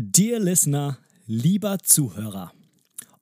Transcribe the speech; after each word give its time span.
Dear 0.00 0.38
listener, 0.38 0.98
lieber 1.26 1.78
Zuhörer. 1.82 2.52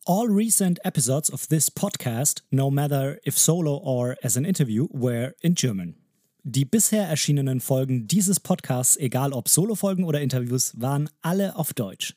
All 0.04 0.28
recent 0.28 0.78
episodes 0.84 1.30
of 1.30 1.48
this 1.48 1.70
podcast, 1.70 2.42
no 2.50 2.70
matter 2.70 3.18
if 3.24 3.38
solo 3.38 3.78
or 3.78 4.18
as 4.22 4.36
an 4.36 4.44
interview, 4.44 4.86
were 4.92 5.32
in 5.40 5.54
German. 5.54 5.94
Die 6.44 6.66
bisher 6.66 7.08
erschienenen 7.08 7.62
Folgen 7.62 8.06
dieses 8.06 8.40
Podcasts, 8.40 8.98
egal 8.98 9.32
ob 9.32 9.48
Solo-Folgen 9.48 10.04
oder 10.04 10.20
Interviews, 10.20 10.74
waren 10.76 11.08
alle 11.22 11.56
auf 11.56 11.72
Deutsch. 11.72 12.14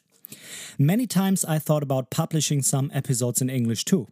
Many 0.78 1.08
times 1.08 1.44
I 1.44 1.60
thought 1.60 1.84
about 1.84 2.10
publishing 2.10 2.62
some 2.62 2.90
episodes 2.94 3.42
in 3.42 3.50
English 3.50 3.86
too. 3.86 4.08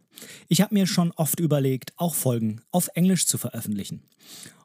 Ich 0.47 0.61
habe 0.61 0.73
mir 0.73 0.87
schon 0.87 1.11
oft 1.15 1.39
überlegt, 1.39 1.93
auch 1.97 2.15
Folgen 2.15 2.61
auf 2.71 2.89
Englisch 2.95 3.25
zu 3.25 3.37
veröffentlichen. 3.37 4.01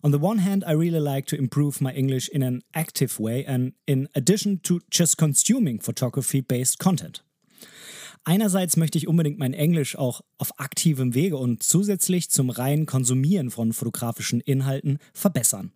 On 0.03 0.13
the 0.13 0.19
one 0.19 0.45
hand, 0.45 0.65
I 0.67 0.73
really 0.73 0.99
like 0.99 1.27
to 1.27 1.37
improve 1.37 1.81
my 1.81 1.93
English 1.93 2.29
in 2.29 2.43
an 2.43 2.63
active 2.73 3.21
way 3.21 3.47
and 3.47 3.75
in 3.87 4.09
addition 4.15 4.61
to 4.63 4.81
just 4.91 5.17
consuming 5.17 5.81
photography-based 5.81 6.79
content. 6.79 7.23
Einerseits 8.25 8.77
möchte 8.77 8.99
ich 8.99 9.09
unbedingt 9.09 9.39
mein 9.39 9.53
Englisch 9.53 9.97
auch 9.97 10.21
auf 10.39 10.59
aktivem 10.61 11.15
Wege 11.15 11.37
und 11.37 11.63
zusätzlich 11.63 12.31
zum 12.31 12.51
reinen 12.51 12.87
Konsumieren 12.87 13.51
von 13.51 13.73
fotografischen 13.73 14.41
Inhalten 14.41 14.99
verbessern. 15.13 15.73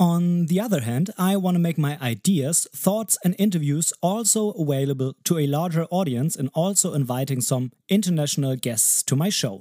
On 0.00 0.46
the 0.46 0.60
other 0.60 0.82
hand, 0.82 1.10
I 1.18 1.36
want 1.36 1.56
to 1.56 1.58
make 1.58 1.76
my 1.76 1.98
ideas, 2.00 2.68
thoughts, 2.72 3.18
and 3.24 3.34
interviews 3.36 3.92
also 4.00 4.52
available 4.52 5.14
to 5.24 5.38
a 5.38 5.48
larger 5.48 5.86
audience 5.90 6.36
and 6.36 6.48
also 6.54 6.94
inviting 6.94 7.40
some 7.40 7.72
international 7.88 8.54
guests 8.54 9.02
to 9.06 9.16
my 9.16 9.28
show. 9.28 9.60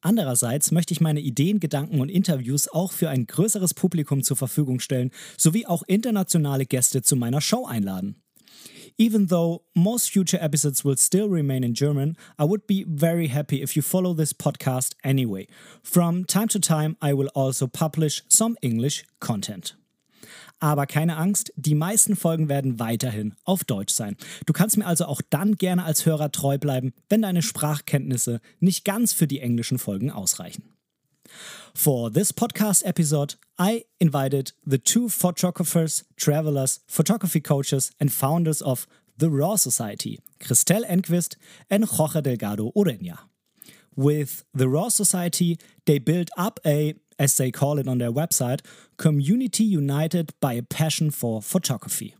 Andererseits 0.00 0.70
möchte 0.70 0.92
ich 0.92 1.00
meine 1.00 1.18
Ideen, 1.18 1.58
Gedanken 1.58 2.00
und 2.00 2.10
Interviews 2.10 2.68
auch 2.68 2.92
für 2.92 3.10
ein 3.10 3.26
größeres 3.26 3.74
Publikum 3.74 4.22
zur 4.22 4.36
Verfügung 4.36 4.78
stellen, 4.78 5.10
sowie 5.36 5.66
auch 5.66 5.82
internationale 5.88 6.64
Gäste 6.64 7.02
zu 7.02 7.16
meiner 7.16 7.40
Show 7.40 7.66
einladen. 7.66 8.22
Even 8.98 9.26
though 9.26 9.62
most 9.74 10.10
future 10.10 10.38
episodes 10.40 10.84
will 10.84 10.96
still 10.96 11.28
remain 11.28 11.62
in 11.62 11.74
German, 11.74 12.16
I 12.38 12.44
would 12.44 12.66
be 12.66 12.84
very 12.88 13.28
happy 13.28 13.62
if 13.62 13.76
you 13.76 13.82
follow 13.82 14.14
this 14.14 14.32
podcast 14.32 14.94
anyway. 15.02 15.46
From 15.82 16.24
time 16.24 16.48
to 16.48 16.58
time, 16.58 16.96
I 17.00 17.12
will 17.14 17.28
also 17.34 17.66
publish 17.66 18.22
some 18.28 18.56
English 18.62 19.04
content. 19.20 19.74
Aber 20.60 20.86
keine 20.86 21.16
Angst, 21.16 21.52
die 21.56 21.74
meisten 21.74 22.14
Folgen 22.14 22.48
werden 22.48 22.78
weiterhin 22.78 23.34
auf 23.44 23.64
Deutsch 23.64 23.92
sein. 23.92 24.16
Du 24.46 24.52
kannst 24.52 24.76
mir 24.78 24.86
also 24.86 25.06
auch 25.06 25.20
dann 25.28 25.56
gerne 25.56 25.84
als 25.84 26.06
Hörer 26.06 26.30
treu 26.30 26.56
bleiben, 26.56 26.92
wenn 27.08 27.22
deine 27.22 27.42
Sprachkenntnisse 27.42 28.40
nicht 28.60 28.84
ganz 28.84 29.12
für 29.12 29.26
die 29.26 29.40
englischen 29.40 29.78
Folgen 29.78 30.12
ausreichen. 30.12 30.62
For 31.74 32.10
this 32.10 32.32
podcast 32.32 32.82
episode, 32.86 33.34
I 33.58 33.84
invited 33.98 34.52
the 34.64 34.78
two 34.78 35.08
photographers, 35.08 36.04
travelers, 36.16 36.80
photography 36.86 37.40
coaches, 37.40 37.92
and 37.98 38.12
founders 38.12 38.60
of 38.60 38.86
the 39.16 39.30
Raw 39.30 39.56
Society, 39.56 40.20
Christelle 40.38 40.88
Enquist 40.88 41.36
and 41.70 41.84
Jorge 41.84 42.20
Delgado 42.20 42.72
Ureña. 42.76 43.20
With 43.96 44.44
the 44.52 44.68
Raw 44.68 44.90
Society, 44.90 45.58
they 45.86 45.98
built 45.98 46.28
up 46.36 46.60
a, 46.64 46.94
as 47.18 47.36
they 47.36 47.50
call 47.50 47.78
it 47.78 47.88
on 47.88 47.98
their 47.98 48.12
website, 48.12 48.60
community 48.98 49.64
united 49.64 50.34
by 50.40 50.52
a 50.54 50.62
passion 50.62 51.10
for 51.10 51.40
photography. 51.40 52.14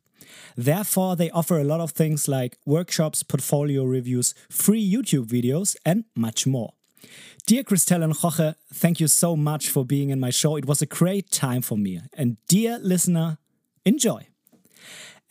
Therefore, 0.57 1.15
they 1.15 1.31
offer 1.31 1.59
a 1.59 1.65
lot 1.65 1.81
of 1.81 1.93
things 1.93 2.27
like 2.27 2.57
workshops, 2.65 3.23
portfolio 3.23 3.85
reviews, 3.85 4.35
free 4.51 4.83
YouTube 4.83 5.27
videos, 5.27 5.77
and 5.85 6.05
much 6.17 6.47
more. 6.47 6.73
Dear 7.47 7.65
Christelle 7.65 8.05
and 8.05 8.13
Jorge, 8.13 8.55
thank 8.73 9.01
you 9.01 9.09
so 9.09 9.37
much 9.37 9.69
for 9.69 9.85
being 9.85 10.11
in 10.11 10.21
my 10.21 10.31
show. 10.31 10.57
It 10.57 10.67
was 10.67 10.81
a 10.81 10.87
great 10.87 11.31
time 11.31 11.63
for 11.63 11.77
me. 11.77 12.01
And 12.17 12.37
dear 12.47 12.79
listener, 12.79 13.39
enjoy. 13.85 14.29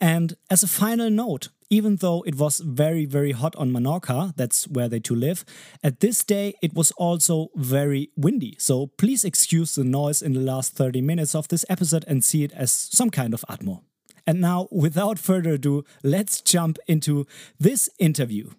And 0.00 0.34
as 0.50 0.62
a 0.62 0.68
final 0.68 1.10
note, 1.10 1.48
even 1.70 1.96
though 1.96 2.22
it 2.26 2.34
was 2.34 2.58
very, 2.58 3.06
very 3.06 3.32
hot 3.32 3.56
on 3.56 3.70
Menorca, 3.70 4.34
that's 4.36 4.68
where 4.68 4.88
they 4.88 5.00
two 5.00 5.14
live, 5.14 5.44
at 5.82 6.00
this 6.00 6.22
day 6.22 6.54
it 6.60 6.74
was 6.74 6.90
also 6.92 7.48
very 7.54 8.10
windy. 8.14 8.56
So 8.58 8.88
please 8.98 9.24
excuse 9.24 9.74
the 9.74 9.84
noise 9.84 10.20
in 10.20 10.34
the 10.34 10.40
last 10.40 10.74
30 10.74 11.00
minutes 11.00 11.34
of 11.34 11.48
this 11.48 11.64
episode 11.70 12.04
and 12.06 12.22
see 12.22 12.44
it 12.44 12.52
as 12.52 12.70
some 12.70 13.08
kind 13.08 13.32
of 13.32 13.42
Atmo. 13.48 13.80
And 14.26 14.40
now, 14.40 14.68
without 14.70 15.18
further 15.18 15.54
ado, 15.54 15.84
let's 16.02 16.40
jump 16.42 16.78
into 16.86 17.26
this 17.58 17.88
interview. 17.98 18.50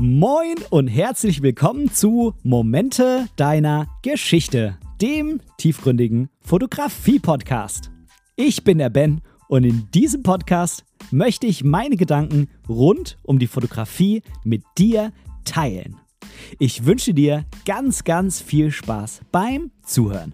Moin 0.00 0.54
und 0.70 0.86
herzlich 0.86 1.42
willkommen 1.42 1.90
zu 1.90 2.32
Momente 2.44 3.26
deiner 3.34 3.88
Geschichte, 4.02 4.78
dem 5.02 5.40
tiefgründigen 5.56 6.28
Fotografie-Podcast. 6.40 7.90
Ich 8.36 8.62
bin 8.62 8.78
der 8.78 8.90
Ben 8.90 9.22
und 9.48 9.64
in 9.64 9.90
diesem 9.90 10.22
Podcast 10.22 10.84
möchte 11.10 11.48
ich 11.48 11.64
meine 11.64 11.96
Gedanken 11.96 12.48
rund 12.68 13.18
um 13.24 13.40
die 13.40 13.48
Fotografie 13.48 14.22
mit 14.44 14.62
dir 14.78 15.12
teilen. 15.44 15.96
Ich 16.60 16.86
wünsche 16.86 17.12
dir 17.12 17.44
ganz, 17.64 18.04
ganz 18.04 18.40
viel 18.40 18.70
Spaß 18.70 19.22
beim 19.32 19.72
Zuhören. 19.84 20.32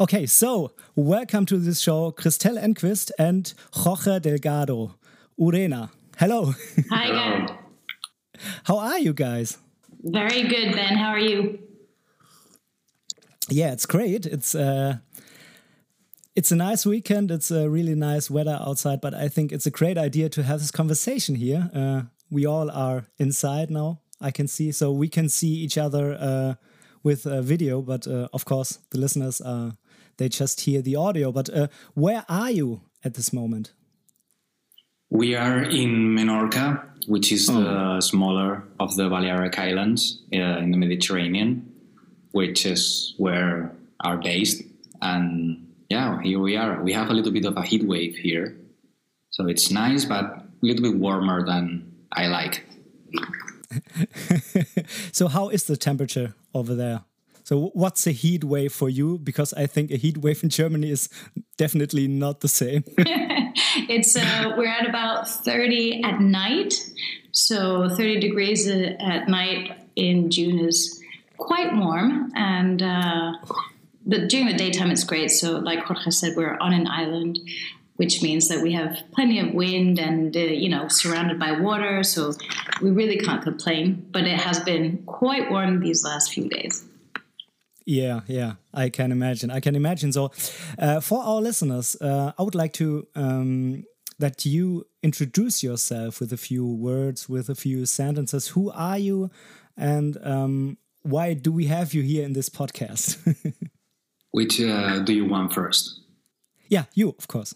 Okay, 0.00 0.26
so 0.26 0.72
welcome 0.96 1.44
to 1.46 1.58
this 1.58 1.80
show, 1.80 2.10
Christelle 2.10 2.60
Enquist 2.60 3.18
and 3.20 3.54
Jorge 3.72 4.20
Delgado. 4.20 4.97
Ureña. 5.38 5.90
Hello. 6.18 6.52
Hi 6.90 7.06
again. 7.06 7.56
How 8.64 8.78
are 8.78 8.98
you 8.98 9.12
guys? 9.12 9.58
Very 10.02 10.42
good, 10.42 10.74
Ben. 10.74 10.96
How 10.96 11.10
are 11.10 11.18
you? 11.18 11.60
Yeah, 13.48 13.72
it's 13.72 13.86
great. 13.86 14.26
It's 14.26 14.54
uh, 14.54 14.96
it's 16.34 16.50
a 16.50 16.56
nice 16.56 16.84
weekend. 16.84 17.30
It's 17.30 17.50
a 17.52 17.70
really 17.70 17.94
nice 17.94 18.28
weather 18.30 18.58
outside, 18.60 19.00
but 19.00 19.14
I 19.14 19.28
think 19.28 19.52
it's 19.52 19.66
a 19.66 19.70
great 19.70 19.96
idea 19.96 20.28
to 20.28 20.42
have 20.42 20.58
this 20.58 20.72
conversation 20.72 21.36
here. 21.36 21.70
Uh, 21.72 22.02
we 22.30 22.44
all 22.44 22.70
are 22.70 23.06
inside 23.18 23.70
now. 23.70 24.00
I 24.20 24.32
can 24.32 24.48
see, 24.48 24.72
so 24.72 24.90
we 24.90 25.08
can 25.08 25.28
see 25.28 25.54
each 25.54 25.78
other 25.78 26.16
uh, 26.18 26.54
with 27.04 27.26
a 27.26 27.42
video, 27.42 27.80
but 27.80 28.08
uh, 28.08 28.28
of 28.32 28.44
course 28.44 28.80
the 28.90 28.98
listeners 28.98 29.40
uh, 29.40 29.70
they 30.16 30.28
just 30.28 30.62
hear 30.62 30.82
the 30.82 30.96
audio. 30.96 31.30
But 31.30 31.48
uh, 31.48 31.68
where 31.94 32.24
are 32.28 32.50
you 32.50 32.80
at 33.04 33.14
this 33.14 33.32
moment? 33.32 33.72
We 35.10 35.34
are 35.34 35.62
in 35.62 36.14
Menorca, 36.14 36.84
which 37.06 37.32
is 37.32 37.48
oh. 37.48 37.62
the 37.62 38.00
smaller 38.00 38.64
of 38.78 38.94
the 38.96 39.08
Balearic 39.08 39.58
Islands 39.58 40.22
uh, 40.34 40.58
in 40.58 40.70
the 40.70 40.76
Mediterranean, 40.76 41.72
which 42.32 42.66
is 42.66 43.14
where 43.16 43.72
are 44.00 44.18
based. 44.18 44.62
And 45.00 45.66
yeah, 45.88 46.20
here 46.22 46.38
we 46.38 46.56
are. 46.56 46.82
We 46.82 46.92
have 46.92 47.08
a 47.08 47.14
little 47.14 47.32
bit 47.32 47.46
of 47.46 47.56
a 47.56 47.62
heat 47.62 47.86
wave 47.86 48.16
here, 48.16 48.56
so 49.30 49.46
it's 49.46 49.70
nice, 49.70 50.04
but 50.04 50.24
a 50.24 50.44
little 50.60 50.82
bit 50.82 50.96
warmer 50.96 51.44
than 51.46 51.90
I 52.12 52.26
like. 52.26 52.66
so, 55.12 55.28
how 55.28 55.48
is 55.48 55.64
the 55.64 55.76
temperature 55.76 56.34
over 56.54 56.74
there? 56.74 57.04
So, 57.44 57.70
what's 57.72 58.06
a 58.06 58.12
heat 58.12 58.44
wave 58.44 58.72
for 58.72 58.90
you? 58.90 59.18
Because 59.18 59.54
I 59.54 59.66
think 59.66 59.90
a 59.90 59.96
heat 59.96 60.18
wave 60.18 60.42
in 60.42 60.50
Germany 60.50 60.90
is 60.90 61.08
definitely 61.56 62.06
not 62.08 62.40
the 62.40 62.48
same. 62.48 62.84
it's 63.88 64.16
uh, 64.16 64.54
we're 64.56 64.68
at 64.68 64.88
about 64.88 65.28
30 65.28 66.02
at 66.04 66.20
night, 66.20 66.74
so 67.32 67.88
30 67.88 68.20
degrees 68.20 68.68
at 68.68 69.28
night 69.28 69.72
in 69.96 70.30
June 70.30 70.58
is 70.58 71.02
quite 71.36 71.74
warm, 71.74 72.32
and 72.34 72.82
uh, 72.82 73.32
but 74.06 74.28
during 74.28 74.46
the 74.46 74.54
daytime 74.54 74.90
it's 74.90 75.04
great. 75.04 75.30
So, 75.30 75.58
like 75.58 75.80
Jorge 75.80 76.10
said, 76.10 76.36
we're 76.36 76.56
on 76.58 76.72
an 76.72 76.86
island 76.86 77.38
which 77.96 78.22
means 78.22 78.46
that 78.46 78.62
we 78.62 78.74
have 78.74 78.96
plenty 79.10 79.40
of 79.40 79.52
wind 79.52 79.98
and 79.98 80.36
uh, 80.36 80.38
you 80.38 80.68
know 80.68 80.86
surrounded 80.88 81.38
by 81.38 81.52
water. 81.52 82.02
So 82.04 82.32
we 82.80 82.90
really 82.90 83.18
can't 83.18 83.42
complain 83.42 84.06
but 84.12 84.24
it 84.24 84.40
has 84.40 84.60
been 84.60 85.02
quite 85.04 85.50
warm 85.50 85.80
these 85.80 86.04
last 86.04 86.32
few 86.32 86.48
days 86.48 86.87
yeah, 87.88 88.20
yeah, 88.26 88.56
I 88.74 88.90
can 88.90 89.10
imagine. 89.12 89.50
I 89.50 89.60
can 89.60 89.74
imagine. 89.74 90.12
So, 90.12 90.30
uh, 90.78 91.00
for 91.00 91.22
our 91.22 91.40
listeners, 91.40 91.96
uh, 92.02 92.32
I 92.38 92.42
would 92.42 92.54
like 92.54 92.74
to 92.74 93.06
um, 93.14 93.84
that 94.18 94.44
you 94.44 94.86
introduce 95.02 95.62
yourself 95.62 96.20
with 96.20 96.30
a 96.30 96.36
few 96.36 96.66
words, 96.66 97.30
with 97.30 97.48
a 97.48 97.54
few 97.54 97.86
sentences. 97.86 98.48
Who 98.48 98.70
are 98.72 98.98
you, 98.98 99.30
and 99.74 100.18
um, 100.22 100.76
why 101.00 101.32
do 101.32 101.50
we 101.50 101.64
have 101.64 101.94
you 101.94 102.02
here 102.02 102.26
in 102.26 102.34
this 102.34 102.50
podcast? 102.50 103.16
Which 104.32 104.60
uh, 104.60 104.98
do 104.98 105.14
you 105.14 105.24
want 105.24 105.54
first? 105.54 106.02
Yeah, 106.68 106.84
you, 106.92 107.14
of 107.18 107.26
course. 107.26 107.54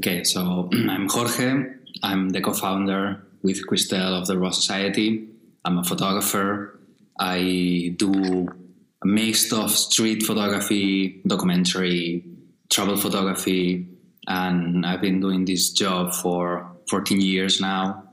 Okay, 0.00 0.24
so 0.24 0.68
I'm 0.88 1.08
Jorge. 1.08 1.66
I'm 2.02 2.30
the 2.30 2.40
co-founder 2.40 3.22
with 3.42 3.64
Christelle 3.68 4.20
of 4.20 4.26
the 4.26 4.36
Raw 4.36 4.50
Society. 4.50 5.28
I'm 5.64 5.78
a 5.78 5.84
photographer. 5.84 6.80
I 7.20 7.94
do 7.96 8.48
a 9.02 9.06
mix 9.06 9.52
of 9.52 9.70
street 9.70 10.22
photography, 10.22 11.22
documentary, 11.26 12.24
travel 12.68 12.96
photography, 12.96 13.88
and 14.26 14.84
I've 14.84 15.00
been 15.00 15.20
doing 15.20 15.44
this 15.44 15.70
job 15.70 16.12
for 16.12 16.70
14 16.88 17.20
years 17.20 17.60
now. 17.60 18.04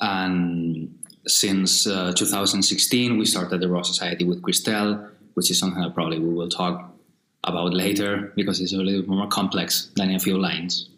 And 0.00 0.98
since 1.26 1.86
uh, 1.86 2.12
2016, 2.14 3.18
we 3.18 3.24
started 3.26 3.60
the 3.60 3.68
Raw 3.68 3.82
Society 3.82 4.24
with 4.24 4.40
Christelle, 4.42 5.10
which 5.34 5.50
is 5.50 5.58
something 5.58 5.82
that 5.82 5.94
probably 5.94 6.18
we 6.18 6.32
will 6.32 6.48
talk 6.48 6.94
about 7.44 7.74
later 7.74 8.32
because 8.36 8.60
it's 8.60 8.72
a 8.72 8.76
little 8.76 9.00
bit 9.00 9.08
more 9.08 9.26
complex 9.28 9.90
than 9.96 10.14
a 10.14 10.18
few 10.18 10.38
lines. 10.38 10.90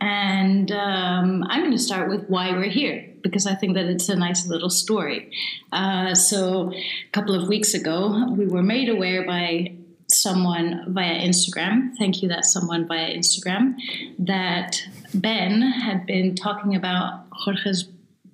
And 0.00 0.70
um, 0.70 1.44
I'm 1.48 1.60
going 1.62 1.72
to 1.72 1.78
start 1.78 2.08
with 2.08 2.28
why 2.28 2.52
we're 2.52 2.70
here 2.70 3.04
because 3.22 3.46
I 3.46 3.54
think 3.54 3.74
that 3.74 3.86
it's 3.86 4.08
a 4.08 4.16
nice 4.16 4.46
little 4.46 4.70
story. 4.70 5.32
Uh, 5.72 6.14
so, 6.14 6.72
a 6.72 7.10
couple 7.12 7.34
of 7.34 7.48
weeks 7.48 7.74
ago, 7.74 8.26
we 8.30 8.46
were 8.46 8.62
made 8.62 8.88
aware 8.88 9.26
by 9.26 9.72
someone 10.10 10.84
via 10.88 11.14
Instagram. 11.14 11.96
Thank 11.98 12.22
you, 12.22 12.28
that 12.28 12.44
someone 12.44 12.86
via 12.86 13.14
Instagram, 13.14 13.74
that 14.18 14.82
Ben 15.14 15.60
had 15.62 16.06
been 16.06 16.34
talking 16.34 16.74
about 16.74 17.26
Jorge's 17.32 17.84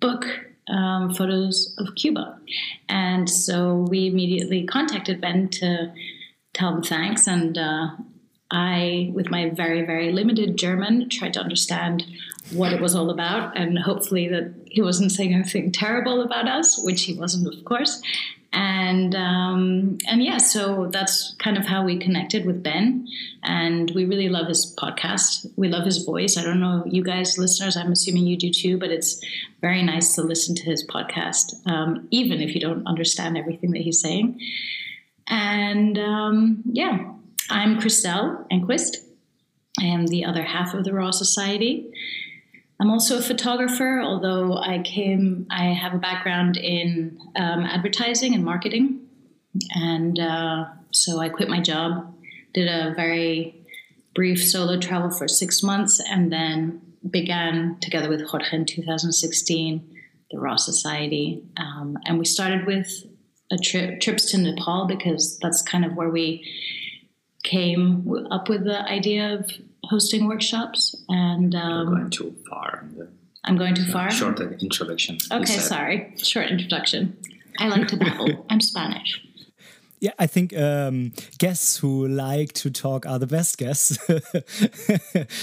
book, 0.00 0.24
um, 0.68 1.14
Photos 1.14 1.74
of 1.78 1.94
Cuba. 1.94 2.38
And 2.88 3.28
so 3.28 3.86
we 3.88 4.06
immediately 4.06 4.64
contacted 4.64 5.20
Ben 5.20 5.48
to 5.48 5.92
tell 6.52 6.76
him 6.76 6.82
thanks. 6.82 7.26
And 7.26 7.58
uh, 7.58 7.88
I, 8.54 9.10
with 9.12 9.30
my 9.30 9.50
very, 9.50 9.82
very 9.82 10.12
limited 10.12 10.56
German, 10.56 11.08
tried 11.08 11.34
to 11.34 11.40
understand 11.40 12.06
what 12.52 12.72
it 12.72 12.80
was 12.80 12.94
all 12.94 13.10
about 13.10 13.56
and 13.56 13.76
hopefully 13.76 14.28
that 14.28 14.54
he 14.66 14.80
wasn't 14.80 15.10
saying 15.10 15.34
anything 15.34 15.72
terrible 15.72 16.22
about 16.22 16.46
us, 16.46 16.80
which 16.84 17.02
he 17.02 17.14
wasn't, 17.14 17.52
of 17.52 17.64
course. 17.64 18.00
And 18.52 19.16
um, 19.16 19.98
and 20.06 20.22
yeah, 20.22 20.38
so 20.38 20.86
that's 20.92 21.34
kind 21.40 21.58
of 21.58 21.66
how 21.66 21.84
we 21.84 21.98
connected 21.98 22.46
with 22.46 22.62
Ben, 22.62 23.08
and 23.42 23.90
we 23.90 24.04
really 24.04 24.28
love 24.28 24.46
his 24.46 24.72
podcast. 24.76 25.50
We 25.56 25.66
love 25.66 25.84
his 25.84 26.04
voice. 26.04 26.36
I 26.36 26.44
don't 26.44 26.60
know 26.60 26.84
you 26.86 27.02
guys, 27.02 27.36
listeners. 27.36 27.76
I'm 27.76 27.90
assuming 27.90 28.26
you 28.26 28.36
do 28.36 28.50
too, 28.50 28.78
but 28.78 28.90
it's 28.90 29.20
very 29.60 29.82
nice 29.82 30.14
to 30.14 30.22
listen 30.22 30.54
to 30.54 30.62
his 30.62 30.86
podcast, 30.86 31.66
um, 31.66 32.06
even 32.12 32.40
if 32.40 32.54
you 32.54 32.60
don't 32.60 32.86
understand 32.86 33.36
everything 33.36 33.72
that 33.72 33.82
he's 33.82 34.00
saying. 34.00 34.40
And 35.26 35.98
um, 35.98 36.62
yeah, 36.70 37.10
I'm 37.50 37.78
Christelle 37.78 38.46
Enquist. 38.50 38.96
I 39.80 39.84
am 39.84 40.06
the 40.06 40.24
other 40.24 40.42
half 40.42 40.72
of 40.72 40.84
the 40.84 40.94
Raw 40.94 41.10
Society. 41.10 41.92
I'm 42.80 42.90
also 42.90 43.18
a 43.18 43.22
photographer, 43.22 44.00
although 44.00 44.56
I 44.56 44.82
came, 44.82 45.46
I 45.50 45.66
have 45.66 45.94
a 45.94 45.98
background 45.98 46.56
in 46.56 47.18
um, 47.36 47.64
advertising 47.64 48.34
and 48.34 48.44
marketing. 48.44 49.00
And 49.74 50.18
uh, 50.18 50.66
so 50.90 51.20
I 51.20 51.28
quit 51.28 51.48
my 51.48 51.60
job, 51.60 52.14
did 52.54 52.66
a 52.66 52.94
very 52.94 53.66
brief 54.14 54.42
solo 54.42 54.78
travel 54.80 55.10
for 55.10 55.28
six 55.28 55.62
months, 55.62 56.00
and 56.00 56.32
then 56.32 56.80
began 57.08 57.78
together 57.80 58.08
with 58.08 58.22
Jorge 58.22 58.56
in 58.56 58.64
2016 58.64 59.90
the 60.30 60.40
Raw 60.40 60.56
Society. 60.56 61.42
Um, 61.56 61.98
and 62.06 62.18
we 62.18 62.24
started 62.24 62.66
with 62.66 63.04
a 63.52 63.58
trip, 63.58 64.00
trips 64.00 64.30
to 64.30 64.38
Nepal 64.38 64.86
because 64.86 65.38
that's 65.38 65.62
kind 65.62 65.84
of 65.84 65.94
where 65.94 66.08
we 66.08 66.44
came 67.44 68.26
up 68.30 68.48
with 68.48 68.64
the 68.64 68.82
idea 68.82 69.34
of 69.34 69.48
hosting 69.84 70.26
workshops. 70.26 70.96
And 71.08 71.54
um, 71.54 71.88
I'm 71.88 71.94
going 71.94 72.10
too 72.10 72.34
far. 72.48 72.84
I'm 73.44 73.56
going 73.56 73.74
too 73.74 73.84
far. 73.84 74.10
Short 74.10 74.40
introduction. 74.40 75.18
Okay, 75.30 75.58
sorry. 75.58 76.14
Short 76.16 76.50
introduction. 76.50 77.16
I 77.58 77.68
like 77.68 77.86
to 77.88 77.96
babble. 77.96 78.44
I'm 78.50 78.60
Spanish. 78.60 79.23
Yeah, 80.04 80.12
I 80.18 80.26
think 80.26 80.54
um, 80.54 81.12
guests 81.38 81.78
who 81.78 82.06
like 82.06 82.52
to 82.60 82.70
talk 82.70 83.06
are 83.06 83.18
the 83.18 83.26
best 83.26 83.56
guests. 83.56 83.96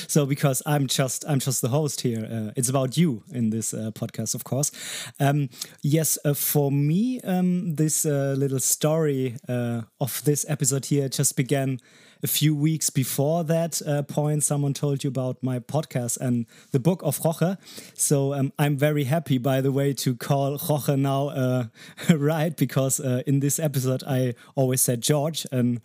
so 0.07 0.27
because 0.27 0.61
I'm 0.67 0.85
just 0.85 1.25
I'm 1.27 1.39
just 1.39 1.63
the 1.63 1.69
host 1.69 2.01
here, 2.01 2.27
uh, 2.31 2.51
it's 2.55 2.69
about 2.69 2.95
you 2.95 3.23
in 3.33 3.49
this 3.49 3.73
uh, 3.73 3.89
podcast, 3.95 4.35
of 4.35 4.43
course. 4.43 4.71
Um, 5.19 5.49
yes, 5.81 6.19
uh, 6.23 6.35
for 6.35 6.71
me, 6.71 7.19
um, 7.21 7.73
this 7.73 8.05
uh, 8.05 8.35
little 8.37 8.59
story 8.59 9.35
uh, 9.49 9.81
of 9.99 10.21
this 10.25 10.45
episode 10.47 10.85
here 10.85 11.09
just 11.09 11.35
began 11.35 11.79
a 12.23 12.27
few 12.27 12.55
weeks 12.55 12.89
before 12.89 13.43
that 13.43 13.81
uh, 13.85 14.03
point, 14.03 14.43
someone 14.43 14.73
told 14.73 15.03
you 15.03 15.07
about 15.07 15.41
my 15.41 15.59
podcast 15.59 16.19
and 16.19 16.45
the 16.71 16.79
book 16.79 17.01
of 17.03 17.17
Jorge. 17.17 17.55
So 17.93 18.33
um, 18.33 18.53
I'm 18.59 18.77
very 18.77 19.05
happy, 19.05 19.37
by 19.37 19.61
the 19.61 19.71
way, 19.71 19.93
to 19.93 20.15
call 20.15 20.57
Jorge 20.57 20.95
now 20.95 21.29
uh, 21.29 21.65
right 22.13 22.55
because 22.55 22.99
uh, 22.99 23.23
in 23.25 23.39
this 23.39 23.59
episode 23.59 24.03
I 24.05 24.35
always 24.55 24.81
said 24.81 25.01
George. 25.01 25.45
And 25.51 25.81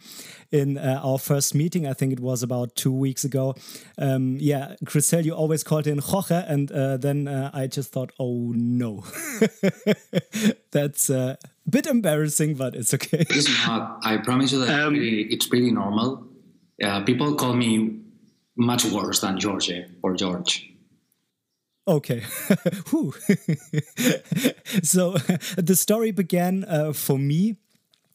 in 0.50 0.78
uh, 0.78 1.00
our 1.02 1.18
first 1.18 1.54
meeting, 1.54 1.86
I 1.86 1.94
think 1.94 2.12
it 2.12 2.20
was 2.20 2.42
about 2.42 2.76
two 2.76 2.92
weeks 2.92 3.24
ago, 3.24 3.54
um, 3.98 4.36
yeah, 4.38 4.74
Christelle, 4.84 5.24
you 5.24 5.32
always 5.32 5.64
called 5.64 5.86
in 5.86 5.98
Jorge. 5.98 6.44
And 6.46 6.70
uh, 6.70 6.96
then 6.96 7.28
uh, 7.28 7.50
I 7.54 7.66
just 7.66 7.92
thought, 7.92 8.12
oh 8.18 8.52
no, 8.54 9.04
that's 10.70 11.10
a 11.10 11.38
bit 11.68 11.86
embarrassing, 11.86 12.54
but 12.54 12.74
it's 12.74 12.94
okay. 12.94 13.24
It's 13.30 13.66
not. 13.66 14.00
I 14.02 14.18
promise 14.18 14.52
you 14.52 14.64
that 14.64 14.80
um, 14.80 14.94
it's, 14.94 15.00
pretty, 15.00 15.22
it's 15.22 15.46
pretty 15.46 15.70
normal 15.70 16.25
uh, 16.82 17.04
people 17.04 17.34
call 17.34 17.54
me 17.54 18.00
much 18.56 18.84
worse 18.84 19.20
than 19.20 19.38
George 19.38 19.70
or 20.02 20.14
George. 20.14 20.72
Okay. 21.88 22.20
so 24.82 25.12
the 25.56 25.76
story 25.76 26.10
began 26.10 26.64
uh, 26.64 26.92
for 26.92 27.18
me 27.18 27.56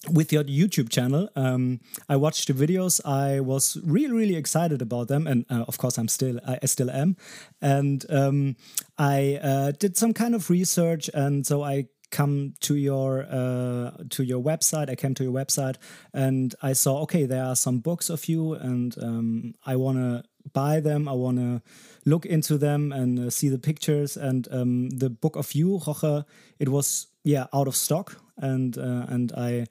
with 0.10 0.34
your 0.34 0.44
YouTube 0.44 0.90
channel. 0.90 1.30
Um, 1.36 1.80
I 2.10 2.16
watched 2.16 2.48
the 2.48 2.54
videos. 2.54 3.00
I 3.06 3.40
was 3.40 3.78
really, 3.84 4.14
really 4.14 4.36
excited 4.36 4.82
about 4.82 5.08
them, 5.08 5.28
and 5.28 5.46
uh, 5.50 5.66
of 5.68 5.78
course, 5.78 5.98
I'm 5.98 6.08
still, 6.08 6.40
I, 6.46 6.60
I 6.64 6.66
still 6.66 6.90
am. 6.90 7.18
And 7.62 8.06
um, 8.10 8.56
I 8.98 9.40
uh, 9.42 9.72
did 9.72 9.98
some 9.98 10.14
kind 10.14 10.36
of 10.36 10.50
research, 10.50 11.10
and 11.14 11.46
so 11.46 11.64
I 11.64 11.86
come 12.12 12.54
to 12.62 12.76
your 12.76 13.26
uh, 13.30 13.92
to 14.10 14.24
your 14.24 14.42
website. 14.42 14.90
I 14.90 14.96
came 14.96 15.14
to 15.16 15.24
your 15.24 15.34
website 15.34 15.78
and 16.14 16.54
I 16.62 16.74
saw 16.74 17.02
okay, 17.02 17.26
there 17.26 17.44
are 17.44 17.56
some 17.56 17.80
books 17.80 18.10
of 18.10 18.26
you, 18.26 18.54
and 18.54 18.96
um, 19.02 19.56
I 19.66 19.76
want 19.76 19.98
to 19.98 20.24
buy 20.54 20.80
them. 20.80 21.08
I 21.08 21.14
want 21.14 21.38
to 21.38 21.62
look 22.06 22.26
into 22.26 22.58
them 22.58 22.92
and 22.92 23.20
uh, 23.20 23.30
see 23.30 23.50
the 23.50 23.60
pictures. 23.60 24.18
And 24.18 24.48
um, 24.52 24.90
the 24.90 25.10
book 25.10 25.36
of 25.36 25.54
you, 25.54 25.80
Jorge, 25.80 26.24
it 26.60 26.70
was 26.70 27.08
yeah 27.24 27.48
out 27.54 27.68
of 27.68 27.76
stock, 27.76 28.18
and 28.38 28.78
uh, 28.78 29.06
and 29.08 29.32
I 29.32 29.66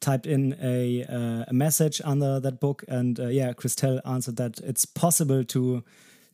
typed 0.00 0.26
in 0.26 0.56
a, 0.62 1.04
uh, 1.04 1.44
a 1.48 1.52
message 1.54 2.02
under 2.04 2.38
that 2.40 2.60
book, 2.60 2.84
and 2.88 3.18
uh, 3.18 3.28
yeah, 3.28 3.52
Christelle 3.52 4.00
answered 4.04 4.36
that 4.36 4.60
it's 4.60 4.84
possible 4.84 5.44
to 5.44 5.82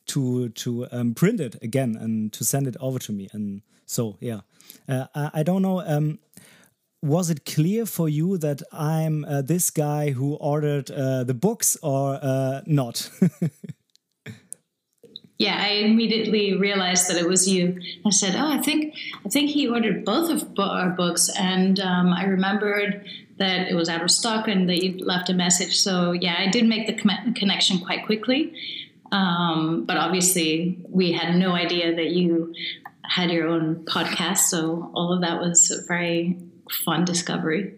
to 0.07 0.49
to 0.49 0.87
um, 0.91 1.15
print 1.15 1.41
it 1.41 1.57
again 1.63 1.97
and 1.97 2.33
to 2.33 2.45
send 2.45 2.67
it 2.67 2.77
over 2.81 2.99
to 2.99 3.13
me. 3.13 3.29
And 3.33 3.63
so 3.87 4.17
yeah, 4.21 4.41
uh, 4.89 5.07
I, 5.15 5.43
don't 5.43 5.63
know. 5.63 5.81
Um, 5.81 6.19
was 7.03 7.31
it 7.31 7.45
clear 7.45 7.85
for 7.87 8.09
you 8.09 8.39
that 8.39 8.63
I'm 8.73 9.25
uh, 9.25 9.43
this 9.43 9.71
guy 9.71 10.11
who 10.11 10.35
ordered 10.35 10.91
uh, 10.91 11.25
the 11.25 11.35
books 11.35 11.77
or 11.83 12.19
uh, 12.23 12.63
not? 12.67 13.11
yeah, 15.39 15.57
I 15.61 15.69
immediately 15.85 16.57
realized 16.57 17.11
that 17.11 17.17
it 17.17 17.29
was 17.29 17.49
you. 17.49 17.81
I 18.07 18.11
said, 18.11 18.37
"Oh, 18.37 18.51
I 18.51 18.59
think 18.59 18.95
I 19.27 19.29
think 19.29 19.51
he 19.51 19.69
ordered 19.69 20.05
both 20.05 20.31
of 20.31 20.59
our 20.59 20.91
books," 20.91 21.29
and 21.37 21.81
um, 21.81 22.13
I 22.13 22.25
remembered 22.25 23.05
that 23.39 23.69
it 23.69 23.75
was 23.75 23.89
out 23.89 24.03
of 24.03 24.11
stock 24.11 24.47
and 24.47 24.69
that 24.69 24.85
you 24.85 25.05
left 25.05 25.29
a 25.29 25.35
message. 25.35 25.81
So 25.81 26.13
yeah, 26.13 26.37
I 26.39 26.49
did 26.49 26.67
make 26.67 26.87
the 26.87 26.95
connection 27.35 27.81
quite 27.81 28.07
quickly. 28.07 28.55
Um, 29.11 29.85
but 29.85 29.99
obviously, 29.99 30.79
we 30.89 31.13
had 31.13 31.37
no 31.37 31.53
idea 31.53 31.95
that 31.95 32.11
you 32.11 32.55
had 33.15 33.31
your 33.31 33.49
own 33.49 33.85
podcast. 33.85 34.39
So 34.39 34.91
all 34.95 35.13
of 35.13 35.21
that 35.21 35.41
was 35.41 35.71
a 35.71 35.87
very 35.87 36.39
fun 36.85 37.05
discovery. 37.05 37.75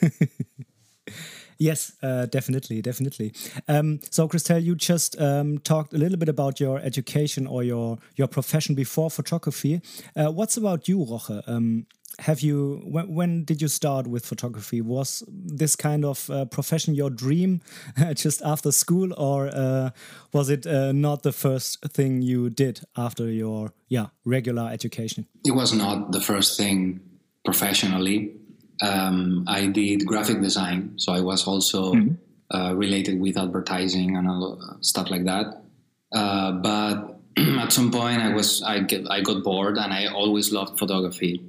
Yes, 1.58 1.92
uh, 2.02 2.26
definitely, 2.26 2.82
definitely. 2.82 3.32
Um, 3.68 4.00
so, 4.10 4.26
Christelle, 4.26 4.62
you 4.64 4.74
just 4.74 5.20
um, 5.20 5.58
talked 5.58 5.94
a 5.94 5.96
little 5.96 6.18
bit 6.18 6.28
about 6.28 6.58
your 6.58 6.80
education 6.80 7.46
or 7.46 7.62
your 7.62 7.98
your 8.16 8.26
profession 8.26 8.74
before 8.74 9.10
photography. 9.10 9.80
Uh, 10.16 10.32
what's 10.32 10.56
about 10.56 10.88
you, 10.88 11.04
Jorge? 11.04 11.40
Um, 11.46 11.86
have 12.18 12.40
you 12.40 12.82
when, 12.84 13.14
when, 13.14 13.44
did 13.44 13.62
you 13.62 13.68
start 13.68 14.06
with 14.06 14.26
photography? 14.26 14.80
Was 14.80 15.24
this 15.28 15.76
kind 15.76 16.04
of 16.04 16.28
uh, 16.30 16.44
profession 16.44 16.94
your 16.94 17.10
dream 17.10 17.60
just 18.14 18.42
after 18.42 18.70
school 18.72 19.12
or 19.16 19.48
uh, 19.48 19.90
was 20.32 20.50
it 20.50 20.66
uh, 20.66 20.92
not 20.92 21.22
the 21.22 21.32
first 21.32 21.82
thing 21.90 22.22
you 22.22 22.50
did 22.50 22.80
after 22.96 23.30
your 23.30 23.72
yeah 23.88 24.06
regular 24.24 24.68
education? 24.70 25.26
It 25.44 25.52
was 25.52 25.72
not 25.72 26.12
the 26.12 26.20
first 26.20 26.56
thing 26.56 27.00
professionally. 27.44 28.36
Um, 28.80 29.44
i 29.46 29.66
did 29.66 30.04
graphic 30.06 30.40
design 30.40 30.94
so 30.96 31.12
i 31.12 31.20
was 31.20 31.46
also 31.46 31.92
mm 31.92 32.00
-hmm. 32.02 32.78
related 32.78 33.20
with 33.20 33.36
advertising 33.36 34.16
and 34.16 34.26
stuff 34.80 35.08
like 35.10 35.24
that. 35.24 35.62
Uh, 36.12 36.52
but 36.52 37.20
at 37.64 37.72
some 37.72 37.90
point 37.90 38.20
i 38.20 38.32
was 38.34 38.62
I, 38.62 38.80
get, 38.80 39.02
I 39.10 39.22
got 39.22 39.42
bored 39.42 39.78
and 39.78 39.92
i 39.92 40.06
always 40.06 40.52
loved 40.52 40.78
photography 40.78 41.40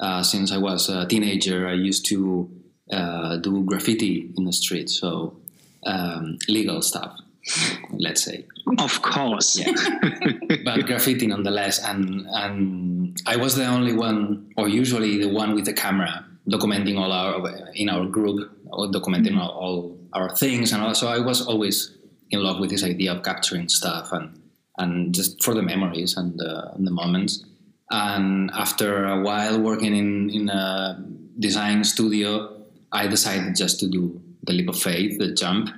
uh, 0.00 0.22
since 0.22 0.52
I 0.52 0.58
was 0.58 0.88
a 0.88 1.06
teenager, 1.06 1.68
I 1.68 1.74
used 1.74 2.06
to 2.06 2.50
uh, 2.92 3.36
do 3.36 3.64
graffiti 3.64 4.32
in 4.36 4.44
the 4.44 4.52
street, 4.52 4.90
so 4.90 5.36
um, 5.84 6.38
legal 6.48 6.82
stuff. 6.82 7.18
let's 7.92 8.22
say. 8.22 8.44
Of 8.78 9.02
course. 9.02 9.58
Yeah. 9.58 9.72
but 10.64 10.86
graffiti 10.86 11.26
nonetheless. 11.26 11.82
And 11.82 12.26
and 12.30 13.20
I 13.26 13.36
was 13.36 13.54
the 13.56 13.66
only 13.66 13.92
one, 13.92 14.52
or 14.56 14.68
usually 14.68 15.18
the 15.18 15.28
one 15.28 15.54
with 15.54 15.64
the 15.64 15.72
camera, 15.72 16.24
documenting 16.48 16.98
all 16.98 17.12
our 17.12 17.70
in 17.74 17.88
our 17.88 18.06
group, 18.06 18.50
documenting 18.66 19.38
all, 19.38 19.50
all 19.50 19.98
our 20.12 20.34
things, 20.34 20.72
and 20.72 20.82
also 20.82 21.08
I 21.08 21.18
was 21.18 21.46
always 21.46 21.96
in 22.30 22.42
love 22.42 22.58
with 22.58 22.70
this 22.70 22.82
idea 22.82 23.12
of 23.12 23.22
capturing 23.22 23.68
stuff 23.68 24.12
and 24.12 24.40
and 24.78 25.14
just 25.14 25.42
for 25.42 25.54
the 25.54 25.62
memories 25.62 26.16
and 26.16 26.38
the, 26.38 26.72
and 26.74 26.86
the 26.86 26.90
moments. 26.90 27.44
And 27.90 28.50
after 28.52 29.06
a 29.06 29.20
while 29.20 29.60
working 29.60 29.94
in 29.94 30.30
in 30.30 30.48
a 30.48 31.02
design 31.38 31.84
studio, 31.84 32.62
I 32.92 33.06
decided 33.06 33.56
just 33.56 33.80
to 33.80 33.88
do 33.88 34.20
the 34.42 34.52
leap 34.52 34.68
of 34.68 34.78
faith, 34.78 35.18
the 35.18 35.32
jump, 35.34 35.70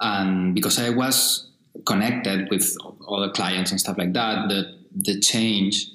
and 0.00 0.54
because 0.54 0.78
I 0.78 0.90
was 0.90 1.48
connected 1.86 2.48
with 2.50 2.76
other 3.08 3.30
clients 3.30 3.70
and 3.70 3.80
stuff 3.80 3.98
like 3.98 4.12
that, 4.12 4.48
the 4.48 4.78
the 4.94 5.20
change 5.20 5.86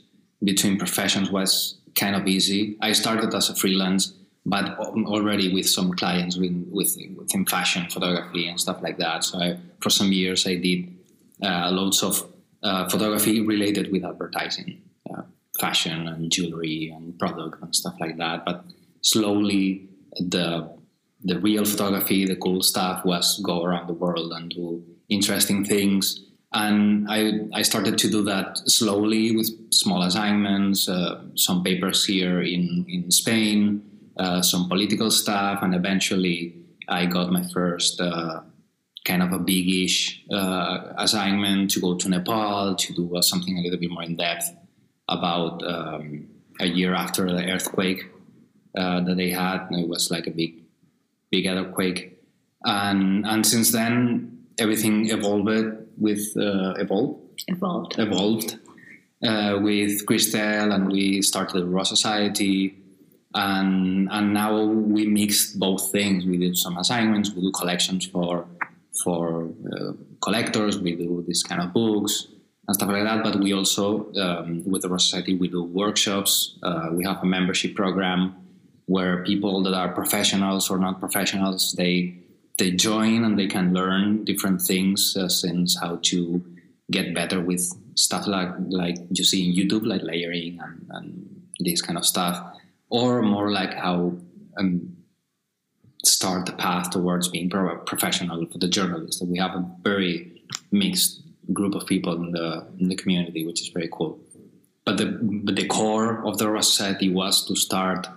between 0.43 0.77
professions 0.77 1.31
was 1.31 1.77
kind 1.95 2.15
of 2.15 2.27
easy. 2.27 2.77
I 2.81 2.93
started 2.93 3.33
as 3.33 3.49
a 3.49 3.55
freelance, 3.55 4.13
but 4.45 4.77
already 4.77 5.53
with 5.53 5.67
some 5.67 5.93
clients 5.93 6.37
with, 6.37 6.67
with 6.71 6.97
within 7.17 7.45
fashion 7.45 7.89
photography 7.89 8.47
and 8.47 8.59
stuff 8.59 8.81
like 8.81 8.97
that. 8.97 9.23
So 9.23 9.39
I, 9.39 9.57
for 9.81 9.89
some 9.89 10.11
years 10.11 10.45
I 10.45 10.55
did 10.55 10.93
uh, 11.41 11.71
loads 11.71 12.03
of 12.03 12.23
uh, 12.63 12.87
photography 12.89 13.41
related 13.41 13.91
with 13.91 14.05
advertising, 14.05 14.81
fashion 15.59 16.07
and 16.07 16.31
jewelry 16.31 16.93
and 16.95 17.17
product 17.17 17.61
and 17.61 17.75
stuff 17.75 17.95
like 17.99 18.17
that. 18.17 18.45
But 18.45 18.65
slowly 19.01 19.89
the 20.17 20.75
the 21.23 21.39
real 21.39 21.65
photography, 21.65 22.25
the 22.25 22.35
cool 22.35 22.61
stuff 22.61 23.03
was 23.03 23.39
go 23.39 23.63
around 23.63 23.87
the 23.87 23.93
world 23.93 24.31
and 24.31 24.51
do 24.51 24.83
interesting 25.09 25.65
things. 25.65 26.21
And 26.53 27.07
I, 27.09 27.47
I 27.53 27.63
started 27.63 27.97
to 27.97 28.09
do 28.09 28.21
that 28.23 28.59
slowly 28.69 29.35
with 29.35 29.49
small 29.73 30.03
assignments, 30.03 30.87
uh, 30.87 31.23
some 31.35 31.63
papers 31.63 32.05
here 32.05 32.41
in, 32.41 32.85
in 32.87 33.11
Spain, 33.11 33.81
uh, 34.17 34.41
some 34.41 34.69
political 34.69 35.09
stuff, 35.09 35.59
and 35.63 35.73
eventually 35.73 36.55
I 36.87 37.07
got 37.07 37.31
my 37.31 37.43
first 37.51 37.99
uh, 37.99 38.41
kind 39.03 39.23
of 39.23 39.33
a 39.33 39.39
big-ish 39.39 40.23
uh, 40.31 40.93
assignment 40.97 41.71
to 41.71 41.79
go 41.79 41.95
to 41.95 42.07
Nepal 42.07 42.75
to 42.75 42.93
do 42.93 43.15
uh, 43.15 43.21
something 43.21 43.57
a 43.57 43.61
little 43.61 43.79
bit 43.79 43.89
more 43.89 44.03
in 44.03 44.15
depth 44.15 44.51
about 45.07 45.61
um, 45.65 46.27
a 46.59 46.67
year 46.67 46.93
after 46.93 47.31
the 47.31 47.51
earthquake 47.51 48.05
uh, 48.77 49.01
that 49.01 49.17
they 49.17 49.29
had. 49.29 49.67
It 49.71 49.87
was 49.87 50.11
like 50.11 50.27
a 50.27 50.31
big 50.31 50.63
big 51.31 51.47
earthquake, 51.47 52.19
and 52.63 53.25
and 53.25 53.45
since 53.45 53.71
then 53.71 54.45
everything 54.57 55.09
evolved 55.09 55.49
with 55.97 56.33
uh, 56.37 56.73
evolved 56.77 57.21
evolved 57.47 57.99
evolved 57.99 58.59
uh, 59.23 59.59
with 59.61 60.05
Christelle, 60.05 60.73
and 60.73 60.91
we 60.91 61.21
started 61.21 61.61
the 61.61 61.65
Raw 61.65 61.83
Society, 61.83 62.75
and 63.33 64.09
and 64.11 64.33
now 64.33 64.63
we 64.63 65.05
mixed 65.05 65.59
both 65.59 65.91
things. 65.91 66.25
We 66.25 66.37
do 66.37 66.55
some 66.55 66.77
assignments, 66.77 67.31
we 67.31 67.41
do 67.41 67.51
collections 67.51 68.05
for 68.07 68.45
for 69.03 69.49
uh, 69.73 69.91
collectors, 70.21 70.79
we 70.79 70.95
do 70.95 71.23
this 71.27 71.43
kind 71.43 71.61
of 71.61 71.73
books 71.73 72.27
and 72.67 72.75
stuff 72.75 72.89
like 72.89 73.03
that. 73.03 73.23
But 73.23 73.39
we 73.39 73.53
also, 73.53 74.11
um, 74.15 74.63
with 74.65 74.81
the 74.81 74.89
Raw 74.89 74.97
Society, 74.97 75.35
we 75.35 75.47
do 75.47 75.63
workshops. 75.63 76.57
Uh, 76.63 76.89
we 76.91 77.03
have 77.05 77.21
a 77.21 77.25
membership 77.25 77.75
program 77.75 78.35
where 78.87 79.23
people 79.23 79.63
that 79.63 79.73
are 79.73 79.89
professionals 79.93 80.69
or 80.69 80.77
not 80.77 80.99
professionals 80.99 81.73
they 81.73 82.15
they 82.57 82.71
join 82.71 83.23
and 83.23 83.37
they 83.37 83.47
can 83.47 83.73
learn 83.73 84.23
different 84.23 84.61
things 84.61 85.17
uh, 85.17 85.27
since 85.27 85.77
how 85.79 85.99
to 86.03 86.43
get 86.91 87.13
better 87.13 87.41
with 87.41 87.67
stuff 87.95 88.27
like 88.27 88.49
like 88.69 88.95
you 89.09 89.23
see 89.23 89.49
in 89.49 89.55
YouTube 89.55 89.85
like 89.85 90.01
layering 90.03 90.59
and, 90.61 90.85
and 90.91 91.41
this 91.59 91.81
kind 91.81 91.97
of 91.97 92.05
stuff 92.05 92.45
or 92.89 93.21
more 93.21 93.51
like 93.51 93.73
how 93.73 94.13
um, 94.57 94.95
start 96.05 96.45
the 96.45 96.53
path 96.53 96.91
towards 96.91 97.27
being 97.29 97.49
pro- 97.49 97.77
professional 97.79 98.45
for 98.45 98.59
the 98.59 98.67
journalist 98.67 99.25
we 99.25 99.39
have 99.39 99.55
a 99.55 99.65
very 99.81 100.43
mixed 100.71 101.24
group 101.53 101.75
of 101.75 101.85
people 101.85 102.13
in 102.13 102.31
the 102.31 102.65
in 102.79 102.89
the 102.89 102.95
community 102.95 103.45
which 103.45 103.61
is 103.61 103.69
very 103.69 103.89
cool 103.91 104.19
but 104.85 104.97
the 104.97 105.17
but 105.43 105.55
the 105.55 105.67
core 105.67 106.25
of 106.25 106.37
the 106.37 106.61
society 106.61 107.09
was 107.09 107.45
to 107.47 107.55
start 107.55 108.07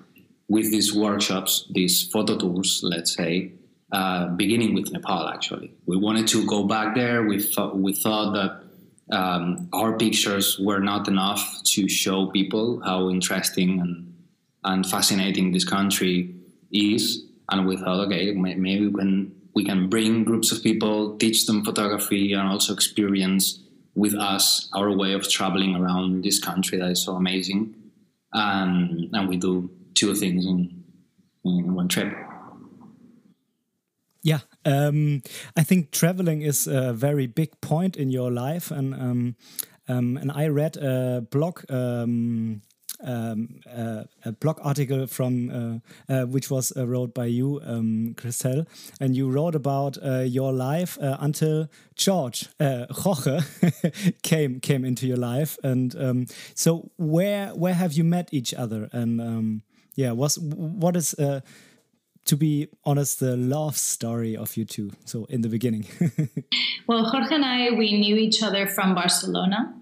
with 0.48 0.70
these 0.70 0.94
workshops, 0.94 1.66
these 1.70 2.08
photo 2.10 2.36
tours, 2.36 2.80
let's 2.82 3.14
say, 3.14 3.52
uh, 3.92 4.28
beginning 4.28 4.74
with 4.74 4.92
Nepal. 4.92 5.28
Actually, 5.28 5.72
we 5.86 5.96
wanted 5.96 6.26
to 6.28 6.46
go 6.46 6.64
back 6.64 6.94
there. 6.94 7.24
We 7.24 7.42
thought 7.42 7.78
we 7.78 7.94
thought 7.94 8.32
that 8.34 9.16
um, 9.16 9.68
our 9.72 9.96
pictures 9.96 10.58
were 10.58 10.80
not 10.80 11.08
enough 11.08 11.62
to 11.72 11.88
show 11.88 12.26
people 12.26 12.82
how 12.84 13.08
interesting 13.08 13.80
and 13.80 14.14
and 14.64 14.86
fascinating 14.86 15.52
this 15.52 15.64
country 15.64 16.34
is, 16.70 17.24
and 17.50 17.66
we 17.66 17.78
thought, 17.78 18.06
okay, 18.06 18.32
maybe 18.32 18.88
we 18.88 18.98
can 18.98 19.34
we 19.58 19.64
can 19.64 19.88
bring 19.88 20.22
groups 20.22 20.52
of 20.52 20.62
people, 20.62 21.16
teach 21.18 21.46
them 21.46 21.64
photography, 21.64 22.32
and 22.32 22.48
also 22.48 22.72
experience 22.72 23.58
with 23.96 24.14
us 24.14 24.70
our 24.72 24.96
way 24.96 25.14
of 25.14 25.28
traveling 25.28 25.74
around 25.74 26.22
this 26.22 26.38
country 26.38 26.78
that 26.78 26.88
is 26.92 27.04
so 27.04 27.16
amazing. 27.16 27.74
And, 28.32 29.10
and 29.12 29.28
we 29.28 29.36
do 29.36 29.68
two 29.94 30.14
things 30.14 30.46
in, 30.46 30.84
in 31.44 31.74
one 31.74 31.88
trip. 31.88 32.14
Yeah, 34.22 34.42
um, 34.64 35.22
I 35.56 35.64
think 35.64 35.90
traveling 35.90 36.42
is 36.42 36.68
a 36.68 36.92
very 36.92 37.26
big 37.26 37.60
point 37.60 37.96
in 37.96 38.10
your 38.10 38.30
life, 38.30 38.70
and 38.70 38.94
um, 38.94 39.36
um, 39.88 40.16
and 40.16 40.30
I 40.30 40.48
read 40.48 40.76
a 40.76 41.26
blog. 41.30 41.64
Um, 41.68 42.62
um, 43.00 43.60
uh, 43.70 44.04
a 44.24 44.32
blog 44.32 44.58
article 44.62 45.06
from 45.06 45.50
uh, 45.50 46.12
uh, 46.12 46.26
which 46.26 46.50
was 46.50 46.72
uh, 46.76 46.86
wrote 46.86 47.14
by 47.14 47.26
you, 47.26 47.60
um, 47.64 48.14
and 49.00 49.16
you 49.16 49.30
wrote 49.30 49.54
about 49.54 49.98
uh, 50.02 50.20
your 50.20 50.52
life 50.52 50.98
until 51.00 51.68
George 51.94 52.48
Jorge 52.60 53.40
came 54.22 54.60
came 54.60 54.84
into 54.84 55.06
your 55.06 55.16
life, 55.16 55.58
and 55.62 55.94
um, 55.96 56.26
so 56.54 56.90
where 56.96 57.48
where 57.54 57.74
have 57.74 57.92
you 57.92 58.04
met 58.04 58.28
each 58.32 58.52
other, 58.54 58.88
and 58.92 59.20
um, 59.20 59.62
yeah, 59.94 60.12
was 60.12 60.38
what 60.38 60.96
is 60.96 61.14
to 62.24 62.36
be 62.36 62.68
honest 62.84 63.20
the 63.20 63.36
love 63.36 63.76
story 63.76 64.36
of 64.36 64.56
you 64.56 64.64
two? 64.64 64.90
So 65.04 65.24
in 65.30 65.40
the 65.40 65.48
beginning. 65.48 65.86
well, 66.86 67.04
Jorge 67.04 67.34
and 67.34 67.44
I 67.44 67.70
we 67.70 67.98
knew 67.98 68.16
each 68.16 68.42
other 68.42 68.66
from 68.66 68.94
Barcelona, 68.94 69.74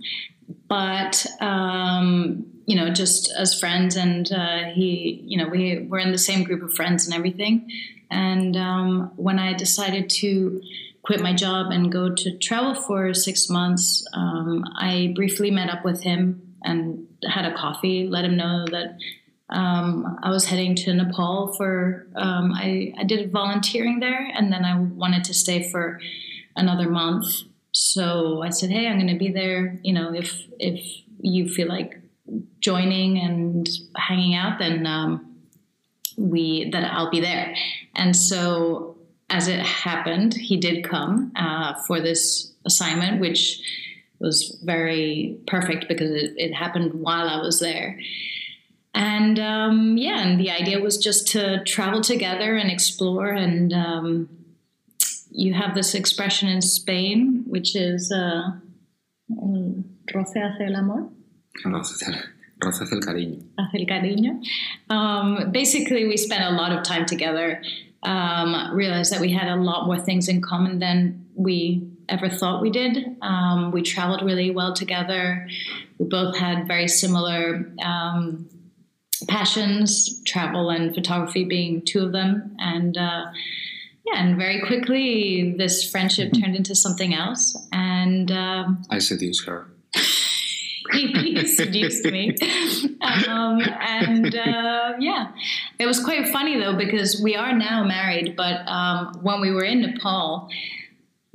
but 0.68 1.26
um, 1.40 2.46
you 2.66 2.76
know 2.76 2.90
just 2.90 3.32
as 3.36 3.58
friends, 3.58 3.96
and 3.96 4.30
uh, 4.32 4.64
he 4.74 5.22
you 5.24 5.38
know 5.38 5.48
we 5.48 5.86
were 5.88 5.98
in 5.98 6.12
the 6.12 6.18
same 6.18 6.44
group 6.44 6.62
of 6.62 6.74
friends 6.74 7.06
and 7.06 7.14
everything. 7.14 7.70
And 8.10 8.56
um, 8.56 9.12
when 9.16 9.38
I 9.38 9.52
decided 9.52 10.10
to 10.20 10.62
quit 11.02 11.20
my 11.20 11.32
job 11.32 11.70
and 11.70 11.90
go 11.90 12.14
to 12.14 12.38
travel 12.38 12.74
for 12.74 13.14
six 13.14 13.48
months, 13.48 14.04
um, 14.12 14.64
I 14.76 15.12
briefly 15.14 15.50
met 15.50 15.70
up 15.70 15.84
with 15.84 16.02
him 16.02 16.56
and 16.62 17.06
had 17.28 17.44
a 17.44 17.54
coffee, 17.54 18.08
let 18.08 18.24
him 18.24 18.36
know 18.36 18.66
that 18.66 18.98
um, 19.48 20.18
I 20.22 20.30
was 20.30 20.46
heading 20.46 20.74
to 20.76 20.94
Nepal 20.94 21.54
for, 21.54 22.08
um, 22.16 22.52
I, 22.52 22.92
I 22.98 23.04
did 23.04 23.30
volunteering 23.30 24.00
there 24.00 24.28
and 24.34 24.52
then 24.52 24.64
I 24.64 24.78
wanted 24.80 25.22
to 25.24 25.34
stay 25.34 25.70
for 25.70 26.00
another 26.56 26.88
month. 26.88 27.26
So 27.78 28.40
I 28.40 28.48
said, 28.48 28.70
Hey, 28.70 28.86
I'm 28.86 28.96
going 28.96 29.12
to 29.12 29.18
be 29.18 29.30
there. 29.30 29.78
You 29.82 29.92
know, 29.92 30.14
if, 30.14 30.40
if 30.58 30.82
you 31.20 31.46
feel 31.46 31.68
like 31.68 32.00
joining 32.58 33.18
and 33.18 33.68
hanging 33.94 34.34
out, 34.34 34.58
then, 34.58 34.86
um, 34.86 35.36
we, 36.16 36.70
that 36.70 36.90
I'll 36.90 37.10
be 37.10 37.20
there. 37.20 37.54
And 37.94 38.16
so 38.16 38.96
as 39.28 39.46
it 39.46 39.60
happened, 39.60 40.32
he 40.32 40.56
did 40.56 40.88
come, 40.88 41.32
uh, 41.36 41.74
for 41.86 42.00
this 42.00 42.50
assignment, 42.64 43.20
which 43.20 43.60
was 44.20 44.58
very 44.64 45.38
perfect 45.46 45.86
because 45.86 46.10
it, 46.10 46.32
it 46.38 46.54
happened 46.54 46.94
while 46.94 47.28
I 47.28 47.42
was 47.42 47.60
there. 47.60 48.00
And 48.94 49.38
um, 49.38 49.98
yeah, 49.98 50.20
and 50.20 50.40
the 50.40 50.50
idea 50.50 50.80
was 50.80 50.96
just 50.96 51.28
to 51.32 51.62
travel 51.64 52.00
together 52.00 52.56
and 52.56 52.70
explore. 52.70 53.28
And 53.28 53.74
um, 53.74 54.30
you 55.30 55.52
have 55.52 55.74
this 55.74 55.94
expression 55.94 56.48
in 56.48 56.62
Spain, 56.62 57.35
which 57.46 57.76
is 57.76 58.12
uh, 58.12 58.50
roce 60.14 60.34
hace 60.34 60.66
el 60.66 60.76
amor. 60.76 61.10
Roce 61.64 62.80
hace 62.80 62.92
el 62.92 63.00
cariño. 63.00 63.42
Hace 63.58 63.80
el 63.80 63.86
cariño. 63.86 64.42
Um, 64.90 65.52
basically, 65.52 66.06
we 66.06 66.16
spent 66.16 66.44
a 66.44 66.50
lot 66.50 66.72
of 66.72 66.82
time 66.82 67.06
together. 67.06 67.62
Um, 68.02 68.74
realized 68.74 69.12
that 69.12 69.20
we 69.20 69.32
had 69.32 69.48
a 69.48 69.56
lot 69.56 69.86
more 69.86 69.98
things 69.98 70.28
in 70.28 70.40
common 70.40 70.78
than 70.78 71.26
we 71.34 71.90
ever 72.08 72.28
thought 72.28 72.62
we 72.62 72.70
did. 72.70 73.16
Um, 73.20 73.72
we 73.72 73.82
traveled 73.82 74.22
really 74.22 74.50
well 74.50 74.74
together. 74.74 75.48
We 75.98 76.06
both 76.06 76.36
had 76.36 76.68
very 76.68 76.88
similar 76.88 77.72
um, 77.82 78.48
passions, 79.28 80.22
travel 80.24 80.70
and 80.70 80.94
photography 80.94 81.44
being 81.44 81.82
two 81.84 82.04
of 82.04 82.12
them. 82.12 82.54
And 82.58 82.96
uh, 82.96 83.26
yeah, 84.06 84.22
and 84.22 84.36
very 84.36 84.60
quickly 84.66 85.54
this 85.58 85.88
friendship 85.90 86.32
turned 86.32 86.54
into 86.54 86.74
something 86.74 87.14
else, 87.14 87.56
and 87.72 88.30
um, 88.30 88.84
I 88.90 88.98
seduced 88.98 89.46
her. 89.46 89.66
he, 90.92 91.06
he 91.08 91.46
seduced 91.46 92.04
me. 92.04 92.36
Um, 93.00 93.60
and 93.80 94.34
uh, 94.34 94.92
yeah, 95.00 95.32
it 95.78 95.86
was 95.86 96.02
quite 96.02 96.28
funny 96.28 96.58
though 96.58 96.76
because 96.76 97.20
we 97.22 97.34
are 97.34 97.52
now 97.52 97.84
married, 97.84 98.36
but 98.36 98.66
um, 98.68 99.18
when 99.22 99.40
we 99.40 99.50
were 99.50 99.64
in 99.64 99.82
Nepal, 99.82 100.48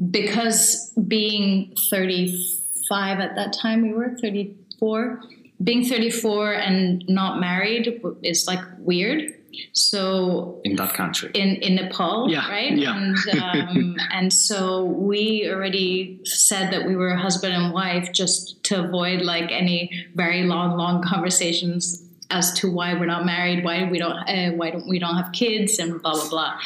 because 0.09 0.93
being 1.07 1.75
35 1.89 3.19
at 3.19 3.35
that 3.35 3.53
time, 3.53 3.81
we 3.81 3.93
were 3.93 4.15
34, 4.17 5.21
being 5.63 5.85
34 5.85 6.53
and 6.53 7.03
not 7.07 7.39
married 7.39 8.01
is 8.23 8.47
like 8.47 8.59
weird. 8.79 9.35
So 9.73 10.61
in 10.63 10.75
that 10.75 10.93
country, 10.93 11.31
in 11.33 11.55
in 11.57 11.75
Nepal, 11.75 12.29
Yeah, 12.29 12.49
right? 12.49 12.75
yeah. 12.77 12.95
And 12.97 13.17
um, 13.41 13.97
and 14.11 14.31
so 14.33 14.85
we 14.85 15.49
already 15.49 16.19
said 16.25 16.71
that 16.73 16.85
we 16.87 16.95
were 16.95 17.15
husband 17.15 17.53
and 17.53 17.73
wife 17.73 18.11
just 18.13 18.63
to 18.65 18.83
avoid 18.83 19.21
like 19.21 19.51
any 19.51 19.89
very 20.15 20.43
long, 20.43 20.77
long 20.77 21.03
conversations 21.03 22.03
as 22.29 22.53
to 22.53 22.71
why 22.71 22.93
we're 22.93 23.05
not 23.05 23.25
married, 23.25 23.63
why 23.63 23.83
we 23.89 23.99
don't, 23.99 24.17
uh, 24.27 24.51
why 24.51 24.71
don't 24.71 24.87
we 24.87 24.99
don't 24.99 25.17
have 25.17 25.31
kids, 25.33 25.79
and 25.79 26.01
blah 26.01 26.13
blah 26.13 26.29
blah. 26.29 26.59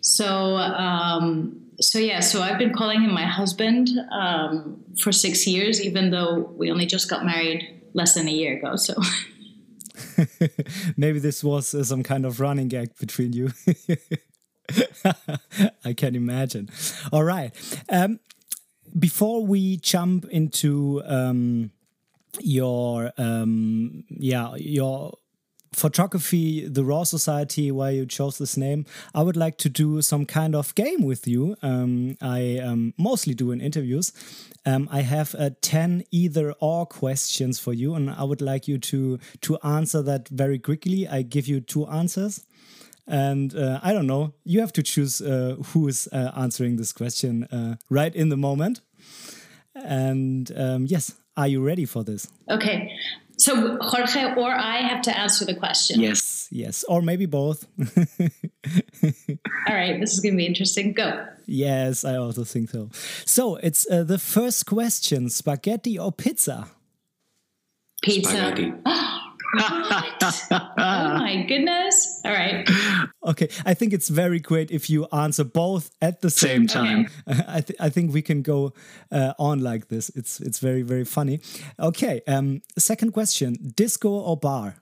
So. 0.00 0.56
Um, 0.56 1.62
so 1.78 1.98
yeah, 1.98 2.20
so 2.20 2.40
I've 2.40 2.56
been 2.58 2.72
calling 2.72 3.02
him 3.02 3.12
my 3.12 3.26
husband 3.26 3.90
um, 4.10 4.82
for 4.98 5.12
six 5.12 5.46
years, 5.46 5.78
even 5.82 6.10
though 6.10 6.50
we 6.56 6.70
only 6.70 6.86
just 6.86 7.10
got 7.10 7.22
married 7.26 7.68
less 7.92 8.14
than 8.14 8.28
a 8.28 8.30
year 8.30 8.56
ago. 8.56 8.76
So 8.76 8.94
Maybe 10.96 11.18
this 11.18 11.42
was 11.42 11.74
uh, 11.74 11.84
some 11.84 12.02
kind 12.02 12.24
of 12.24 12.40
running 12.40 12.68
gag 12.68 12.96
between 12.98 13.32
you. 13.32 13.52
I 15.84 15.92
can 15.92 16.14
imagine. 16.14 16.70
All 17.12 17.24
right. 17.24 17.52
Um, 17.88 18.20
before 18.98 19.44
we 19.44 19.76
jump 19.76 20.26
into 20.30 21.02
um, 21.06 21.70
your 22.40 23.12
um, 23.18 24.04
yeah 24.10 24.54
your 24.56 25.18
photography, 25.72 26.66
the 26.66 26.84
Raw 26.84 27.04
Society, 27.04 27.70
why 27.70 27.90
you 27.90 28.06
chose 28.06 28.38
this 28.38 28.56
name, 28.56 28.86
I 29.14 29.22
would 29.22 29.36
like 29.36 29.58
to 29.58 29.68
do 29.68 30.02
some 30.02 30.26
kind 30.26 30.54
of 30.54 30.74
game 30.74 31.02
with 31.02 31.26
you. 31.26 31.56
Um, 31.62 32.16
I 32.20 32.58
um, 32.58 32.94
mostly 32.98 33.34
do 33.34 33.50
in 33.50 33.60
interviews. 33.60 34.12
Um, 34.64 34.88
I 34.90 35.02
have 35.02 35.34
uh, 35.38 35.50
10 35.60 36.04
either 36.10 36.52
or 36.60 36.86
questions 36.86 37.58
for 37.58 37.72
you, 37.72 37.94
and 37.94 38.10
I 38.10 38.24
would 38.24 38.40
like 38.40 38.66
you 38.66 38.78
to, 38.78 39.18
to 39.42 39.58
answer 39.62 40.02
that 40.02 40.28
very 40.28 40.58
quickly. 40.58 41.06
I 41.06 41.22
give 41.22 41.46
you 41.46 41.60
two 41.60 41.86
answers. 41.86 42.44
And 43.06 43.54
uh, 43.54 43.78
I 43.82 43.92
don't 43.92 44.06
know, 44.08 44.34
you 44.44 44.60
have 44.60 44.72
to 44.72 44.82
choose 44.82 45.20
uh, 45.20 45.56
who 45.66 45.86
is 45.86 46.08
uh, 46.12 46.32
answering 46.36 46.76
this 46.76 46.92
question 46.92 47.44
uh, 47.44 47.76
right 47.88 48.14
in 48.14 48.30
the 48.30 48.36
moment. 48.36 48.80
And 49.74 50.50
um, 50.56 50.86
yes, 50.86 51.14
are 51.36 51.46
you 51.46 51.62
ready 51.62 51.84
for 51.84 52.02
this? 52.02 52.28
okay, 52.50 52.90
so 53.36 53.78
Jorge 53.80 54.34
or 54.34 54.50
I 54.50 54.78
have 54.78 55.02
to 55.02 55.18
answer 55.18 55.44
the 55.44 55.54
question. 55.54 56.00
Yes. 56.00 56.48
Yes, 56.50 56.84
or 56.88 57.02
maybe 57.02 57.26
both. 57.26 57.66
All 57.78 59.74
right, 59.74 60.00
this 60.00 60.12
is 60.14 60.20
going 60.20 60.34
to 60.34 60.36
be 60.36 60.46
interesting. 60.46 60.92
Go. 60.92 61.26
yes, 61.46 62.04
I 62.04 62.16
also 62.16 62.44
think 62.44 62.70
so. 62.70 62.90
So 63.24 63.56
it's 63.56 63.88
uh, 63.90 64.04
the 64.04 64.18
first 64.18 64.66
question 64.66 65.28
spaghetti 65.28 65.98
or 65.98 66.12
pizza? 66.12 66.68
Pizza. 68.02 68.30
spaghetti. 68.30 68.72
Oh 69.58 71.18
my 71.18 71.44
goodness. 71.48 72.20
All 72.24 72.32
right. 72.32 72.68
Okay, 73.26 73.48
I 73.64 73.74
think 73.74 73.92
it's 73.92 74.08
very 74.08 74.40
great 74.40 74.70
if 74.70 74.88
you 74.90 75.06
answer 75.12 75.44
both 75.44 75.90
at 76.00 76.20
the 76.20 76.30
Same 76.30 76.68
same, 76.68 76.84
time. 76.84 77.08
I, 77.48 77.60
th- 77.60 77.78
I 77.80 77.88
think 77.88 78.12
we 78.12 78.22
can 78.22 78.42
go 78.42 78.72
uh, 79.10 79.32
on 79.38 79.60
like 79.60 79.88
this. 79.88 80.10
It's 80.10 80.40
it's 80.40 80.58
very 80.58 80.82
very 80.82 81.04
funny. 81.04 81.40
Okay, 81.78 82.20
um, 82.26 82.62
second 82.78 83.12
question: 83.12 83.56
disco 83.74 84.10
or 84.10 84.36
bar? 84.36 84.76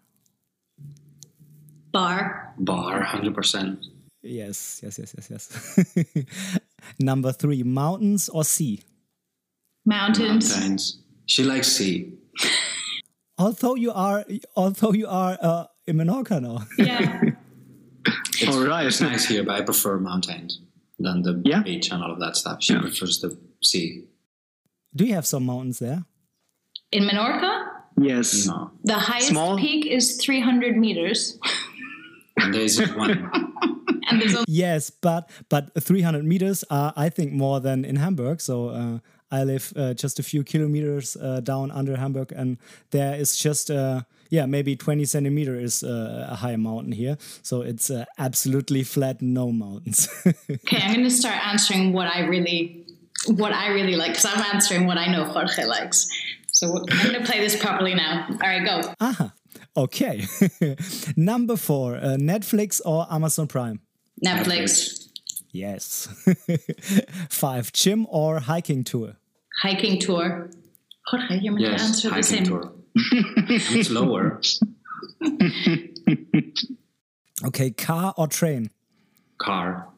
Bar. 1.93 2.55
Bar, 2.59 3.03
hundred 3.03 3.35
percent. 3.35 3.87
Yes, 4.23 4.81
yes, 4.83 4.99
yes, 4.99 5.15
yes, 5.17 5.31
yes. 5.31 6.25
Number 6.99 7.33
three: 7.33 7.63
mountains 7.63 8.29
or 8.29 8.45
sea? 8.45 8.81
Mountains. 9.87 10.51
Mountains. 10.51 11.03
She 11.27 11.45
likes 11.45 11.69
sea. 11.69 12.13
Although 13.39 13.75
you 13.75 13.93
are, 13.93 14.25
although 14.57 14.93
you 14.93 15.07
are 15.09 15.37
uh, 15.41 15.65
in 15.87 15.97
Menorca 15.97 16.41
now. 16.41 16.67
Yeah. 16.79 17.21
All 18.49 18.65
right. 18.67 18.87
It's 18.87 19.01
nice 19.01 19.25
here, 19.27 19.43
but 19.45 19.55
I 19.57 19.63
prefer 19.63 19.99
mountains 19.99 20.61
than 20.99 21.23
the 21.23 21.41
Yeah. 21.45 21.63
beach 21.63 21.91
and 21.91 22.03
all 22.03 22.13
of 22.13 22.21
that 22.21 22.37
stuff. 22.37 22.63
She 22.63 22.73
Yeah. 22.75 22.81
prefers 22.81 23.21
the 23.21 23.37
sea. 23.63 24.05
Do 24.95 25.05
you 25.05 25.15
have 25.15 25.27
some 25.27 25.45
mountains 25.47 25.79
there? 25.79 26.05
In 26.93 27.05
Menorca, 27.05 27.71
Yes. 27.97 28.47
No, 28.47 28.71
the 28.83 28.95
highest 28.95 29.29
Small? 29.29 29.57
peak 29.57 29.87
is 29.87 30.17
300 30.17 30.77
meters. 30.77 31.39
and 32.39 32.53
there 32.53 32.63
is 32.63 32.79
one. 32.97 33.31
And 34.11 34.21
there's 34.21 34.35
a 34.35 34.45
Yes, 34.47 34.91
but 34.91 35.31
but 35.49 35.71
300 35.83 36.25
meters 36.25 36.63
are, 36.71 36.93
I 36.95 37.09
think, 37.09 37.33
more 37.33 37.59
than 37.61 37.85
in 37.85 37.97
Hamburg. 37.97 38.41
So 38.41 38.69
uh, 38.69 38.99
I 39.41 39.45
live 39.45 39.73
uh, 39.77 39.95
just 39.95 40.19
a 40.19 40.23
few 40.23 40.45
kilometers 40.45 41.17
uh, 41.17 41.41
down 41.41 41.71
under 41.71 41.97
Hamburg, 41.97 42.33
and 42.37 42.57
there 42.91 43.15
is 43.21 43.37
just 43.37 43.71
uh, 43.71 44.03
yeah 44.31 44.47
maybe 44.47 44.77
20 44.77 45.05
centimeter 45.05 45.59
is 45.59 45.83
uh, 45.83 46.29
a 46.31 46.37
high 46.37 46.57
mountain 46.57 46.93
here. 46.93 47.17
So 47.43 47.63
it's 47.63 47.91
uh, 47.91 48.05
absolutely 48.19 48.85
flat, 48.85 49.21
no 49.21 49.51
mountains. 49.53 50.09
Okay, 50.51 50.79
I'm 50.83 50.93
going 50.95 51.05
to 51.05 51.11
start 51.11 51.37
answering 51.47 51.93
what 51.93 52.07
I 52.07 52.21
really, 52.21 52.87
what 53.27 53.53
I 53.53 53.69
really 53.69 53.97
like 53.97 54.13
because 54.13 54.25
I'm 54.25 54.43
answering 54.55 54.87
what 54.87 54.99
I 54.99 55.07
know 55.13 55.25
Jorge 55.25 55.65
likes. 55.65 56.09
So 56.53 56.79
I'm 56.91 57.09
going 57.11 57.21
to 57.21 57.27
play 57.31 57.41
this 57.41 57.57
properly 57.57 57.95
now. 57.95 58.27
All 58.31 58.37
right, 58.39 58.65
go. 58.65 58.95
Aha. 59.01 59.33
Okay. 59.77 60.25
Number 61.17 61.57
four: 61.57 61.97
uh, 61.97 62.17
Netflix 62.19 62.81
or 62.85 63.07
Amazon 63.11 63.47
Prime? 63.47 63.81
Netflix, 64.25 65.05
Yes. 65.55 66.09
Five: 67.31 67.73
gym 67.73 68.07
or 68.11 68.41
hiking 68.41 68.85
tour? 68.85 69.17
Hiking 69.63 69.99
tour. 70.01 70.51
Jorge, 71.07 71.39
you're 71.41 71.53
meant 71.53 71.67
to 71.67 71.71
Yes, 71.73 71.83
answer 71.83 72.09
the 72.09 72.15
hiking 72.15 72.23
same. 72.23 72.45
tour. 72.45 72.73
it's 72.97 73.91
lower. 73.99 74.41
Okay, 77.45 77.71
car 77.73 78.15
or 78.17 78.27
train? 78.29 78.71
Car. 79.39 79.89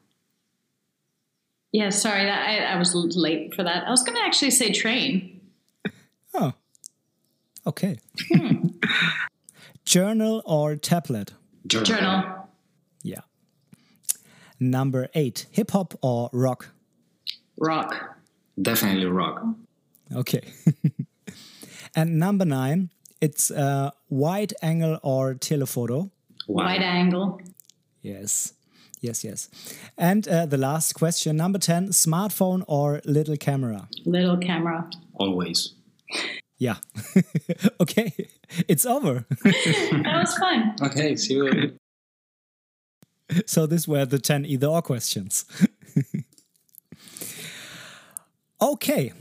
Yeah, 1.70 1.90
sorry, 1.90 2.24
that, 2.24 2.48
I, 2.48 2.74
I 2.74 2.78
was 2.78 2.94
late 2.94 3.54
for 3.54 3.62
that. 3.62 3.86
I 3.86 3.90
was 3.90 4.02
going 4.02 4.16
to 4.16 4.22
actually 4.24 4.50
say 4.50 4.72
train. 4.72 5.40
Oh. 6.34 6.54
Okay. 7.66 7.98
Hmm. 8.32 8.68
Journal 9.84 10.42
or 10.46 10.76
tablet? 10.76 11.34
Journal. 11.66 11.84
Journal, 11.86 12.48
Yeah. 13.02 13.20
Number 14.58 15.08
eight, 15.14 15.46
hip 15.50 15.70
hop 15.72 15.94
or 16.02 16.30
rock? 16.32 16.70
rock, 17.58 18.16
Definitely 18.60 19.06
rock. 19.06 19.42
Okay. 20.14 20.42
and 21.96 22.18
number 22.18 22.44
nine, 22.44 22.90
it's 23.20 23.50
uh, 23.50 23.90
wide 24.08 24.54
angle 24.62 24.98
or 25.02 25.34
telephoto. 25.34 26.10
wide 26.48 26.82
angle, 26.82 27.40
Yes. 28.02 28.52
Yes, 29.00 29.24
yes. 29.24 29.48
And 29.98 30.26
uh, 30.28 30.46
the 30.46 30.56
last 30.56 30.94
question, 30.94 31.36
number 31.36 31.58
10, 31.58 31.88
smartphone 31.88 32.62
or 32.66 33.00
little 33.04 33.36
camera? 33.36 33.88
little 34.04 34.38
camera. 34.38 34.88
Always. 35.14 35.74
Yeah. 36.58 36.76
okay. 37.80 38.12
It's 38.68 38.86
over. 38.86 39.26
That 39.44 40.18
was 40.20 40.34
fun. 40.38 40.76
Okay, 40.82 41.16
see 41.16 41.34
you. 41.34 41.76
so 43.46 43.66
these 43.66 43.88
were 43.88 44.06
the 44.06 44.18
10 44.18 44.46
either 44.46 44.68
or 44.68 44.82
questions. 44.82 45.44
Okay. 48.60 49.12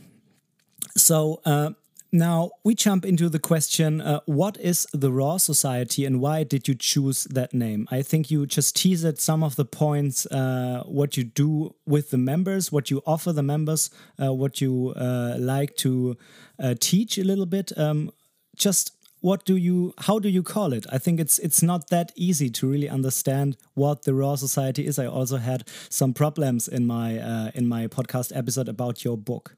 So 0.97 1.41
uh, 1.45 1.71
now 2.11 2.51
we 2.63 2.75
jump 2.75 3.05
into 3.05 3.27
the 3.27 3.39
question 3.39 3.99
uh, 3.99 4.21
what 4.25 4.57
is 4.57 4.87
the 4.93 5.11
Raw 5.11 5.37
Society 5.37 6.05
and 6.05 6.21
why 6.21 6.43
did 6.43 6.67
you 6.67 6.75
choose 6.75 7.25
that 7.25 7.53
name? 7.53 7.87
I 7.91 8.01
think 8.01 8.31
you 8.31 8.45
just 8.45 8.75
teased 8.75 9.19
some 9.19 9.43
of 9.43 9.55
the 9.55 9.65
points, 9.65 10.25
uh, 10.27 10.83
what 10.85 11.17
you 11.17 11.23
do 11.23 11.75
with 11.85 12.11
the 12.11 12.17
members, 12.17 12.71
what 12.71 12.89
you 12.89 13.01
offer 13.05 13.33
the 13.33 13.43
members, 13.43 13.89
uh, 14.21 14.33
what 14.33 14.61
you 14.61 14.93
uh, 14.95 15.35
like 15.37 15.75
to 15.77 16.17
uh, 16.57 16.75
teach 16.79 17.17
a 17.17 17.23
little 17.23 17.45
bit. 17.45 17.77
Um, 17.77 18.11
just 18.55 18.94
what 19.25 19.43
do 19.45 19.55
you 19.55 19.93
how 20.07 20.19
do 20.19 20.29
you 20.29 20.43
call 20.43 20.73
it 20.77 20.85
i 20.91 20.99
think 20.99 21.19
it's 21.19 21.39
it's 21.39 21.63
not 21.63 21.89
that 21.89 22.11
easy 22.15 22.49
to 22.49 22.67
really 22.67 22.87
understand 22.87 23.57
what 23.73 24.03
the 24.03 24.13
raw 24.13 24.35
society 24.35 24.85
is 24.85 24.99
i 24.99 25.05
also 25.05 25.37
had 25.37 25.67
some 25.89 26.13
problems 26.13 26.67
in 26.67 26.85
my 26.85 27.07
uh, 27.17 27.49
in 27.55 27.67
my 27.67 27.87
podcast 27.87 28.35
episode 28.35 28.69
about 28.69 29.03
your 29.03 29.17
book 29.17 29.55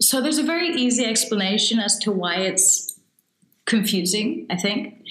So 0.00 0.20
there's 0.22 0.38
a 0.38 0.42
very 0.42 0.70
easy 0.70 1.04
explanation 1.04 1.78
as 1.78 1.98
to 1.98 2.10
why 2.10 2.36
it's 2.36 2.98
confusing, 3.66 4.46
I 4.50 4.56
think. 4.56 5.04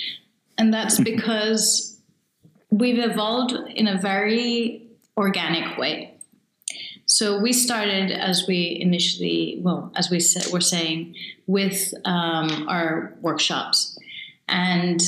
And 0.57 0.73
that's 0.73 0.99
because 1.11 2.01
we've 2.71 2.99
evolved 2.99 3.53
in 3.75 3.87
a 3.87 3.97
very 4.01 4.87
organic 5.15 5.77
way. 5.77 6.18
So 7.09 7.39
we 7.39 7.53
started 7.53 8.11
as 8.11 8.45
we 8.47 8.77
initially, 8.79 9.59
well, 9.63 9.91
as 9.95 10.11
we 10.11 10.21
were 10.53 10.61
saying, 10.61 11.15
with 11.47 11.91
um, 12.05 12.67
our 12.69 13.15
workshops, 13.19 13.97
and 14.47 15.01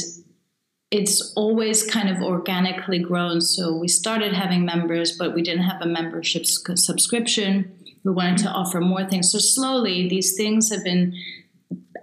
it's 0.89 1.31
always 1.35 1.85
kind 1.85 2.09
of 2.09 2.23
organically 2.23 2.97
grown. 2.97 3.39
So 3.39 3.75
we 3.75 3.87
started 3.87 4.33
having 4.33 4.65
members, 4.65 5.15
but 5.15 5.35
we 5.35 5.43
didn't 5.43 5.63
have 5.63 5.83
a 5.83 5.85
membership 5.85 6.47
subscription. 6.47 7.71
We 8.03 8.11
wanted 8.11 8.39
to 8.39 8.49
offer 8.49 8.81
more 8.81 9.07
things. 9.07 9.31
So 9.31 9.37
slowly, 9.37 10.09
these 10.09 10.35
things 10.35 10.71
have 10.71 10.83
been 10.83 11.13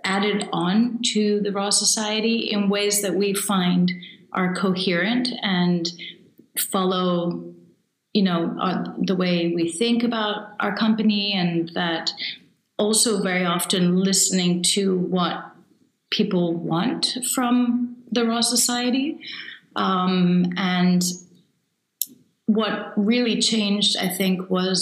added 0.05 0.49
on 0.53 1.01
to 1.07 1.41
the 1.41 1.51
Raw 1.51 1.71
Society 1.71 2.53
in 2.53 2.69
ways 2.69 3.03
that 3.03 3.17
we 3.17 3.35
find 3.35 3.93
are 4.33 4.55
coherent 4.55 5.29
and 5.43 5.91
follow 6.57 7.49
you 8.19 8.25
know 8.25 8.41
uh, 8.61 8.93
the 8.99 9.15
way 9.15 9.53
we 9.55 9.71
think 9.71 10.03
about 10.03 10.55
our 10.59 10.75
company 10.77 11.33
and 11.33 11.69
that 11.81 12.13
also 12.77 13.23
very 13.23 13.45
often 13.45 13.97
listening 13.97 14.61
to 14.75 14.99
what 14.99 15.37
people 16.11 16.55
want 16.55 17.17
from 17.33 17.97
the 18.11 18.27
raw 18.27 18.41
society 18.41 19.21
um, 19.77 20.53
and 20.57 21.05
what 22.47 22.93
really 22.97 23.41
changed 23.41 23.97
i 23.99 24.09
think 24.09 24.51
was 24.51 24.79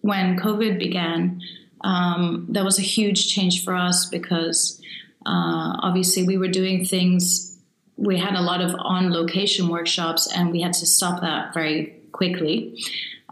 when 0.00 0.36
covid 0.36 0.78
began. 0.78 1.40
Um, 1.82 2.46
that 2.54 2.64
was 2.64 2.78
a 2.78 2.88
huge 2.96 3.28
change 3.34 3.62
for 3.62 3.74
us 3.74 4.06
because 4.06 4.80
uh, 5.26 5.70
obviously 5.86 6.22
we 6.24 6.38
were 6.38 6.48
doing 6.48 6.82
things 6.82 7.54
we 7.96 8.18
had 8.18 8.34
a 8.34 8.40
lot 8.40 8.60
of 8.60 8.74
on 8.78 9.12
location 9.12 9.68
workshops 9.68 10.26
and 10.34 10.50
we 10.50 10.60
had 10.62 10.72
to 10.72 10.86
stop 10.86 11.20
that 11.20 11.54
very 11.54 12.03
quickly 12.18 12.78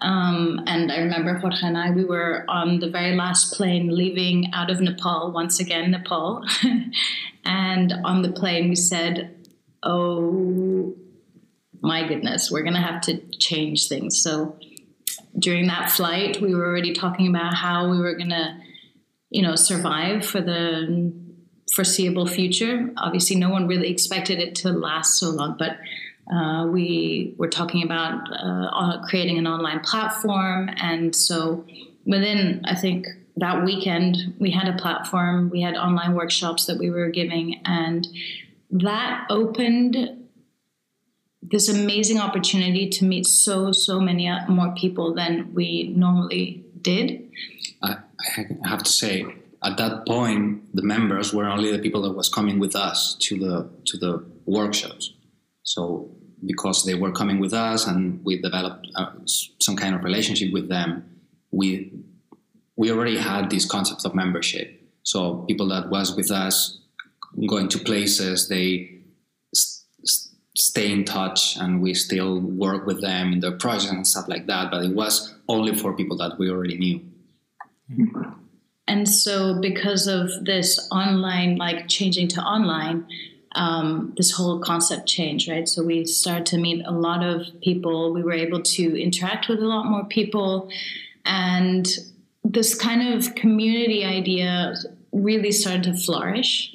um, 0.02 0.60
and 0.66 0.90
I 0.90 0.98
remember 0.98 1.34
Jorge 1.34 1.64
and 1.64 1.78
I, 1.78 1.90
we 1.90 2.04
were 2.04 2.44
on 2.48 2.80
the 2.80 2.90
very 2.90 3.14
last 3.14 3.54
plane 3.54 3.94
leaving 3.94 4.52
out 4.52 4.70
of 4.70 4.80
Nepal, 4.80 5.30
once 5.30 5.60
again, 5.60 5.92
Nepal. 5.92 6.44
and 7.44 7.92
on 8.04 8.22
the 8.22 8.32
plane, 8.32 8.68
we 8.68 8.74
said, 8.74 9.36
Oh 9.84 10.94
my 11.80 12.06
goodness, 12.06 12.50
we're 12.50 12.62
going 12.62 12.74
to 12.74 12.80
have 12.80 13.00
to 13.02 13.18
change 13.38 13.88
things. 13.88 14.20
So 14.20 14.58
during 15.38 15.68
that 15.68 15.90
flight, 15.90 16.40
we 16.40 16.54
were 16.54 16.66
already 16.66 16.92
talking 16.92 17.28
about 17.28 17.54
how 17.54 17.88
we 17.88 17.98
were 17.98 18.14
going 18.14 18.30
to, 18.30 18.56
you 19.30 19.42
know, 19.42 19.54
survive 19.54 20.26
for 20.26 20.40
the 20.40 21.12
foreseeable 21.74 22.26
future. 22.26 22.92
Obviously, 22.96 23.36
no 23.36 23.50
one 23.50 23.68
really 23.68 23.90
expected 23.90 24.38
it 24.38 24.54
to 24.56 24.70
last 24.70 25.18
so 25.18 25.30
long, 25.30 25.56
but 25.58 25.76
uh, 26.32 26.66
we 26.66 27.34
were 27.36 27.48
talking 27.48 27.82
about 27.84 28.28
uh, 28.32 29.02
creating 29.08 29.38
an 29.38 29.46
online 29.46 29.80
platform. 29.80 30.70
And 30.76 31.14
so 31.14 31.64
within, 32.06 32.62
I 32.64 32.74
think, 32.74 33.06
that 33.36 33.64
weekend, 33.64 34.34
we 34.38 34.50
had 34.50 34.68
a 34.68 34.76
platform, 34.76 35.50
we 35.50 35.62
had 35.62 35.74
online 35.74 36.14
workshops 36.14 36.66
that 36.66 36.78
we 36.78 36.90
were 36.90 37.08
giving, 37.08 37.60
and 37.64 38.06
that 38.70 39.26
opened 39.30 39.96
this 41.40 41.68
amazing 41.68 42.18
opportunity 42.18 42.88
to 42.88 43.04
meet 43.04 43.26
so, 43.26 43.72
so 43.72 44.00
many 44.00 44.30
more 44.48 44.74
people 44.74 45.14
than 45.14 45.52
we 45.54 45.92
normally 45.96 46.64
did. 46.80 47.30
I, 47.82 47.96
I 48.36 48.68
have 48.68 48.82
to 48.82 48.92
say, 48.92 49.24
at 49.64 49.76
that 49.78 50.06
point, 50.06 50.74
the 50.74 50.82
members 50.82 51.32
were 51.32 51.48
only 51.48 51.70
the 51.72 51.78
people 51.78 52.02
that 52.02 52.12
was 52.12 52.28
coming 52.28 52.58
with 52.58 52.76
us 52.76 53.16
to 53.20 53.38
the 53.38 53.70
to 53.86 53.96
the 53.96 54.24
workshops. 54.44 55.14
So 55.62 56.10
because 56.44 56.84
they 56.84 56.94
were 56.94 57.12
coming 57.12 57.38
with 57.38 57.52
us 57.52 57.86
and 57.86 58.24
we 58.24 58.40
developed 58.40 58.88
uh, 58.94 59.12
some 59.60 59.76
kind 59.76 59.94
of 59.94 60.02
relationship 60.04 60.52
with 60.52 60.68
them, 60.68 61.04
we 61.50 61.92
we 62.76 62.90
already 62.90 63.18
had 63.18 63.50
this 63.50 63.66
concept 63.66 64.04
of 64.04 64.14
membership. 64.14 64.80
So 65.02 65.44
people 65.48 65.68
that 65.68 65.90
was 65.90 66.16
with 66.16 66.30
us 66.30 66.78
going 67.46 67.68
to 67.68 67.78
places, 67.78 68.48
they 68.48 68.98
st- 69.54 70.34
stay 70.56 70.90
in 70.90 71.04
touch, 71.04 71.56
and 71.56 71.82
we 71.82 71.94
still 71.94 72.40
work 72.40 72.86
with 72.86 73.00
them 73.00 73.32
in 73.32 73.40
their 73.40 73.52
projects 73.52 73.90
and 73.90 74.06
stuff 74.06 74.28
like 74.28 74.46
that. 74.46 74.70
But 74.70 74.84
it 74.84 74.94
was 74.94 75.34
only 75.48 75.74
for 75.74 75.94
people 75.94 76.16
that 76.18 76.38
we 76.38 76.50
already 76.50 76.78
knew. 76.78 77.00
And 78.88 79.08
so, 79.08 79.60
because 79.60 80.06
of 80.06 80.44
this 80.44 80.88
online, 80.90 81.56
like 81.56 81.88
changing 81.88 82.28
to 82.28 82.42
online, 82.42 83.06
um, 83.54 84.14
this 84.16 84.30
whole 84.30 84.58
concept 84.58 85.06
changed, 85.06 85.48
right? 85.48 85.68
So 85.68 85.82
we 85.82 86.04
started 86.06 86.46
to 86.46 86.58
meet 86.58 86.84
a 86.86 86.90
lot 86.90 87.22
of 87.22 87.46
people. 87.62 88.12
We 88.12 88.22
were 88.22 88.32
able 88.32 88.62
to 88.62 89.02
interact 89.02 89.48
with 89.48 89.60
a 89.60 89.66
lot 89.66 89.86
more 89.86 90.04
people. 90.04 90.70
And 91.24 91.86
this 92.44 92.74
kind 92.74 93.14
of 93.14 93.34
community 93.34 94.04
idea 94.04 94.74
really 95.12 95.52
started 95.52 95.84
to 95.84 95.94
flourish. 95.94 96.74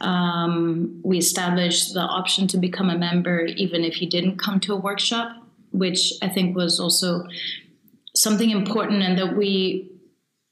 Um, 0.00 1.00
we 1.04 1.18
established 1.18 1.94
the 1.94 2.00
option 2.00 2.48
to 2.48 2.58
become 2.58 2.90
a 2.90 2.98
member 2.98 3.44
even 3.44 3.84
if 3.84 4.02
you 4.02 4.10
didn't 4.10 4.38
come 4.38 4.58
to 4.60 4.74
a 4.74 4.76
workshop, 4.76 5.36
which 5.70 6.12
I 6.20 6.28
think 6.28 6.56
was 6.56 6.80
also 6.80 7.26
something 8.14 8.50
important 8.50 9.02
and 9.02 9.16
that 9.16 9.36
we 9.36 9.90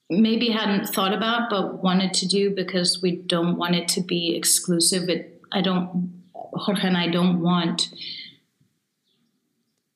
maybe 0.09 0.51
hadn't 0.51 0.87
thought 0.87 1.13
about 1.13 1.51
but 1.51 1.83
wanted 1.83 2.13
to 2.15 2.27
do 2.27 2.51
because 2.55 3.03
we 3.03 3.17
don't 3.17 3.57
want 3.57 3.75
it 3.75 3.89
to 3.89 4.01
be 4.01 4.35
exclusive. 4.37 5.09
It 5.09 5.40
I 5.53 5.61
don't, 5.63 6.23
Jorge 6.35 6.87
and 6.87 6.97
I 6.97 7.09
don't 7.09 7.41
want 7.41 7.89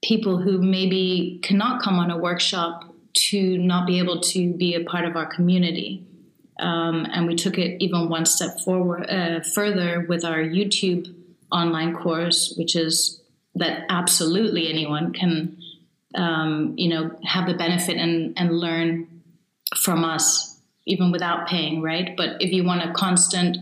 people 0.03 0.39
who 0.39 0.61
maybe 0.61 1.41
cannot 1.43 1.83
come 1.83 1.99
on 1.99 2.11
a 2.11 2.19
workshop 2.19 2.85
to 3.15 3.59
not 3.59 3.87
be 3.87 3.99
able 3.99 4.21
to 4.21 4.53
be 4.53 4.75
a 4.75 4.85
part 4.85 5.05
of 5.05 5.17
our 5.17 5.27
community. 5.27 6.07
Um, 6.61 7.07
and 7.13 7.27
we 7.27 7.35
took 7.35 7.59
it 7.59 7.83
even 7.83 8.09
one 8.09 8.27
step 8.27 8.61
forward 8.61 9.09
uh, 9.09 9.41
further 9.41 10.05
with 10.09 10.25
our 10.25 10.39
YouTube 10.39 11.15
online 11.51 11.95
course, 11.95 12.55
which 12.57 12.77
is 12.77 13.21
that 13.55 13.85
absolutely 13.89 14.69
anyone 14.69 15.13
can, 15.13 15.57
um, 16.15 16.75
you 16.77 16.89
know, 16.89 17.17
have 17.25 17.47
the 17.47 17.55
benefit 17.55 17.97
and, 17.97 18.35
and 18.37 18.59
learn 18.59 19.23
from 19.77 20.05
us 20.05 20.61
even 20.87 21.11
without 21.11 21.49
paying, 21.49 21.81
right? 21.81 22.17
But 22.17 22.43
if 22.43 22.53
you 22.53 22.65
want 22.65 22.89
a 22.89 22.93
constant 22.93 23.59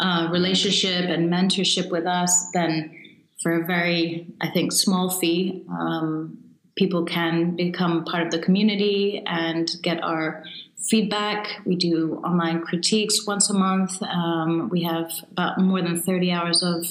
uh, 0.00 0.28
relationship 0.30 1.06
and 1.08 1.30
mentorship 1.30 1.90
with 1.90 2.06
us, 2.06 2.50
then 2.52 2.96
for 3.42 3.60
a 3.60 3.66
very, 3.66 4.26
I 4.40 4.48
think, 4.48 4.72
small 4.72 5.10
fee, 5.10 5.64
um, 5.68 6.38
people 6.76 7.04
can 7.04 7.56
become 7.56 8.04
part 8.04 8.24
of 8.24 8.32
the 8.32 8.38
community 8.38 9.22
and 9.26 9.70
get 9.82 10.02
our 10.02 10.44
feedback. 10.78 11.60
We 11.64 11.76
do 11.76 12.20
online 12.24 12.62
critiques 12.62 13.26
once 13.26 13.50
a 13.50 13.54
month. 13.54 14.02
Um, 14.02 14.68
we 14.70 14.82
have 14.84 15.12
about 15.30 15.58
more 15.58 15.82
than 15.82 16.00
30 16.00 16.32
hours 16.32 16.62
of 16.62 16.86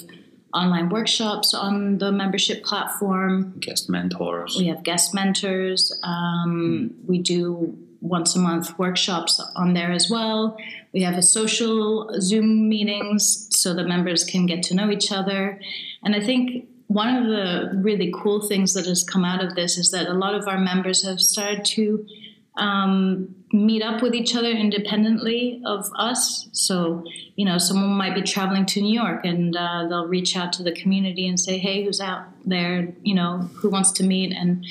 online 0.53 0.89
workshops 0.89 1.53
on 1.53 1.97
the 1.97 2.11
membership 2.11 2.63
platform. 2.63 3.53
Guest 3.59 3.89
mentors. 3.89 4.55
We 4.57 4.67
have 4.67 4.83
guest 4.83 5.13
mentors. 5.13 5.99
Um, 6.03 6.93
mm. 7.03 7.07
We 7.07 7.19
do 7.19 7.77
once 8.01 8.35
a 8.35 8.39
month 8.39 8.77
workshops 8.77 9.39
on 9.55 9.73
there 9.73 9.91
as 9.91 10.09
well. 10.09 10.57
We 10.91 11.03
have 11.03 11.17
a 11.17 11.21
social 11.21 12.09
Zoom 12.19 12.67
meetings 12.67 13.47
so 13.51 13.73
the 13.73 13.83
members 13.83 14.23
can 14.23 14.45
get 14.45 14.63
to 14.63 14.75
know 14.75 14.89
each 14.89 15.11
other. 15.11 15.59
And 16.03 16.15
I 16.15 16.19
think 16.19 16.67
one 16.87 17.15
of 17.15 17.27
the 17.27 17.71
really 17.75 18.11
cool 18.13 18.41
things 18.41 18.73
that 18.73 18.85
has 18.85 19.03
come 19.03 19.23
out 19.23 19.43
of 19.43 19.55
this 19.55 19.77
is 19.77 19.91
that 19.91 20.07
a 20.07 20.13
lot 20.13 20.33
of 20.33 20.47
our 20.47 20.57
members 20.57 21.05
have 21.05 21.21
started 21.21 21.63
to 21.63 22.05
um, 22.57 23.33
meet 23.53 23.81
up 23.81 24.01
with 24.01 24.13
each 24.13 24.35
other 24.35 24.49
independently 24.49 25.61
of 25.65 25.89
us. 25.95 26.49
So, 26.51 27.05
you 27.35 27.45
know, 27.45 27.57
someone 27.57 27.91
might 27.91 28.15
be 28.15 28.21
traveling 28.21 28.65
to 28.67 28.81
New 28.81 28.93
York 28.93 29.23
and 29.23 29.55
uh, 29.55 29.87
they'll 29.87 30.07
reach 30.07 30.35
out 30.35 30.51
to 30.53 30.63
the 30.63 30.71
community 30.73 31.27
and 31.27 31.39
say, 31.39 31.57
hey, 31.57 31.85
who's 31.85 32.01
out 32.01 32.25
there? 32.45 32.93
You 33.03 33.15
know, 33.15 33.49
who 33.55 33.69
wants 33.69 33.91
to 33.93 34.03
meet? 34.03 34.33
And 34.33 34.65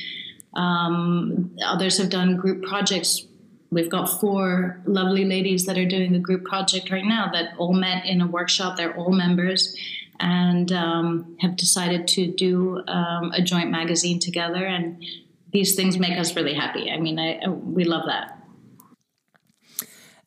um, 0.55 1.57
others 1.65 1.99
have 1.99 2.11
done 2.11 2.37
group 2.37 2.63
projects. 2.63 3.27
We've 3.71 3.91
got 3.91 4.07
four 4.21 4.81
lovely 4.85 5.25
ladies 5.25 5.67
that 5.67 5.79
are 5.79 5.87
doing 5.87 6.15
a 6.17 6.19
group 6.19 6.45
project 6.45 6.91
right 6.91 7.05
now 7.05 7.31
that 7.33 7.53
all 7.57 7.73
met 7.73 8.05
in 8.05 8.21
a 8.21 8.27
workshop. 8.27 8.77
They're 8.77 8.97
all 8.97 9.13
members 9.13 9.77
and 10.19 10.71
um, 10.73 11.37
have 11.41 11.57
decided 11.57 12.07
to 12.09 12.27
do 12.27 12.83
um, 12.89 13.33
a 13.33 13.41
joint 13.43 13.71
magazine 13.71 14.19
together. 14.19 14.65
And 14.65 15.05
these 15.53 15.75
things 15.75 15.99
make 15.99 16.19
us 16.19 16.37
really 16.37 16.55
happy. 16.55 16.91
I 16.91 16.99
mean, 16.99 17.19
I, 17.19 17.49
we 17.49 17.85
love 17.85 18.03
that. 18.07 18.37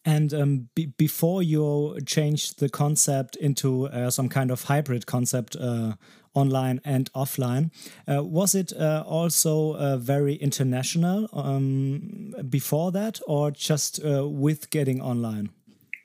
And 0.06 0.34
um, 0.34 0.70
before 0.98 1.44
you 1.44 1.98
changed 2.06 2.60
the 2.60 2.68
concept 2.68 3.38
into 3.38 3.88
uh, 3.88 4.10
some 4.10 4.28
kind 4.28 4.52
of 4.52 4.64
hybrid 4.64 5.06
concept, 5.06 5.56
uh, 5.56 5.94
online 6.34 6.82
and 6.84 7.12
offline, 7.14 7.72
uh, 8.08 8.24
was 8.24 8.56
it 8.56 8.74
uh, 8.74 9.04
also 9.06 9.76
uh, 9.76 9.98
very 9.98 10.36
international 10.36 11.30
um, 11.34 12.34
before 12.50 12.92
that, 12.92 13.20
or 13.28 13.52
just 13.52 14.00
with 14.04 14.70
getting 14.70 15.02
online? 15.02 15.50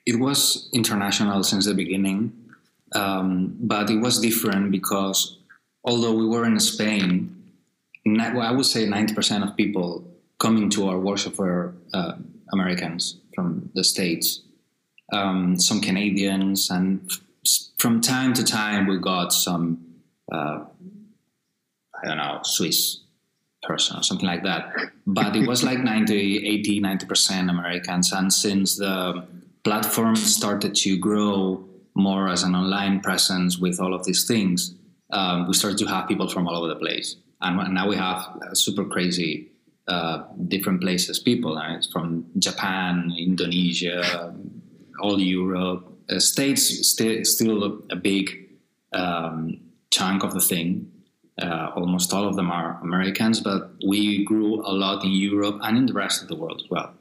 It 0.05 0.19
was 0.19 0.69
international 0.73 1.43
since 1.43 1.65
the 1.65 1.73
beginning, 1.73 2.33
um, 2.93 3.55
but 3.59 3.89
it 3.89 3.97
was 3.97 4.19
different 4.19 4.71
because 4.71 5.37
although 5.83 6.13
we 6.13 6.25
were 6.25 6.45
in 6.45 6.59
Spain, 6.59 7.35
I 8.17 8.51
would 8.51 8.65
say 8.65 8.87
90% 8.87 9.47
of 9.47 9.55
people 9.55 10.03
coming 10.39 10.69
to 10.71 10.89
our 10.89 10.99
workshop 10.99 11.37
were 11.37 11.75
uh, 11.93 12.13
Americans 12.51 13.17
from 13.35 13.69
the 13.75 13.83
States, 13.83 14.41
um, 15.13 15.59
some 15.59 15.81
Canadians, 15.81 16.69
and 16.69 17.11
from 17.77 18.01
time 18.01 18.33
to 18.33 18.43
time 18.43 18.87
we 18.87 18.97
got 18.97 19.31
some, 19.33 19.88
uh, 20.31 20.65
I 22.01 22.07
don't 22.07 22.17
know, 22.17 22.39
Swiss 22.43 23.01
person 23.63 23.97
or 23.97 24.03
something 24.03 24.27
like 24.27 24.43
that. 24.43 24.73
But 25.05 25.35
it 25.35 25.47
was 25.47 25.63
like 25.63 25.79
90, 25.79 26.47
80, 26.47 26.81
90% 26.81 27.49
Americans. 27.49 28.11
And 28.11 28.31
since 28.31 28.77
the 28.77 29.25
platform 29.63 30.15
started 30.15 30.75
to 30.75 30.97
grow 30.97 31.65
more 31.95 32.29
as 32.29 32.43
an 32.43 32.55
online 32.55 33.01
presence 33.01 33.57
with 33.57 33.79
all 33.79 33.93
of 33.93 34.05
these 34.05 34.25
things, 34.25 34.75
um, 35.11 35.47
we 35.47 35.53
started 35.53 35.77
to 35.79 35.85
have 35.87 36.07
people 36.07 36.27
from 36.27 36.47
all 36.47 36.55
over 36.55 36.67
the 36.67 36.75
place. 36.75 37.15
And 37.41 37.73
now 37.73 37.87
we 37.87 37.95
have 37.95 38.21
super 38.53 38.85
crazy 38.85 39.49
uh, 39.87 40.23
different 40.47 40.81
places 40.81 41.17
people 41.19 41.55
right? 41.55 41.83
from 41.91 42.25
Japan, 42.37 43.11
Indonesia, 43.17 44.35
all 45.01 45.19
Europe. 45.19 45.91
Uh, 46.09 46.19
States 46.19 46.87
st- 46.87 47.25
still 47.25 47.81
a, 47.89 47.95
big 47.95 48.49
um, 48.93 49.59
chunk 49.91 50.23
of 50.23 50.33
the 50.33 50.41
thing. 50.41 50.91
Uh, 51.41 51.71
almost 51.75 52.13
all 52.13 52.27
of 52.27 52.35
them 52.35 52.51
are 52.51 52.79
Americans, 52.81 53.39
but 53.39 53.71
we 53.87 54.25
grew 54.25 54.55
a 54.65 54.73
lot 54.73 55.03
in 55.03 55.11
Europe 55.11 55.57
and 55.63 55.77
in 55.77 55.85
the 55.85 55.93
rest 55.93 56.21
of 56.21 56.27
the 56.27 56.35
world 56.35 56.61
as 56.63 56.69
well. 56.69 56.93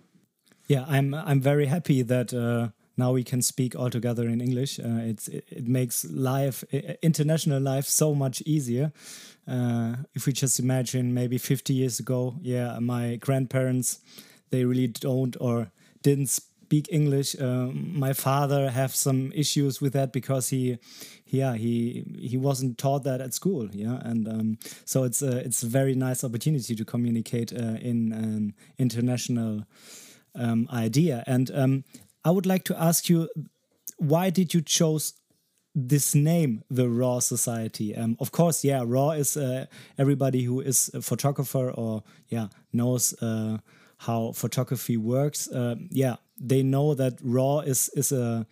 Yeah, 0.69 0.85
I'm 0.87 1.15
I'm 1.15 1.41
very 1.41 1.67
happy 1.67 2.03
that 2.03 2.33
uh, 2.33 2.69
now 2.97 3.13
we 3.13 3.25
can 3.25 3.43
speak 3.43 3.75
all 3.75 3.91
together 3.91 4.29
in 4.29 4.41
English. 4.41 4.79
Uh, 4.79 5.01
it's 5.11 5.29
it, 5.29 5.45
it, 5.49 5.67
makes 5.67 6.05
life 6.05 6.63
international 7.03 7.61
life 7.61 7.87
so 7.87 8.15
much 8.15 8.43
easier. 8.43 8.93
Uh, 9.47 9.97
if 10.15 10.27
we 10.27 10.33
just 10.33 10.61
imagine 10.61 11.15
maybe 11.15 11.39
50 11.39 11.73
years 11.73 11.99
ago, 11.99 12.37
yeah, 12.43 12.79
my 12.81 13.17
grandparents 13.17 14.01
they 14.51 14.65
really 14.65 14.89
don't 14.89 15.37
or 15.41 15.71
didn't 16.03 16.29
speak 16.29 16.89
English. 16.91 17.35
Uh, 17.41 17.69
my 17.73 18.13
father 18.13 18.71
have 18.71 18.95
some 18.95 19.33
issues 19.35 19.81
with 19.81 19.93
that 19.95 20.13
because 20.13 20.51
he, 20.51 20.79
yeah, 21.29 21.55
he 21.55 22.05
he 22.19 22.37
wasn't 22.37 22.79
taught 22.79 23.05
that 23.05 23.21
at 23.21 23.35
school. 23.35 23.69
Yeah, 23.73 24.01
and 24.03 24.29
um, 24.29 24.59
so 24.85 25.05
it's 25.05 25.23
a 25.23 25.39
it's 25.39 25.63
a 25.63 25.67
very 25.67 25.95
nice 25.95 26.25
opportunity 26.25 26.75
to 26.75 26.85
communicate 26.85 27.53
uh, 27.53 27.77
in 27.81 28.13
an 28.13 28.55
international 28.79 29.65
um, 30.35 30.69
idea. 30.73 31.25
And 31.27 31.51
um, 31.55 31.85
I 32.25 32.31
would 32.31 32.47
like 32.47 32.65
to 32.65 32.81
ask 32.81 33.09
you, 33.09 33.29
why 33.99 34.31
did 34.31 34.55
you 34.55 34.63
choose 34.63 35.15
this 35.75 36.15
name, 36.15 36.65
the 36.71 36.89
Raw 36.89 37.21
Society? 37.21 37.95
Um, 37.95 38.17
of 38.21 38.33
course, 38.33 38.65
yeah, 38.65 38.83
Raw 38.85 39.11
is 39.11 39.37
uh, 39.37 39.67
everybody 39.99 40.43
who 40.43 40.61
is 40.61 40.91
a 40.95 41.03
photographer 41.03 41.71
or 41.71 42.03
yeah 42.29 42.49
knows 42.73 43.15
uh, 43.23 43.59
how 43.99 44.33
photography 44.33 44.97
works. 44.97 45.49
Uh, 45.49 45.77
yeah, 45.91 46.17
they 46.41 46.63
know 46.63 46.95
that 46.95 47.19
RAW 47.23 47.61
is 47.61 47.91
is 47.95 48.13
a 48.13 48.47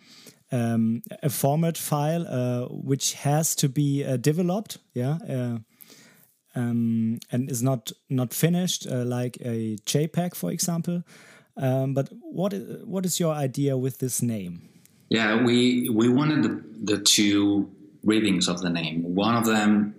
um, 0.51 1.01
a 1.23 1.29
format 1.29 1.77
file 1.77 2.25
uh, 2.27 2.67
which 2.69 3.13
has 3.13 3.55
to 3.55 3.69
be 3.69 4.03
uh, 4.03 4.17
developed. 4.17 4.77
Yeah. 4.93 5.17
Uh, 5.27 5.57
um, 6.55 7.19
and 7.31 7.51
is 7.51 7.61
not 7.61 7.91
not 8.09 8.33
finished 8.33 8.89
like 8.89 9.37
a 9.41 9.77
JPEG, 9.85 10.35
for 10.35 10.51
example. 10.51 11.03
Um, 11.55 11.93
but 11.93 12.09
what 12.21 12.53
is, 12.53 12.85
what 12.85 13.05
is 13.05 13.19
your 13.19 13.33
idea 13.33 13.77
with 13.77 13.99
this 13.99 14.21
name? 14.21 14.69
Yeah, 15.09 15.43
we 15.43 15.89
we 15.89 16.09
wanted 16.09 16.43
the, 16.43 16.95
the 16.95 17.03
two 17.03 17.69
readings 18.03 18.47
of 18.47 18.61
the 18.61 18.69
name. 18.69 19.03
One 19.15 19.35
of 19.35 19.45
them, 19.45 19.95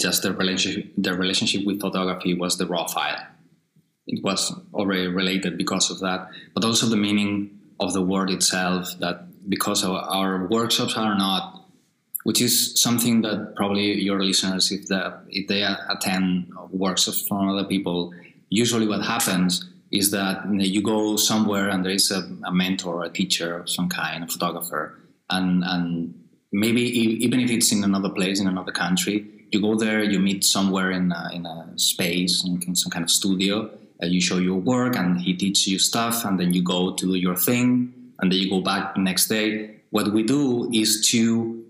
just 0.00 0.22
the 0.22 0.32
relationship 0.32 0.92
the 0.96 1.14
relationship 1.14 1.66
with 1.66 1.80
photography 1.80 2.34
was 2.34 2.56
the 2.56 2.66
raw 2.66 2.86
file. 2.86 3.26
It 4.06 4.22
was 4.22 4.52
already 4.72 5.08
related 5.08 5.58
because 5.58 5.90
of 5.90 5.98
that, 6.00 6.28
but 6.54 6.64
also 6.64 6.86
the 6.86 6.96
meaning 6.96 7.58
of 7.80 7.92
the 7.92 8.02
word 8.02 8.30
itself. 8.30 8.94
That 9.00 9.26
because 9.48 9.84
our, 9.84 10.00
our 10.00 10.46
workshops 10.46 10.96
are 10.96 11.16
not, 11.16 11.64
which 12.24 12.40
is 12.40 12.80
something 12.80 13.22
that 13.22 13.54
probably 13.56 14.00
your 14.00 14.22
listeners, 14.22 14.72
if 14.72 14.86
the 14.88 15.20
if 15.28 15.46
they 15.46 15.62
attend 15.62 16.52
workshops 16.70 17.26
from 17.26 17.48
other 17.48 17.64
people, 17.64 18.12
usually 18.48 18.86
what 18.86 19.02
happens 19.02 19.64
is 19.92 20.10
that 20.10 20.44
you 20.50 20.82
go 20.82 21.16
somewhere 21.16 21.68
and 21.68 21.84
there 21.84 21.92
is 21.92 22.10
a, 22.10 22.28
a 22.44 22.52
mentor, 22.52 23.04
a 23.04 23.08
teacher 23.08 23.62
some 23.66 23.88
kind, 23.88 24.24
a 24.24 24.26
photographer, 24.26 24.98
and 25.30 25.62
and 25.64 26.14
maybe 26.52 26.82
even 26.82 27.40
if 27.40 27.50
it's 27.50 27.72
in 27.72 27.84
another 27.84 28.10
place 28.10 28.40
in 28.40 28.48
another 28.48 28.72
country, 28.72 29.26
you 29.50 29.60
go 29.60 29.76
there, 29.76 30.02
you 30.02 30.18
meet 30.18 30.44
somewhere 30.44 30.90
in 30.90 31.12
a, 31.12 31.30
in 31.32 31.46
a 31.46 31.78
space, 31.78 32.44
in 32.44 32.74
some 32.74 32.90
kind 32.90 33.04
of 33.04 33.10
studio, 33.10 33.70
you 34.02 34.20
show 34.20 34.38
your 34.38 34.58
work, 34.58 34.96
and 34.96 35.20
he 35.20 35.34
teaches 35.34 35.66
you 35.68 35.78
stuff, 35.78 36.24
and 36.24 36.38
then 36.38 36.52
you 36.52 36.62
go 36.62 36.94
to 36.94 37.06
do 37.06 37.14
your 37.14 37.36
thing, 37.36 37.92
and 38.18 38.30
then 38.30 38.38
you 38.38 38.50
go 38.50 38.60
back 38.60 38.94
the 38.94 39.00
next 39.00 39.28
day. 39.28 39.80
What 39.90 40.12
we 40.12 40.22
do 40.22 40.70
is 40.72 41.06
to 41.10 41.64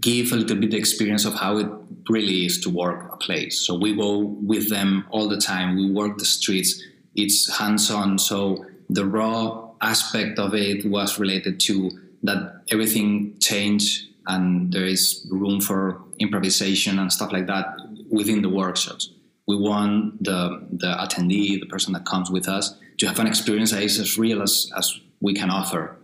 give 0.00 0.32
a 0.32 0.36
little 0.36 0.56
bit 0.56 0.70
the 0.70 0.76
experience 0.76 1.24
of 1.24 1.34
how 1.34 1.58
it 1.58 1.68
really 2.08 2.46
is 2.46 2.60
to 2.60 2.70
work 2.70 3.12
a 3.12 3.16
place. 3.16 3.58
So 3.58 3.74
we 3.78 3.94
go 3.94 4.18
with 4.18 4.70
them 4.70 5.04
all 5.10 5.28
the 5.28 5.38
time. 5.38 5.76
We 5.76 5.90
work 5.90 6.18
the 6.18 6.24
streets. 6.24 6.82
It's 7.14 7.58
hands-on. 7.58 8.18
So 8.18 8.64
the 8.88 9.04
raw 9.04 9.70
aspect 9.80 10.38
of 10.38 10.54
it 10.54 10.86
was 10.86 11.18
related 11.18 11.60
to 11.60 11.90
that 12.22 12.62
everything 12.70 13.38
changed 13.38 14.08
and 14.26 14.72
there 14.72 14.86
is 14.86 15.26
room 15.30 15.60
for 15.60 16.02
improvisation 16.18 16.98
and 16.98 17.12
stuff 17.12 17.32
like 17.32 17.46
that 17.46 17.66
within 18.10 18.42
the 18.42 18.48
workshops. 18.48 19.10
We 19.46 19.56
want 19.56 20.24
the 20.24 20.66
the 20.72 20.88
attendee, 20.88 21.60
the 21.60 21.66
person 21.66 21.92
that 21.92 22.04
comes 22.04 22.30
with 22.30 22.48
us, 22.48 22.76
to 22.98 23.06
have 23.06 23.18
an 23.20 23.26
experience 23.26 23.70
that 23.70 23.82
is 23.82 24.00
as 24.00 24.18
real 24.18 24.42
as, 24.42 24.70
as 24.76 24.98
we 25.20 25.34
can 25.34 25.50
offer. 25.50 25.96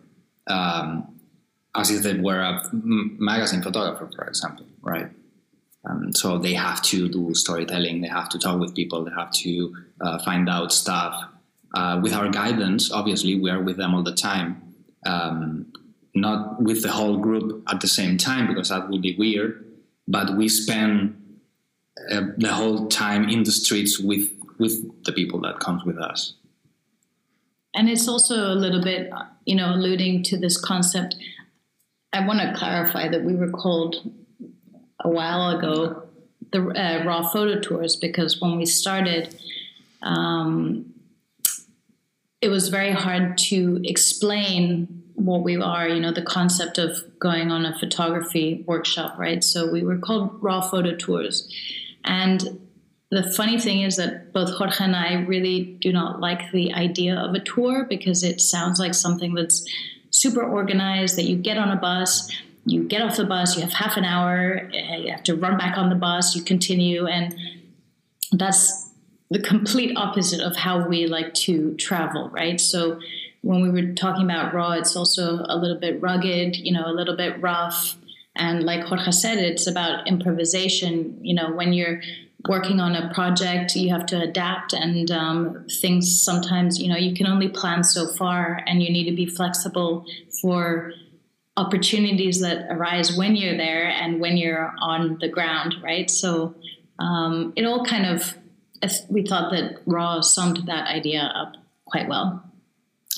Um, 0.46 1.08
as 1.74 1.90
if 1.90 2.02
they 2.02 2.18
were 2.18 2.40
a 2.40 2.60
magazine 2.72 3.62
photographer, 3.62 4.10
for 4.14 4.24
example, 4.26 4.66
right? 4.82 5.08
Um, 5.88 6.12
so 6.12 6.38
they 6.38 6.54
have 6.54 6.82
to 6.82 7.08
do 7.08 7.34
storytelling, 7.34 8.02
they 8.02 8.08
have 8.08 8.28
to 8.30 8.38
talk 8.38 8.60
with 8.60 8.74
people, 8.74 9.04
they 9.04 9.10
have 9.12 9.32
to 9.32 9.74
uh, 10.00 10.18
find 10.18 10.48
out 10.48 10.72
stuff. 10.72 11.24
Uh, 11.74 11.98
with 12.02 12.12
our 12.12 12.28
guidance, 12.28 12.92
obviously, 12.92 13.40
we 13.40 13.50
are 13.50 13.60
with 13.60 13.78
them 13.78 13.94
all 13.94 14.02
the 14.02 14.14
time. 14.14 14.74
Um, 15.06 15.72
not 16.14 16.62
with 16.62 16.82
the 16.82 16.90
whole 16.90 17.16
group 17.16 17.64
at 17.68 17.80
the 17.80 17.88
same 17.88 18.18
time 18.18 18.46
because 18.46 18.68
that 18.68 18.88
would 18.90 19.02
be 19.02 19.16
weird. 19.16 19.64
But 20.06 20.36
we 20.36 20.48
spend 20.48 21.40
uh, 22.10 22.22
the 22.36 22.52
whole 22.52 22.88
time 22.88 23.28
in 23.28 23.44
the 23.44 23.52
streets 23.52 23.98
with 23.98 24.28
with 24.58 25.04
the 25.04 25.12
people 25.12 25.40
that 25.40 25.58
comes 25.58 25.84
with 25.84 25.98
us. 25.98 26.34
And 27.74 27.88
it's 27.88 28.06
also 28.06 28.52
a 28.52 28.54
little 28.54 28.82
bit, 28.82 29.10
you 29.46 29.54
know, 29.54 29.74
alluding 29.74 30.24
to 30.24 30.36
this 30.36 30.60
concept 30.60 31.16
I 32.12 32.26
want 32.26 32.40
to 32.40 32.52
clarify 32.54 33.08
that 33.08 33.24
we 33.24 33.34
were 33.34 33.50
called 33.50 34.10
a 35.00 35.08
while 35.08 35.56
ago 35.56 36.02
the 36.52 36.60
uh, 36.60 37.04
raw 37.04 37.26
photo 37.26 37.58
tours 37.58 37.96
because 37.96 38.40
when 38.40 38.58
we 38.58 38.66
started, 38.66 39.34
um, 40.02 40.92
it 42.42 42.48
was 42.48 42.68
very 42.68 42.92
hard 42.92 43.38
to 43.38 43.80
explain 43.84 45.02
what 45.14 45.42
we 45.42 45.56
are, 45.56 45.88
you 45.88 46.00
know, 46.00 46.12
the 46.12 46.22
concept 46.22 46.76
of 46.76 47.18
going 47.18 47.50
on 47.50 47.64
a 47.64 47.78
photography 47.78 48.62
workshop, 48.66 49.18
right? 49.18 49.42
So 49.42 49.70
we 49.70 49.82
were 49.82 49.96
called 49.96 50.42
raw 50.42 50.60
photo 50.60 50.94
tours. 50.94 51.50
And 52.04 52.61
the 53.12 53.30
funny 53.30 53.60
thing 53.60 53.82
is 53.82 53.96
that 53.96 54.32
both 54.32 54.54
Jorge 54.54 54.82
and 54.82 54.96
I 54.96 55.12
really 55.12 55.76
do 55.82 55.92
not 55.92 56.20
like 56.20 56.50
the 56.50 56.72
idea 56.72 57.14
of 57.14 57.34
a 57.34 57.40
tour 57.40 57.84
because 57.84 58.24
it 58.24 58.40
sounds 58.40 58.80
like 58.80 58.94
something 58.94 59.34
that's 59.34 59.68
super 60.08 60.42
organized 60.42 61.16
that 61.16 61.24
you 61.24 61.36
get 61.36 61.58
on 61.58 61.70
a 61.70 61.76
bus 61.76 62.30
you 62.64 62.84
get 62.84 63.02
off 63.02 63.16
the 63.16 63.24
bus 63.24 63.54
you 63.54 63.62
have 63.62 63.72
half 63.72 63.96
an 63.98 64.04
hour 64.04 64.70
eh, 64.72 64.96
you 64.96 65.10
have 65.10 65.22
to 65.24 65.34
run 65.34 65.58
back 65.58 65.76
on 65.76 65.90
the 65.90 65.94
bus 65.94 66.34
you 66.34 66.42
continue 66.42 67.06
and 67.06 67.36
that's 68.32 68.90
the 69.30 69.40
complete 69.40 69.94
opposite 69.96 70.40
of 70.40 70.56
how 70.56 70.86
we 70.88 71.06
like 71.06 71.34
to 71.34 71.74
travel 71.76 72.30
right? 72.30 72.60
So 72.60 72.98
when 73.42 73.60
we 73.60 73.68
were 73.68 73.92
talking 73.92 74.24
about 74.24 74.54
raw 74.54 74.72
it's 74.72 74.96
also 74.96 75.44
a 75.48 75.56
little 75.56 75.78
bit 75.78 76.00
rugged 76.00 76.56
you 76.56 76.72
know 76.72 76.86
a 76.86 76.94
little 76.94 77.16
bit 77.16 77.40
rough. 77.42 77.96
And 78.34 78.64
like 78.64 78.84
jorge 78.84 79.10
said 79.10 79.36
it's 79.36 79.66
about 79.66 80.08
improvisation. 80.08 81.18
You 81.20 81.34
know 81.34 81.52
when 81.52 81.74
you're 81.74 82.00
working 82.48 82.80
on 82.80 82.94
a 82.94 83.12
project, 83.14 83.76
you 83.76 83.90
have 83.90 84.06
to 84.06 84.20
adapt, 84.20 84.72
and 84.72 85.10
um, 85.10 85.66
things 85.80 86.22
sometimes, 86.22 86.80
you 86.80 86.88
know, 86.88 86.96
you 86.96 87.14
can 87.14 87.26
only 87.26 87.48
plan 87.48 87.84
so 87.84 88.08
far, 88.14 88.60
and 88.66 88.82
you 88.82 88.90
need 88.90 89.08
to 89.08 89.16
be 89.16 89.26
flexible 89.26 90.04
for 90.40 90.92
opportunities 91.56 92.40
that 92.40 92.66
arise 92.70 93.16
when 93.16 93.36
you're 93.36 93.56
there 93.56 93.86
and 93.86 94.20
when 94.20 94.36
you're 94.36 94.72
on 94.80 95.18
the 95.20 95.28
ground, 95.28 95.74
right? 95.82 96.10
So 96.10 96.54
um, 96.98 97.52
it 97.56 97.64
all 97.64 97.84
kind 97.84 98.06
of, 98.06 98.36
we 99.08 99.24
thought 99.26 99.52
that 99.52 99.82
Raw 99.86 100.20
summed 100.22 100.66
that 100.66 100.88
idea 100.88 101.20
up 101.22 101.54
quite 101.84 102.08
well. 102.08 102.42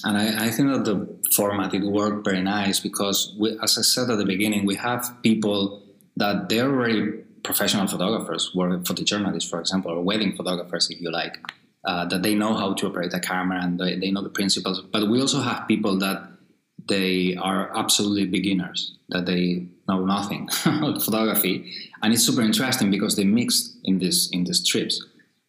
And 0.02 0.18
I, 0.18 0.46
I, 0.46 0.50
think 0.50 0.70
that 0.70 0.84
the 0.84 1.16
format 1.34 1.72
it 1.72 1.82
worked 1.82 2.24
very 2.24 2.42
nice 2.42 2.80
because, 2.80 3.34
we, 3.38 3.56
as 3.62 3.78
I 3.78 3.82
said 3.82 4.10
at 4.10 4.18
the 4.18 4.26
beginning, 4.26 4.66
we 4.66 4.74
have 4.74 5.16
people 5.22 5.82
that 6.16 6.48
they're 6.48 6.68
already 6.68 7.22
professional 7.44 7.86
photographers, 7.86 8.50
or 8.56 8.70
photojournalists, 8.78 9.48
for 9.48 9.60
example, 9.60 9.92
or 9.92 10.02
wedding 10.02 10.34
photographers, 10.34 10.90
if 10.90 11.00
you 11.00 11.12
like, 11.12 11.38
uh, 11.84 12.06
that 12.06 12.22
they 12.22 12.34
know 12.34 12.54
how 12.54 12.72
to 12.72 12.86
operate 12.86 13.12
a 13.12 13.20
camera 13.20 13.60
and 13.62 13.78
they, 13.78 13.96
they 13.96 14.10
know 14.10 14.22
the 14.22 14.30
principles. 14.30 14.80
But 14.80 15.08
we 15.08 15.20
also 15.20 15.40
have 15.40 15.68
people 15.68 15.98
that 15.98 16.26
they 16.88 17.36
are 17.36 17.76
absolutely 17.76 18.26
beginners, 18.26 18.96
that 19.10 19.26
they 19.26 19.68
know 19.88 20.04
nothing 20.04 20.48
about 20.66 21.02
photography, 21.02 21.72
and 22.02 22.12
it's 22.12 22.24
super 22.26 22.42
interesting 22.42 22.90
because 22.90 23.16
they 23.16 23.24
mix 23.24 23.76
in 23.84 23.98
this 23.98 24.28
in 24.32 24.44
these 24.44 24.66
trips, 24.66 25.02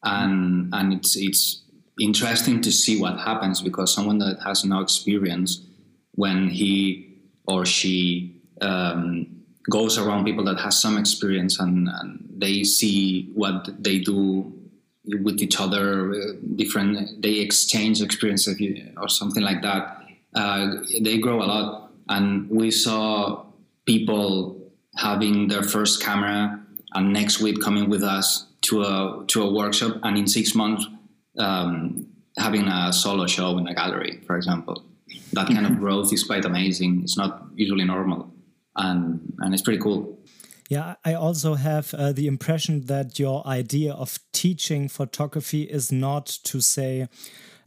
and 0.03 0.73
and 0.73 0.93
it's 0.93 1.17
it's 1.17 1.63
interesting 1.99 2.61
to 2.61 2.71
see 2.71 2.99
what 2.99 3.19
happens 3.19 3.61
because 3.61 3.93
someone 3.93 4.19
that 4.19 4.37
has 4.45 4.63
no 4.63 4.79
experience 4.79 5.61
when 6.11 6.49
he 6.49 7.17
or 7.47 7.65
she 7.65 8.41
um, 8.61 9.34
goes 9.69 9.97
around 9.97 10.25
people 10.25 10.43
that 10.45 10.59
has 10.59 10.79
some 10.79 10.97
experience 10.97 11.59
and, 11.59 11.87
and, 11.89 12.21
they 12.37 12.65
see 12.65 13.31
what 13.33 13.81
they 13.81 13.97
do 13.97 14.53
with 15.05 15.41
each 15.41 15.57
other 15.57 16.11
uh, 16.11 16.17
different 16.57 17.21
they 17.21 17.35
exchange 17.35 18.01
experiences 18.01 18.59
or 18.97 19.07
something 19.07 19.41
like 19.41 19.61
that. 19.61 20.03
Uh, 20.35 20.67
they 21.01 21.17
grow 21.17 21.41
a 21.41 21.45
lot. 21.45 21.91
And 22.09 22.49
we 22.49 22.71
saw 22.71 23.45
people 23.85 24.57
having 24.97 25.47
their 25.47 25.63
first 25.63 26.03
camera 26.03 26.59
and 26.93 27.13
next 27.13 27.39
week 27.39 27.61
coming 27.61 27.89
with 27.89 28.03
us 28.03 28.47
to 28.63 28.81
a 28.81 29.23
to 29.27 29.43
a 29.43 29.53
workshop 29.53 29.97
and 30.03 30.17
in 30.17 30.27
six 30.27 30.53
months 30.55 30.85
um, 31.39 32.05
having 32.37 32.67
a 32.67 32.91
solo 32.91 33.27
show 33.27 33.57
in 33.57 33.67
a 33.67 33.73
gallery 33.73 34.21
for 34.27 34.35
example. 34.35 34.83
That 35.31 35.47
kind 35.47 35.65
of 35.65 35.79
growth 35.79 36.11
is 36.11 36.23
quite 36.23 36.43
amazing. 36.43 37.01
It's 37.03 37.17
not 37.17 37.45
usually 37.55 37.85
normal 37.85 38.34
and 38.75 39.33
and 39.39 39.53
it's 39.53 39.63
pretty 39.63 39.79
cool 39.79 40.19
yeah, 40.67 40.95
I 41.05 41.13
also 41.13 41.53
have 41.53 41.93
uh, 41.93 42.11
the 42.11 42.25
impression 42.25 42.85
that 42.85 43.19
your 43.19 43.45
idea 43.45 43.93
of 43.93 44.17
teaching 44.33 44.89
photography 44.89 45.61
is 45.61 45.91
not 45.91 46.25
to 46.45 46.59
say 46.59 47.07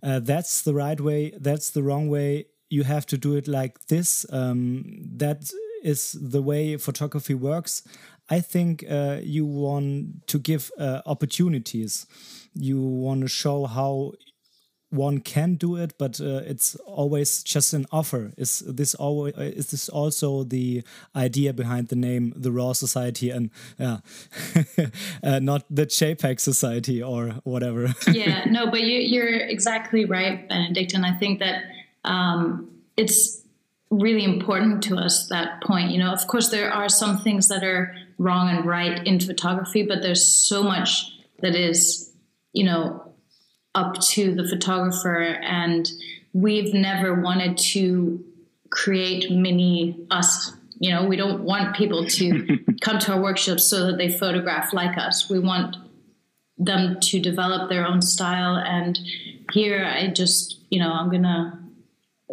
uh, 0.02 0.18
that's 0.20 0.62
the 0.62 0.74
right 0.74 1.00
way, 1.00 1.32
that's 1.38 1.70
the 1.70 1.82
wrong 1.82 2.08
way, 2.08 2.46
you 2.70 2.84
have 2.84 3.06
to 3.06 3.18
do 3.18 3.36
it 3.36 3.48
like 3.48 3.86
this. 3.86 4.26
Um, 4.30 4.84
that 5.16 5.50
is 5.82 6.16
the 6.20 6.42
way 6.42 6.76
photography 6.76 7.34
works. 7.34 7.82
I 8.30 8.40
think 8.40 8.84
uh, 8.88 9.20
you 9.22 9.46
want 9.46 10.26
to 10.26 10.38
give 10.38 10.70
uh, 10.78 11.00
opportunities. 11.06 12.06
You 12.54 12.80
want 12.80 13.22
to 13.22 13.28
show 13.28 13.66
how 13.66 14.12
one 14.90 15.20
can 15.20 15.54
do 15.54 15.76
it, 15.76 15.94
but 15.98 16.20
uh, 16.20 16.42
it's 16.46 16.74
always 16.86 17.42
just 17.42 17.74
an 17.74 17.86
offer. 17.92 18.32
Is 18.36 18.60
this 18.60 18.94
always 18.94 19.34
is 19.36 19.70
this 19.70 19.88
also 19.88 20.44
the 20.44 20.82
idea 21.14 21.52
behind 21.52 21.88
the 21.88 21.96
name, 21.96 22.32
the 22.34 22.50
Raw 22.50 22.72
Society, 22.72 23.30
and 23.30 23.50
yeah, 23.78 23.98
uh, 25.22 25.38
not 25.40 25.64
the 25.70 25.86
JPEG 25.86 26.40
Society 26.40 27.02
or 27.02 27.30
whatever? 27.44 27.94
yeah, 28.12 28.44
no, 28.46 28.70
but 28.70 28.80
you, 28.80 28.98
you're 29.00 29.36
exactly 29.36 30.04
right, 30.04 30.48
Benedict, 30.48 30.94
and 30.94 31.04
I 31.04 31.12
think 31.12 31.40
that 31.40 31.64
um, 32.04 32.70
it's 32.96 33.42
really 33.90 34.24
important 34.24 34.82
to 34.84 34.96
us 34.96 35.28
that 35.28 35.62
point. 35.62 35.90
You 35.90 35.98
know, 35.98 36.12
of 36.12 36.26
course, 36.26 36.48
there 36.48 36.72
are 36.72 36.88
some 36.88 37.18
things 37.18 37.48
that 37.48 37.62
are 37.62 37.94
wrong 38.18 38.48
and 38.48 38.64
right 38.64 39.06
in 39.06 39.20
photography, 39.20 39.82
but 39.82 40.02
there's 40.02 40.24
so 40.24 40.62
much 40.62 41.12
that 41.40 41.54
is, 41.54 42.10
you 42.52 42.64
know, 42.64 43.07
up 43.78 43.98
to 44.00 44.34
the 44.34 44.46
photographer 44.48 45.20
and 45.60 45.92
we've 46.32 46.74
never 46.74 47.20
wanted 47.20 47.56
to 47.56 48.24
create 48.70 49.30
mini 49.30 49.96
us 50.10 50.52
you 50.80 50.90
know 50.92 51.06
we 51.06 51.16
don't 51.16 51.42
want 51.42 51.76
people 51.76 52.04
to 52.04 52.58
come 52.80 52.98
to 52.98 53.12
our 53.12 53.22
workshops 53.22 53.64
so 53.64 53.86
that 53.86 53.96
they 53.98 54.10
photograph 54.10 54.72
like 54.72 54.98
us. 54.98 55.30
We 55.30 55.38
want 55.38 55.76
them 56.58 56.98
to 57.00 57.20
develop 57.20 57.68
their 57.68 57.86
own 57.86 58.02
style 58.02 58.56
and 58.56 58.98
here 59.52 59.84
i 59.84 60.08
just 60.08 60.58
you 60.70 60.80
know 60.80 60.90
i'm 60.90 61.08
gonna 61.08 61.56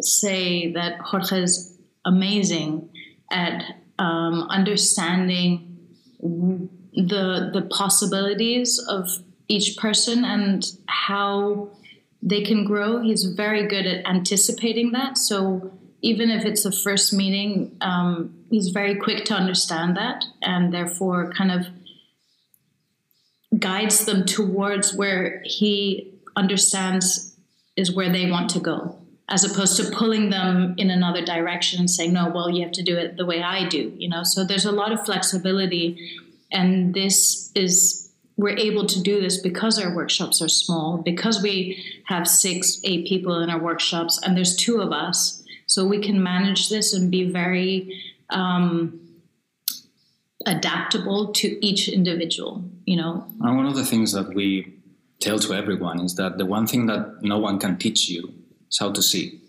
say 0.00 0.72
that 0.72 0.98
jorge 0.98 1.42
is 1.42 1.78
amazing 2.04 2.88
at 3.30 3.62
um, 3.98 4.42
understanding 4.50 5.78
the 6.20 7.50
the 7.54 7.68
possibilities 7.70 8.78
of 8.88 9.08
each 9.48 9.76
person 9.76 10.24
and 10.24 10.64
how 10.86 11.70
they 12.22 12.42
can 12.42 12.64
grow. 12.64 13.00
He's 13.02 13.24
very 13.24 13.66
good 13.66 13.86
at 13.86 14.06
anticipating 14.06 14.92
that. 14.92 15.16
So 15.18 15.72
even 16.02 16.30
if 16.30 16.44
it's 16.44 16.64
a 16.64 16.72
first 16.72 17.12
meeting, 17.12 17.76
um, 17.80 18.34
he's 18.50 18.68
very 18.68 18.96
quick 18.96 19.24
to 19.26 19.34
understand 19.34 19.96
that 19.96 20.24
and 20.42 20.72
therefore 20.72 21.32
kind 21.32 21.52
of 21.52 21.66
guides 23.58 24.04
them 24.04 24.24
towards 24.24 24.94
where 24.94 25.42
he 25.44 26.12
understands 26.34 27.36
is 27.76 27.92
where 27.92 28.10
they 28.10 28.30
want 28.30 28.50
to 28.50 28.60
go 28.60 28.98
as 29.28 29.44
opposed 29.44 29.76
to 29.76 29.90
pulling 29.90 30.30
them 30.30 30.74
in 30.78 30.90
another 30.90 31.24
direction 31.24 31.80
and 31.80 31.90
saying 31.90 32.12
no 32.12 32.28
well 32.28 32.50
you 32.50 32.62
have 32.62 32.72
to 32.72 32.82
do 32.82 32.96
it 32.96 33.16
the 33.16 33.24
way 33.24 33.42
i 33.42 33.66
do 33.68 33.94
you 33.96 34.08
know 34.08 34.22
so 34.22 34.44
there's 34.44 34.64
a 34.66 34.72
lot 34.72 34.92
of 34.92 35.04
flexibility 35.04 36.20
and 36.52 36.92
this 36.94 37.50
is 37.54 38.05
we're 38.36 38.56
able 38.56 38.86
to 38.86 39.00
do 39.00 39.20
this 39.20 39.40
because 39.40 39.78
our 39.78 39.94
workshops 39.94 40.42
are 40.42 40.48
small, 40.48 40.98
because 40.98 41.42
we 41.42 41.82
have 42.04 42.28
six, 42.28 42.78
eight 42.84 43.06
people 43.06 43.40
in 43.40 43.48
our 43.48 43.60
workshops, 43.60 44.20
and 44.22 44.36
there's 44.36 44.54
two 44.54 44.80
of 44.80 44.92
us. 44.92 45.42
So 45.66 45.86
we 45.86 46.00
can 46.00 46.22
manage 46.22 46.68
this 46.68 46.92
and 46.92 47.10
be 47.10 47.30
very 47.30 47.98
um, 48.30 49.00
adaptable 50.44 51.32
to 51.32 51.66
each 51.66 51.88
individual, 51.88 52.62
you 52.84 52.96
know. 52.96 53.26
And 53.40 53.56
one 53.56 53.66
of 53.66 53.74
the 53.74 53.84
things 53.84 54.12
that 54.12 54.34
we 54.34 54.74
tell 55.20 55.38
to 55.38 55.54
everyone 55.54 56.00
is 56.00 56.14
that 56.16 56.36
the 56.36 56.46
one 56.46 56.66
thing 56.66 56.86
that 56.86 57.22
no 57.22 57.38
one 57.38 57.58
can 57.58 57.78
teach 57.78 58.08
you 58.08 58.32
is 58.70 58.78
how 58.78 58.92
to 58.92 59.02
see, 59.02 59.40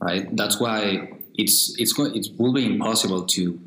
right? 0.00 0.34
That's 0.34 0.58
why 0.58 1.10
it's 1.34 1.74
it's 1.78 1.98
it 1.98 2.28
will 2.38 2.54
be 2.54 2.64
impossible 2.64 3.26
to 3.26 3.60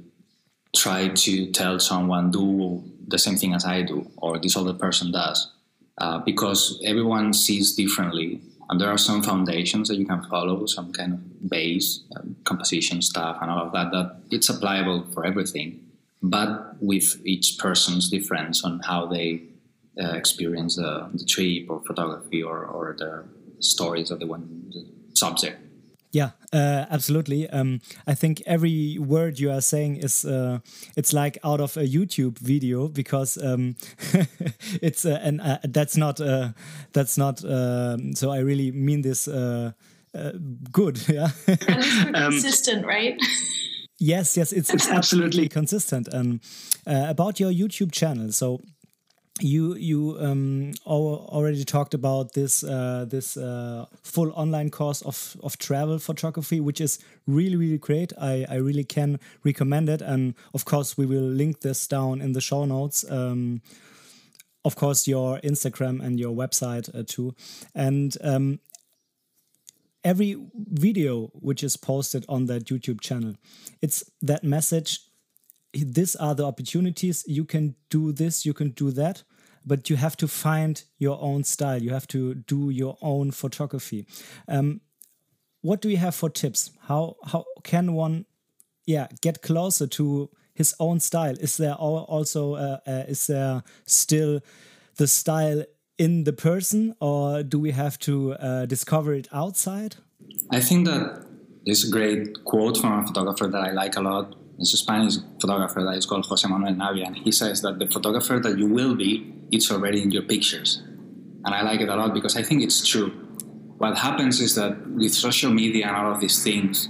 try 0.75 1.09
to 1.09 1.51
tell 1.51 1.79
someone 1.79 2.31
do 2.31 2.83
the 3.07 3.17
same 3.17 3.37
thing 3.37 3.53
as 3.53 3.65
I 3.65 3.81
do 3.81 4.09
or 4.17 4.37
this 4.37 4.57
other 4.57 4.73
person 4.73 5.11
does, 5.11 5.51
uh, 5.97 6.19
because 6.19 6.81
everyone 6.85 7.33
sees 7.33 7.75
differently. 7.75 8.41
And 8.69 8.81
there 8.81 8.89
are 8.89 8.97
some 8.97 9.23
foundations 9.23 9.87
that 9.87 9.95
you 9.95 10.05
can 10.05 10.21
follow, 10.23 10.65
some 10.65 10.91
kind 10.91 11.13
of 11.13 11.49
base, 11.49 12.03
um, 12.17 12.35
composition 12.43 13.01
stuff, 13.01 13.37
and 13.41 13.49
all 13.49 13.65
of 13.67 13.71
that, 13.71 13.91
that 13.91 14.17
it's 14.29 14.49
applicable 14.49 15.05
for 15.13 15.25
everything, 15.25 15.79
but 16.21 16.75
with 16.81 17.21
each 17.25 17.57
person's 17.57 18.09
difference 18.09 18.65
on 18.65 18.79
how 18.79 19.05
they 19.05 19.43
uh, 19.99 20.13
experience 20.15 20.75
the, 20.75 21.09
the 21.13 21.23
trip 21.23 21.69
or 21.69 21.81
photography 21.87 22.43
or, 22.43 22.65
or 22.65 22.95
their 22.99 23.23
stories 23.59 24.11
of 24.11 24.19
the 24.19 24.27
one 24.27 24.71
the 24.71 24.85
subject. 25.15 25.57
Yeah, 26.11 26.31
uh, 26.53 26.85
absolutely. 26.89 27.49
Um, 27.49 27.81
I 28.07 28.13
think 28.13 28.41
every 28.45 28.97
word 28.97 29.39
you 29.39 29.51
are 29.51 29.61
saying 29.61 29.97
is 29.97 30.23
uh, 30.23 30.59
it's 30.95 31.11
like 31.11 31.37
out 31.43 31.59
of 31.59 31.75
a 31.75 31.85
YouTube 31.85 32.39
video 32.39 32.87
because 32.87 33.37
um, 33.37 33.75
it's 34.81 35.05
uh, 35.05 35.19
and 35.21 35.41
uh, 35.41 35.57
that's 35.63 35.97
not 35.97 36.21
uh, 36.21 36.49
that's 36.93 37.17
not. 37.17 37.43
Um, 37.43 38.15
so 38.15 38.31
I 38.31 38.39
really 38.39 38.71
mean 38.71 39.01
this 39.01 39.27
uh, 39.27 39.71
good. 40.71 40.99
Yeah, 41.09 41.29
um, 42.15 42.31
consistent, 42.31 42.85
right? 42.85 43.15
Yes, 43.99 44.37
yes, 44.37 44.53
it's, 44.53 44.73
it's 44.73 44.89
absolutely 44.89 45.49
consistent. 45.49 46.07
Um, 46.13 46.39
about 46.85 47.39
your 47.39 47.51
YouTube 47.51 47.91
channel, 47.91 48.31
so 48.31 48.61
you 49.41 49.75
you 49.75 50.17
um, 50.19 50.73
already 50.85 51.63
talked 51.63 51.93
about 51.93 52.33
this 52.33 52.63
uh, 52.63 53.05
this 53.07 53.37
uh, 53.37 53.85
full 54.03 54.31
online 54.31 54.69
course 54.69 55.01
of 55.01 55.37
of 55.43 55.57
travel 55.57 55.99
photography, 55.99 56.59
which 56.59 56.81
is 56.81 56.99
really 57.25 57.55
really 57.55 57.77
great. 57.77 58.13
I 58.19 58.45
I 58.49 58.55
really 58.55 58.83
can 58.83 59.19
recommend 59.43 59.89
it, 59.89 60.01
and 60.01 60.33
of 60.53 60.65
course 60.65 60.97
we 60.97 61.05
will 61.05 61.21
link 61.21 61.61
this 61.61 61.87
down 61.87 62.21
in 62.21 62.33
the 62.33 62.41
show 62.41 62.65
notes. 62.65 63.05
Um, 63.09 63.61
of 64.65 64.75
course, 64.75 65.07
your 65.07 65.39
Instagram 65.41 66.03
and 66.03 66.19
your 66.19 66.35
website 66.35 66.93
uh, 66.93 67.03
too, 67.05 67.35
and 67.73 68.17
um, 68.23 68.59
every 70.03 70.37
video 70.55 71.27
which 71.33 71.63
is 71.63 71.77
posted 71.77 72.25
on 72.27 72.45
that 72.45 72.65
YouTube 72.65 73.01
channel, 73.01 73.35
it's 73.81 74.03
that 74.21 74.43
message 74.43 74.99
these 75.73 76.15
are 76.15 76.33
the 76.33 76.45
opportunities. 76.45 77.23
You 77.27 77.45
can 77.45 77.75
do 77.89 78.11
this. 78.11 78.45
You 78.45 78.53
can 78.53 78.71
do 78.71 78.89
that 78.91 79.23
but 79.67 79.89
you 79.89 79.97
have 79.97 80.15
to 80.17 80.27
find 80.27 80.83
your 80.97 81.21
own 81.21 81.43
style. 81.43 81.81
You 81.81 81.91
have 81.91 82.07
to 82.07 82.35
do 82.35 82.69
your 82.69 82.97
own 83.01 83.31
photography. 83.31 84.05
Um, 84.47 84.81
what 85.61 85.81
do 85.81 85.89
you 85.89 85.97
have 85.97 86.15
for 86.15 86.29
tips? 86.29 86.71
How 86.87 87.17
how 87.25 87.45
can 87.63 87.93
one 87.93 88.25
yeah 88.85 89.07
get 89.21 89.41
closer 89.41 89.87
to 89.87 90.29
his 90.53 90.73
own 90.79 90.99
style? 90.99 91.35
Is 91.39 91.57
there 91.57 91.73
also 91.73 92.55
uh, 92.55 92.79
uh, 92.87 93.03
is 93.07 93.27
there 93.27 93.63
still 93.85 94.41
the 94.95 95.07
style 95.07 95.63
in 95.97 96.23
the 96.23 96.33
person 96.33 96.95
or 96.99 97.43
do 97.43 97.59
we 97.59 97.71
have 97.71 97.99
to 97.99 98.33
uh, 98.33 98.65
discover 98.65 99.13
it 99.13 99.27
outside? 99.31 99.95
I 100.51 100.61
think 100.61 100.87
that 100.87 101.25
there's 101.67 101.83
a 101.83 101.91
great 101.91 102.45
quote 102.45 102.77
from 102.77 102.99
a 102.99 103.05
photographer 103.05 103.45
that 103.45 103.61
i 103.61 103.71
like 103.71 103.97
a 103.97 104.01
lot 104.01 104.36
It's 104.59 104.73
a 104.73 104.77
Spanish 104.77 105.15
photographer 105.39 105.83
that 105.83 105.95
is 105.97 106.05
called 106.05 106.25
Jose 106.25 106.47
Manuel 106.47 106.73
Navia, 106.73 107.05
and 107.05 107.15
he 107.15 107.31
says 107.31 107.61
that 107.61 107.79
the 107.79 107.87
photographer 107.87 108.39
that 108.39 108.57
you 108.57 108.67
will 108.67 108.95
be, 108.95 109.33
it's 109.51 109.71
already 109.71 110.01
in 110.01 110.11
your 110.11 110.23
pictures. 110.23 110.81
And 111.45 111.53
I 111.53 111.61
like 111.61 111.79
it 111.79 111.89
a 111.89 111.95
lot 111.95 112.13
because 112.13 112.35
I 112.35 112.43
think 112.43 112.63
it's 112.63 112.85
true. 112.85 113.09
What 113.77 113.97
happens 113.97 114.41
is 114.41 114.55
that 114.55 114.87
with 114.89 115.13
social 115.13 115.51
media 115.51 115.87
and 115.87 115.95
all 115.95 116.11
of 116.11 116.19
these 116.19 116.43
things, 116.43 116.89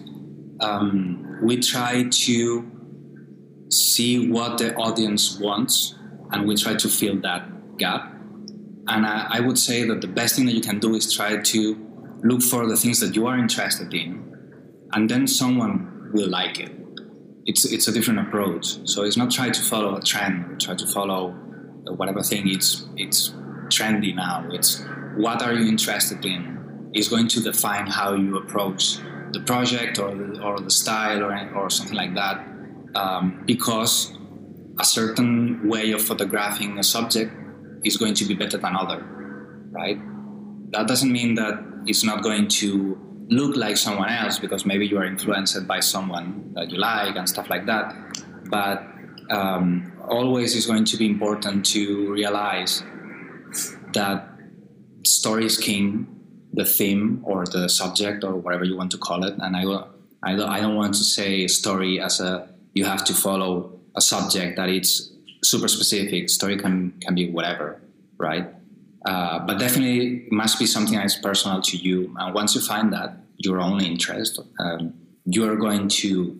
um, 0.61 1.39
we 1.43 1.57
try 1.57 2.05
to 2.09 2.71
see 3.69 4.29
what 4.29 4.57
the 4.57 4.73
audience 4.75 5.37
wants 5.37 5.93
and 6.31 6.47
we 6.47 6.55
try 6.55 6.75
to 6.75 6.87
fill 6.87 7.19
that 7.21 7.77
gap. 7.77 8.13
And 8.87 9.05
I, 9.05 9.27
I 9.29 9.39
would 9.41 9.59
say 9.59 9.83
that 9.83 9.99
the 9.99 10.07
best 10.07 10.35
thing 10.35 10.45
that 10.45 10.53
you 10.53 10.61
can 10.61 10.79
do 10.79 10.95
is 10.95 11.13
try 11.13 11.37
to 11.37 11.87
look 12.23 12.41
for 12.41 12.65
the 12.67 12.77
things 12.77 12.99
that 13.01 13.15
you 13.15 13.27
are 13.27 13.37
interested 13.37 13.93
in, 13.93 14.23
and 14.93 15.09
then 15.09 15.27
someone 15.27 16.09
will 16.13 16.29
like 16.29 16.59
it. 16.59 16.71
It's, 17.47 17.65
it's 17.65 17.87
a 17.87 17.91
different 17.91 18.19
approach. 18.19 18.77
So 18.87 19.03
it's 19.03 19.17
not 19.17 19.31
try 19.31 19.49
to 19.49 19.61
follow 19.61 19.95
a 19.95 20.01
trend 20.01 20.51
or 20.51 20.55
try 20.57 20.75
to 20.75 20.87
follow 20.87 21.31
whatever 21.85 22.21
thing 22.21 22.43
it's, 22.49 22.85
it's 22.97 23.29
trendy 23.69 24.13
now. 24.13 24.47
It's 24.51 24.83
what 25.15 25.41
are 25.41 25.53
you 25.53 25.67
interested 25.67 26.23
in 26.25 26.91
is 26.93 27.07
going 27.07 27.27
to 27.29 27.41
define 27.41 27.87
how 27.87 28.13
you 28.13 28.37
approach 28.37 28.97
the 29.31 29.41
project 29.45 29.99
or 29.99 30.13
the, 30.15 30.41
or 30.41 30.59
the 30.59 30.71
style 30.71 31.23
or, 31.23 31.53
or 31.55 31.69
something 31.69 31.95
like 31.95 32.13
that. 32.15 32.45
Um, 32.95 33.43
because 33.45 34.13
a 34.79 34.85
certain 34.85 35.67
way 35.67 35.91
of 35.91 36.01
photographing 36.01 36.77
a 36.79 36.83
subject 36.83 37.33
is 37.83 37.97
going 37.97 38.13
to 38.15 38.25
be 38.25 38.33
better 38.33 38.57
than 38.57 38.75
other, 38.75 39.03
right? 39.71 39.99
That 40.71 40.87
doesn't 40.87 41.11
mean 41.11 41.35
that 41.35 41.53
it's 41.85 42.03
not 42.03 42.23
going 42.23 42.47
to 42.47 42.97
look 43.29 43.55
like 43.55 43.77
someone 43.77 44.09
else 44.09 44.39
because 44.39 44.65
maybe 44.65 44.87
you 44.87 44.97
are 44.97 45.05
influenced 45.05 45.67
by 45.67 45.79
someone 45.79 46.51
that 46.55 46.71
you 46.71 46.77
like 46.77 47.15
and 47.15 47.27
stuff 47.27 47.49
like 47.49 47.65
that. 47.65 47.93
But 48.49 48.83
um, 49.29 49.91
always 50.07 50.55
is 50.55 50.65
going 50.65 50.85
to 50.85 50.97
be 50.97 51.05
important 51.05 51.65
to 51.67 52.11
realize 52.11 52.83
that 53.93 54.29
story 55.05 55.45
is 55.45 55.57
king, 55.57 56.07
the 56.53 56.65
theme 56.65 57.21
or 57.23 57.45
the 57.45 57.67
subject 57.67 58.23
or 58.23 58.35
whatever 58.35 58.63
you 58.63 58.77
want 58.77 58.91
to 58.91 58.97
call 58.97 59.23
it. 59.23 59.33
And 59.39 59.55
I, 59.55 59.61
I, 60.23 60.35
don't, 60.35 60.49
I 60.49 60.59
don't 60.59 60.75
want 60.75 60.93
to 60.95 61.03
say 61.03 61.47
story 61.47 61.99
as 61.99 62.19
a 62.19 62.49
you 62.73 62.85
have 62.85 63.03
to 63.05 63.13
follow 63.13 63.79
a 63.95 64.01
subject 64.01 64.57
that 64.57 64.69
it's 64.69 65.11
super 65.43 65.67
specific. 65.67 66.29
Story 66.29 66.57
can 66.57 66.91
can 67.01 67.15
be 67.15 67.31
whatever, 67.31 67.81
right? 68.17 68.47
Uh, 69.07 69.39
but 69.39 69.57
definitely 69.57 70.25
it 70.25 70.31
must 70.33 70.59
be 70.59 70.65
something 70.65 70.97
that's 70.99 71.15
personal 71.15 71.61
to 71.61 71.77
you. 71.77 72.13
And 72.19 72.35
once 72.35 72.53
you 72.55 72.59
find 72.59 72.91
that 72.91 73.17
your 73.37 73.61
only 73.61 73.87
interest, 73.87 74.37
um, 74.59 74.93
you 75.23 75.49
are 75.49 75.55
going 75.55 75.87
to 76.03 76.37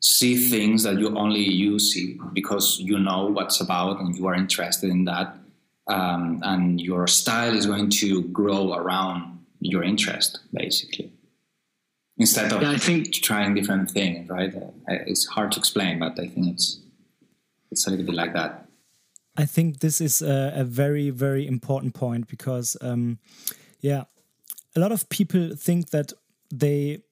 see 0.00 0.36
things 0.36 0.82
that 0.82 0.98
you 0.98 1.16
only 1.16 1.44
you 1.44 1.78
see 1.78 2.18
because 2.32 2.80
you 2.80 2.98
know 2.98 3.26
what's 3.26 3.60
about 3.60 4.00
and 4.00 4.16
you 4.16 4.26
are 4.26 4.34
interested 4.34 4.90
in 4.90 5.04
that. 5.04 5.36
Um, 5.86 6.40
and 6.42 6.80
your 6.80 7.06
style 7.06 7.56
is 7.56 7.66
going 7.66 7.88
to 8.02 8.24
grow 8.24 8.74
around 8.74 9.44
your 9.60 9.84
interest, 9.84 10.40
basically. 10.52 11.12
Instead 12.16 12.52
of 12.52 12.62
yeah, 12.62 12.72
I 12.72 12.78
think 12.78 13.12
trying 13.12 13.54
different 13.54 13.92
things, 13.92 14.28
right? 14.28 14.52
Uh, 14.54 14.70
it's 15.06 15.24
hard 15.26 15.52
to 15.52 15.60
explain, 15.60 16.00
but 16.00 16.18
I 16.18 16.26
think 16.26 16.48
it's 16.48 16.80
it's 17.70 17.86
a 17.86 17.90
little 17.90 18.04
bit 18.04 18.16
like 18.16 18.34
that. 18.34 18.67
I 19.38 19.46
think 19.46 19.78
this 19.78 20.00
is 20.00 20.20
a, 20.20 20.52
a 20.56 20.64
very, 20.64 21.10
very 21.10 21.46
important 21.46 21.94
point 21.94 22.26
because, 22.28 22.76
um, 22.80 23.18
yeah, 23.80 24.04
a 24.74 24.80
lot 24.80 24.90
of 24.90 25.08
people 25.08 25.54
think 25.54 25.90
that 25.90 26.12
they 26.52 27.02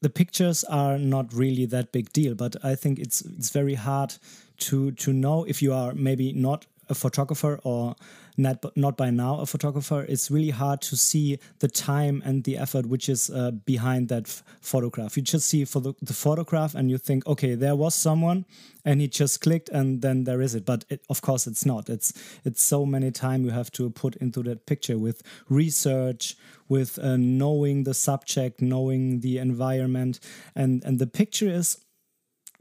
the 0.00 0.10
pictures 0.10 0.64
are 0.64 0.98
not 0.98 1.32
really 1.32 1.64
that 1.66 1.90
big 1.90 2.12
deal, 2.12 2.34
but 2.34 2.56
I 2.62 2.74
think 2.76 2.98
it's 2.98 3.22
it's 3.22 3.50
very 3.50 3.74
hard 3.74 4.14
to 4.58 4.92
to 4.92 5.12
know 5.12 5.44
if 5.44 5.62
you 5.62 5.72
are 5.72 5.94
maybe 5.94 6.32
not 6.32 6.66
a 6.88 6.94
photographer 6.94 7.58
or 7.64 7.96
not 8.36 8.64
not 8.76 8.96
by 8.96 9.10
now 9.10 9.40
a 9.40 9.46
photographer. 9.46 10.04
It's 10.08 10.30
really 10.30 10.50
hard 10.50 10.80
to 10.82 10.96
see 10.96 11.38
the 11.60 11.68
time 11.68 12.22
and 12.24 12.44
the 12.44 12.56
effort 12.58 12.86
which 12.86 13.08
is 13.08 13.30
uh, 13.30 13.52
behind 13.52 14.08
that 14.08 14.28
photograph. 14.60 15.16
You 15.16 15.22
just 15.22 15.48
see 15.48 15.64
for 15.64 15.80
the, 15.80 15.94
the, 16.02 16.12
photograph 16.14 16.74
and 16.74 16.90
you 16.90 16.98
think 16.98 17.26
okay 17.26 17.54
there 17.54 17.76
was 17.76 17.94
someone 17.94 18.44
and 18.84 19.00
he 19.00 19.08
just 19.08 19.40
clicked 19.40 19.68
and 19.68 20.02
then 20.02 20.24
there 20.24 20.40
is 20.40 20.54
it. 20.54 20.64
But 20.64 20.84
it, 20.88 21.02
of 21.08 21.22
course 21.22 21.46
it's 21.46 21.64
not. 21.64 21.88
It's 21.88 22.12
it's 22.44 22.62
so 22.62 22.84
many 22.84 23.10
time 23.10 23.44
you 23.44 23.50
have 23.50 23.70
to 23.72 23.90
put 23.90 24.16
into 24.16 24.42
that 24.44 24.66
picture 24.66 24.98
with 24.98 25.22
research 25.48 26.36
with 26.68 26.98
uh, 26.98 27.16
knowing 27.16 27.84
the 27.84 27.94
subject 27.94 28.60
knowing 28.60 29.20
the 29.20 29.38
environment. 29.38 30.18
And 30.56 30.82
and 30.84 30.98
the 30.98 31.06
picture 31.06 31.48
is 31.48 31.83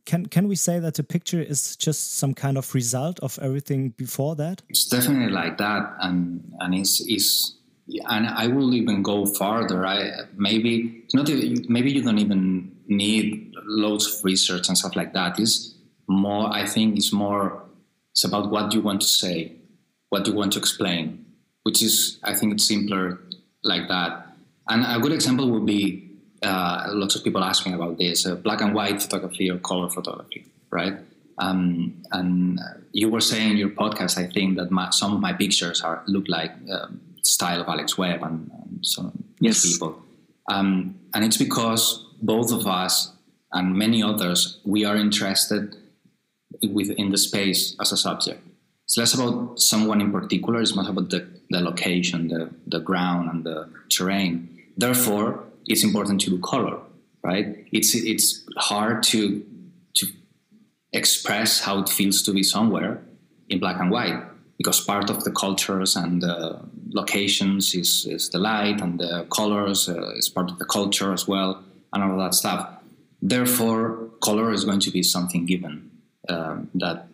can 0.06 0.26
can 0.26 0.48
we 0.48 0.56
say 0.56 0.80
that 0.80 0.96
the 0.96 1.04
picture 1.04 1.42
is 1.42 1.76
just 1.76 2.16
some 2.16 2.34
kind 2.34 2.58
of 2.58 2.74
result 2.74 3.20
of 3.22 3.40
everything 3.42 3.90
before 3.90 4.36
that? 4.36 4.62
It's 4.70 4.86
definitely 4.86 5.32
like 5.32 5.58
that, 5.58 5.96
and 6.02 6.54
and 6.60 6.76
it's 6.76 7.02
is 7.02 7.56
and 8.10 8.28
I 8.28 8.48
will 8.48 8.74
even 8.74 9.04
go 9.04 9.26
farther. 9.26 9.86
I 9.86 10.12
maybe 10.36 11.04
it's 11.04 11.14
not 11.14 11.30
maybe 11.70 11.92
you 11.92 12.04
don't 12.04 12.20
even 12.20 12.76
need 12.88 13.54
loads 13.66 14.08
of 14.08 14.26
research 14.26 14.68
and 14.68 14.78
stuff 14.78 14.96
like 14.96 15.14
that. 15.14 15.40
It's 15.40 15.76
more. 16.08 16.52
I 16.52 16.66
think 16.66 16.98
it's 16.98 17.14
more. 17.14 17.64
It's 18.12 18.24
about 18.24 18.52
what 18.52 18.74
you 18.74 18.82
want 18.82 19.02
to 19.02 19.08
say, 19.08 19.54
what 20.10 20.28
you 20.28 20.34
want 20.34 20.54
to 20.54 20.60
explain, 20.60 21.26
which 21.64 21.82
is 21.82 22.20
I 22.24 22.34
think 22.34 22.54
it's 22.54 22.68
simpler 22.68 23.20
like 23.64 23.88
that. 23.88 24.28
And 24.70 24.86
a 24.86 25.00
good 25.00 25.12
example 25.12 25.50
would 25.52 25.66
be 25.66 26.13
uh, 26.44 26.88
lots 26.90 27.16
of 27.16 27.24
people 27.24 27.44
ask 27.44 27.66
me 27.66 27.74
about 27.74 27.98
this 27.98 28.26
uh, 28.26 28.36
black 28.36 28.62
and 28.62 28.74
white 28.74 29.02
photography 29.02 29.50
or 29.50 29.58
color 29.58 29.90
photography, 29.90 30.46
right? 30.70 30.98
Um, 31.38 32.04
and 32.12 32.60
you 32.92 33.10
were 33.10 33.22
saying 33.22 33.52
in 33.52 33.58
your 33.58 33.70
podcast, 33.70 34.18
I 34.18 34.28
think 34.28 34.58
that 34.58 34.70
my, 34.72 34.90
some 34.92 35.14
of 35.14 35.20
my 35.20 35.34
pictures 35.34 35.82
are 35.82 36.04
look 36.08 36.28
like 36.28 36.52
um, 36.72 37.02
style 37.24 37.62
of 37.62 37.68
Alex 37.68 37.98
Webb 37.98 38.22
and, 38.24 38.52
and 38.52 38.86
some 38.86 39.24
yes. 39.40 39.66
people, 39.66 40.02
um, 40.50 41.00
and 41.14 41.26
it's 41.26 41.38
because 41.38 42.06
both 42.22 42.52
of 42.52 42.68
us 42.68 43.12
and 43.52 43.76
many 43.76 44.04
others 44.04 44.60
we 44.64 44.86
are 44.86 44.96
interested 44.96 45.76
within 46.72 47.10
the 47.10 47.18
space 47.18 47.76
as 47.82 47.92
a 47.92 47.98
subject. 47.98 48.42
It's 48.86 48.98
less 48.98 49.14
about 49.14 49.60
someone 49.60 50.02
in 50.02 50.12
particular; 50.12 50.62
it's 50.62 50.76
more 50.76 50.88
about 50.88 51.10
the, 51.10 51.28
the 51.50 51.62
location, 51.62 52.28
the 52.28 52.54
the 52.68 52.80
ground, 52.80 53.30
and 53.30 53.44
the 53.44 53.70
terrain. 53.90 54.50
Therefore, 54.78 55.44
it's 55.68 55.84
important 55.84 56.22
to 56.22 56.40
color, 56.40 56.80
right? 57.24 57.66
It's 57.72 57.96
it's 57.96 58.44
hard 58.58 59.04
to 59.04 59.46
to 59.96 60.08
express 60.92 61.62
how 61.62 61.80
it 61.80 61.90
feels 61.90 62.22
to 62.24 62.34
be 62.34 62.44
somewhere 62.44 63.02
in 63.50 63.60
black 63.60 63.80
and 63.80 63.92
white 63.92 64.22
because 64.58 64.80
part 64.80 65.10
of 65.10 65.24
the 65.24 65.32
cultures 65.32 65.96
and 65.96 66.22
the 66.22 66.60
locations 66.92 67.74
is, 67.74 68.06
is 68.06 68.30
the 68.30 68.38
light 68.38 68.82
and 68.82 69.00
the 69.00 69.26
colors 69.30 69.90
uh, 69.90 70.12
is 70.16 70.30
part 70.30 70.50
of 70.52 70.60
the 70.60 70.66
culture 70.66 71.12
as 71.12 71.28
well 71.28 71.64
and 71.92 72.04
all 72.04 72.18
that 72.18 72.34
stuff. 72.34 72.70
Therefore, 73.22 74.10
color 74.24 74.52
is 74.52 74.64
going 74.64 74.80
to 74.82 74.92
be 74.92 75.02
something 75.02 75.46
given 75.46 75.92
um, 76.30 76.70
that 76.76 77.08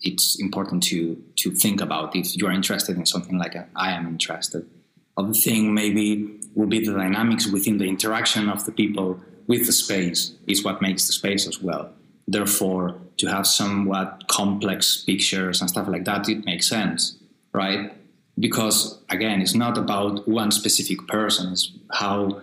it's 0.00 0.40
important 0.40 0.82
to 0.82 1.22
to 1.36 1.50
think 1.52 1.80
about 1.80 2.16
if 2.16 2.36
you're 2.36 2.50
interested 2.50 2.96
in 2.96 3.06
something 3.06 3.38
like 3.38 3.54
a, 3.54 3.66
I 3.76 3.92
am 3.92 4.06
interested. 4.06 4.68
Other 5.16 5.32
thing 5.32 5.74
maybe 5.74 6.40
will 6.54 6.66
be 6.66 6.84
the 6.84 6.92
dynamics 6.92 7.46
within 7.46 7.78
the 7.78 7.86
interaction 7.86 8.48
of 8.48 8.64
the 8.64 8.72
people 8.72 9.20
with 9.46 9.66
the 9.66 9.72
space 9.72 10.32
is 10.46 10.64
what 10.64 10.82
makes 10.82 11.06
the 11.06 11.12
space 11.12 11.46
as 11.46 11.60
well. 11.60 11.90
Therefore, 12.26 12.96
to 13.18 13.26
have 13.26 13.46
somewhat 13.46 14.24
complex 14.28 15.02
pictures 15.04 15.60
and 15.60 15.68
stuff 15.68 15.88
like 15.88 16.04
that, 16.04 16.28
it 16.28 16.44
makes 16.44 16.68
sense, 16.68 17.16
right? 17.52 17.92
Because 18.38 19.02
again, 19.10 19.40
it's 19.42 19.54
not 19.54 19.76
about 19.76 20.26
one 20.28 20.50
specific 20.50 21.06
person, 21.08 21.52
it's 21.52 21.72
how 21.92 22.42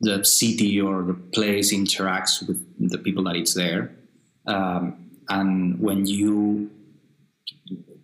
the 0.00 0.24
city 0.24 0.80
or 0.80 1.02
the 1.02 1.14
place 1.14 1.72
interacts 1.74 2.46
with 2.46 2.58
the 2.90 2.98
people 2.98 3.24
that 3.24 3.36
it's 3.36 3.54
there. 3.54 3.92
Um, 4.46 5.10
and 5.28 5.78
when 5.78 6.06
you 6.06 6.70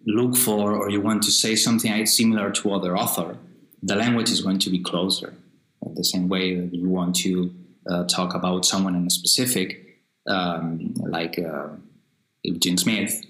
look 0.07 0.37
for 0.37 0.73
or 0.73 0.91
you 0.91 1.01
want 1.01 1.23
to 1.25 1.31
say 1.31 1.57
something 1.57 2.07
similar 2.07 2.51
to 2.53 2.73
other 2.73 2.97
author, 2.97 3.39
the 3.87 3.95
language 3.95 4.31
is 4.31 4.41
going 4.43 4.59
to 4.59 4.71
be 4.71 4.81
closer. 4.81 5.33
The 5.95 6.05
same 6.05 6.29
way 6.29 6.57
that 6.59 6.75
you 6.75 6.89
want 6.89 7.15
to 7.17 7.55
uh, 7.89 8.05
talk 8.05 8.35
about 8.35 8.67
someone 8.67 8.97
in 8.97 9.07
a 9.07 9.11
specific, 9.11 10.01
um, 10.27 10.93
like 10.97 11.39
uh, 11.39 11.69
Smith 12.77 13.25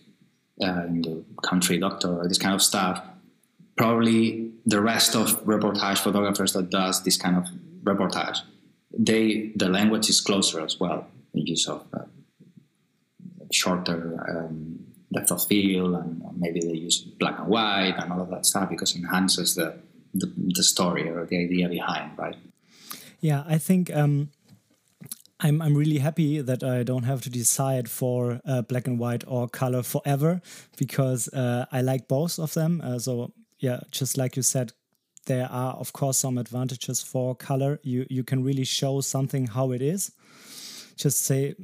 uh, 0.62 0.84
in 0.88 1.02
the 1.02 1.24
country 1.42 1.78
doctor, 1.78 2.26
this 2.26 2.38
kind 2.38 2.54
of 2.54 2.62
stuff. 2.62 3.04
Probably 3.76 4.52
the 4.64 4.80
rest 4.80 5.14
of 5.14 5.44
reportage 5.44 5.98
photographers 5.98 6.54
that 6.54 6.70
does 6.70 7.02
this 7.04 7.18
kind 7.18 7.36
of 7.36 7.44
reportage, 7.84 8.38
they 8.98 9.52
the 9.56 9.68
language 9.68 10.08
is 10.08 10.22
closer 10.22 10.64
as 10.64 10.80
well. 10.80 11.06
The 11.34 11.42
use 11.42 11.68
of 11.68 11.84
uh, 11.92 12.04
shorter 13.52 14.24
um, 14.30 14.86
depth 15.12 15.30
of 15.32 15.46
field, 15.46 15.94
and 15.94 16.22
maybe 16.38 16.60
they 16.60 16.72
use 16.72 17.02
black 17.20 17.38
and 17.38 17.48
white 17.48 17.96
and 17.98 18.10
all 18.10 18.22
of 18.22 18.30
that 18.30 18.46
stuff 18.46 18.70
because 18.70 18.96
it 18.96 19.00
enhances 19.00 19.54
the 19.54 19.76
the, 20.18 20.32
the 20.36 20.62
story 20.62 21.08
or 21.08 21.26
the 21.26 21.38
idea 21.38 21.68
behind, 21.68 22.18
right? 22.18 22.36
Yeah, 23.20 23.44
I 23.46 23.58
think 23.58 23.94
um, 23.94 24.30
I'm 25.40 25.60
I'm 25.60 25.76
really 25.76 25.98
happy 25.98 26.40
that 26.40 26.62
I 26.62 26.82
don't 26.82 27.04
have 27.04 27.20
to 27.22 27.30
decide 27.30 27.88
for 27.90 28.40
uh, 28.44 28.62
black 28.62 28.86
and 28.86 28.98
white 28.98 29.24
or 29.26 29.48
color 29.48 29.82
forever 29.82 30.40
because 30.76 31.28
uh, 31.28 31.66
I 31.72 31.82
like 31.82 32.08
both 32.08 32.38
of 32.38 32.54
them. 32.54 32.80
Uh, 32.82 32.98
so 32.98 33.32
yeah, 33.58 33.80
just 33.90 34.16
like 34.16 34.36
you 34.36 34.42
said, 34.42 34.72
there 35.26 35.48
are 35.50 35.74
of 35.74 35.92
course 35.92 36.18
some 36.18 36.38
advantages 36.38 37.02
for 37.02 37.34
color. 37.34 37.80
You 37.82 38.06
you 38.08 38.24
can 38.24 38.42
really 38.44 38.64
show 38.64 39.00
something 39.00 39.46
how 39.46 39.72
it 39.72 39.82
is. 39.82 40.12
Just 40.96 41.24
say 41.24 41.54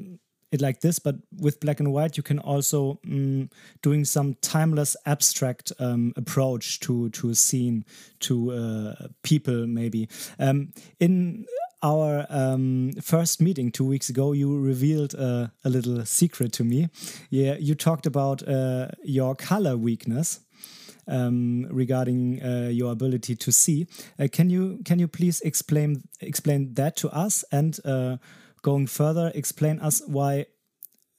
it 0.52 0.60
like 0.60 0.80
this, 0.80 0.98
but 0.98 1.16
with 1.40 1.58
black 1.60 1.80
and 1.80 1.92
white, 1.92 2.16
you 2.16 2.22
can 2.22 2.38
also 2.38 3.00
mm, 3.06 3.50
doing 3.80 4.04
some 4.04 4.34
timeless 4.42 4.96
abstract 5.06 5.72
um, 5.80 6.12
approach 6.16 6.78
to 6.80 7.08
to 7.10 7.30
a 7.30 7.34
scene, 7.34 7.84
to 8.20 8.52
uh, 8.52 9.06
people 9.22 9.66
maybe. 9.66 10.08
Um, 10.38 10.72
in 11.00 11.46
our 11.82 12.26
um, 12.28 12.92
first 13.00 13.40
meeting 13.40 13.72
two 13.72 13.84
weeks 13.84 14.08
ago, 14.08 14.32
you 14.32 14.58
revealed 14.58 15.14
uh, 15.14 15.48
a 15.64 15.70
little 15.70 16.04
secret 16.04 16.52
to 16.52 16.64
me. 16.64 16.88
Yeah, 17.30 17.56
you 17.58 17.74
talked 17.74 18.06
about 18.06 18.46
uh, 18.46 18.88
your 19.02 19.34
color 19.34 19.76
weakness. 19.76 20.40
Um, 21.08 21.66
regarding 21.68 22.40
uh, 22.40 22.68
your 22.68 22.92
ability 22.92 23.34
to 23.34 23.50
see, 23.50 23.88
uh, 24.20 24.28
can 24.30 24.50
you 24.50 24.78
can 24.84 25.00
you 25.00 25.08
please 25.08 25.40
explain 25.40 26.04
explain 26.20 26.74
that 26.74 26.94
to 26.98 27.10
us 27.10 27.44
and 27.50 27.76
uh, 27.84 28.18
going 28.62 28.86
further, 28.86 29.30
explain 29.34 29.80
us 29.80 30.02
why 30.06 30.46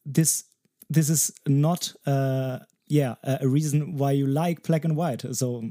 this 0.06 0.46
this 0.90 1.10
is 1.10 1.32
not 1.48 1.94
uh, 2.06 2.60
yeah 2.88 3.16
a 3.24 3.48
reason 3.48 3.98
why 3.98 4.12
you 4.12 4.28
like 4.28 4.64
black 4.64 4.86
and 4.86 4.96
white. 4.96 5.24
So 5.36 5.64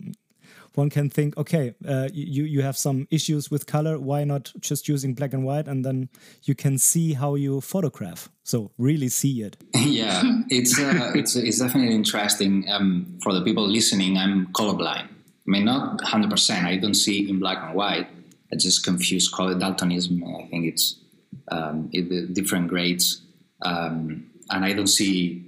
one 0.74 0.88
can 0.88 1.10
think, 1.10 1.36
okay, 1.36 1.74
uh, 1.86 2.08
you 2.12 2.44
you 2.44 2.62
have 2.62 2.76
some 2.76 3.06
issues 3.10 3.50
with 3.50 3.66
color. 3.66 3.98
Why 3.98 4.24
not 4.24 4.52
just 4.60 4.88
using 4.88 5.14
black 5.14 5.32
and 5.32 5.44
white, 5.44 5.68
and 5.68 5.84
then 5.84 6.08
you 6.44 6.54
can 6.54 6.78
see 6.78 7.12
how 7.12 7.34
you 7.34 7.60
photograph. 7.60 8.30
So 8.42 8.70
really 8.78 9.08
see 9.08 9.42
it. 9.42 9.56
yeah, 9.74 10.22
it's 10.48 10.78
uh, 10.78 11.12
it's 11.14 11.36
it's 11.36 11.58
definitely 11.58 11.94
interesting 11.94 12.64
um, 12.70 13.18
for 13.22 13.32
the 13.34 13.42
people 13.42 13.66
listening. 13.66 14.16
I'm 14.16 14.46
colorblind. 14.52 15.08
I 15.08 15.50
mean, 15.50 15.64
not 15.64 16.00
100. 16.00 16.30
percent 16.30 16.66
I 16.66 16.76
don't 16.76 16.94
see 16.94 17.28
in 17.28 17.38
black 17.38 17.58
and 17.62 17.74
white. 17.74 18.08
I 18.52 18.56
just 18.56 18.84
confuse 18.84 19.28
color 19.28 19.54
daltonism. 19.54 20.22
I 20.24 20.46
think 20.48 20.66
it's 20.66 21.01
um, 21.48 21.90
it, 21.92 22.34
different 22.34 22.68
grades, 22.68 23.22
um, 23.62 24.30
and 24.50 24.64
I 24.64 24.72
don't 24.72 24.86
see 24.86 25.44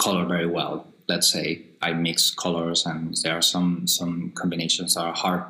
color 0.00 0.26
very 0.26 0.46
well. 0.46 0.86
Let's 1.08 1.30
say 1.30 1.62
I 1.82 1.92
mix 1.92 2.30
colors, 2.30 2.86
and 2.86 3.16
there 3.22 3.36
are 3.36 3.42
some 3.42 3.86
some 3.86 4.32
combinations 4.34 4.94
that 4.94 5.02
are 5.02 5.14
hard 5.14 5.44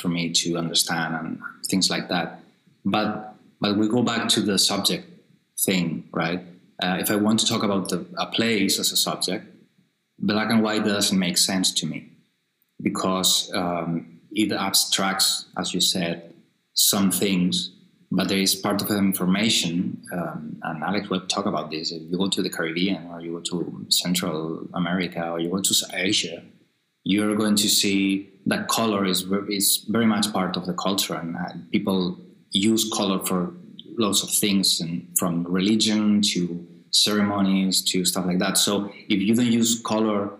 for 0.00 0.08
me 0.08 0.30
to 0.30 0.56
understand 0.56 1.14
and 1.14 1.40
things 1.68 1.90
like 1.90 2.08
that. 2.08 2.40
But 2.84 3.34
but 3.60 3.76
we 3.76 3.88
go 3.88 4.02
back 4.02 4.28
to 4.30 4.40
the 4.40 4.58
subject 4.58 5.06
thing, 5.58 6.08
right? 6.12 6.40
Uh, 6.82 6.96
if 6.98 7.10
I 7.10 7.16
want 7.16 7.40
to 7.40 7.46
talk 7.46 7.62
about 7.62 7.90
the, 7.90 8.06
a 8.16 8.26
place 8.26 8.78
as 8.78 8.90
a 8.90 8.96
subject, 8.96 9.44
black 10.18 10.50
and 10.50 10.62
white 10.62 10.84
doesn't 10.84 11.18
make 11.18 11.36
sense 11.36 11.72
to 11.72 11.86
me 11.86 12.10
because 12.82 13.50
um, 13.54 14.20
it 14.30 14.52
abstracts, 14.52 15.46
as 15.58 15.74
you 15.74 15.80
said, 15.80 16.34
some 16.72 17.10
things 17.10 17.72
but 18.10 18.28
there 18.28 18.38
is 18.38 18.54
part 18.54 18.82
of 18.82 18.88
the 18.88 18.98
information, 18.98 20.02
um, 20.12 20.58
and 20.62 20.82
Alex 20.82 21.08
Webb 21.08 21.28
talk 21.28 21.46
about 21.46 21.70
this. 21.70 21.92
If 21.92 22.02
you 22.10 22.18
go 22.18 22.28
to 22.28 22.42
the 22.42 22.50
Caribbean, 22.50 23.06
or 23.06 23.20
you 23.20 23.32
go 23.34 23.40
to 23.40 23.86
Central 23.88 24.66
America, 24.74 25.30
or 25.30 25.40
you 25.40 25.48
go 25.50 25.60
to 25.60 25.74
Asia, 25.92 26.42
you're 27.04 27.36
going 27.36 27.56
to 27.56 27.68
see 27.68 28.28
that 28.46 28.68
color 28.68 29.04
is 29.04 29.26
is 29.48 29.86
very 29.88 30.06
much 30.06 30.32
part 30.32 30.56
of 30.56 30.66
the 30.66 30.74
culture, 30.74 31.14
and 31.14 31.36
uh, 31.36 31.52
people 31.70 32.18
use 32.50 32.90
color 32.92 33.24
for 33.24 33.54
lots 33.96 34.22
of 34.22 34.30
things, 34.30 34.80
and 34.80 35.06
from 35.16 35.44
religion 35.44 36.20
to 36.22 36.66
ceremonies 36.90 37.82
to 37.82 38.04
stuff 38.04 38.26
like 38.26 38.40
that. 38.40 38.58
So 38.58 38.92
if 39.08 39.20
you 39.20 39.34
don't 39.34 39.52
use 39.52 39.80
color 39.80 40.30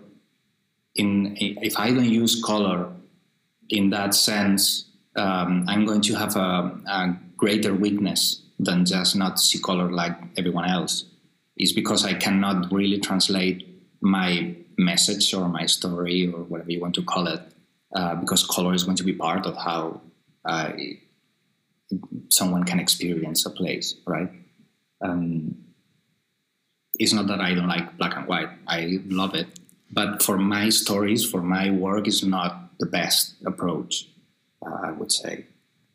in, 0.95 1.37
if 1.39 1.77
I 1.79 1.91
don't 1.91 2.03
use 2.03 2.43
color 2.43 2.91
in 3.69 3.89
that 3.91 4.13
sense, 4.13 4.89
um, 5.15 5.65
I'm 5.67 5.85
going 5.85 6.01
to 6.01 6.15
have 6.15 6.35
a, 6.35 6.77
a 6.87 7.17
greater 7.41 7.73
weakness 7.73 8.43
than 8.59 8.85
just 8.85 9.15
not 9.15 9.39
see 9.39 9.59
color 9.59 9.91
like 9.91 10.15
everyone 10.37 10.69
else 10.69 11.05
is 11.57 11.73
because 11.73 12.05
I 12.05 12.13
cannot 12.13 12.71
really 12.71 12.99
translate 12.99 13.67
my 13.99 14.55
message 14.77 15.33
or 15.33 15.49
my 15.49 15.65
story 15.65 16.31
or 16.31 16.43
whatever 16.43 16.71
you 16.71 16.79
want 16.79 16.95
to 16.95 17.03
call 17.03 17.25
it 17.27 17.41
uh, 17.95 18.15
because 18.15 18.45
color 18.45 18.73
is 18.73 18.83
going 18.83 18.97
to 18.97 19.03
be 19.03 19.13
part 19.13 19.45
of 19.47 19.57
how 19.57 20.01
uh, 20.45 20.71
someone 22.29 22.63
can 22.63 22.79
experience 22.79 23.45
a 23.45 23.49
place, 23.49 23.95
right? 24.05 24.29
Um, 25.01 25.57
it's 26.99 27.13
not 27.13 27.27
that 27.27 27.41
I 27.41 27.55
don't 27.55 27.67
like 27.67 27.97
black 27.97 28.15
and 28.15 28.27
white. 28.27 28.49
I 28.67 28.99
love 29.07 29.33
it. 29.33 29.47
But 29.91 30.21
for 30.21 30.37
my 30.37 30.69
stories, 30.69 31.29
for 31.29 31.41
my 31.41 31.71
work, 31.71 32.07
is 32.07 32.23
not 32.23 32.77
the 32.79 32.85
best 32.85 33.35
approach, 33.45 34.07
uh, 34.65 34.77
I 34.83 34.91
would 34.91 35.11
say. 35.11 35.45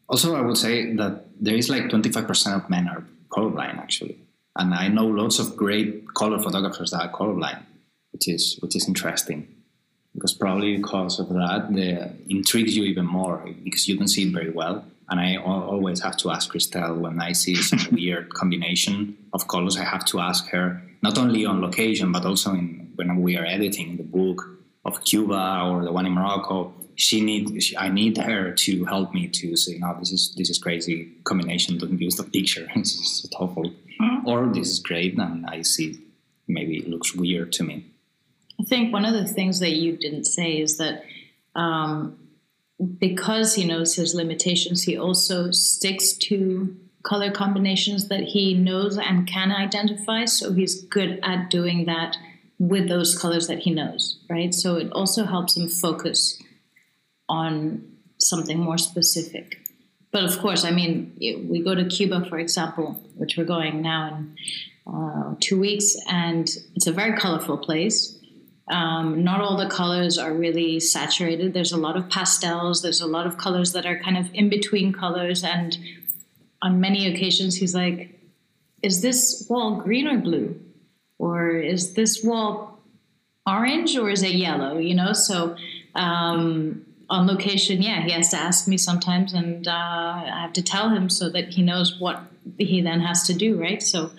Also, 0.08 0.36
I 0.36 0.40
would 0.40 0.56
say 0.56 0.94
that 0.94 1.24
there 1.40 1.54
is 1.54 1.68
like 1.68 1.84
25% 1.84 2.56
of 2.56 2.70
men 2.70 2.88
are 2.88 3.04
colorblind 3.28 3.78
actually, 3.78 4.18
and 4.54 4.72
I 4.74 4.88
know 4.88 5.06
lots 5.06 5.38
of 5.38 5.56
great 5.56 6.14
color 6.14 6.38
photographers 6.38 6.92
that 6.92 7.02
are 7.02 7.12
colorblind, 7.12 7.62
which 8.12 8.28
is 8.28 8.58
which 8.62 8.76
is 8.76 8.86
interesting 8.88 9.56
because 10.16 10.32
probably 10.32 10.76
because 10.78 11.20
of 11.20 11.28
that, 11.28 11.68
they 11.70 12.10
intrigues 12.28 12.76
you 12.76 12.84
even 12.84 13.04
more 13.04 13.44
because 13.62 13.86
you 13.86 13.96
don't 13.96 14.08
see 14.08 14.26
it 14.26 14.32
very 14.32 14.50
well. 14.50 14.84
And 15.08 15.20
I 15.20 15.36
always 15.36 16.00
have 16.00 16.16
to 16.18 16.30
ask 16.30 16.50
Christelle 16.50 16.98
when 16.98 17.20
I 17.20 17.32
see 17.32 17.54
some 17.54 17.86
weird 17.92 18.34
combination 18.34 19.16
of 19.32 19.46
colors. 19.46 19.76
I 19.76 19.84
have 19.84 20.04
to 20.06 20.18
ask 20.18 20.48
her 20.48 20.82
not 21.02 21.18
only 21.18 21.44
on 21.44 21.60
location 21.60 22.10
but 22.10 22.24
also 22.24 22.52
in 22.54 22.92
when 22.96 23.20
we 23.20 23.36
are 23.36 23.44
editing 23.44 23.98
the 23.98 24.02
book 24.02 24.42
of 24.86 25.04
Cuba 25.04 25.60
or 25.66 25.84
the 25.84 25.92
one 25.92 26.06
in 26.06 26.12
Morocco 26.12 26.72
she 26.96 27.20
need 27.20 27.62
she, 27.62 27.76
I 27.76 27.88
need 27.88 28.18
her 28.18 28.52
to 28.52 28.84
help 28.86 29.14
me 29.14 29.28
to 29.28 29.56
say 29.56 29.78
no 29.78 29.94
this 29.98 30.12
is 30.12 30.34
this 30.36 30.50
is 30.50 30.58
crazy 30.58 31.12
combination 31.24 31.78
don't 31.78 32.00
use 32.00 32.16
the 32.16 32.24
picture 32.24 32.66
this 32.76 32.94
is 32.94 33.30
awful 33.38 33.64
mm-hmm. 33.64 34.26
or 34.26 34.52
this 34.52 34.68
is 34.70 34.80
great 34.80 35.16
and 35.18 35.46
I 35.46 35.62
see 35.62 36.06
maybe 36.48 36.78
it 36.78 36.88
looks 36.88 37.14
weird 37.14 37.52
to 37.52 37.64
me. 37.64 37.86
I 38.60 38.64
think 38.64 38.92
one 38.92 39.04
of 39.04 39.12
the 39.12 39.26
things 39.26 39.60
that 39.60 39.72
you 39.72 39.96
didn't 39.96 40.24
say 40.24 40.58
is 40.60 40.78
that 40.78 41.04
um, 41.54 42.18
because 42.98 43.54
he 43.54 43.66
knows 43.66 43.94
his 43.94 44.14
limitations, 44.14 44.82
he 44.82 44.96
also 44.96 45.50
sticks 45.50 46.12
to 46.14 46.76
color 47.02 47.30
combinations 47.30 48.08
that 48.08 48.22
he 48.22 48.54
knows 48.54 48.98
and 48.98 49.26
can 49.26 49.52
identify. 49.52 50.24
So 50.24 50.52
he's 50.52 50.82
good 50.82 51.20
at 51.22 51.50
doing 51.50 51.86
that 51.86 52.16
with 52.58 52.88
those 52.88 53.16
colors 53.16 53.46
that 53.48 53.60
he 53.60 53.70
knows, 53.70 54.18
right? 54.30 54.52
So 54.54 54.76
it 54.76 54.90
also 54.92 55.24
helps 55.24 55.56
him 55.56 55.68
focus 55.68 56.42
on 57.28 57.96
something 58.18 58.58
more 58.58 58.78
specific. 58.78 59.58
But 60.12 60.24
of 60.24 60.38
course, 60.38 60.64
I 60.64 60.70
mean, 60.70 61.14
we 61.20 61.62
go 61.62 61.74
to 61.74 61.84
Cuba, 61.84 62.24
for 62.28 62.38
example, 62.38 63.04
which 63.16 63.36
we're 63.36 63.44
going 63.44 63.82
now 63.82 64.08
in 64.08 64.36
uh, 64.86 65.34
two 65.40 65.58
weeks, 65.58 65.96
and 66.08 66.48
it's 66.74 66.86
a 66.86 66.92
very 66.92 67.18
colorful 67.18 67.58
place. 67.58 68.16
Um, 68.68 69.22
not 69.22 69.40
all 69.40 69.56
the 69.56 69.68
colors 69.68 70.16
are 70.18 70.32
really 70.32 70.80
saturated. 70.80 71.52
There's 71.52 71.72
a 71.72 71.76
lot 71.76 71.96
of 71.96 72.08
pastels. 72.08 72.82
There's 72.82 73.00
a 73.00 73.06
lot 73.06 73.26
of 73.26 73.36
colors 73.36 73.72
that 73.72 73.86
are 73.86 73.98
kind 73.98 74.16
of 74.16 74.30
in 74.32 74.48
between 74.48 74.92
colors. 74.92 75.44
And 75.44 75.76
on 76.62 76.80
many 76.80 77.12
occasions, 77.12 77.56
he's 77.56 77.74
like, 77.74 78.18
Is 78.82 79.02
this 79.02 79.46
wall 79.48 79.82
green 79.82 80.08
or 80.08 80.18
blue? 80.18 80.60
Or 81.18 81.50
is 81.50 81.94
this 81.94 82.22
wall 82.24 82.80
orange 83.46 83.96
or 83.96 84.10
is 84.10 84.22
it 84.22 84.34
yellow? 84.34 84.78
You 84.78 84.94
know, 84.94 85.12
so 85.12 85.56
um, 85.94 86.85
on 87.08 87.26
location, 87.26 87.82
yeah, 87.82 88.02
he 88.02 88.10
has 88.12 88.30
to 88.30 88.36
ask 88.36 88.66
me 88.66 88.76
sometimes, 88.76 89.32
and 89.32 89.66
uh, 89.68 89.70
I 89.70 90.40
have 90.42 90.52
to 90.54 90.62
tell 90.62 90.90
him 90.90 91.08
so 91.08 91.28
that 91.30 91.50
he 91.50 91.62
knows 91.62 92.00
what 92.00 92.20
he 92.58 92.80
then 92.80 93.00
has 93.00 93.26
to 93.28 93.34
do, 93.34 93.60
right? 93.60 93.82
So 93.82 94.10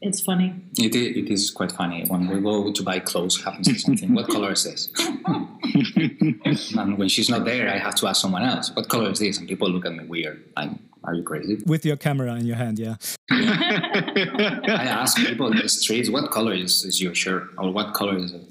it's 0.00 0.20
funny. 0.20 0.54
It, 0.76 0.94
it 0.94 1.30
is 1.30 1.50
quite 1.50 1.72
funny 1.72 2.06
when 2.06 2.28
we 2.28 2.40
go 2.40 2.72
to 2.72 2.82
buy 2.82 3.00
clothes. 3.00 3.42
Happens 3.42 3.66
to 3.68 3.78
something. 3.78 4.14
what 4.14 4.28
color 4.28 4.52
is 4.52 4.64
this? 4.64 4.88
and 6.76 6.98
when 6.98 7.08
she's 7.08 7.28
not 7.28 7.44
there, 7.44 7.68
I 7.68 7.78
have 7.78 7.94
to 7.96 8.06
ask 8.06 8.22
someone 8.22 8.42
else. 8.42 8.70
What 8.74 8.88
color 8.88 9.10
is 9.10 9.18
this? 9.18 9.38
And 9.38 9.48
people 9.48 9.68
look 9.70 9.84
at 9.84 9.92
me 9.92 10.04
weird. 10.04 10.44
Like, 10.56 10.70
are 11.04 11.14
you 11.14 11.22
crazy? 11.22 11.58
With 11.66 11.84
your 11.84 11.96
camera 11.96 12.34
in 12.36 12.46
your 12.46 12.56
hand, 12.56 12.78
yeah. 12.78 12.96
I 13.30 14.86
ask 14.88 15.16
people 15.16 15.50
in 15.50 15.58
the 15.58 15.68
streets, 15.68 16.10
what 16.10 16.30
color 16.30 16.54
is, 16.54 16.84
is 16.84 17.00
your 17.00 17.14
shirt, 17.14 17.48
or 17.58 17.72
what 17.72 17.94
color 17.94 18.16
is 18.16 18.32
it? 18.32 18.42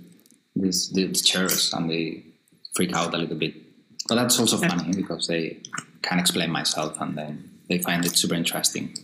This 0.56 0.90
the 0.90 1.12
chairs, 1.12 1.72
and 1.74 1.90
they 1.90 2.24
freak 2.78 2.94
out 2.94 3.14
a 3.14 3.18
little 3.18 3.36
bit. 3.36 3.56
But 4.08 4.16
that's 4.16 4.40
also 4.40 4.58
funny 4.58 4.94
because 4.96 5.28
they 5.28 5.58
can 6.04 6.20
explain 6.20 6.52
myself 6.52 7.02
and 7.02 7.18
then 7.18 7.50
they 7.68 7.80
find 7.80 8.06
it 8.06 8.16
super 8.16 8.36
interesting. 8.36 8.96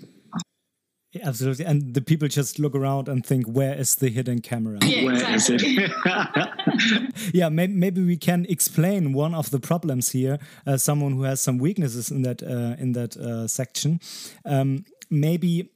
Yeah, 1.11 1.27
absolutely. 1.27 1.65
And 1.65 1.93
the 1.93 2.01
people 2.01 2.27
just 2.27 2.57
look 2.57 2.73
around 2.73 3.07
and 3.07 3.23
think, 3.23 3.45
where 3.45 3.75
is 3.75 3.95
the 3.95 4.09
hidden 4.09 4.41
camera? 4.41 4.79
Yeah, 4.81 5.33
exactly. 5.33 5.87
yeah, 7.33 7.49
maybe, 7.49 7.73
maybe 7.73 8.01
we 8.01 8.17
can 8.17 8.47
explain 8.49 9.13
one 9.13 9.35
of 9.35 9.51
the 9.51 9.59
problems 9.59 10.09
here. 10.09 10.39
Uh, 10.65 10.77
someone 10.77 11.13
who 11.13 11.23
has 11.23 11.39
some 11.41 11.59
weaknesses 11.59 12.09
in 12.09 12.23
that 12.23 12.41
uh, 12.41 12.75
in 12.79 12.93
that 12.93 13.15
uh, 13.17 13.47
section. 13.47 13.99
Um, 14.43 14.85
maybe 15.11 15.69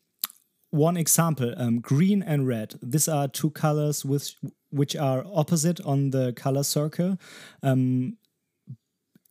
one 0.72 0.98
example 0.98 1.54
um, 1.58 1.80
green 1.80 2.22
and 2.22 2.48
red 2.48 2.76
these 2.82 3.08
are 3.08 3.28
two 3.28 3.50
colors 3.52 4.04
with 4.04 4.36
which 4.70 4.96
are 4.96 5.24
opposite 5.34 5.80
on 5.82 6.12
the 6.12 6.34
color 6.34 6.64
circle 6.64 7.18
um, 7.64 8.18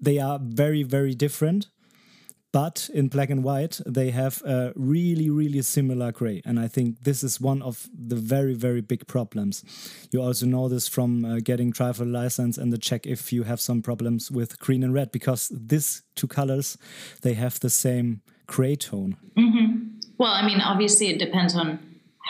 they 0.01 0.19
are 0.19 0.39
very 0.43 0.83
very 0.83 1.15
different 1.15 1.69
but 2.53 2.89
in 2.95 3.09
black 3.09 3.29
and 3.29 3.45
white 3.45 3.81
they 3.85 4.11
have 4.11 4.43
a 4.47 4.73
really 4.77 5.29
really 5.29 5.61
similar 5.61 6.11
gray 6.11 6.41
and 6.45 6.59
i 6.59 6.67
think 6.67 6.97
this 7.03 7.23
is 7.23 7.41
one 7.41 7.61
of 7.61 7.87
the 7.93 8.17
very 8.17 8.55
very 8.55 8.81
big 8.81 9.07
problems 9.07 9.63
you 10.11 10.23
also 10.23 10.47
know 10.47 10.69
this 10.69 10.89
from 10.89 11.25
uh, 11.25 11.39
getting 11.41 11.71
driver 11.71 12.05
license 12.05 12.57
and 12.57 12.73
the 12.73 12.79
check 12.79 13.07
if 13.07 13.33
you 13.33 13.43
have 13.43 13.61
some 13.61 13.83
problems 13.83 14.31
with 14.31 14.59
green 14.59 14.83
and 14.83 14.95
red 14.95 15.13
because 15.13 15.53
these 15.55 16.03
two 16.15 16.27
colors 16.27 16.79
they 17.23 17.35
have 17.35 17.61
the 17.61 17.71
same 17.71 18.23
gray 18.47 18.77
tone 18.77 19.17
mm 19.37 19.53
-hmm. 19.53 19.67
well 20.19 20.35
i 20.41 20.43
mean 20.49 20.61
obviously 20.61 21.07
it 21.09 21.19
depends 21.19 21.55
on 21.55 21.79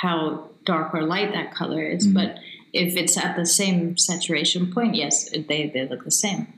how 0.02 0.50
dark 0.64 0.94
or 0.94 1.02
light 1.02 1.32
that 1.32 1.54
color 1.54 1.82
is 1.96 2.06
mm 2.06 2.12
-hmm. 2.12 2.20
but 2.20 2.30
if 2.76 2.96
it's 2.96 3.16
at 3.16 3.36
the 3.36 3.46
same 3.46 3.96
saturation 3.96 4.72
point 4.72 4.94
yes 4.94 5.28
they, 5.30 5.70
they 5.72 5.86
look 5.88 6.04
the 6.04 6.10
same 6.10 6.52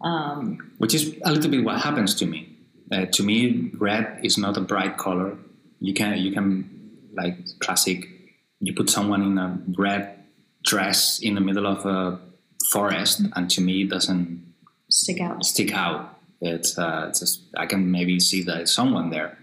um, 0.00 0.72
which 0.78 0.94
is 0.94 1.14
a 1.24 1.32
little 1.32 1.50
bit 1.50 1.64
what 1.64 1.80
happens 1.80 2.14
to 2.14 2.26
me 2.26 2.52
uh, 2.92 3.06
to 3.06 3.22
me, 3.22 3.70
red 3.78 4.20
is 4.22 4.36
not 4.36 4.56
a 4.58 4.60
bright 4.60 4.98
color. 4.98 5.38
You 5.80 5.94
can 5.94 6.18
you 6.18 6.30
can 6.32 6.68
like 7.14 7.38
classic. 7.58 8.06
You 8.60 8.74
put 8.74 8.90
someone 8.90 9.22
in 9.22 9.38
a 9.38 9.58
red 9.78 10.24
dress 10.62 11.18
in 11.20 11.34
the 11.34 11.40
middle 11.40 11.66
of 11.66 11.86
a 11.86 12.20
forest, 12.70 13.22
and 13.34 13.50
to 13.50 13.60
me, 13.62 13.82
it 13.82 13.90
doesn't 13.90 14.54
stick 14.90 15.20
out. 15.20 15.44
Stick 15.44 15.72
out. 15.72 16.18
It's, 16.40 16.76
uh, 16.76 17.06
it's 17.08 17.20
just 17.20 17.44
I 17.56 17.66
can 17.66 17.90
maybe 17.90 18.20
see 18.20 18.42
that 18.42 18.60
it's 18.60 18.72
someone 18.72 19.10
there, 19.10 19.38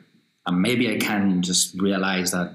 and 0.45 0.61
maybe 0.61 0.93
I 0.93 0.97
can 0.99 1.41
just 1.41 1.79
realize 1.81 2.31
that 2.31 2.53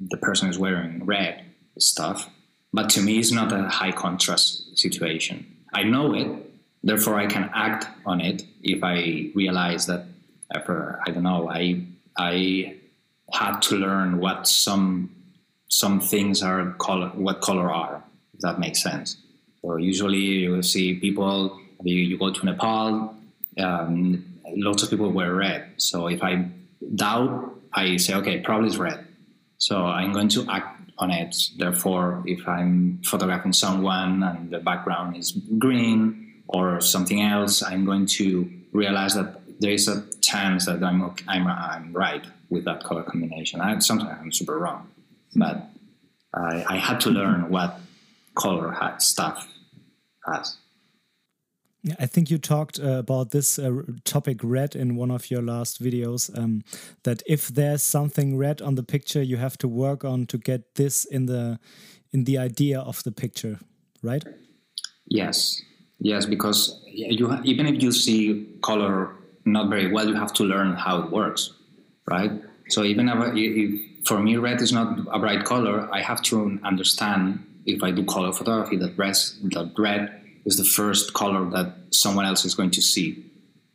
the 0.00 0.16
person 0.18 0.48
is 0.48 0.58
wearing 0.58 1.04
red 1.04 1.44
stuff. 1.78 2.30
But 2.74 2.90
to 2.90 3.00
me, 3.00 3.20
it's 3.20 3.30
not 3.30 3.52
a 3.52 3.68
high 3.68 3.92
contrast 3.92 4.76
situation. 4.76 5.46
I 5.72 5.84
know 5.84 6.12
it, 6.12 6.26
therefore 6.82 7.20
I 7.20 7.26
can 7.26 7.48
act 7.54 7.86
on 8.04 8.20
it 8.20 8.44
if 8.64 8.82
I 8.82 9.30
realize 9.32 9.86
that 9.86 10.06
ever 10.52 11.00
I 11.06 11.12
don't 11.12 11.22
know 11.22 11.48
I 11.48 11.86
I 12.18 12.76
had 13.32 13.60
to 13.68 13.76
learn 13.76 14.18
what 14.18 14.48
some 14.48 15.10
some 15.68 16.00
things 16.00 16.42
are 16.42 16.72
color 16.86 17.10
what 17.14 17.40
color 17.40 17.70
are 17.70 18.02
if 18.34 18.40
that 18.40 18.58
makes 18.58 18.82
sense. 18.82 19.18
So 19.62 19.76
usually 19.76 20.24
you 20.42 20.50
will 20.50 20.68
see 20.74 20.94
people 20.94 21.56
you, 21.84 21.96
you 22.10 22.18
go 22.18 22.32
to 22.32 22.44
Nepal 22.44 23.14
um, 23.58 24.24
lots 24.56 24.82
of 24.82 24.90
people 24.90 25.10
wear 25.10 25.32
red. 25.32 25.60
So 25.76 26.08
if 26.08 26.24
I 26.24 26.48
doubt 26.96 27.54
I 27.72 27.98
say 27.98 28.14
okay 28.14 28.40
probably 28.40 28.66
it's 28.66 28.78
red. 28.78 29.06
So 29.58 29.86
I'm 29.86 30.12
going 30.12 30.28
to 30.30 30.44
act 30.50 30.83
on 30.98 31.10
it. 31.10 31.34
Therefore, 31.56 32.22
if 32.26 32.46
I'm 32.46 33.00
photographing 33.04 33.52
someone 33.52 34.22
and 34.22 34.50
the 34.50 34.60
background 34.60 35.16
is 35.16 35.32
green 35.58 36.42
or 36.48 36.80
something 36.80 37.20
else, 37.20 37.62
I'm 37.62 37.84
going 37.84 38.06
to 38.06 38.48
realize 38.72 39.14
that 39.14 39.40
there 39.60 39.72
is 39.72 39.88
a 39.88 40.04
chance 40.20 40.66
that 40.66 40.82
I'm 40.82 41.02
I'm 41.28 41.46
I'm 41.46 41.92
right 41.92 42.24
with 42.50 42.64
that 42.64 42.84
color 42.84 43.02
combination. 43.02 43.60
I, 43.60 43.78
sometimes 43.78 44.18
I'm 44.20 44.32
super 44.32 44.58
wrong, 44.58 44.88
but 45.34 45.68
I, 46.32 46.64
I 46.68 46.76
had 46.76 47.00
to 47.02 47.10
learn 47.10 47.50
what 47.50 47.80
color 48.34 48.76
stuff 48.98 49.46
has. 50.26 50.56
I 51.98 52.06
think 52.06 52.30
you 52.30 52.38
talked 52.38 52.80
uh, 52.80 52.98
about 52.98 53.30
this 53.30 53.58
uh, 53.58 53.82
topic 54.04 54.40
red 54.42 54.74
in 54.74 54.96
one 54.96 55.10
of 55.10 55.30
your 55.30 55.42
last 55.42 55.82
videos. 55.82 56.36
Um, 56.36 56.62
that 57.02 57.22
if 57.26 57.48
there's 57.48 57.82
something 57.82 58.38
red 58.38 58.62
on 58.62 58.74
the 58.74 58.82
picture, 58.82 59.22
you 59.22 59.36
have 59.36 59.58
to 59.58 59.68
work 59.68 60.04
on 60.04 60.26
to 60.26 60.38
get 60.38 60.76
this 60.76 61.04
in 61.04 61.26
the 61.26 61.58
in 62.12 62.24
the 62.24 62.38
idea 62.38 62.80
of 62.80 63.02
the 63.02 63.12
picture, 63.12 63.58
right? 64.02 64.24
Yes, 65.06 65.60
yes, 65.98 66.24
because 66.24 66.82
you 66.86 67.38
even 67.44 67.66
if 67.66 67.82
you 67.82 67.92
see 67.92 68.48
color 68.62 69.16
not 69.44 69.68
very 69.68 69.92
well, 69.92 70.08
you 70.08 70.14
have 70.14 70.32
to 70.34 70.44
learn 70.44 70.74
how 70.74 71.02
it 71.02 71.10
works, 71.10 71.52
right? 72.06 72.32
So 72.68 72.82
even 72.82 73.10
if, 73.10 74.06
for 74.06 74.20
me, 74.20 74.36
red 74.36 74.62
is 74.62 74.72
not 74.72 75.00
a 75.12 75.18
bright 75.18 75.44
color, 75.44 75.86
I 75.92 76.00
have 76.00 76.22
to 76.22 76.58
understand 76.64 77.44
if 77.66 77.82
I 77.82 77.90
do 77.90 78.04
color 78.04 78.32
photography 78.32 78.76
that 78.78 78.96
red, 78.96 79.16
that 79.52 79.74
red 79.76 80.23
is 80.44 80.56
the 80.56 80.64
first 80.64 81.14
color 81.14 81.48
that 81.50 81.74
someone 81.90 82.26
else 82.26 82.44
is 82.44 82.54
going 82.54 82.70
to 82.70 82.82
see. 82.82 83.24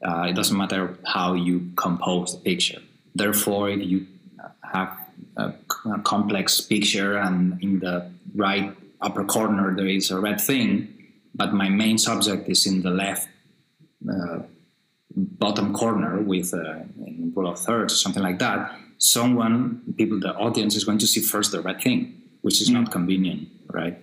Uh, 0.06 0.28
it 0.30 0.34
doesn't 0.34 0.58
matter 0.58 0.98
how 1.06 1.34
you 1.34 1.72
compose 1.76 2.34
the 2.34 2.40
picture. 2.40 2.82
Therefore, 3.16 3.70
if 3.70 3.82
you 3.82 4.08
have 4.64 4.98
a, 5.38 5.54
a 5.94 6.00
complex 6.04 6.62
picture 6.62 7.18
and 7.18 7.62
in 7.62 7.80
the 7.80 8.12
right 8.36 8.76
upper 9.02 9.24
corner 9.24 9.76
there 9.76 9.88
is 9.88 10.12
a 10.12 10.20
red 10.20 10.40
thing, 10.40 10.94
but 11.34 11.54
my 11.54 11.70
main 11.70 11.98
subject 11.98 12.50
is 12.50 12.66
in 12.66 12.82
the 12.82 12.90
left 12.90 13.28
uh, 14.10 14.40
bottom 15.16 15.74
corner 15.74 16.22
with 16.22 16.54
a 16.54 16.86
rule 17.34 17.50
of 17.50 17.60
thirds 17.60 17.94
or 17.94 17.98
something 17.98 18.24
like 18.24 18.40
that, 18.40 18.76
someone, 18.98 19.82
people, 19.98 20.20
the 20.20 20.34
audience 20.36 20.76
is 20.76 20.84
going 20.84 20.98
to 21.00 21.08
see 21.08 21.22
first 21.22 21.52
the 21.52 21.62
red 21.62 21.82
thing, 21.82 22.22
which 22.42 22.62
is 22.62 22.70
not 22.70 22.92
convenient, 22.92 23.48
right? 23.68 23.98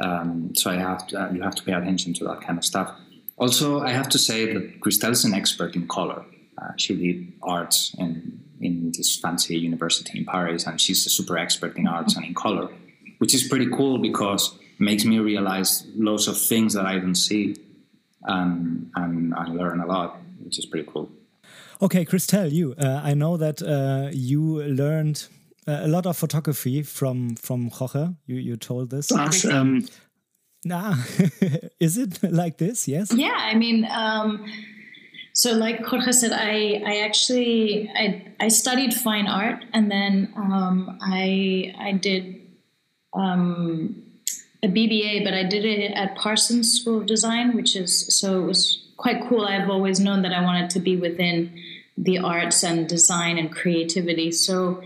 Um, 0.00 0.54
so 0.54 0.70
I 0.70 0.76
have 0.76 1.06
to, 1.08 1.22
uh, 1.22 1.30
you 1.32 1.42
have 1.42 1.54
to 1.54 1.62
pay 1.62 1.72
attention 1.72 2.14
to 2.14 2.24
that 2.24 2.40
kind 2.40 2.58
of 2.58 2.64
stuff. 2.64 2.94
Also, 3.36 3.80
I 3.80 3.90
have 3.90 4.08
to 4.10 4.18
say 4.18 4.52
that 4.52 4.80
Christelle 4.80 5.10
is 5.10 5.24
an 5.24 5.34
expert 5.34 5.74
in 5.76 5.86
color. 5.88 6.24
Uh, 6.58 6.72
she 6.76 6.94
did 6.96 7.32
arts 7.42 7.94
in 7.98 8.40
in 8.60 8.92
this 8.96 9.18
fancy 9.18 9.58
university 9.58 10.18
in 10.18 10.24
Paris, 10.24 10.66
and 10.66 10.80
she's 10.80 11.04
a 11.06 11.10
super 11.10 11.36
expert 11.36 11.76
in 11.76 11.86
arts 11.86 12.16
and 12.16 12.24
in 12.24 12.34
color, 12.34 12.68
which 13.18 13.34
is 13.34 13.42
pretty 13.46 13.68
cool 13.70 13.98
because 13.98 14.56
it 14.56 14.80
makes 14.80 15.04
me 15.04 15.18
realize 15.18 15.86
lots 15.96 16.28
of 16.28 16.40
things 16.40 16.72
that 16.74 16.86
I 16.86 16.98
don't 16.98 17.16
see, 17.16 17.56
and 18.22 18.90
and 18.94 19.34
I 19.34 19.46
learn 19.48 19.80
a 19.80 19.86
lot 19.86 20.20
which 20.44 20.58
is 20.58 20.66
pretty 20.66 20.88
cool. 20.90 21.10
Okay, 21.82 22.04
Christelle, 22.04 22.52
you. 22.52 22.74
Uh, 22.78 23.00
I 23.02 23.14
know 23.14 23.36
that 23.36 23.62
uh, 23.62 24.10
you 24.12 24.62
learned 24.62 25.26
uh, 25.66 25.80
a 25.82 25.88
lot 25.88 26.06
of 26.06 26.16
photography 26.16 26.82
from 26.82 27.36
from 27.36 27.70
Jorge. 27.70 28.08
You 28.26 28.36
you 28.36 28.56
told 28.56 28.90
this. 28.90 29.10
Awesome. 29.12 29.86
Nah, 30.64 30.94
is 31.80 31.98
it 31.98 32.22
like 32.22 32.56
this? 32.58 32.88
Yes. 32.88 33.12
Yeah, 33.12 33.36
I 33.36 33.54
mean, 33.54 33.86
um, 33.90 34.46
so 35.34 35.52
like 35.52 35.84
Jorge 35.84 36.12
said, 36.12 36.32
I 36.32 36.82
I 36.86 37.00
actually 37.00 37.90
I 37.94 38.32
I 38.40 38.48
studied 38.48 38.94
fine 38.94 39.26
art 39.26 39.64
and 39.72 39.90
then 39.90 40.32
um, 40.36 40.98
I 41.02 41.74
I 41.78 41.92
did 41.92 42.40
um, 43.12 44.02
a 44.62 44.68
BBA, 44.68 45.24
but 45.24 45.34
I 45.34 45.42
did 45.42 45.64
it 45.64 45.92
at 45.92 46.16
Parsons 46.16 46.80
School 46.80 47.00
of 47.00 47.06
Design, 47.06 47.54
which 47.54 47.76
is 47.76 48.06
so 48.18 48.42
it 48.42 48.46
was 48.46 48.80
quite 48.96 49.28
cool. 49.28 49.44
I've 49.44 49.68
always 49.68 50.00
known 50.00 50.22
that 50.22 50.32
I 50.32 50.42
wanted 50.42 50.70
to 50.70 50.80
be 50.80 50.96
within 50.96 51.60
the 51.96 52.18
arts 52.18 52.64
and 52.64 52.88
design 52.88 53.38
and 53.38 53.52
creativity. 53.52 54.30
So 54.32 54.82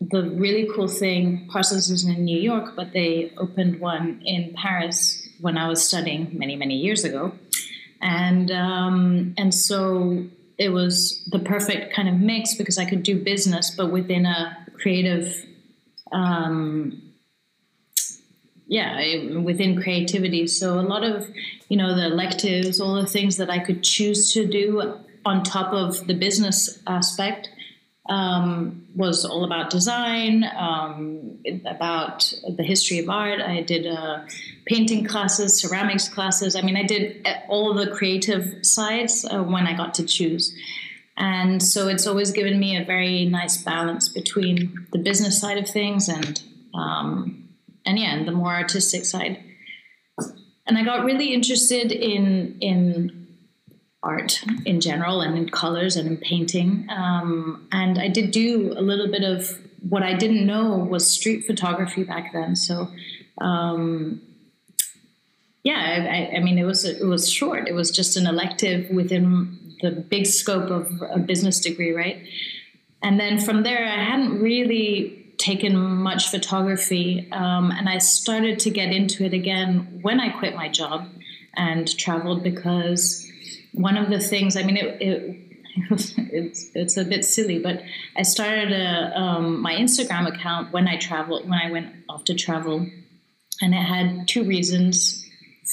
the 0.00 0.22
really 0.30 0.68
cool 0.74 0.88
thing, 0.88 1.46
Parsons 1.50 1.90
is 1.90 2.04
in 2.04 2.24
New 2.24 2.38
York, 2.38 2.74
but 2.74 2.92
they 2.92 3.32
opened 3.36 3.80
one 3.80 4.22
in 4.24 4.54
Paris 4.54 5.28
when 5.40 5.58
I 5.58 5.68
was 5.68 5.86
studying 5.86 6.30
many, 6.38 6.56
many 6.56 6.76
years 6.76 7.04
ago. 7.04 7.32
And 8.00 8.50
um, 8.50 9.34
and 9.36 9.54
so 9.54 10.24
it 10.56 10.70
was 10.70 11.22
the 11.30 11.38
perfect 11.38 11.94
kind 11.94 12.08
of 12.08 12.14
mix 12.14 12.54
because 12.54 12.78
I 12.78 12.86
could 12.86 13.02
do 13.02 13.22
business, 13.22 13.74
but 13.74 13.92
within 13.92 14.24
a 14.24 14.56
creative 14.74 15.46
um, 16.12 17.10
yeah 18.70 19.36
within 19.40 19.82
creativity 19.82 20.46
so 20.46 20.78
a 20.78 20.80
lot 20.80 21.02
of 21.02 21.28
you 21.68 21.76
know 21.76 21.94
the 21.96 22.06
electives 22.06 22.80
all 22.80 22.94
the 22.94 23.06
things 23.06 23.36
that 23.36 23.50
i 23.50 23.58
could 23.58 23.82
choose 23.82 24.32
to 24.32 24.46
do 24.46 24.94
on 25.26 25.42
top 25.42 25.72
of 25.72 26.06
the 26.06 26.14
business 26.14 26.78
aspect 26.86 27.50
um, 28.08 28.86
was 28.94 29.24
all 29.24 29.44
about 29.44 29.70
design 29.70 30.44
um, 30.56 31.38
about 31.66 32.32
the 32.56 32.62
history 32.62 32.98
of 32.98 33.08
art. 33.08 33.40
I 33.40 33.62
did 33.62 33.86
uh, 33.86 34.24
painting 34.66 35.04
classes 35.04 35.58
ceramics 35.60 36.08
classes. 36.08 36.56
I 36.56 36.62
mean 36.62 36.76
i 36.76 36.82
did 36.82 37.26
all 37.48 37.74
the 37.74 37.90
creative 37.90 38.64
sides 38.64 39.24
uh, 39.24 39.42
when 39.42 39.66
i 39.66 39.76
got 39.76 39.94
to 39.94 40.04
choose. 40.04 40.54
And 41.16 41.62
so 41.62 41.88
it's 41.88 42.06
always 42.06 42.30
given 42.30 42.58
me 42.58 42.76
a 42.76 42.84
very 42.84 43.26
nice 43.26 43.62
balance 43.62 44.08
between 44.08 44.86
the 44.92 44.98
business 44.98 45.38
side 45.38 45.58
of 45.58 45.68
things 45.68 46.08
and 46.08 46.42
um, 46.74 47.50
and 47.84 47.98
yeah, 47.98 48.14
and 48.14 48.26
the 48.26 48.32
more 48.32 48.52
artistic 48.52 49.04
side. 49.04 49.42
And 50.66 50.78
I 50.78 50.84
got 50.84 51.04
really 51.04 51.34
interested 51.34 51.92
in 51.92 52.56
in 52.60 53.19
art 54.02 54.42
in 54.64 54.80
general 54.80 55.20
and 55.20 55.36
in 55.36 55.48
colors 55.48 55.96
and 55.96 56.08
in 56.08 56.16
painting. 56.16 56.86
Um, 56.90 57.68
and 57.72 57.98
I 57.98 58.08
did 58.08 58.30
do 58.30 58.72
a 58.76 58.80
little 58.80 59.08
bit 59.08 59.22
of 59.22 59.58
what 59.88 60.02
I 60.02 60.14
didn't 60.14 60.46
know 60.46 60.76
was 60.76 61.08
street 61.08 61.46
photography 61.46 62.04
back 62.04 62.32
then. 62.32 62.56
So 62.56 62.88
um, 63.40 64.22
yeah, 65.62 66.30
I, 66.32 66.36
I, 66.36 66.40
mean, 66.40 66.58
it 66.58 66.64
was 66.64 66.84
it 66.84 67.04
was 67.04 67.30
short. 67.30 67.68
It 67.68 67.74
was 67.74 67.90
just 67.90 68.16
an 68.16 68.26
elective 68.26 68.90
within 68.90 69.76
the 69.82 69.90
big 69.90 70.26
scope 70.26 70.70
of 70.70 71.02
a 71.10 71.18
business 71.18 71.60
degree, 71.60 71.92
right? 71.92 72.26
and 73.02 73.18
then 73.18 73.38
from 73.38 73.62
there, 73.62 73.84
I 73.84 74.04
hadn't 74.04 74.40
really 74.40 75.34
taken 75.38 75.76
much 75.76 76.28
photography, 76.28 77.28
um, 77.32 77.70
and 77.70 77.88
I 77.88 77.98
started 77.98 78.58
to 78.60 78.70
get 78.70 78.92
into 78.92 79.24
it 79.24 79.32
again 79.32 80.00
when 80.02 80.20
I 80.20 80.28
quit 80.28 80.54
my 80.54 80.68
job 80.68 81.08
and 81.54 81.88
traveled 81.98 82.42
because 82.42 83.26
one 83.72 83.96
of 83.96 84.10
the 84.10 84.18
things, 84.18 84.56
I 84.56 84.62
mean, 84.62 84.76
it, 84.76 85.00
it 85.00 85.36
it's 85.90 86.70
it's 86.74 86.96
a 86.96 87.04
bit 87.04 87.24
silly, 87.24 87.58
but 87.58 87.82
I 88.16 88.22
started 88.22 88.72
a, 88.72 89.18
um, 89.18 89.60
my 89.60 89.74
Instagram 89.74 90.26
account 90.26 90.72
when 90.72 90.88
I 90.88 90.96
traveled 90.96 91.48
when 91.48 91.58
I 91.58 91.70
went 91.70 91.94
off 92.08 92.24
to 92.24 92.34
travel, 92.34 92.86
and 93.60 93.74
it 93.74 93.82
had 93.82 94.26
two 94.26 94.44
reasons 94.44 95.24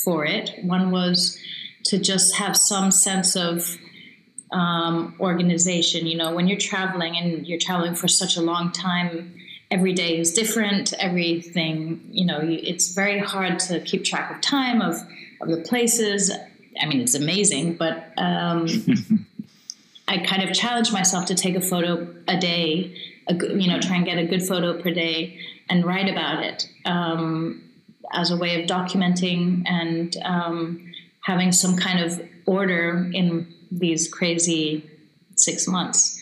for 0.04 0.26
it. 0.26 0.52
One 0.64 0.92
was 0.92 1.38
to 1.86 1.98
just 1.98 2.36
have 2.36 2.56
some 2.56 2.92
sense 2.92 3.36
of 3.36 3.78
um, 4.52 5.16
organization. 5.20 6.06
You 6.06 6.18
know, 6.18 6.34
when 6.34 6.48
you're 6.48 6.60
traveling 6.60 7.18
and 7.18 7.48
you're 7.48 7.60
traveling 7.60 7.96
for 7.96 8.08
such 8.08 8.38
a 8.38 8.42
long 8.42 8.72
time, 8.72 9.36
every 9.72 9.94
day 9.94 10.20
is 10.20 10.32
different. 10.32 10.94
Everything, 11.00 12.02
you 12.10 12.26
know, 12.26 12.40
it's 12.44 12.94
very 12.94 13.20
hard 13.20 13.60
to 13.60 13.80
keep 13.82 14.04
track 14.04 14.32
of 14.32 14.42
time 14.42 14.82
of 14.82 14.96
of 15.42 15.50
the 15.50 15.62
places. 15.62 16.32
I 16.80 16.86
mean, 16.86 17.02
it's 17.02 17.16
amazing, 17.16 17.76
but 17.76 18.12
um, 18.18 18.68
I 20.08 20.20
kind 20.20 20.44
of 20.44 20.54
challenged 20.54 20.94
myself 20.94 21.26
to 21.26 21.36
take 21.36 21.56
a 21.56 21.62
photo 21.62 22.08
a 22.28 22.38
day, 22.38 22.96
a, 23.28 23.36
you 23.36 23.68
know, 23.68 23.80
try 23.80 23.98
and 23.98 24.06
get 24.06 24.18
a 24.18 24.26
good 24.26 24.44
photo 24.44 24.82
per 24.82 24.92
day 24.92 25.40
and 25.70 25.86
write 25.86 26.10
about 26.10 26.44
it 26.44 26.68
um, 26.86 27.64
as 28.14 28.32
a 28.32 28.38
way 28.38 28.62
of 28.62 28.70
documenting 28.70 29.64
and 29.68 30.16
um, 30.24 30.94
having 31.22 31.52
some 31.52 31.76
kind 31.76 32.00
of 32.00 32.22
order 32.46 33.10
in 33.14 33.54
these 33.70 34.08
crazy 34.08 34.90
six 35.36 35.68
months. 35.68 36.17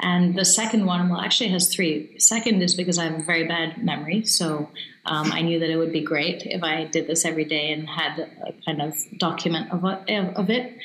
And 0.00 0.36
the 0.36 0.44
second 0.44 0.86
one, 0.86 1.08
well, 1.08 1.20
actually 1.20 1.50
has 1.50 1.74
three. 1.74 2.18
Second 2.18 2.62
is 2.62 2.74
because 2.74 2.98
I 2.98 3.04
have 3.04 3.18
a 3.18 3.22
very 3.22 3.48
bad 3.48 3.84
memory. 3.84 4.24
So 4.24 4.70
um, 5.04 5.32
I 5.32 5.40
knew 5.40 5.58
that 5.58 5.70
it 5.70 5.76
would 5.76 5.92
be 5.92 6.02
great 6.02 6.42
if 6.44 6.62
I 6.62 6.84
did 6.84 7.08
this 7.08 7.24
every 7.24 7.44
day 7.44 7.72
and 7.72 7.88
had 7.88 8.18
a 8.18 8.54
kind 8.64 8.80
of 8.80 8.94
document 9.18 9.72
of, 9.72 9.84
of 9.84 10.50
it. 10.50 10.78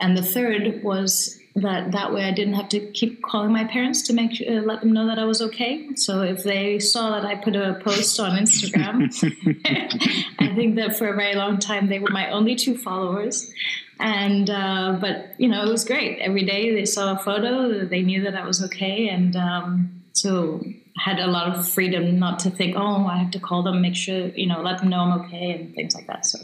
And 0.00 0.16
the 0.16 0.22
third 0.22 0.82
was 0.82 1.38
that 1.56 1.92
that 1.92 2.12
way 2.12 2.24
I 2.24 2.32
didn't 2.32 2.54
have 2.54 2.68
to 2.70 2.80
keep 2.80 3.22
calling 3.22 3.50
my 3.50 3.64
parents 3.64 4.02
to 4.02 4.12
make 4.12 4.42
uh, 4.46 4.60
let 4.60 4.80
them 4.80 4.92
know 4.92 5.06
that 5.06 5.18
I 5.18 5.24
was 5.24 5.40
okay. 5.40 5.94
So 5.96 6.20
if 6.20 6.42
they 6.42 6.78
saw 6.78 7.10
that 7.10 7.24
I 7.24 7.34
put 7.34 7.56
a 7.56 7.80
post 7.82 8.20
on 8.20 8.38
Instagram, 8.38 9.08
I 10.38 10.54
think 10.54 10.76
that 10.76 10.96
for 10.98 11.08
a 11.08 11.16
very 11.16 11.34
long 11.34 11.58
time 11.58 11.88
they 11.88 11.98
were 11.98 12.10
my 12.10 12.30
only 12.30 12.54
two 12.56 12.76
followers. 12.76 13.50
And 13.98 14.50
uh, 14.50 14.98
but 15.00 15.34
you 15.38 15.48
know 15.48 15.66
it 15.66 15.70
was 15.70 15.86
great. 15.86 16.18
Every 16.18 16.44
day 16.44 16.74
they 16.74 16.84
saw 16.84 17.14
a 17.14 17.18
photo, 17.18 17.86
they 17.86 18.02
knew 18.02 18.22
that 18.24 18.34
I 18.34 18.44
was 18.44 18.62
okay, 18.64 19.08
and 19.08 19.34
um, 19.34 20.02
so 20.12 20.62
had 20.98 21.18
a 21.18 21.26
lot 21.26 21.56
of 21.56 21.66
freedom 21.66 22.18
not 22.18 22.38
to 22.40 22.50
think, 22.50 22.76
oh, 22.76 23.06
I 23.06 23.16
have 23.16 23.30
to 23.30 23.40
call 23.40 23.62
them, 23.62 23.80
make 23.80 23.96
sure 23.96 24.28
you 24.28 24.46
know, 24.46 24.60
let 24.60 24.78
them 24.80 24.90
know 24.90 25.00
I'm 25.00 25.20
okay, 25.22 25.52
and 25.52 25.74
things 25.74 25.94
like 25.94 26.06
that. 26.08 26.26
So. 26.26 26.38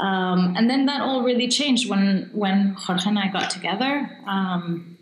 Um, 0.00 0.54
and 0.56 0.68
then 0.70 0.86
that 0.86 1.02
all 1.02 1.22
really 1.22 1.48
changed 1.48 1.90
when 1.90 2.30
when 2.32 2.74
Jorge 2.78 3.08
and 3.08 3.18
I 3.18 3.28
got 3.30 3.50
together. 3.50 4.10
Um, 4.26 4.96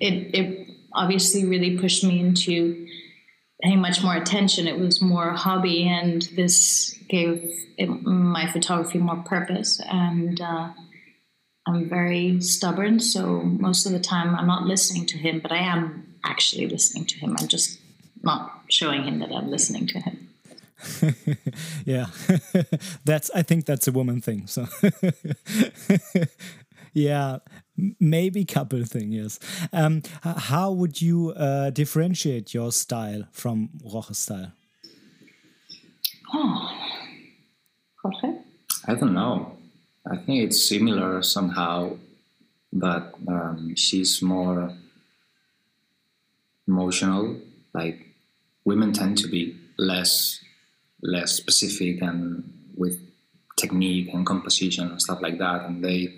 it, 0.00 0.34
it 0.34 0.68
obviously 0.92 1.46
really 1.46 1.78
pushed 1.78 2.04
me 2.04 2.20
into 2.20 2.86
paying 3.62 3.80
much 3.80 4.02
more 4.02 4.14
attention. 4.16 4.66
It 4.66 4.78
was 4.78 5.00
more 5.00 5.28
a 5.28 5.36
hobby, 5.36 5.86
and 5.88 6.22
this 6.36 6.94
gave 7.08 7.42
it, 7.76 7.86
my 7.86 8.50
photography 8.50 8.98
more 8.98 9.22
purpose. 9.24 9.80
And 9.80 10.40
uh, 10.40 10.70
I'm 11.66 11.88
very 11.88 12.40
stubborn, 12.40 13.00
so 13.00 13.42
most 13.42 13.86
of 13.86 13.92
the 13.92 14.00
time 14.00 14.34
I'm 14.34 14.46
not 14.46 14.64
listening 14.64 15.06
to 15.06 15.18
him, 15.18 15.40
but 15.40 15.52
I 15.52 15.58
am 15.58 16.16
actually 16.24 16.66
listening 16.66 17.06
to 17.06 17.18
him. 17.18 17.36
I'm 17.38 17.48
just 17.48 17.78
not 18.22 18.62
showing 18.68 19.04
him 19.04 19.20
that 19.20 19.32
I'm 19.32 19.50
listening 19.50 19.86
to 19.88 20.00
him. 20.00 20.29
yeah, 21.84 22.06
that's. 23.04 23.30
I 23.34 23.42
think 23.42 23.66
that's 23.66 23.88
a 23.88 23.92
woman 23.92 24.20
thing. 24.20 24.46
So, 24.46 24.66
yeah, 26.92 27.38
maybe 27.98 28.44
couple 28.44 28.84
thing. 28.84 29.12
Yes. 29.12 29.38
Um, 29.72 30.02
how 30.22 30.70
would 30.72 31.00
you 31.00 31.30
uh, 31.32 31.70
differentiate 31.70 32.54
your 32.54 32.72
style 32.72 33.24
from 33.32 33.70
Jorge's 33.84 34.18
style? 34.18 34.52
Oh, 36.32 36.70
Jorge. 38.02 38.38
I 38.86 38.94
don't 38.94 39.14
know. 39.14 39.56
I 40.10 40.16
think 40.16 40.44
it's 40.44 40.68
similar 40.68 41.22
somehow, 41.22 41.96
but 42.72 43.14
um, 43.28 43.74
she's 43.76 44.22
more 44.22 44.74
emotional. 46.66 47.36
Like 47.74 48.06
women 48.64 48.92
tend 48.92 49.18
to 49.18 49.28
be 49.28 49.56
less 49.78 50.40
less 51.02 51.32
specific 51.32 52.02
and 52.02 52.72
with 52.76 53.00
technique 53.56 54.12
and 54.12 54.26
composition 54.26 54.88
and 54.88 55.00
stuff 55.00 55.20
like 55.20 55.38
that. 55.38 55.64
And 55.64 55.84
they 55.84 56.14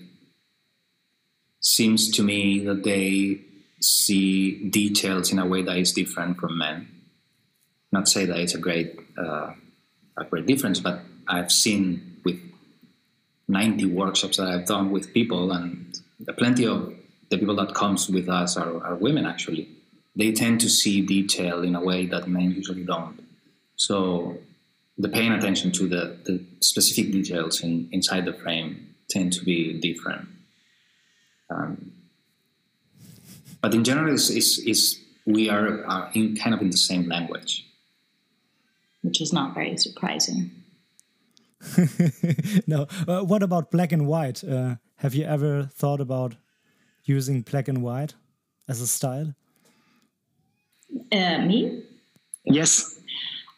seems 1.60 2.10
to 2.10 2.22
me 2.22 2.64
that 2.64 2.82
they 2.82 3.40
see 3.80 4.68
details 4.68 5.32
in 5.32 5.38
a 5.38 5.46
way 5.46 5.62
that 5.62 5.76
is 5.76 5.92
different 5.92 6.38
from 6.38 6.58
men. 6.58 6.88
Not 7.90 8.08
say 8.08 8.26
that 8.26 8.38
it's 8.38 8.54
a 8.54 8.58
great 8.58 8.98
uh, 9.16 9.52
a 10.16 10.24
great 10.24 10.46
difference, 10.46 10.80
but 10.80 11.00
I've 11.28 11.52
seen 11.52 12.20
with 12.24 12.40
90 13.48 13.86
workshops 13.86 14.36
that 14.36 14.48
I've 14.48 14.66
done 14.66 14.90
with 14.90 15.12
people, 15.12 15.52
and 15.52 15.98
plenty 16.38 16.66
of 16.66 16.94
the 17.30 17.38
people 17.38 17.56
that 17.56 17.74
comes 17.74 18.08
with 18.08 18.28
us 18.28 18.56
are, 18.56 18.82
are 18.84 18.94
women 18.94 19.26
actually. 19.26 19.68
They 20.14 20.32
tend 20.32 20.60
to 20.60 20.68
see 20.68 21.00
detail 21.00 21.62
in 21.62 21.74
a 21.74 21.80
way 21.80 22.06
that 22.06 22.28
men 22.28 22.50
usually 22.50 22.84
don't. 22.84 23.22
So 23.76 24.38
the 25.02 25.08
paying 25.08 25.32
attention 25.32 25.72
to 25.72 25.88
the, 25.88 26.16
the 26.24 26.44
specific 26.60 27.10
details 27.10 27.62
in, 27.62 27.88
inside 27.90 28.24
the 28.24 28.32
frame 28.32 28.94
tend 29.10 29.32
to 29.32 29.44
be 29.44 29.80
different. 29.80 30.28
Um, 31.50 31.92
but 33.60 33.74
in 33.74 33.82
general, 33.82 34.14
it's, 34.14 34.30
it's, 34.30 34.58
it's 34.58 35.00
we 35.26 35.50
are, 35.50 35.84
are 35.86 36.10
in 36.14 36.36
kind 36.36 36.54
of 36.54 36.60
in 36.60 36.70
the 36.70 36.76
same 36.76 37.08
language, 37.08 37.66
which 39.02 39.20
is 39.20 39.32
not 39.32 39.54
very 39.54 39.76
surprising. 39.76 40.52
no. 42.66 42.86
Uh, 43.06 43.22
what 43.22 43.42
about 43.42 43.70
black 43.70 43.92
and 43.92 44.06
white? 44.06 44.42
Uh, 44.44 44.76
have 44.96 45.14
you 45.14 45.24
ever 45.24 45.68
thought 45.72 46.00
about 46.00 46.36
using 47.04 47.42
black 47.42 47.66
and 47.66 47.82
white 47.82 48.14
as 48.68 48.80
a 48.80 48.86
style? 48.86 49.34
Uh, 51.10 51.38
me? 51.38 51.82
Yes. 52.44 52.98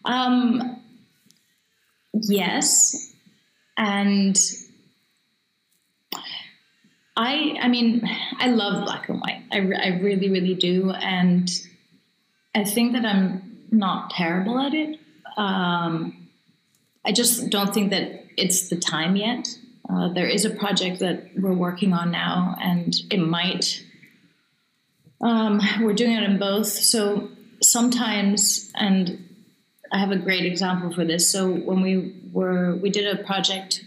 Um, 0.05 0.83
yes. 2.23 3.13
And 3.77 4.39
i 7.17 7.57
i 7.61 7.69
mean 7.69 8.03
i 8.41 8.49
love 8.49 8.85
black 8.85 9.09
and 9.09 9.21
white. 9.21 9.43
I, 9.53 9.59
I 9.59 10.01
really 10.01 10.31
really 10.31 10.55
do. 10.55 10.91
And 10.91 11.49
i 12.55 12.65
think 12.65 12.93
that 12.93 13.05
i'm 13.05 13.67
not 13.71 14.11
terrible 14.11 14.59
at 14.59 14.75
it. 14.75 14.99
Um, 15.37 16.29
i 17.05 17.13
just 17.13 17.51
don't 17.51 17.73
think 17.73 17.91
that 17.91 18.25
it's 18.37 18.69
the 18.69 18.77
time 18.77 19.17
yet. 19.17 19.49
Uh, 19.89 20.13
there 20.13 20.27
is 20.27 20.45
a 20.45 20.51
project 20.51 20.99
that 21.01 21.31
we're 21.37 21.53
working 21.53 21.93
on 21.93 22.11
now 22.11 22.57
and 22.61 22.95
it 23.11 23.19
might 23.19 23.85
um, 25.21 25.61
we're 25.81 25.95
doing 25.95 26.13
it 26.13 26.23
in 26.23 26.39
both. 26.39 26.67
So 26.69 27.29
sometimes 27.63 28.71
and 28.75 29.24
I 29.93 29.99
have 29.99 30.11
a 30.11 30.17
great 30.17 30.45
example 30.45 30.93
for 30.93 31.05
this. 31.05 31.31
So 31.31 31.51
when 31.51 31.81
we 31.81 32.15
were, 32.33 32.75
we 32.77 32.91
did 32.91 33.07
a 33.07 33.23
project 33.23 33.85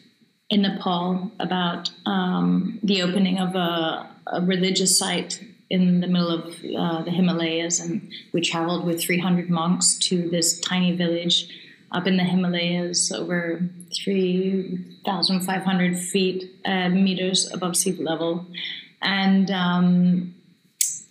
in 0.50 0.62
Nepal 0.62 1.30
about 1.40 1.92
um, 2.06 2.80
the 2.84 3.02
opening 3.02 3.40
of 3.40 3.56
a, 3.56 4.10
a, 4.28 4.42
religious 4.42 4.98
site 4.98 5.44
in 5.70 6.00
the 6.00 6.08
middle 6.08 6.30
of 6.30 6.56
uh, 6.78 7.02
the 7.04 7.12
Himalayas, 7.12 7.82
and 7.82 8.10
we 8.32 8.40
traveled 8.40 8.86
with 8.86 9.02
300 9.02 9.50
monks 9.50 9.98
to 9.98 10.30
this 10.30 10.62
tiny 10.62 10.96
village 10.96 11.50
up 11.92 12.08
in 12.08 12.16
the 12.16 12.24
Himalayas, 12.24 13.12
over 13.12 13.60
3,500 13.94 16.00
feet 16.00 16.50
uh, 16.64 16.88
meters 16.90 17.52
above 17.52 17.76
sea 17.76 17.92
level, 17.94 18.46
and 19.02 19.52
um, 19.52 20.34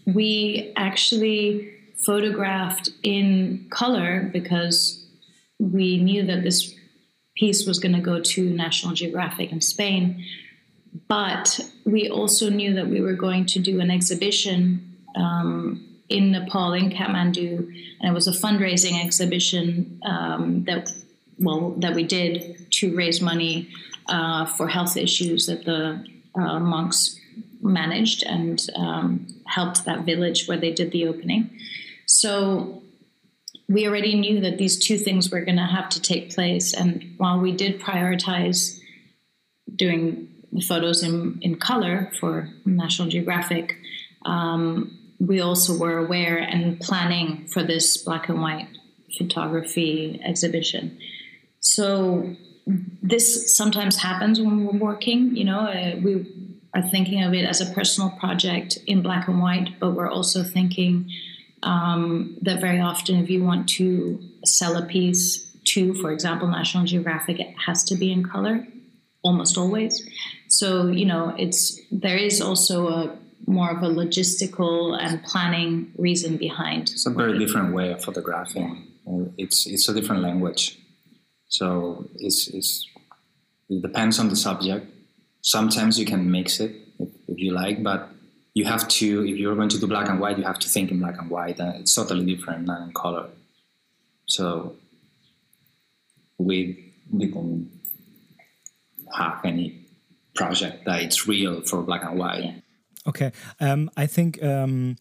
we 0.06 0.72
actually 0.76 1.75
photographed 2.06 2.88
in 3.02 3.66
color 3.70 4.30
because 4.32 5.04
we 5.58 5.98
knew 5.98 6.24
that 6.24 6.42
this 6.42 6.74
piece 7.36 7.66
was 7.66 7.78
going 7.78 7.94
to 7.94 8.00
go 8.00 8.20
to 8.20 8.50
National 8.50 8.94
Geographic 8.94 9.52
in 9.52 9.60
Spain. 9.60 10.24
But 11.08 11.60
we 11.84 12.08
also 12.08 12.48
knew 12.48 12.72
that 12.74 12.88
we 12.88 13.00
were 13.00 13.12
going 13.12 13.44
to 13.46 13.58
do 13.58 13.80
an 13.80 13.90
exhibition 13.90 14.96
um, 15.14 15.84
in 16.08 16.32
Nepal, 16.32 16.72
in 16.72 16.90
Kathmandu, 16.90 17.58
and 18.00 18.10
it 18.10 18.14
was 18.14 18.28
a 18.28 18.32
fundraising 18.32 19.04
exhibition 19.04 20.00
um, 20.04 20.64
that 20.64 20.90
well 21.38 21.74
that 21.78 21.94
we 21.94 22.04
did 22.04 22.70
to 22.70 22.96
raise 22.96 23.20
money 23.20 23.68
uh, 24.08 24.46
for 24.46 24.68
health 24.68 24.96
issues 24.96 25.46
that 25.46 25.64
the 25.64 26.04
uh, 26.34 26.60
monks 26.60 27.18
managed 27.60 28.22
and 28.22 28.66
um, 28.76 29.26
helped 29.46 29.84
that 29.84 30.04
village 30.04 30.46
where 30.46 30.58
they 30.58 30.72
did 30.72 30.92
the 30.92 31.06
opening. 31.06 31.50
So 32.06 32.82
we 33.68 33.86
already 33.86 34.14
knew 34.14 34.40
that 34.40 34.58
these 34.58 34.78
two 34.78 34.96
things 34.96 35.30
were 35.30 35.40
going 35.40 35.56
to 35.56 35.64
have 35.64 35.88
to 35.90 36.00
take 36.00 36.34
place. 36.34 36.72
And 36.72 37.14
while 37.18 37.40
we 37.40 37.52
did 37.52 37.80
prioritize 37.80 38.80
doing 39.74 40.28
the 40.52 40.60
photos 40.60 41.02
in, 41.02 41.38
in 41.42 41.56
color 41.56 42.10
for 42.20 42.48
National 42.64 43.08
Geographic, 43.08 43.76
um, 44.24 44.96
we 45.18 45.40
also 45.40 45.76
were 45.76 45.98
aware 45.98 46.38
and 46.38 46.78
planning 46.80 47.46
for 47.48 47.62
this 47.62 47.96
black 47.96 48.28
and 48.28 48.40
white 48.40 48.68
photography 49.18 50.20
exhibition. 50.24 50.98
So 51.60 52.36
this 53.02 53.56
sometimes 53.56 53.96
happens 53.96 54.40
when 54.40 54.66
we're 54.66 54.78
working. 54.78 55.34
You 55.36 55.44
know, 55.44 55.60
uh, 55.60 55.96
we 56.02 56.60
are 56.74 56.82
thinking 56.82 57.22
of 57.22 57.32
it 57.34 57.44
as 57.44 57.60
a 57.60 57.72
personal 57.72 58.10
project 58.10 58.78
in 58.86 59.02
black 59.02 59.28
and 59.28 59.40
white, 59.40 59.80
but 59.80 59.92
we're 59.92 60.10
also 60.10 60.42
thinking 60.44 61.10
um, 61.62 62.36
that 62.42 62.60
very 62.60 62.80
often, 62.80 63.16
if 63.16 63.30
you 63.30 63.42
want 63.42 63.68
to 63.70 64.20
sell 64.44 64.76
a 64.76 64.86
piece 64.86 65.50
to, 65.64 65.94
for 65.94 66.12
example, 66.12 66.48
National 66.48 66.84
Geographic, 66.84 67.40
it 67.40 67.54
has 67.66 67.84
to 67.84 67.96
be 67.96 68.12
in 68.12 68.24
color, 68.24 68.66
almost 69.22 69.58
always. 69.58 70.08
So 70.48 70.88
you 70.88 71.06
know, 71.06 71.34
it's 71.38 71.80
there 71.90 72.16
is 72.16 72.40
also 72.40 72.88
a 72.88 73.18
more 73.46 73.70
of 73.70 73.82
a 73.82 73.88
logistical 73.88 74.98
and 74.98 75.22
planning 75.24 75.92
reason 75.96 76.36
behind. 76.36 76.90
It's 76.90 77.06
a 77.06 77.10
very 77.10 77.38
different 77.38 77.74
way 77.74 77.92
of 77.92 78.02
photographing. 78.02 78.86
It's 79.38 79.66
it's 79.66 79.88
a 79.88 79.94
different 79.94 80.22
language, 80.22 80.78
so 81.48 82.08
it's, 82.16 82.48
it's 82.48 82.88
it 83.68 83.82
depends 83.82 84.18
on 84.18 84.28
the 84.28 84.36
subject. 84.36 84.86
Sometimes 85.42 85.98
you 85.98 86.06
can 86.06 86.30
mix 86.30 86.58
it 86.60 86.72
if, 86.98 87.08
if 87.28 87.38
you 87.38 87.52
like, 87.52 87.82
but 87.82 88.10
you 88.56 88.64
have 88.64 88.88
to 88.88 89.22
if 89.26 89.36
you're 89.36 89.54
going 89.54 89.68
to 89.68 89.78
do 89.78 89.86
black 89.86 90.08
and 90.08 90.18
white, 90.18 90.38
you 90.38 90.44
have 90.44 90.58
to 90.58 90.68
think 90.68 90.90
in 90.90 90.98
black 90.98 91.18
and 91.20 91.28
white, 91.28 91.58
and 91.60 91.74
it's 91.78 91.94
totally 91.94 92.24
different 92.24 92.66
than 92.66 92.84
in 92.84 92.92
color. 92.94 93.26
So 94.24 94.76
we 96.38 96.94
didn't 97.14 97.70
have 99.14 99.44
any 99.44 99.84
project 100.34 100.86
that 100.86 101.02
it's 101.02 101.28
real 101.28 101.60
for 101.60 101.82
black 101.82 102.02
and 102.02 102.18
white. 102.18 102.62
Okay, 103.06 103.30
um, 103.60 103.90
I 103.94 104.06
think 104.06 104.42
um, 104.42 104.96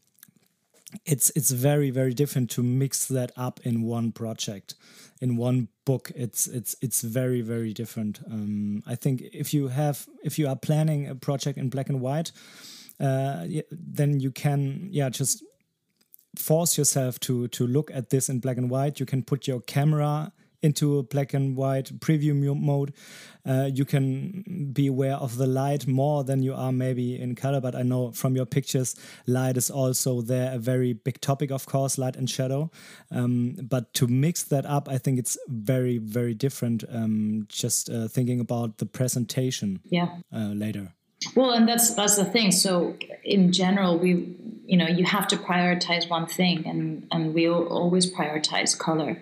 it's 1.05 1.31
it's 1.33 1.51
very 1.51 1.91
very 1.91 2.13
different 2.13 2.49
to 2.51 2.61
mix 2.61 3.05
that 3.05 3.31
up 3.37 3.61
in 3.63 3.83
one 3.83 4.11
project, 4.11 4.75
in 5.21 5.37
one 5.37 5.69
book. 5.85 6.11
It's 6.13 6.45
it's 6.47 6.75
it's 6.81 7.01
very 7.01 7.39
very 7.39 7.73
different. 7.73 8.19
Um, 8.29 8.83
I 8.85 8.95
think 8.95 9.21
if 9.21 9.53
you 9.53 9.69
have 9.69 10.07
if 10.25 10.37
you 10.37 10.45
are 10.49 10.57
planning 10.57 11.07
a 11.07 11.15
project 11.15 11.57
in 11.57 11.69
black 11.69 11.87
and 11.87 12.01
white, 12.01 12.33
uh, 12.99 13.45
then 13.71 14.19
you 14.19 14.31
can 14.31 14.87
yeah 14.91 15.09
just 15.09 15.43
force 16.37 16.77
yourself 16.77 17.19
to 17.21 17.47
to 17.49 17.65
look 17.67 17.91
at 17.91 18.09
this 18.09 18.29
in 18.29 18.39
black 18.39 18.57
and 18.57 18.69
white. 18.69 18.99
You 18.99 19.05
can 19.05 19.23
put 19.23 19.47
your 19.47 19.61
camera 19.61 20.31
into 20.65 20.97
a 20.97 21.03
black 21.03 21.33
and 21.33 21.55
white 21.55 21.99
preview 21.99 22.33
mode. 22.59 22.93
Uh, 23.45 23.69
you 23.71 23.85
can 23.85 24.71
be 24.73 24.87
aware 24.87 25.15
of 25.15 25.37
the 25.37 25.45
light 25.45 25.85
more 25.85 26.23
than 26.23 26.41
you 26.41 26.53
are 26.55 26.71
maybe 26.71 27.19
in 27.19 27.35
color. 27.35 27.61
But 27.61 27.75
I 27.75 27.83
know 27.83 28.11
from 28.11 28.35
your 28.35 28.47
pictures, 28.47 28.95
light 29.27 29.57
is 29.57 29.69
also 29.69 30.21
there 30.21 30.53
a 30.53 30.57
very 30.57 30.93
big 30.93 31.21
topic, 31.21 31.51
of 31.51 31.67
course, 31.67 31.99
light 31.99 32.15
and 32.15 32.27
shadow. 32.27 32.71
Um, 33.11 33.55
but 33.61 33.93
to 33.95 34.07
mix 34.07 34.43
that 34.45 34.65
up, 34.65 34.89
I 34.89 34.97
think 34.97 35.19
it's 35.19 35.37
very, 35.47 35.99
very 35.99 36.33
different. 36.33 36.83
Um, 36.89 37.45
just 37.47 37.89
uh, 37.89 38.07
thinking 38.07 38.39
about 38.39 38.79
the 38.79 38.87
presentation 38.87 39.81
yeah. 39.85 40.17
Uh, 40.33 40.53
later. 40.55 40.94
Well, 41.35 41.51
and 41.51 41.67
that's 41.67 41.93
that's 41.95 42.15
the 42.17 42.25
thing. 42.25 42.51
So 42.51 42.95
in 43.23 43.51
general, 43.51 43.97
we 43.97 44.35
you 44.65 44.77
know 44.77 44.87
you 44.87 45.05
have 45.05 45.27
to 45.29 45.37
prioritize 45.37 46.09
one 46.09 46.27
thing, 46.27 46.65
and 46.65 47.07
and 47.11 47.33
we 47.33 47.49
always 47.49 48.11
prioritize 48.11 48.77
color. 48.77 49.21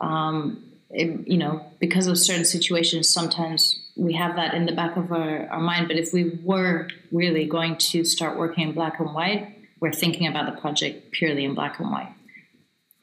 Um, 0.00 0.64
it, 0.90 1.26
you 1.26 1.38
know, 1.38 1.64
because 1.80 2.06
of 2.06 2.18
certain 2.18 2.44
situations, 2.44 3.08
sometimes 3.08 3.80
we 3.96 4.12
have 4.12 4.36
that 4.36 4.54
in 4.54 4.66
the 4.66 4.72
back 4.72 4.96
of 4.96 5.10
our, 5.10 5.46
our 5.48 5.60
mind. 5.60 5.88
But 5.88 5.96
if 5.96 6.12
we 6.12 6.38
were 6.42 6.88
really 7.10 7.46
going 7.46 7.78
to 7.78 8.04
start 8.04 8.38
working 8.38 8.68
in 8.68 8.74
black 8.74 9.00
and 9.00 9.14
white, 9.14 9.56
we're 9.80 9.92
thinking 9.92 10.26
about 10.26 10.54
the 10.54 10.60
project 10.60 11.10
purely 11.12 11.44
in 11.44 11.54
black 11.54 11.80
and 11.80 11.90
white. 11.90 12.14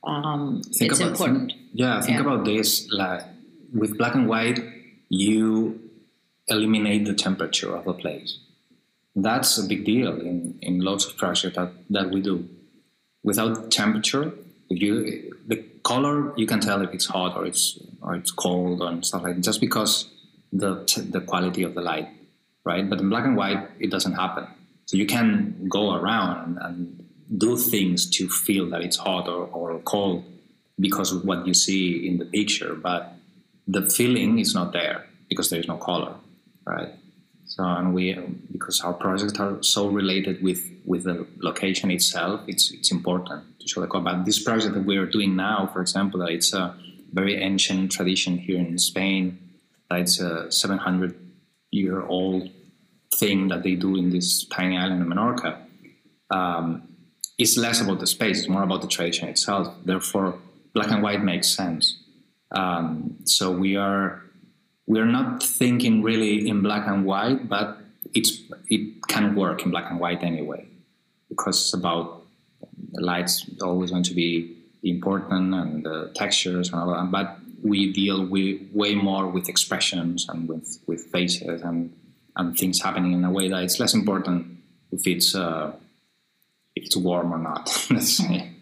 Um, 0.03 0.61
it's 0.69 0.99
about, 0.99 1.11
important. 1.11 1.51
Think, 1.51 1.61
yeah, 1.73 2.01
think 2.01 2.17
yeah. 2.17 2.21
about 2.21 2.45
this. 2.45 2.87
Like 2.91 3.23
with 3.73 3.97
black 3.97 4.15
and 4.15 4.27
white, 4.27 4.59
you 5.09 5.88
eliminate 6.49 7.05
the 7.05 7.13
temperature 7.13 7.75
of 7.75 7.87
a 7.87 7.93
place. 7.93 8.39
That's 9.15 9.57
a 9.57 9.67
big 9.67 9.85
deal 9.85 10.19
in, 10.19 10.59
in 10.61 10.79
lots 10.81 11.05
of 11.05 11.17
projects 11.17 11.55
that, 11.55 11.71
that 11.89 12.11
we 12.11 12.21
do. 12.21 12.47
Without 13.23 13.71
temperature, 13.71 14.33
you 14.69 15.35
the 15.47 15.57
color 15.83 16.33
you 16.37 16.45
can 16.45 16.59
tell 16.59 16.81
if 16.81 16.93
it's 16.93 17.07
hot 17.07 17.35
or 17.35 17.45
it's 17.45 17.79
or 18.01 18.15
it's 18.15 18.31
cold 18.31 18.81
and 18.81 19.05
stuff 19.05 19.23
like 19.23 19.35
that, 19.35 19.41
just 19.41 19.59
because 19.59 20.09
the 20.53 20.85
the 21.09 21.21
quality 21.21 21.63
of 21.63 21.73
the 21.75 21.81
light, 21.81 22.07
right? 22.63 22.89
But 22.89 22.99
in 22.99 23.09
black 23.09 23.25
and 23.25 23.35
white, 23.35 23.67
it 23.79 23.91
doesn't 23.91 24.13
happen. 24.13 24.47
So 24.85 24.95
you 24.95 25.05
can 25.05 25.67
go 25.67 25.95
around 25.95 26.45
and, 26.45 26.57
and 26.61 27.09
do 27.37 27.57
things 27.57 28.09
to 28.11 28.27
feel 28.29 28.69
that 28.69 28.81
it's 28.81 28.97
hot 28.97 29.27
or, 29.27 29.45
or 29.47 29.79
cold 29.79 30.23
because 30.79 31.11
of 31.11 31.25
what 31.25 31.45
you 31.45 31.53
see 31.53 32.07
in 32.07 32.17
the 32.17 32.25
picture, 32.25 32.73
but 32.73 33.13
the 33.67 33.87
feeling 33.89 34.39
is 34.39 34.55
not 34.55 34.71
there 34.73 35.05
because 35.27 35.49
there 35.49 35.59
is 35.59 35.67
no 35.67 35.77
color, 35.77 36.15
right? 36.65 36.89
So 37.45 37.63
and 37.63 37.95
we 37.95 38.13
because 38.51 38.81
our 38.81 38.93
projects 38.93 39.39
are 39.39 39.61
so 39.63 39.87
related 39.87 40.43
with 40.43 40.69
with 40.85 41.05
the 41.05 41.27
location 41.39 41.89
itself, 41.89 42.41
it's 42.47 42.71
it's 42.71 42.91
important 42.91 43.59
to 43.59 43.67
show 43.67 43.81
the 43.81 43.87
color. 43.87 44.03
But 44.03 44.25
this 44.25 44.41
project 44.41 44.75
that 44.75 44.85
we 44.85 44.97
are 44.97 45.07
doing 45.07 45.35
now, 45.35 45.67
for 45.73 45.81
example, 45.81 46.21
it's 46.21 46.53
a 46.53 46.75
very 47.11 47.35
ancient 47.41 47.91
tradition 47.91 48.37
here 48.37 48.59
in 48.59 48.77
Spain. 48.77 49.39
It's 49.91 50.19
a 50.19 50.51
700 50.51 51.15
year 51.71 52.05
old 52.05 52.51
thing 53.15 53.47
that 53.47 53.63
they 53.63 53.73
do 53.73 53.95
in 53.95 54.11
this 54.11 54.45
tiny 54.47 54.77
island 54.77 55.01
of 55.01 55.07
Menorca. 55.07 55.57
Um, 56.29 56.87
it's 57.39 57.57
less 57.57 57.81
about 57.81 57.99
the 57.99 58.07
space; 58.07 58.39
it's 58.39 58.49
more 58.49 58.63
about 58.63 58.81
the 58.81 58.87
tradition 58.87 59.27
itself. 59.27 59.73
Therefore, 59.83 60.37
black 60.75 60.91
and 60.91 61.01
white 61.01 61.23
makes 61.23 61.49
sense. 61.49 61.97
Um, 62.51 63.17
so 63.25 63.51
we 63.51 63.75
are 63.75 64.23
we 64.89 64.99
are 64.99 65.05
not 65.05 65.43
thinking 65.43 66.01
really 66.01 66.49
in 66.49 66.63
black 66.63 66.87
and 66.87 67.05
white, 67.05 67.47
but 67.47 67.77
it's 68.15 68.41
it 68.67 69.07
can 69.07 69.35
work 69.35 69.63
in 69.63 69.69
black 69.69 69.89
and 69.91 69.99
white 69.99 70.23
anyway, 70.23 70.67
because 71.29 71.61
it's 71.61 71.73
about 71.75 72.23
the 72.91 73.01
lights 73.01 73.45
always 73.61 73.91
going 73.91 74.03
to 74.03 74.15
be 74.15 74.57
important 74.81 75.53
and 75.53 75.85
the 75.85 76.11
textures 76.15 76.69
and 76.71 76.81
all 76.81 76.87
that. 76.91 77.11
But 77.11 77.37
we 77.63 77.93
deal 77.93 78.25
with 78.25 78.61
way 78.73 78.95
more 78.95 79.27
with 79.27 79.47
expressions 79.47 80.27
and 80.27 80.49
with 80.49 80.79
with 80.87 81.05
faces 81.11 81.61
and 81.61 81.95
and 82.35 82.57
things 82.57 82.81
happening 82.81 83.13
in 83.13 83.23
a 83.23 83.31
way 83.31 83.47
that 83.47 83.61
it's 83.61 83.79
less 83.79 83.93
important 83.93 84.57
if 84.91 85.05
it's 85.05 85.35
uh, 85.35 85.71
if 86.75 86.85
it's 86.85 86.97
warm 86.97 87.31
or 87.31 87.37
not. 87.37 87.69
Let's 87.91 88.17
say 88.17 88.55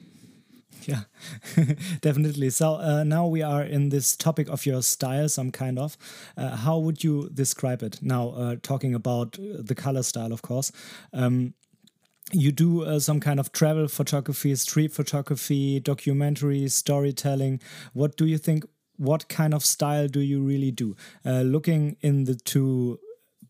definitely. 2.01 2.49
So 2.49 2.75
uh, 2.75 3.03
now 3.03 3.27
we 3.27 3.41
are 3.41 3.63
in 3.63 3.89
this 3.89 4.15
topic 4.15 4.49
of 4.49 4.65
your 4.65 4.81
style, 4.81 5.29
some 5.29 5.51
kind 5.51 5.79
of. 5.79 5.97
Uh, 6.35 6.55
how 6.55 6.77
would 6.77 7.03
you 7.03 7.29
describe 7.33 7.83
it? 7.83 7.99
Now, 8.01 8.29
uh, 8.29 8.55
talking 8.61 8.93
about 8.93 9.37
the 9.39 9.75
color 9.75 10.03
style, 10.03 10.31
of 10.31 10.41
course. 10.41 10.71
Um, 11.13 11.53
you 12.33 12.51
do 12.51 12.83
uh, 12.83 12.99
some 12.99 13.19
kind 13.19 13.39
of 13.39 13.51
travel 13.51 13.87
photography, 13.87 14.53
street 14.55 14.91
photography, 14.91 15.79
documentary, 15.79 16.67
storytelling. 16.67 17.61
What 17.93 18.17
do 18.17 18.25
you 18.25 18.37
think? 18.37 18.65
What 18.97 19.29
kind 19.29 19.53
of 19.53 19.63
style 19.63 20.07
do 20.07 20.19
you 20.19 20.41
really 20.41 20.71
do? 20.71 20.95
Uh, 21.25 21.41
looking 21.41 21.97
in 22.01 22.25
the 22.25 22.35
two 22.35 22.99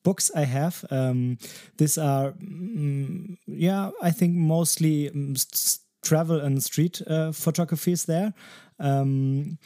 books 0.03 0.31
I 0.35 0.45
have. 0.45 0.85
Um, 0.89 1.37
these 1.77 1.97
are, 1.97 2.31
mm, 2.33 3.37
yeah, 3.45 3.91
I 4.01 4.11
think 4.11 4.35
mostly 4.35 5.09
mm, 5.09 5.79
travel 6.07 6.39
and 6.39 6.63
street 6.63 7.01
uh, 7.07 7.31
photographies 7.31 8.05
there. 8.05 8.33
Um, 8.79 9.57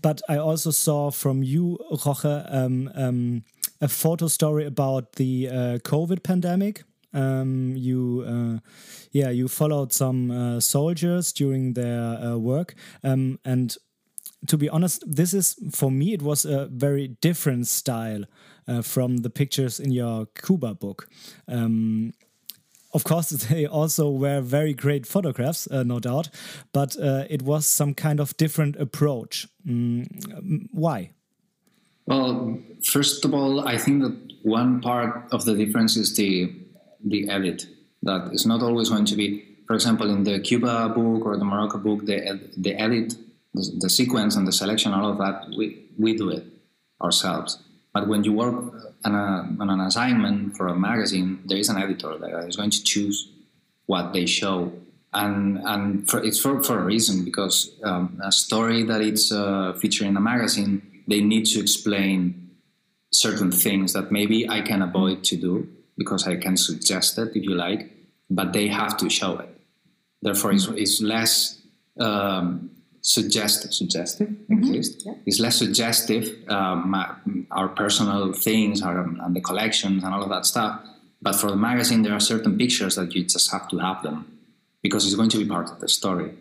but 0.00 0.20
I 0.28 0.36
also 0.36 0.70
saw 0.70 1.10
from 1.10 1.42
you, 1.42 1.78
Jorge, 1.90 2.44
um, 2.48 2.90
um, 2.94 3.44
a 3.80 3.88
photo 3.88 4.28
story 4.28 4.64
about 4.66 5.14
the 5.14 5.48
uh, 5.48 5.78
COVID 5.84 6.22
pandemic. 6.22 6.84
Um, 7.12 7.74
you, 7.76 8.24
uh, 8.26 8.58
yeah, 9.12 9.30
you 9.30 9.48
followed 9.48 9.92
some 9.92 10.30
uh, 10.30 10.60
soldiers 10.60 11.32
during 11.32 11.74
their 11.74 12.00
uh, 12.00 12.36
work, 12.36 12.74
um, 13.02 13.38
and 13.44 13.76
to 14.46 14.56
be 14.56 14.68
honest, 14.68 15.02
this 15.06 15.34
is 15.34 15.56
for 15.72 15.90
me 15.90 16.12
it 16.12 16.22
was 16.22 16.44
a 16.44 16.66
very 16.66 17.08
different 17.20 17.66
style 17.66 18.24
uh, 18.68 18.82
from 18.82 19.18
the 19.18 19.30
pictures 19.30 19.80
in 19.80 19.90
your 19.90 20.26
Cuba 20.26 20.74
book. 20.74 21.08
Um, 21.48 22.12
of 22.98 23.04
course, 23.04 23.28
they 23.48 23.64
also 23.66 24.10
were 24.10 24.40
very 24.40 24.74
great 24.74 25.06
photographs, 25.06 25.68
uh, 25.70 25.84
no 25.84 26.00
doubt, 26.00 26.28
but 26.72 26.96
uh, 26.96 27.24
it 27.30 27.42
was 27.42 27.64
some 27.66 27.94
kind 27.94 28.18
of 28.20 28.36
different 28.36 28.74
approach. 28.76 29.46
Mm, 29.64 30.68
why? 30.72 31.10
Well, 32.06 32.58
first 32.82 33.24
of 33.24 33.34
all, 33.34 33.68
I 33.74 33.78
think 33.78 34.02
that 34.02 34.16
one 34.42 34.80
part 34.80 35.12
of 35.30 35.44
the 35.44 35.54
difference 35.54 35.96
is 35.96 36.16
the 36.16 36.52
the 37.12 37.28
edit. 37.36 37.66
That 38.02 38.22
is 38.32 38.44
not 38.46 38.62
always 38.62 38.88
going 38.88 39.06
to 39.12 39.16
be, 39.16 39.26
for 39.66 39.74
example, 39.74 40.10
in 40.10 40.24
the 40.24 40.40
Cuba 40.40 40.88
book 40.88 41.26
or 41.26 41.36
the 41.36 41.44
Morocco 41.52 41.78
book, 41.78 42.00
the 42.10 42.18
the 42.56 42.74
edit, 42.86 43.14
the, 43.54 43.62
the 43.84 43.90
sequence 43.90 44.36
and 44.36 44.46
the 44.48 44.56
selection, 44.62 44.92
all 44.92 45.10
of 45.12 45.18
that, 45.18 45.36
we 45.58 45.66
we 45.98 46.16
do 46.16 46.30
it 46.30 46.44
ourselves. 47.00 47.50
But 47.94 48.08
when 48.08 48.24
you 48.24 48.32
work 48.32 48.56
on, 49.04 49.14
a, 49.14 49.62
on 49.62 49.70
an 49.70 49.80
assignment 49.80 50.56
for 50.56 50.68
a 50.68 50.74
magazine, 50.74 51.40
there 51.46 51.58
is 51.58 51.68
an 51.68 51.78
editor 51.78 52.16
that 52.18 52.48
is 52.48 52.56
going 52.56 52.70
to 52.70 52.82
choose 52.82 53.30
what 53.86 54.12
they 54.12 54.26
show 54.26 54.72
and 55.14 55.58
and 55.64 56.08
for, 56.10 56.22
it's 56.22 56.38
for, 56.38 56.62
for 56.62 56.80
a 56.80 56.84
reason 56.84 57.24
because 57.24 57.70
um, 57.82 58.20
a 58.22 58.30
story 58.30 58.82
that 58.82 59.00
it's 59.00 59.32
uh, 59.32 59.72
featured 59.80 60.06
in 60.06 60.18
a 60.18 60.20
magazine 60.20 60.82
they 61.08 61.22
need 61.22 61.46
to 61.46 61.60
explain 61.60 62.50
certain 63.10 63.50
things 63.50 63.94
that 63.94 64.12
maybe 64.12 64.48
I 64.48 64.60
can 64.60 64.82
avoid 64.82 65.24
to 65.24 65.36
do 65.36 65.68
because 65.96 66.28
I 66.28 66.36
can 66.36 66.56
suggest 66.56 67.18
it 67.18 67.30
if 67.34 67.42
you 67.42 67.54
like, 67.54 67.90
but 68.30 68.52
they 68.52 68.68
have 68.68 68.96
to 68.98 69.08
show 69.08 69.38
it. 69.38 69.48
Therefore, 70.22 70.52
mm-hmm. 70.52 70.76
it's, 70.76 71.00
it's, 71.00 71.02
less 71.02 71.60
um, 71.98 72.70
suggestive. 73.08 73.72
Suggestive, 73.72 74.28
mm-hmm. 74.28 74.74
Yeah. 74.74 75.14
It's 75.26 75.40
less 75.40 75.56
suggestive. 75.56 76.48
Um, 76.48 77.46
our 77.50 77.68
personal 77.68 78.32
things, 78.32 78.82
our, 78.82 79.00
and 79.00 79.34
the 79.34 79.40
collections, 79.40 80.04
and 80.04 80.12
all 80.14 80.22
of 80.22 80.28
that 80.28 80.44
stuff. 80.44 80.82
But 81.20 81.34
for 81.34 81.50
the 81.50 81.56
magazine, 81.56 82.02
there 82.02 82.14
are 82.14 82.20
certain 82.20 82.58
pictures 82.58 82.94
that 82.96 83.14
you 83.14 83.24
just 83.24 83.50
have 83.50 83.68
to 83.68 83.78
have 83.78 84.02
them 84.02 84.38
because 84.82 85.04
it's 85.04 85.14
going 85.14 85.30
to 85.30 85.38
be 85.38 85.46
part 85.46 85.70
of 85.70 85.80
the 85.80 85.88
story, 85.88 86.32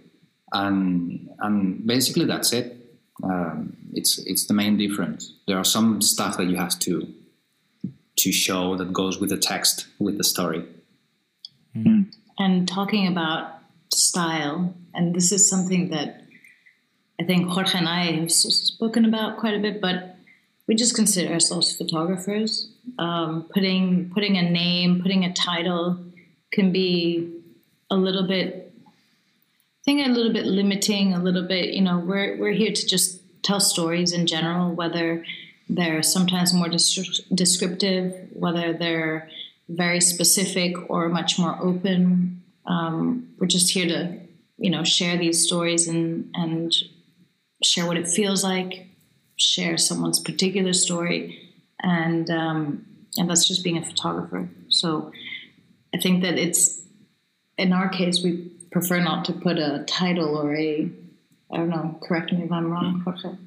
and 0.52 1.30
and 1.40 1.88
basically 1.88 2.26
that's 2.26 2.54
it. 2.54 2.76
Um, 3.24 3.78
it's 3.94 4.20
it's 4.20 4.46
the 4.46 4.54
main 4.54 4.78
difference. 4.78 5.34
There 5.48 5.58
are 5.58 5.64
some 5.64 6.02
stuff 6.02 6.38
that 6.38 6.48
you 6.48 6.58
have 6.58 6.78
to 6.80 7.08
to 8.18 8.32
show 8.32 8.76
that 8.76 8.92
goes 8.92 9.20
with 9.20 9.30
the 9.30 9.38
text, 9.38 9.88
with 10.00 10.18
the 10.18 10.24
story. 10.24 10.66
Mm. 11.76 12.14
And 12.38 12.68
talking 12.68 13.08
about 13.08 13.60
style, 13.92 14.76
and 14.94 15.16
this 15.16 15.32
is 15.32 15.50
something 15.50 15.90
that 15.90 16.27
I 17.20 17.24
think 17.24 17.50
Jorge 17.50 17.78
and 17.78 17.90
I 17.90 18.12
have 18.12 18.32
spoken 18.32 19.06
about 19.06 19.38
quite 19.38 19.56
a 19.56 19.60
bit, 19.60 19.82
but 19.82 20.18
we 20.68 20.76
just 20.76 20.96
consider 20.96 21.34
ourselves 21.34 21.76
photographers. 21.76 22.70
Um, 23.00 23.48
putting 23.54 24.12
putting 24.12 24.38
a 24.38 24.44
name, 24.44 25.02
putting 25.02 25.26
a 25.26 25.34
title 25.34 25.98
can 26.52 26.72
be 26.72 27.34
a 27.90 27.96
little 27.96 28.28
bit 28.28 28.68
I 29.88 29.92
think 29.92 30.06
a 30.06 30.10
little 30.10 30.34
bit 30.34 30.46
limiting, 30.46 31.14
a 31.14 31.24
little 31.24 31.48
bit, 31.48 31.74
you 31.74 31.82
know, 31.82 32.00
we're 32.00 32.38
we're 32.38 32.52
here 32.52 32.74
to 32.74 32.86
just 32.86 33.22
tell 33.42 33.62
stories 33.62 34.12
in 34.12 34.28
general, 34.28 34.74
whether 34.74 35.24
they're 35.70 36.04
sometimes 36.04 36.54
more 36.54 36.68
descriptive, 36.70 38.14
whether 38.34 38.74
they're 38.74 39.30
very 39.70 40.02
specific 40.02 40.76
or 40.90 41.08
much 41.08 41.40
more 41.40 41.58
open. 41.62 42.44
Um, 42.66 43.30
we're 43.40 43.48
just 43.48 43.72
here 43.74 43.88
to, 43.88 44.20
you 44.58 44.70
know, 44.70 44.84
share 44.84 45.18
these 45.18 45.42
stories 45.42 45.88
and 45.88 46.30
and 46.34 46.74
share 47.64 47.86
what 47.86 47.98
it 47.98 48.08
feels 48.08 48.44
like, 48.44 48.88
share 49.36 49.78
someone's 49.78 50.20
particular 50.20 50.74
story, 50.74 51.54
and 51.82 52.30
um, 52.30 52.86
and 53.18 53.30
that's 53.30 53.48
just 53.48 53.64
being 53.64 53.78
a 53.78 53.86
photographer. 53.86 54.50
So 54.70 55.12
I 55.94 56.00
think 56.00 56.24
that 56.24 56.38
it's 56.38 56.82
in 57.58 57.74
our 57.74 57.90
case 57.90 58.24
we 58.24 58.52
prefer 58.72 59.00
not 59.00 59.26
to 59.26 59.34
put 59.34 59.58
a 59.58 59.84
title 59.88 60.38
or 60.38 60.56
a 60.56 60.92
I 61.52 61.58
don't 61.58 61.70
know. 61.70 61.98
Correct 62.04 62.32
me 62.34 62.44
if 62.44 62.52
I'm 62.52 62.72
wrong, 62.72 63.02
Jorge. 63.02 63.38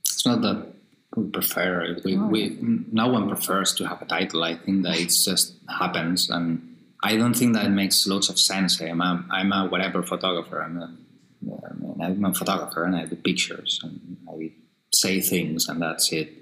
It's 0.00 0.26
not 0.26 0.42
that 0.42 0.72
we 1.16 1.24
prefer 1.30 1.96
We, 2.04 2.16
oh. 2.16 2.26
we 2.26 2.58
no 2.60 3.08
one 3.08 3.28
prefers 3.28 3.74
to 3.74 3.84
have 3.84 4.02
a 4.02 4.06
title. 4.06 4.42
I 4.42 4.56
think 4.56 4.82
that 4.84 4.98
it 4.98 5.10
just 5.10 5.54
happens, 5.68 6.30
and 6.30 6.76
I 7.02 7.16
don't 7.16 7.34
think 7.34 7.54
that 7.54 7.70
makes 7.70 8.06
lots 8.06 8.28
of 8.28 8.38
sense. 8.38 8.80
I'm 8.80 9.00
a, 9.00 9.24
I'm 9.30 9.52
a 9.52 9.66
whatever 9.66 10.02
photographer. 10.02 10.62
I'm 10.62 10.78
a 10.78 10.94
Mean, 11.42 11.96
I'm 12.00 12.24
a 12.24 12.34
photographer, 12.34 12.84
and 12.84 12.96
I 12.96 13.06
do 13.06 13.16
pictures, 13.16 13.80
and 13.82 14.16
I 14.28 14.52
say 14.92 15.20
things, 15.20 15.68
and 15.68 15.80
that's 15.80 16.12
it. 16.12 16.32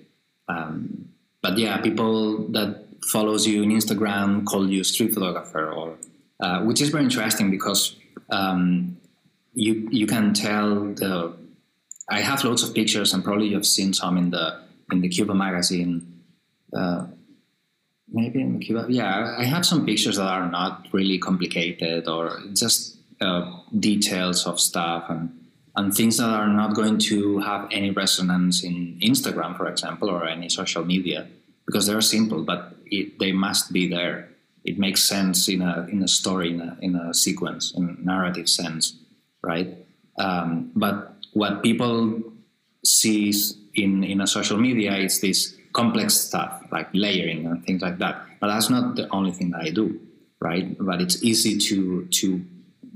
Um, 0.48 1.10
but 1.42 1.56
yeah, 1.58 1.80
people 1.80 2.48
that 2.48 2.84
follows 3.10 3.46
you 3.46 3.62
on 3.62 3.70
Instagram 3.70 4.44
call 4.44 4.68
you 4.68 4.84
street 4.84 5.14
photographer, 5.14 5.70
or 5.70 5.96
uh, 6.40 6.62
which 6.62 6.80
is 6.80 6.90
very 6.90 7.04
interesting 7.04 7.50
because 7.50 7.96
um, 8.30 8.98
you 9.54 9.88
you 9.90 10.06
can 10.06 10.34
tell 10.34 10.86
the. 10.94 11.34
I 12.08 12.20
have 12.20 12.42
lots 12.44 12.62
of 12.62 12.74
pictures, 12.74 13.14
and 13.14 13.24
probably 13.24 13.48
you've 13.48 13.66
seen 13.66 13.92
some 13.92 14.18
in 14.18 14.30
the 14.30 14.60
in 14.92 15.00
the 15.00 15.08
Cuba 15.08 15.34
magazine. 15.34 16.22
Uh, 16.76 17.06
maybe 18.12 18.40
in 18.40 18.58
Cuba, 18.60 18.86
yeah. 18.88 19.36
I 19.38 19.44
have 19.44 19.64
some 19.64 19.86
pictures 19.86 20.16
that 20.16 20.26
are 20.26 20.50
not 20.50 20.88
really 20.92 21.18
complicated 21.18 22.08
or 22.08 22.40
just 22.54 22.99
uh, 23.20 23.52
details 23.78 24.46
of 24.46 24.60
stuff 24.60 25.04
and 25.08 25.36
and 25.76 25.94
things 25.94 26.16
that 26.16 26.28
are 26.28 26.48
not 26.48 26.74
going 26.74 26.98
to 26.98 27.38
have 27.38 27.68
any 27.70 27.90
resonance 27.90 28.64
in 28.64 28.98
Instagram, 29.02 29.56
for 29.56 29.68
example, 29.68 30.10
or 30.10 30.26
any 30.26 30.48
social 30.48 30.84
media 30.84 31.28
because 31.64 31.86
they're 31.86 32.00
simple, 32.00 32.42
but 32.42 32.74
it, 32.86 33.18
they 33.20 33.30
must 33.30 33.72
be 33.72 33.86
there. 33.88 34.28
It 34.64 34.78
makes 34.78 35.08
sense 35.08 35.48
in 35.48 35.62
a 35.62 35.86
in 35.90 36.02
a 36.02 36.08
story, 36.08 36.50
in 36.50 36.60
a, 36.60 36.76
in 36.80 36.96
a 36.96 37.14
sequence, 37.14 37.72
in 37.76 37.88
a 37.88 38.04
narrative 38.04 38.48
sense 38.48 38.96
right? 39.42 39.76
Um, 40.18 40.72
but 40.74 41.16
what 41.32 41.62
people 41.62 42.22
sees 42.84 43.56
in 43.74 44.04
in 44.04 44.20
a 44.20 44.26
social 44.26 44.58
media 44.58 44.96
is 44.96 45.20
this 45.20 45.56
complex 45.72 46.14
stuff 46.14 46.62
like 46.72 46.88
layering 46.92 47.46
and 47.46 47.64
things 47.64 47.82
like 47.82 47.98
that. 47.98 48.26
But 48.40 48.48
that's 48.48 48.70
not 48.70 48.96
the 48.96 49.08
only 49.10 49.32
thing 49.32 49.50
that 49.50 49.62
I 49.62 49.70
do, 49.70 50.00
right? 50.40 50.76
But 50.78 51.00
it's 51.00 51.22
easy 51.22 51.58
to 51.58 52.06
to 52.06 52.44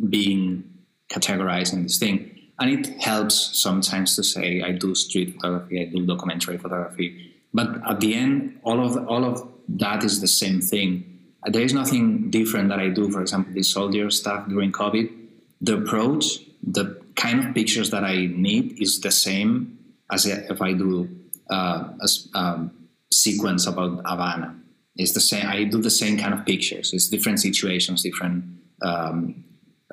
being 0.09 0.65
categorized 1.11 1.73
in 1.73 1.83
this 1.85 1.99
thing, 1.99 2.31
and 2.59 2.71
it 2.71 3.01
helps 3.03 3.59
sometimes 3.59 4.17
to 4.17 4.25
say 4.25 4.63
I 4.63 4.73
do 4.73 4.95
street 4.95 5.35
photography, 5.35 5.83
I 5.83 5.85
do 5.87 6.07
documentary 6.07 6.59
photography. 6.59 7.33
But 7.53 7.81
at 7.89 8.01
the 8.01 8.15
end, 8.15 8.61
all 8.65 8.85
of 8.85 9.09
all 9.09 9.25
of 9.25 9.49
that 9.69 10.05
is 10.05 10.21
the 10.21 10.29
same 10.29 10.61
thing. 10.61 11.11
There 11.47 11.63
is 11.63 11.75
nothing 11.75 12.31
different 12.31 12.69
that 12.71 12.81
I 12.81 12.89
do. 12.89 13.11
For 13.11 13.21
example, 13.21 13.53
the 13.53 13.63
soldier 13.63 14.11
stuff 14.11 14.49
during 14.49 14.73
COVID 14.73 15.25
the 15.65 15.79
approach, 15.79 16.41
the 16.63 17.01
kind 17.17 17.43
of 17.43 17.55
pictures 17.55 17.91
that 17.91 18.05
I 18.05 18.27
need 18.27 18.81
is 18.81 19.01
the 19.01 19.11
same 19.11 19.79
as 20.11 20.27
if 20.27 20.61
I 20.61 20.73
do 20.75 21.09
uh, 21.51 21.89
a 22.01 22.39
um, 22.39 22.89
sequence 23.11 23.67
about 23.67 24.03
Havana. 24.05 24.57
It's 24.97 25.13
the 25.13 25.21
same. 25.21 25.47
I 25.47 25.65
do 25.65 25.81
the 25.81 25.91
same 25.91 26.19
kind 26.19 26.35
of 26.35 26.45
pictures. 26.45 26.93
It's 26.93 27.09
different 27.09 27.41
situations, 27.41 28.03
different 28.03 28.45
um, 28.83 29.45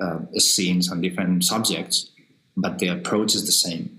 uh, 0.02 0.38
scenes, 0.38 0.90
and 0.90 1.02
different 1.02 1.44
subjects, 1.44 2.10
but 2.56 2.78
the 2.78 2.88
approach 2.88 3.34
is 3.34 3.46
the 3.46 3.52
same, 3.52 3.98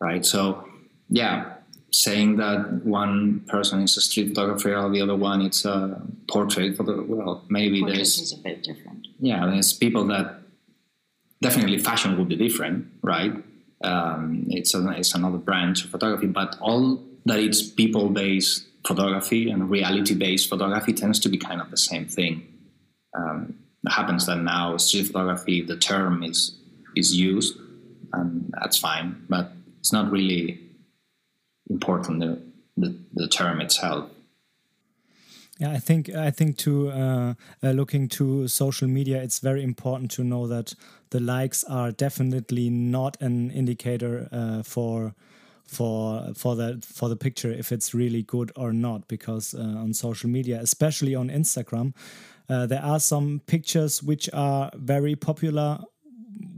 right? 0.00 0.24
So, 0.24 0.68
yeah, 1.08 1.54
saying 1.92 2.36
that 2.36 2.84
one 2.84 3.40
person 3.48 3.82
is 3.82 3.96
a 3.96 4.00
street 4.00 4.28
photographer 4.28 4.74
or 4.74 4.90
the 4.90 5.00
other 5.00 5.14
one 5.14 5.42
it's 5.42 5.64
a 5.64 6.00
portrait 6.28 6.76
photo. 6.76 7.02
Well, 7.02 7.44
maybe 7.48 7.80
Portrait 7.80 7.96
there's 7.96 8.18
is 8.18 8.32
a 8.32 8.38
bit 8.38 8.62
different. 8.62 9.06
Yeah, 9.20 9.46
there's 9.46 9.72
people 9.72 10.06
that 10.06 10.40
definitely 11.42 11.78
fashion 11.78 12.16
will 12.16 12.24
be 12.24 12.36
different, 12.36 12.86
right? 13.02 13.32
Um, 13.84 14.46
it's, 14.48 14.74
a, 14.74 14.88
it's 14.90 15.14
another 15.14 15.38
branch 15.38 15.84
of 15.84 15.90
photography, 15.90 16.28
but 16.28 16.56
all 16.60 17.02
that 17.26 17.38
it's 17.38 17.62
people 17.62 18.08
based 18.08 18.64
photography 18.86 19.50
and 19.50 19.68
reality 19.70 20.14
based 20.14 20.48
photography 20.48 20.92
tends 20.92 21.18
to 21.20 21.28
be 21.28 21.36
kind 21.36 21.60
of 21.60 21.70
the 21.70 21.76
same 21.76 22.06
thing. 22.06 22.46
Um, 23.16 23.58
happens 23.88 24.26
that 24.26 24.38
now 24.38 24.76
street 24.76 25.06
photography, 25.06 25.62
the 25.62 25.76
term 25.76 26.22
is 26.22 26.56
is 26.94 27.16
used, 27.16 27.56
and 28.12 28.52
that's 28.60 28.76
fine, 28.76 29.24
but 29.28 29.52
it's 29.80 29.92
not 29.92 30.10
really 30.12 30.60
important 31.70 32.20
the, 32.20 32.40
the, 32.76 32.94
the 33.14 33.28
term 33.28 33.60
itself. 33.60 34.10
Yeah, 35.58 35.70
I 35.70 35.78
think 35.78 36.10
I 36.10 36.30
think 36.30 36.56
to 36.58 36.90
uh, 36.90 37.34
uh, 37.62 37.70
looking 37.70 38.08
to 38.10 38.48
social 38.48 38.88
media, 38.88 39.22
it's 39.22 39.38
very 39.38 39.62
important 39.62 40.10
to 40.12 40.24
know 40.24 40.46
that 40.48 40.74
the 41.10 41.20
likes 41.20 41.62
are 41.64 41.92
definitely 41.92 42.70
not 42.70 43.16
an 43.20 43.50
indicator 43.50 44.28
uh, 44.32 44.62
for 44.62 45.14
for 45.66 46.32
for 46.34 46.56
the 46.56 46.82
for 46.82 47.08
the 47.08 47.16
picture 47.16 47.50
if 47.50 47.72
it's 47.72 47.94
really 47.94 48.22
good 48.22 48.52
or 48.56 48.72
not 48.72 49.08
because 49.08 49.54
uh, 49.54 49.60
on 49.60 49.94
social 49.94 50.28
media 50.28 50.58
especially 50.60 51.14
on 51.14 51.30
instagram 51.30 51.94
uh, 52.48 52.66
there 52.66 52.82
are 52.82 53.00
some 53.00 53.40
pictures 53.46 54.02
which 54.02 54.28
are 54.32 54.70
very 54.74 55.14
popular 55.16 55.78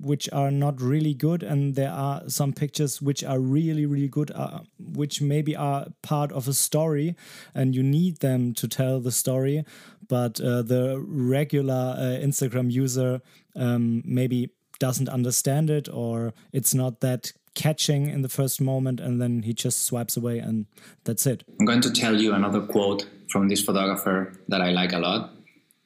which 0.00 0.28
are 0.32 0.50
not 0.50 0.80
really 0.80 1.14
good 1.14 1.42
and 1.42 1.74
there 1.74 1.90
are 1.90 2.22
some 2.28 2.52
pictures 2.52 3.00
which 3.00 3.24
are 3.24 3.40
really 3.40 3.86
really 3.86 4.08
good 4.08 4.30
uh, 4.32 4.60
which 4.78 5.20
maybe 5.20 5.56
are 5.56 5.86
part 6.02 6.30
of 6.32 6.46
a 6.46 6.52
story 6.52 7.16
and 7.54 7.74
you 7.74 7.82
need 7.82 8.18
them 8.20 8.52
to 8.54 8.68
tell 8.68 9.00
the 9.00 9.12
story. 9.12 9.64
But 10.06 10.40
uh, 10.40 10.62
the 10.62 11.02
regular 11.06 11.94
uh, 11.96 12.20
instagram 12.22 12.70
user 12.70 13.22
um, 13.56 14.02
maybe 14.04 14.50
doesn't 14.78 15.08
understand 15.08 15.70
it 15.70 15.88
or 15.88 16.34
it's 16.52 16.74
not 16.74 17.00
that 17.00 17.32
catching 17.54 18.08
in 18.08 18.22
the 18.22 18.28
first 18.28 18.60
moment 18.60 19.00
and 19.00 19.22
then 19.22 19.42
he 19.42 19.54
just 19.54 19.84
swipes 19.84 20.16
away 20.16 20.38
and 20.38 20.66
that's 21.04 21.24
it. 21.26 21.44
I'm 21.60 21.66
going 21.66 21.80
to 21.82 21.92
tell 21.92 22.20
you 22.20 22.34
another 22.34 22.60
quote 22.60 23.06
from 23.30 23.48
this 23.48 23.62
photographer 23.64 24.32
that 24.48 24.60
i 24.60 24.70
like 24.70 24.92
a 24.92 24.98
lot 24.98 25.33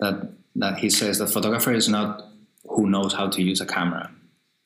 that 0.00 0.32
that 0.56 0.78
he 0.78 0.90
says 0.90 1.18
the 1.18 1.26
photographer 1.26 1.72
is 1.72 1.88
not 1.88 2.24
who 2.68 2.88
knows 2.88 3.14
how 3.14 3.28
to 3.28 3.42
use 3.42 3.60
a 3.60 3.66
camera. 3.66 4.10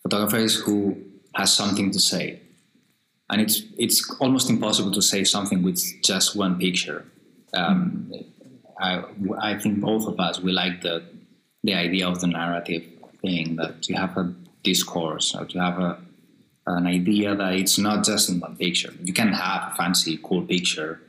Photographer 0.02 0.38
is 0.38 0.56
who 0.56 0.96
has 1.34 1.54
something 1.54 1.90
to 1.90 2.00
say, 2.00 2.40
and 3.30 3.40
it's 3.40 3.62
it's 3.76 4.10
almost 4.20 4.50
impossible 4.50 4.92
to 4.92 5.02
say 5.02 5.24
something 5.24 5.62
with 5.62 5.80
just 6.02 6.36
one 6.36 6.58
picture. 6.58 7.04
Um, 7.54 8.10
I, 8.80 9.04
I 9.40 9.58
think 9.58 9.80
both 9.80 10.08
of 10.08 10.18
us 10.18 10.40
we 10.40 10.52
like 10.52 10.82
the 10.82 11.04
the 11.62 11.74
idea 11.74 12.08
of 12.08 12.20
the 12.20 12.26
narrative 12.26 12.84
thing 13.20 13.56
that 13.56 13.88
you 13.88 13.96
have 13.96 14.16
a 14.16 14.34
discourse 14.62 15.34
or 15.34 15.44
to 15.46 15.58
have 15.58 15.78
a 15.78 15.98
an 16.66 16.86
idea 16.86 17.34
that 17.34 17.54
it's 17.54 17.78
not 17.78 18.04
just 18.04 18.28
in 18.28 18.38
one 18.40 18.56
picture. 18.56 18.92
You 19.02 19.12
can 19.12 19.32
have 19.32 19.72
a 19.72 19.76
fancy, 19.76 20.18
cool 20.22 20.42
picture 20.42 21.00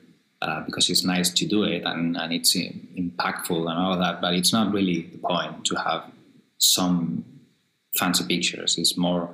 uh, 0.44 0.60
because 0.66 0.90
it's 0.90 1.06
nice 1.06 1.30
to 1.30 1.46
do 1.46 1.64
it 1.64 1.84
and, 1.86 2.18
and 2.18 2.34
it's 2.34 2.54
impactful 2.56 3.60
and 3.70 3.80
all 3.80 3.98
that, 3.98 4.20
but 4.20 4.34
it's 4.34 4.52
not 4.52 4.74
really 4.74 5.04
the 5.14 5.18
point 5.18 5.64
to 5.64 5.76
have 5.76 6.04
some 6.58 7.24
fancy 7.98 8.26
pictures. 8.28 8.78
It's 8.78 8.98
more 8.98 9.30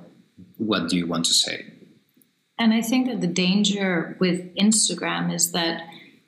what 0.58 0.88
do 0.88 0.98
you 0.98 1.08
want 1.08 1.26
to 1.26 1.34
say? 1.34 1.66
And 2.60 2.74
I 2.74 2.82
think 2.82 3.08
that 3.08 3.22
the 3.22 3.28
danger 3.28 4.18
with 4.20 4.54
Instagram 4.56 5.34
is 5.34 5.52
that 5.54 5.82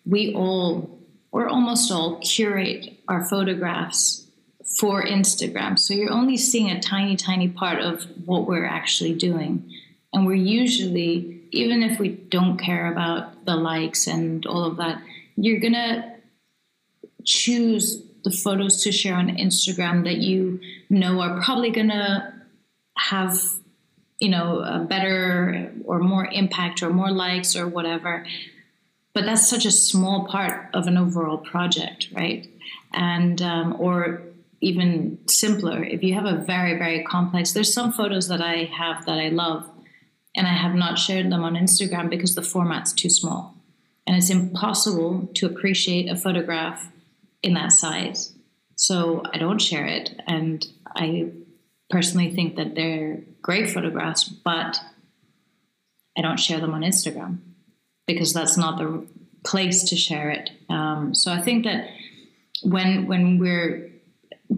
we 0.05 0.33
all, 0.33 0.99
or 1.31 1.47
almost 1.47 1.91
all, 1.91 2.19
curate 2.19 2.97
our 3.07 3.23
photographs 3.23 4.25
for 4.79 5.03
Instagram. 5.03 5.77
So 5.77 5.93
you're 5.93 6.11
only 6.11 6.37
seeing 6.37 6.71
a 6.71 6.79
tiny, 6.79 7.15
tiny 7.17 7.49
part 7.49 7.79
of 7.79 8.03
what 8.25 8.47
we're 8.47 8.65
actually 8.65 9.13
doing. 9.13 9.69
And 10.13 10.25
we're 10.25 10.33
usually, 10.33 11.40
even 11.51 11.83
if 11.83 11.99
we 11.99 12.09
don't 12.09 12.57
care 12.57 12.91
about 12.91 13.45
the 13.45 13.55
likes 13.55 14.07
and 14.07 14.45
all 14.45 14.63
of 14.63 14.77
that, 14.77 15.01
you're 15.35 15.59
going 15.59 15.73
to 15.73 16.15
choose 17.25 18.03
the 18.23 18.31
photos 18.31 18.83
to 18.83 18.91
share 18.91 19.15
on 19.15 19.35
Instagram 19.37 20.03
that 20.03 20.17
you 20.17 20.59
know 20.89 21.19
are 21.21 21.41
probably 21.41 21.71
going 21.71 21.89
to 21.89 22.33
have 22.97 23.39
you 24.19 24.29
know 24.29 24.59
a 24.59 24.79
better 24.79 25.71
or 25.85 25.99
more 25.99 26.25
impact 26.25 26.83
or 26.83 26.89
more 26.91 27.11
likes 27.11 27.55
or 27.55 27.67
whatever. 27.67 28.25
But 29.13 29.25
that's 29.25 29.49
such 29.49 29.65
a 29.65 29.71
small 29.71 30.25
part 30.25 30.69
of 30.73 30.87
an 30.87 30.97
overall 30.97 31.37
project 31.37 32.09
right? 32.13 32.47
And 32.93 33.41
um, 33.41 33.75
or 33.79 34.21
even 34.61 35.17
simpler 35.27 35.83
if 35.83 36.03
you 36.03 36.13
have 36.13 36.25
a 36.25 36.37
very 36.37 36.77
very 36.77 37.03
complex 37.03 37.51
there's 37.51 37.73
some 37.73 37.91
photos 37.91 38.27
that 38.27 38.41
i 38.41 38.63
have 38.65 39.03
that 39.05 39.17
i 39.17 39.27
love 39.29 39.67
and 40.35 40.47
I 40.47 40.53
have 40.53 40.75
not 40.75 40.97
shared 40.97 41.31
them 41.31 41.43
on 41.43 41.55
Instagram 41.55 42.09
because 42.09 42.35
the 42.35 42.41
format's 42.41 42.93
too 42.93 43.09
small. 43.09 43.55
And 44.07 44.15
it's 44.15 44.29
impossible 44.29 45.29
to 45.35 45.45
appreciate 45.45 46.09
a 46.09 46.15
photograph 46.15 46.91
in 47.43 47.53
that 47.53 47.71
size. 47.71 48.33
So 48.75 49.23
I 49.33 49.37
don't 49.37 49.61
share 49.61 49.85
it. 49.85 50.21
And 50.27 50.65
I 50.95 51.31
personally 51.89 52.31
think 52.33 52.55
that 52.55 52.75
they're 52.75 53.21
great 53.41 53.69
photographs, 53.69 54.23
but 54.23 54.79
I 56.17 56.21
don't 56.21 56.39
share 56.39 56.59
them 56.59 56.73
on 56.73 56.81
Instagram 56.81 57.39
because 58.07 58.33
that's 58.33 58.57
not 58.57 58.77
the 58.77 59.05
place 59.45 59.83
to 59.89 59.95
share 59.95 60.29
it. 60.29 60.49
Um, 60.69 61.13
so 61.13 61.31
I 61.31 61.41
think 61.41 61.65
that 61.65 61.89
when 62.63 63.07
when 63.07 63.39
we're 63.39 63.90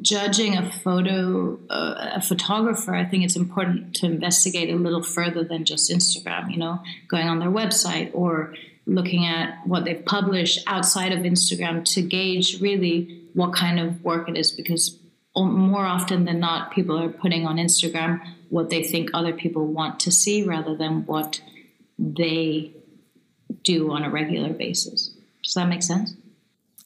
judging 0.01 0.57
a 0.57 0.71
photo, 0.71 1.59
uh, 1.69 2.11
a 2.15 2.21
photographer, 2.21 2.95
I 2.95 3.05
think 3.05 3.23
it's 3.23 3.35
important 3.35 3.95
to 3.97 4.05
investigate 4.05 4.69
a 4.69 4.75
little 4.75 5.03
further 5.03 5.43
than 5.43 5.65
just 5.65 5.91
Instagram, 5.91 6.51
you 6.51 6.57
know, 6.57 6.81
going 7.07 7.27
on 7.27 7.39
their 7.39 7.49
website 7.49 8.11
or 8.13 8.55
looking 8.85 9.25
at 9.25 9.65
what 9.65 9.85
they've 9.85 10.03
published 10.03 10.63
outside 10.67 11.11
of 11.11 11.19
Instagram 11.19 11.85
to 11.93 12.01
gauge 12.01 12.59
really 12.61 13.21
what 13.33 13.53
kind 13.53 13.79
of 13.79 14.03
work 14.03 14.29
it 14.29 14.37
is 14.37 14.51
because 14.51 14.99
more 15.35 15.85
often 15.85 16.25
than 16.25 16.39
not, 16.39 16.71
people 16.71 16.99
are 16.99 17.09
putting 17.09 17.47
on 17.47 17.57
Instagram 17.57 18.21
what 18.49 18.69
they 18.69 18.83
think 18.83 19.09
other 19.13 19.33
people 19.33 19.65
want 19.65 19.99
to 20.01 20.11
see 20.11 20.43
rather 20.43 20.75
than 20.75 21.05
what 21.05 21.41
they 21.97 22.71
do 23.63 23.91
on 23.91 24.03
a 24.03 24.09
regular 24.09 24.53
basis. 24.53 25.15
Does 25.43 25.53
that 25.55 25.67
make 25.67 25.81
sense? 25.81 26.15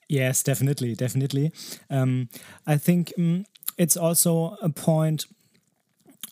Yes, 0.09 0.41
definitely, 0.41 0.95
definitely. 0.95 1.51
Um, 1.89 2.29
I 2.65 2.77
think 2.77 3.13
um, 3.17 3.45
it's 3.77 3.97
also 3.97 4.57
a 4.61 4.69
point. 4.69 5.25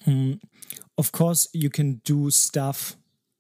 Um, 0.07 0.39
of 0.97 1.11
course, 1.11 1.49
you 1.53 1.69
can 1.69 2.01
do 2.05 2.29
stuff 2.29 2.95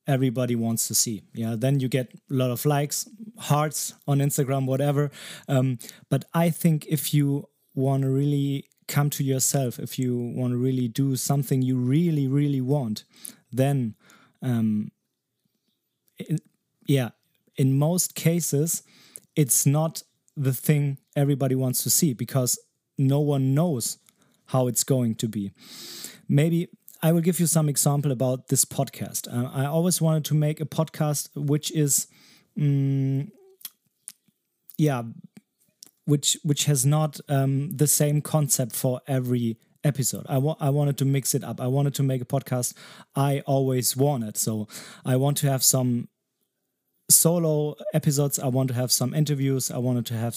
everybody 0.07 0.55
wants 0.55 0.87
to 0.87 0.95
see. 0.95 1.23
Yeah, 1.33 1.55
then 1.57 1.79
you 1.79 1.87
get 1.87 2.13
a 2.29 2.33
lot 2.33 2.51
of 2.51 2.65
likes, 2.65 3.09
hearts 3.39 3.93
on 4.07 4.19
Instagram, 4.19 4.65
whatever. 4.67 5.09
Um, 5.47 5.79
but 6.09 6.25
I 6.33 6.49
think 6.49 6.85
if 6.87 7.13
you 7.13 7.47
want 7.73 8.03
to 8.03 8.09
really 8.09 8.65
come 8.87 9.09
to 9.11 9.23
yourself, 9.23 9.79
if 9.79 9.97
you 9.97 10.15
want 10.35 10.51
to 10.51 10.57
really 10.57 10.87
do 10.87 11.15
something 11.15 11.61
you 11.61 11.77
really, 11.77 12.27
really 12.27 12.61
want, 12.61 13.03
then, 13.51 13.95
um, 14.43 14.91
in, 16.19 16.39
yeah, 16.85 17.09
in 17.55 17.77
most 17.77 18.15
cases, 18.15 18.83
it's 19.35 19.65
not 19.65 20.03
the 20.35 20.53
thing 20.53 20.97
everybody 21.15 21.55
wants 21.55 21.83
to 21.83 21.89
see 21.89 22.13
because 22.13 22.59
no 22.97 23.19
one 23.19 23.53
knows 23.53 23.97
how 24.47 24.67
it's 24.67 24.83
going 24.83 25.15
to 25.15 25.27
be. 25.27 25.51
Maybe 26.27 26.69
I 27.01 27.11
will 27.11 27.21
give 27.21 27.39
you 27.39 27.47
some 27.47 27.69
example 27.69 28.11
about 28.11 28.47
this 28.47 28.65
podcast. 28.65 29.27
Uh, 29.31 29.49
I 29.53 29.65
always 29.65 30.01
wanted 30.01 30.25
to 30.25 30.33
make 30.33 30.59
a 30.61 30.65
podcast 30.65 31.29
which 31.35 31.71
is, 31.71 32.07
um, 32.59 33.31
yeah, 34.77 35.03
which 36.05 36.37
which 36.43 36.65
has 36.65 36.85
not 36.85 37.19
um, 37.29 37.71
the 37.71 37.87
same 37.87 38.21
concept 38.21 38.75
for 38.75 39.01
every 39.07 39.57
episode. 39.83 40.25
I, 40.27 40.37
wa- 40.39 40.57
I 40.59 40.69
wanted 40.69 40.97
to 40.97 41.05
mix 41.05 41.35
it 41.35 41.43
up. 41.43 41.61
I 41.61 41.67
wanted 41.67 41.93
to 41.95 42.03
make 42.03 42.21
a 42.21 42.25
podcast 42.25 42.73
I 43.15 43.41
always 43.45 43.95
wanted. 43.95 44.37
So 44.37 44.67
I 45.05 45.15
want 45.15 45.37
to 45.37 45.49
have 45.49 45.63
some 45.63 46.07
solo 47.09 47.75
episodes. 47.93 48.39
I 48.39 48.47
want 48.47 48.69
to 48.69 48.73
have 48.75 48.91
some 48.91 49.13
interviews. 49.13 49.71
I 49.71 49.77
wanted 49.77 50.05
to 50.07 50.15
have 50.15 50.35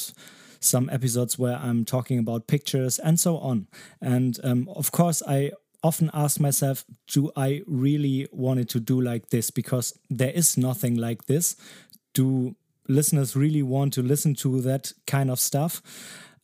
some 0.61 0.91
episodes 0.91 1.39
where 1.39 1.57
I'm 1.57 1.85
talking 1.85 2.19
about 2.19 2.47
pictures 2.47 2.99
and 2.99 3.19
so 3.19 3.39
on. 3.39 3.69
And 4.01 4.39
um, 4.43 4.69
of 4.75 4.93
course, 4.93 5.23
I 5.27 5.53
often 5.83 6.11
ask 6.13 6.41
myself, 6.41 6.85
do 7.07 7.31
I 7.37 7.63
really 7.67 8.29
want 8.33 8.61
it 8.61 8.69
to 8.71 8.81
do 8.81 9.01
like 9.01 9.31
this? 9.31 9.51
Because 9.51 9.99
there 10.11 10.33
is 10.33 10.57
nothing 10.57 10.97
like 10.97 11.27
this. 11.27 11.57
Do 12.15 12.57
listeners 12.89 13.37
really 13.37 13.63
want 13.63 13.93
to 13.95 14.03
listen 14.03 14.35
to 14.37 14.61
that 14.63 14.93
kind 15.07 15.31
of 15.31 15.39
stuff? 15.39 15.83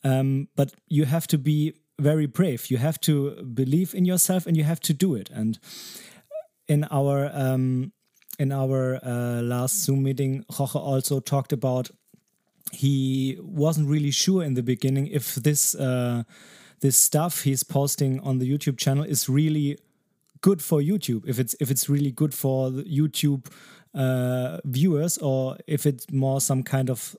Um, 0.03 0.47
but 0.55 0.73
you 0.87 1.05
have 1.05 1.27
to 1.27 1.37
be 1.37 1.73
very 1.99 2.25
brave. 2.25 2.69
You 2.69 2.77
have 2.77 2.99
to 3.01 3.43
believe 3.43 3.93
in 3.93 4.05
yourself 4.05 4.45
and 4.45 4.55
you 4.55 4.63
have 4.63 4.79
to 4.81 4.93
do 4.93 5.15
it. 5.15 5.29
And 5.33 5.59
in 6.67 6.85
our 6.91 7.29
um, 7.33 7.91
in 8.39 8.51
our 8.51 8.99
uh, 9.03 9.41
last 9.41 9.83
Zoom 9.83 10.03
meeting, 10.03 10.45
Jorge 10.49 10.79
also 10.79 11.19
talked 11.19 11.53
about 11.53 11.89
he 12.71 13.37
wasn't 13.41 13.87
really 13.87 14.11
sure 14.11 14.43
in 14.43 14.55
the 14.55 14.63
beginning 14.63 15.07
if 15.07 15.35
this 15.35 15.75
uh, 15.75 16.23
this 16.81 16.97
stuff 16.97 17.43
he's 17.43 17.63
posting 17.63 18.19
on 18.21 18.39
the 18.39 18.51
YouTube 18.51 18.77
channel 18.77 19.03
is 19.03 19.29
really 19.29 19.77
good 20.41 20.61
for 20.61 20.79
YouTube. 20.79 21.27
If 21.27 21.39
it's 21.39 21.55
if 21.59 21.71
it's 21.71 21.89
really 21.89 22.11
good 22.11 22.33
for 22.33 22.69
YouTube 22.69 23.47
uh, 23.93 24.59
viewers, 24.65 25.17
or 25.19 25.57
if 25.67 25.85
it's 25.85 26.11
more 26.11 26.41
some 26.41 26.63
kind 26.63 26.89
of 26.89 27.15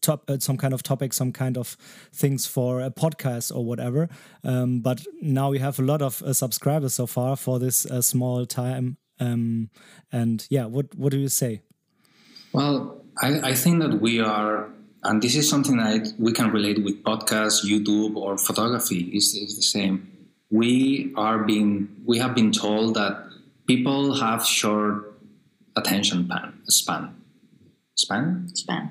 top 0.00 0.28
uh, 0.28 0.38
some 0.38 0.56
kind 0.56 0.74
of 0.74 0.82
topic 0.82 1.12
some 1.12 1.32
kind 1.32 1.56
of 1.56 1.76
things 2.12 2.46
for 2.46 2.82
a 2.82 2.90
podcast 2.90 3.54
or 3.54 3.64
whatever 3.64 4.08
um, 4.42 4.80
but 4.80 5.04
now 5.22 5.50
we 5.50 5.58
have 5.58 5.78
a 5.78 5.82
lot 5.82 6.02
of 6.02 6.22
uh, 6.22 6.32
subscribers 6.32 6.92
so 6.94 7.06
far 7.06 7.36
for 7.36 7.58
this 7.58 7.86
uh, 7.86 8.02
small 8.02 8.44
time 8.44 8.98
um, 9.20 9.70
and 10.12 10.46
yeah, 10.50 10.66
what 10.66 10.94
what 10.94 11.12
do 11.12 11.18
you 11.18 11.28
say? 11.28 11.62
Well, 12.52 13.04
I, 13.20 13.50
I 13.50 13.54
think 13.54 13.80
that 13.80 14.00
we 14.00 14.20
are, 14.20 14.68
and 15.02 15.22
this 15.22 15.36
is 15.36 15.48
something 15.48 15.76
that 15.76 16.12
we 16.18 16.32
can 16.32 16.50
relate 16.50 16.82
with 16.82 17.02
podcasts, 17.02 17.64
YouTube, 17.64 18.16
or 18.16 18.38
photography. 18.38 19.10
is 19.14 19.34
is 19.34 19.56
the 19.56 19.62
same. 19.62 20.10
We 20.50 21.12
are 21.16 21.38
being 21.38 21.88
we 22.04 22.18
have 22.18 22.34
been 22.34 22.52
told 22.52 22.94
that 22.94 23.24
people 23.66 24.14
have 24.14 24.44
short 24.44 25.12
attention 25.76 26.26
span 26.26 26.52
span 26.68 27.14
span 27.96 28.48
span. 28.54 28.90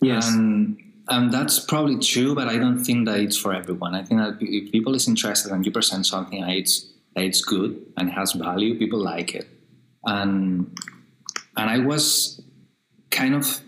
Yes. 0.00 0.28
And, 0.28 0.78
and 1.08 1.32
that's 1.32 1.60
probably 1.60 1.98
true, 1.98 2.34
but 2.34 2.48
I 2.48 2.56
don't 2.56 2.82
think 2.82 3.06
that 3.06 3.20
it's 3.20 3.36
for 3.36 3.54
everyone. 3.54 3.94
I 3.94 4.02
think 4.02 4.20
that 4.20 4.38
if 4.40 4.72
people 4.72 4.94
is 4.94 5.06
interested 5.06 5.52
and 5.52 5.64
you 5.64 5.70
present 5.70 6.06
something 6.06 6.42
and 6.42 6.50
it's 6.50 6.90
that 7.14 7.24
it's 7.24 7.42
good 7.42 7.80
and 7.96 8.10
has 8.10 8.32
value, 8.32 8.78
people 8.78 8.98
like 8.98 9.34
it 9.34 9.46
and 10.06 10.78
and 11.56 11.70
I 11.70 11.78
was 11.78 12.42
kind 13.10 13.34
of 13.34 13.60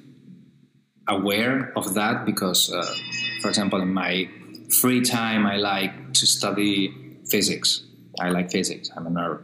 aware 1.09 1.73
of 1.77 1.95
that 1.95 2.25
because, 2.25 2.73
uh, 2.73 2.95
for 3.41 3.49
example, 3.49 3.81
in 3.81 3.93
my 3.93 4.29
free 4.81 5.03
time, 5.03 5.47
I 5.47 5.57
like 5.57 6.15
to 6.15 6.27
study 6.27 6.93
physics. 7.31 7.85
I 8.21 8.31
like 8.31 8.51
physics. 8.51 8.91
I'm 8.97 9.07
a 9.07 9.11
nerd. 9.11 9.43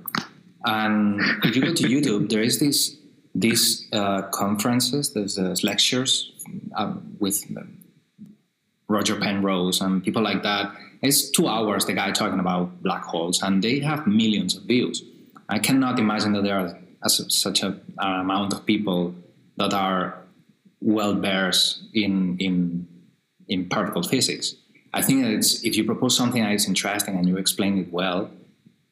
And 0.64 1.20
if 1.44 1.55
you 1.56 1.62
go 1.62 1.74
to 1.74 1.85
YouTube, 1.85 2.31
there 2.31 2.43
is 2.43 2.59
this 2.59 2.97
these 3.35 3.89
uh, 3.93 4.23
conferences, 4.31 5.14
there's 5.14 5.39
uh, 5.39 5.55
lectures 5.62 6.32
um, 6.77 7.16
with 7.19 7.43
Roger 8.89 9.16
Penrose 9.19 9.81
and 9.81 10.05
people 10.05 10.23
like 10.23 10.43
that. 10.43 10.74
It's 11.01 11.31
two 11.31 11.48
hours 11.48 11.86
the 11.86 11.94
guy 11.94 12.10
talking 12.12 12.39
about 12.39 12.82
black 12.82 13.02
holes, 13.05 13.43
and 13.43 13.62
they 13.62 13.81
have 13.81 14.06
millions 14.06 14.55
of 14.56 14.64
views. 14.64 15.02
I 15.48 15.59
cannot 15.59 15.98
imagine 15.98 16.32
that 16.35 16.44
there 16.44 16.59
are 16.59 16.78
such 17.10 17.62
a, 17.62 17.78
an 17.98 18.20
amount 18.20 18.52
of 18.52 18.64
people 18.66 19.14
that 19.56 19.72
are 19.72 20.18
well 20.80 21.14
bears 21.14 21.88
in 21.94 22.36
in 22.38 22.86
in 23.48 23.68
particle 23.68 24.02
physics. 24.02 24.54
I 24.94 25.02
think 25.02 25.22
that 25.22 25.32
it's 25.32 25.64
if 25.64 25.76
you 25.76 25.84
propose 25.84 26.16
something 26.16 26.42
that 26.42 26.52
is 26.52 26.66
interesting 26.68 27.16
and 27.16 27.26
you 27.28 27.36
explain 27.36 27.78
it 27.78 27.92
well, 27.92 28.30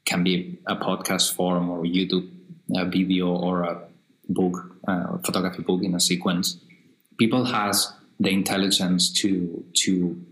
can 0.05 0.25
be 0.25 0.59
a 0.67 0.77
podcast 0.77 1.35
form 1.35 1.69
or 1.71 1.83
YouTube 1.83 2.29
a 2.77 2.85
video 2.85 3.29
or 3.29 3.63
a 3.63 3.81
book, 4.29 4.77
uh, 4.87 5.19
photography 5.19 5.63
book 5.63 5.83
in 5.83 5.95
a 5.95 6.01
sequence. 6.01 6.59
People 7.19 7.45
has 7.47 7.93
the 8.19 8.31
intelligence 8.31 9.11
to 9.13 9.65
to 9.75 10.25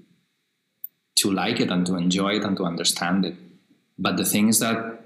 to 1.16 1.32
like 1.32 1.58
it 1.58 1.70
and 1.70 1.84
to 1.86 1.96
enjoy 1.96 2.36
it 2.36 2.44
and 2.44 2.56
to 2.56 2.64
understand 2.64 3.24
it. 3.24 3.34
But 3.98 4.16
the 4.16 4.24
thing 4.24 4.48
is 4.48 4.60
that 4.60 4.97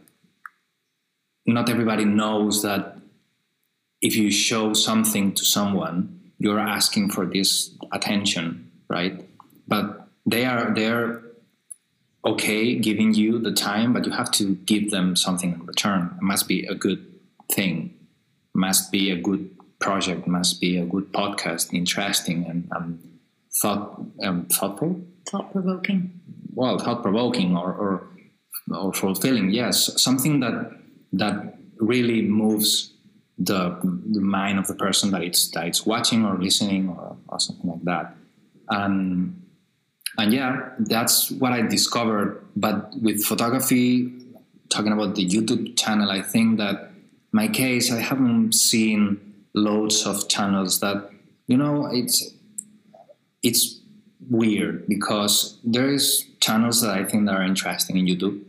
not 1.46 1.68
everybody 1.68 2.04
knows 2.04 2.62
that 2.62 2.98
if 4.00 4.16
you 4.16 4.30
show 4.30 4.72
something 4.74 5.32
to 5.34 5.44
someone, 5.44 6.20
you're 6.38 6.58
asking 6.58 7.10
for 7.10 7.24
this 7.24 7.76
attention, 7.92 8.70
right? 8.88 9.24
But 9.68 10.08
they 10.26 10.44
are 10.44 10.74
they're 10.74 11.22
okay 12.24 12.76
giving 12.76 13.14
you 13.14 13.38
the 13.38 13.52
time, 13.52 13.92
but 13.92 14.04
you 14.06 14.12
have 14.12 14.30
to 14.32 14.54
give 14.66 14.90
them 14.90 15.16
something 15.16 15.52
in 15.52 15.66
return. 15.66 16.14
It 16.16 16.22
must 16.22 16.48
be 16.48 16.66
a 16.66 16.74
good 16.74 17.04
thing, 17.50 17.94
must 18.54 18.90
be 18.90 19.10
a 19.10 19.16
good 19.16 19.50
project, 19.78 20.26
must 20.26 20.60
be 20.60 20.76
a 20.78 20.84
good 20.84 21.12
podcast, 21.12 21.72
interesting 21.72 22.44
and 22.46 22.68
um, 22.74 22.98
thought 23.60 24.00
um, 24.22 24.46
thoughtful, 24.46 25.00
thought 25.28 25.52
provoking. 25.52 26.20
Well, 26.54 26.78
thought 26.78 27.02
provoking 27.02 27.56
or, 27.56 27.72
or 27.72 28.08
or 28.74 28.92
fulfilling. 28.92 29.50
Yes, 29.50 30.00
something 30.02 30.40
that 30.40 30.81
that 31.12 31.58
really 31.78 32.22
moves 32.22 32.92
the, 33.38 33.78
the 33.82 34.20
mind 34.20 34.58
of 34.58 34.66
the 34.66 34.74
person 34.74 35.10
that 35.10 35.22
it's 35.22 35.50
that 35.50 35.66
it's 35.66 35.84
watching 35.84 36.24
or 36.24 36.38
listening 36.38 36.88
or, 36.88 37.16
or 37.28 37.40
something 37.40 37.70
like 37.70 37.82
that. 37.84 38.14
And 38.68 39.38
and 40.18 40.32
yeah, 40.32 40.70
that's 40.78 41.30
what 41.30 41.52
I 41.52 41.62
discovered. 41.62 42.44
But 42.54 42.92
with 43.00 43.24
photography, 43.24 44.12
talking 44.68 44.92
about 44.92 45.14
the 45.14 45.26
YouTube 45.26 45.76
channel, 45.78 46.10
I 46.10 46.22
think 46.22 46.58
that 46.58 46.90
my 47.32 47.48
case, 47.48 47.90
I 47.90 48.00
haven't 48.00 48.54
seen 48.54 49.34
loads 49.54 50.06
of 50.06 50.28
channels 50.28 50.80
that 50.80 51.10
you 51.46 51.56
know 51.56 51.86
it's 51.86 52.34
it's 53.42 53.80
weird 54.30 54.86
because 54.86 55.58
there 55.64 55.88
is 55.88 56.26
channels 56.40 56.80
that 56.82 56.96
I 56.96 57.04
think 57.04 57.26
that 57.26 57.34
are 57.34 57.42
interesting 57.42 57.96
in 57.96 58.06
YouTube 58.06 58.42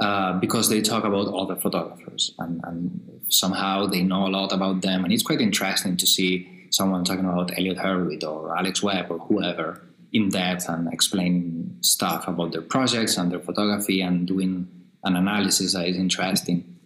uh, 0.00 0.32
because 0.38 0.68
they 0.68 0.80
talk 0.80 1.04
about 1.04 1.28
other 1.28 1.56
photographers 1.56 2.34
and, 2.38 2.60
and, 2.64 3.06
somehow 3.32 3.86
they 3.86 4.02
know 4.02 4.26
a 4.26 4.28
lot 4.28 4.52
about 4.52 4.80
them 4.80 5.04
and 5.04 5.12
it's 5.12 5.22
quite 5.22 5.40
interesting 5.40 5.96
to 5.96 6.04
see 6.04 6.66
someone 6.70 7.04
talking 7.04 7.24
about 7.24 7.56
Elliott 7.56 7.78
Erwitt 7.78 8.24
or 8.24 8.56
Alex 8.56 8.82
Webb 8.82 9.06
or 9.08 9.18
whoever 9.20 9.80
in 10.12 10.30
depth 10.30 10.68
and 10.68 10.92
explaining 10.92 11.76
stuff 11.80 12.26
about 12.26 12.50
their 12.50 12.62
projects 12.62 13.16
and 13.16 13.30
their 13.30 13.38
photography 13.38 14.00
and 14.02 14.26
doing 14.26 14.66
an 15.04 15.14
analysis 15.14 15.74
that 15.74 15.86
is 15.86 15.96
interesting. 15.96 16.76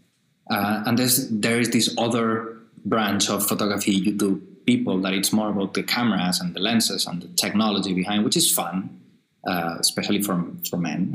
Uh, 0.50 0.82
and 0.84 0.98
there's 0.98 1.30
there 1.30 1.58
is 1.58 1.70
this 1.70 1.94
other 1.96 2.58
branch 2.84 3.30
of 3.30 3.46
photography 3.46 3.98
YouTube 4.04 4.42
people 4.66 5.00
that 5.00 5.12
it's 5.12 5.32
more 5.32 5.50
about 5.50 5.74
the 5.74 5.82
cameras 5.82 6.40
and 6.40 6.54
the 6.54 6.60
lenses 6.60 7.06
and 7.06 7.22
the 7.22 7.28
technology 7.28 7.92
behind, 7.92 8.24
which 8.24 8.36
is 8.36 8.50
fun, 8.50 9.00
uh, 9.46 9.76
especially 9.78 10.22
for 10.22 10.44
for 10.68 10.76
men, 10.76 11.14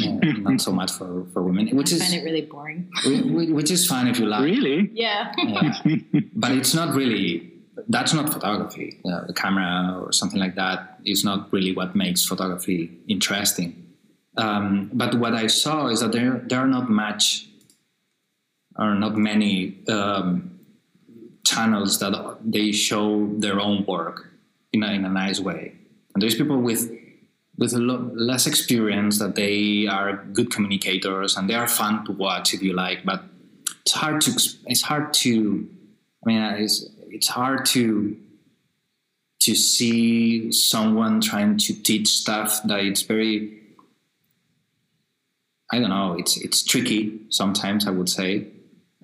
yeah, 0.00 0.12
not 0.38 0.60
so 0.60 0.72
much 0.72 0.92
for, 0.92 1.26
for 1.32 1.42
women. 1.42 1.68
Which 1.76 1.92
I 1.92 1.96
is 1.96 2.02
find 2.02 2.14
it 2.14 2.24
really 2.24 2.42
boring. 2.42 2.90
which 3.54 3.70
is 3.70 3.86
fine 3.86 4.06
if 4.08 4.18
you 4.18 4.26
like. 4.26 4.42
Really? 4.42 4.90
Yeah. 4.92 5.32
Yeah. 5.38 5.78
but 6.34 6.52
it's 6.52 6.74
not 6.74 6.94
really. 6.94 7.52
That's 7.88 8.14
not 8.14 8.32
photography. 8.32 9.00
Uh, 9.04 9.26
the 9.26 9.34
camera 9.34 10.00
or 10.00 10.10
something 10.12 10.40
like 10.40 10.54
that 10.54 10.98
is 11.04 11.24
not 11.24 11.52
really 11.52 11.74
what 11.74 11.94
makes 11.94 12.24
photography 12.24 12.98
interesting. 13.06 13.86
Um, 14.36 14.90
but 14.92 15.14
what 15.16 15.34
I 15.34 15.46
saw 15.46 15.88
is 15.88 16.00
that 16.00 16.12
there 16.12 16.42
there 16.46 16.60
are 16.60 16.66
not 16.66 16.88
much 16.88 17.48
are 18.76 18.94
not 18.94 19.16
many 19.16 19.78
um, 19.88 20.60
channels 21.44 21.98
that 22.00 22.38
they 22.44 22.72
show 22.72 23.26
their 23.38 23.58
own 23.60 23.84
work 23.86 24.30
in 24.72 24.82
a, 24.82 24.92
in 24.92 25.04
a 25.04 25.08
nice 25.08 25.40
way. 25.40 25.72
And 26.14 26.22
there's 26.22 26.34
people 26.34 26.58
with 26.60 26.90
with 27.58 27.72
a 27.72 27.78
lot 27.78 28.16
less 28.16 28.46
experience 28.46 29.18
that 29.18 29.34
they 29.34 29.86
are 29.86 30.24
good 30.32 30.50
communicators 30.50 31.36
and 31.36 31.48
they 31.48 31.54
are 31.54 31.68
fun 31.68 32.04
to 32.04 32.12
watch 32.12 32.52
if 32.52 32.62
you 32.62 32.72
like. 32.74 33.04
But 33.04 33.24
it's 33.84 33.92
hard 33.92 34.20
to 34.22 34.32
it's 34.66 34.82
hard 34.82 35.14
to 35.14 35.68
I 36.24 36.28
mean 36.28 36.42
it's 36.42 36.88
it's 37.08 37.28
hard 37.28 37.66
to 37.66 38.16
to 39.40 39.54
see 39.54 40.50
someone 40.52 41.20
trying 41.20 41.56
to 41.58 41.82
teach 41.82 42.08
stuff 42.08 42.62
that 42.64 42.80
it's 42.80 43.02
very 43.02 43.62
I 45.72 45.78
don't 45.78 45.90
know 45.90 46.16
it's 46.18 46.36
it's 46.36 46.62
tricky 46.62 47.20
sometimes 47.30 47.86
I 47.86 47.90
would 47.90 48.08
say 48.08 48.48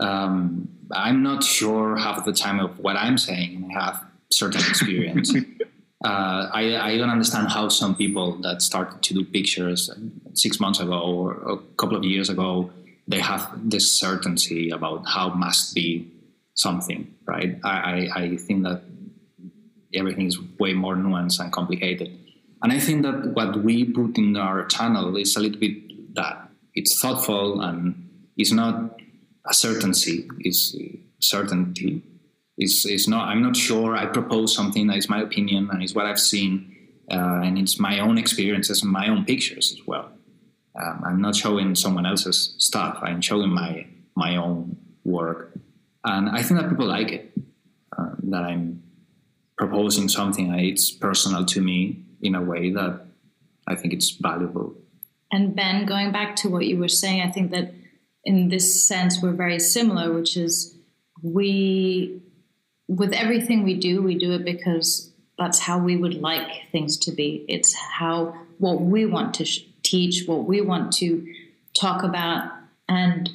um, 0.01 0.69
I'm 0.91 1.23
not 1.23 1.45
sure 1.45 1.97
half 1.97 2.25
the 2.25 2.33
time 2.33 2.61
of 2.61 2.79
what 2.79 2.97
I'm 2.97 3.19
saying. 3.19 3.71
I 3.71 3.85
have 3.85 4.05
certain 4.31 4.61
experience. 4.61 5.33
uh, 6.05 6.49
I, 6.53 6.77
I, 6.77 6.97
don't 6.99 7.11
understand 7.11 7.49
how 7.49 7.69
some 7.69 7.95
people 7.95 8.37
that 8.43 8.61
started 8.61 9.03
to 9.03 9.15
do 9.15 9.25
pictures 9.25 9.89
six 10.35 10.59
months 10.59 10.81
ago 10.81 11.01
or 11.01 11.33
a 11.49 11.57
couple 11.77 11.97
of 11.97 12.03
years 12.05 12.29
ago, 12.29 12.71
they 13.07 13.21
have 13.21 13.49
this 13.71 13.99
certainty 13.99 14.71
about 14.71 15.05
how 15.07 15.29
must 15.31 15.75
be 15.75 16.11
something, 16.55 17.15
right? 17.25 17.59
I, 17.63 18.09
I, 18.15 18.23
I 18.23 18.37
think 18.37 18.65
that 18.65 18.83
everything 19.95 20.27
is 20.27 20.39
way 20.59 20.73
more 20.73 20.97
nuanced 20.97 21.39
and 21.41 21.53
complicated. 21.53 22.19
And 22.63 22.73
I 22.73 22.79
think 22.79 23.03
that 23.03 23.33
what 23.35 23.63
we 23.63 23.85
put 23.85 24.19
in 24.19 24.37
our 24.37 24.65
channel 24.67 25.17
is 25.17 25.37
a 25.37 25.41
little 25.41 25.61
bit 25.61 26.15
that 26.15 26.49
it's 26.75 27.01
thoughtful 27.01 27.61
and 27.61 28.09
it's 28.37 28.53
not 28.53 28.99
a 29.49 29.55
certainty 29.55 30.29
it's 30.41 30.77
certainty 31.21 32.03
is 32.59 32.85
is 32.87 33.09
not 33.09 33.29
i'm 33.29 33.43
not 33.43 33.57
sure. 33.57 33.97
I 33.97 34.07
propose 34.07 34.55
something 34.55 34.87
that 34.89 34.97
is 34.97 35.09
my 35.09 35.21
opinion 35.21 35.69
and 35.71 35.83
it's 35.83 35.95
what 35.95 36.07
i've 36.07 36.21
seen 36.21 36.77
uh, 37.11 37.41
and 37.43 37.59
it's 37.59 37.79
my 37.79 37.99
own 37.99 38.17
experiences 38.19 38.83
and 38.83 38.91
my 38.91 39.09
own 39.09 39.25
pictures 39.25 39.73
as 39.73 39.87
well. 39.87 40.11
Um, 40.81 41.03
i'm 41.05 41.21
not 41.21 41.35
showing 41.35 41.75
someone 41.75 42.07
else's 42.07 42.55
stuff. 42.59 42.99
I'm 43.03 43.21
showing 43.21 43.51
my 43.51 43.87
my 44.17 44.37
own 44.37 44.77
work. 45.05 45.53
And 46.05 46.29
i 46.29 46.43
think 46.43 46.61
that 46.61 46.69
people 46.69 46.87
like 46.87 47.11
it 47.11 47.33
uh, 47.97 48.15
that 48.25 48.43
i'm 48.43 48.83
proposing 49.57 50.09
something. 50.09 50.51
That 50.51 50.61
it's 50.61 50.91
personal 50.91 51.45
to 51.47 51.61
me 51.61 52.05
in 52.21 52.35
a 52.35 52.43
way 52.43 52.71
that 52.73 53.07
i 53.67 53.75
think 53.75 53.95
it's 53.95 54.11
valuable. 54.11 54.75
And 55.31 55.57
ben 55.57 55.87
going 55.87 56.13
back 56.13 56.37
to 56.37 56.51
what 56.51 56.67
you 56.67 56.79
were 56.79 56.89
saying 56.89 57.23
i 57.23 57.31
think 57.31 57.51
that 57.53 57.73
in 58.25 58.49
this 58.49 58.87
sense 58.87 59.21
we're 59.23 59.33
very 59.33 59.59
similar 59.59 60.13
which 60.13 60.37
is 60.37 60.77
we 61.23 62.23
with 62.89 63.13
everything 63.13 63.63
we 63.63 63.75
do 63.75 64.03
we 64.03 64.15
do 64.17 64.33
it 64.33 64.45
because 64.45 65.11
that's 65.39 65.59
how 65.59 65.79
we 65.79 65.97
would 65.97 66.15
like 66.15 66.71
things 66.71 66.97
to 66.97 67.13
be 67.13 67.45
it's 67.49 67.75
how 67.75 68.35
what 68.59 68.81
we 68.81 69.07
want 69.07 69.35
to 69.35 69.45
sh- 69.45 69.65
teach 69.83 70.27
what 70.27 70.45
we 70.45 70.61
want 70.61 70.93
to 70.93 71.27
talk 71.75 72.03
about 72.03 72.51
and 72.89 73.31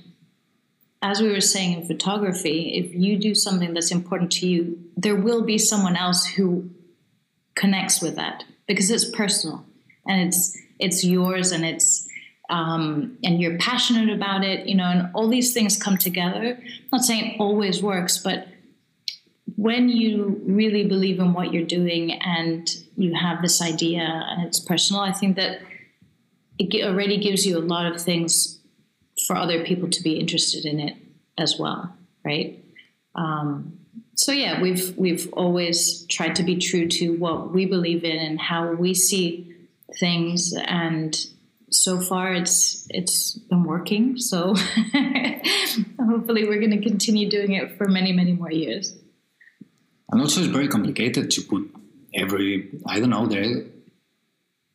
as 1.02 1.22
we 1.22 1.30
were 1.30 1.42
saying 1.42 1.80
in 1.80 1.86
photography 1.86 2.76
if 2.76 2.94
you 2.94 3.18
do 3.18 3.34
something 3.34 3.74
that's 3.74 3.92
important 3.92 4.32
to 4.32 4.48
you 4.48 4.78
there 4.96 5.16
will 5.16 5.44
be 5.44 5.58
someone 5.58 5.96
else 5.96 6.26
who 6.26 6.70
connects 7.56 8.02
with 8.02 8.16
that 8.16 8.44
because 8.68 8.92
it's 8.92 9.10
personal 9.10 9.66
and 10.08 10.28
it's 10.28 10.58
it's 10.80 11.04
yours 11.04 11.52
and 11.52 11.66
it's 11.66 12.08
um, 12.50 13.18
and 13.24 13.42
you're 13.42 13.58
passionate 13.58 14.10
about 14.10 14.44
it, 14.44 14.68
you 14.68 14.76
know, 14.76 14.86
and 14.86 15.10
all 15.14 15.28
these 15.28 15.54
things 15.54 15.82
come 15.82 15.98
together. 15.98 16.58
I'm 16.58 16.90
not 16.92 17.04
saying 17.04 17.34
it 17.34 17.40
always 17.40 17.84
works, 17.84 18.18
but 18.18 18.48
when 19.58 19.90
you 19.90 20.40
really 20.46 20.86
believe 20.86 21.20
in 21.20 21.34
what 21.34 21.52
you're 21.52 21.66
doing 21.66 22.12
and 22.12 22.70
you 22.96 23.16
have 23.16 23.42
this 23.42 23.60
idea 23.60 24.02
and 24.02 24.46
it's 24.46 24.60
personal, 24.60 25.02
I 25.02 25.12
think 25.12 25.36
that 25.36 25.62
it 26.60 26.86
already 26.86 27.18
gives 27.18 27.46
you 27.46 27.58
a 27.58 27.60
lot 27.60 27.92
of 27.92 28.00
things 28.00 28.60
for 29.26 29.36
other 29.36 29.66
people 29.66 29.90
to 29.90 30.04
be 30.04 30.20
interested 30.20 30.66
in 30.66 30.80
it 30.80 30.96
as 31.40 31.58
well, 31.60 31.92
right? 32.24 32.64
Um, 33.16 33.80
so 34.14 34.32
yeah, 34.32 34.62
we've 34.62 34.96
we've 34.96 35.28
always 35.34 36.06
tried 36.06 36.36
to 36.36 36.44
be 36.44 36.58
true 36.58 36.88
to 36.90 37.18
what 37.18 37.52
we 37.52 37.66
believe 37.66 38.04
in 38.04 38.18
and 38.18 38.40
how 38.40 38.74
we 38.74 38.94
see 38.94 39.56
things. 40.00 40.54
And 40.54 41.18
so 41.72 42.00
far 42.00 42.32
it's 42.34 42.86
it's 42.92 43.34
been 43.34 43.64
working. 43.64 44.20
So 44.20 44.54
hopefully 46.00 46.48
we're 46.48 46.60
going 46.60 46.80
to 46.80 46.88
continue 46.88 47.28
doing 47.28 47.54
it 47.54 47.76
for 47.76 47.88
many 47.88 48.12
many 48.12 48.34
more 48.34 48.52
years 48.52 48.94
and 50.10 50.22
also 50.22 50.42
it's 50.42 50.50
very 50.50 50.68
complicated 50.68 51.30
to 51.32 51.42
put 51.42 51.70
every 52.14 52.70
i 52.86 53.00
don't 53.00 53.10
know 53.10 53.26
there 53.26 53.64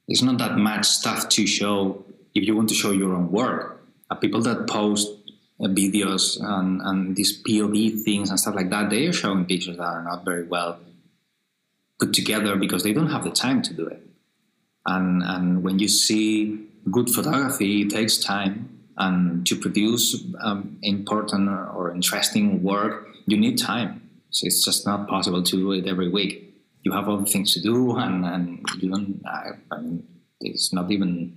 there's 0.07 0.23
not 0.23 0.39
that 0.39 0.59
much 0.59 0.87
stuff 0.87 1.29
to 1.31 1.47
show 1.47 2.05
if 2.35 2.47
you 2.47 2.57
want 2.57 2.69
to 2.71 2.75
show 2.75 2.91
your 2.91 3.15
own 3.15 3.31
work. 3.31 3.83
Uh, 4.11 4.15
people 4.15 4.41
that 4.43 4.67
post 4.67 5.09
uh, 5.61 5.69
videos 5.69 6.39
and, 6.41 6.81
and 6.83 7.17
these 7.17 7.43
POV 7.43 8.03
things 8.03 8.31
and 8.31 8.39
stuff 8.39 8.55
like 8.55 8.71
that, 8.71 8.91
they 8.91 9.07
are 9.07 9.13
showing 9.13 9.45
pictures 9.45 9.77
that 9.77 9.85
are 9.85 10.03
not 10.03 10.25
very 10.25 10.45
well 10.45 10.79
put 11.99 12.13
together 12.13 12.57
because 12.57 12.83
they 12.83 12.93
don't 12.93 13.11
have 13.11 13.25
the 13.25 13.31
time 13.31 13.63
to 13.63 13.75
do 13.75 13.87
it. 13.87 14.03
And 14.85 15.23
and 15.23 15.63
when 15.63 15.79
you 15.79 15.89
see 15.89 16.67
good 16.91 17.09
photography, 17.09 17.83
it 17.83 17.91
takes 17.91 18.19
time. 18.19 18.69
And 18.99 19.47
to 19.47 19.57
produce 19.57 20.23
um, 20.43 20.79
important 20.83 21.49
or, 21.49 21.67
or 21.69 21.95
interesting 21.95 22.63
work, 22.63 23.09
you 23.27 23.39
need 23.39 23.57
time. 23.57 24.02
So 24.33 24.47
it's 24.47 24.65
just 24.65 24.87
not 24.87 25.09
possible 25.09 25.43
to 25.43 25.57
do 25.57 25.73
it 25.73 25.87
every 25.87 26.09
week. 26.09 26.55
You 26.83 26.93
have 26.93 27.09
other 27.09 27.25
things 27.27 27.55
to 27.55 27.61
do, 27.61 27.97
and, 27.97 28.25
and 28.25 28.67
you 28.81 28.91
don't. 28.91 29.23
I, 29.25 29.51
I 29.71 29.81
mean, 29.81 30.05
it's 30.41 30.73
not 30.73 30.91
even 30.91 31.37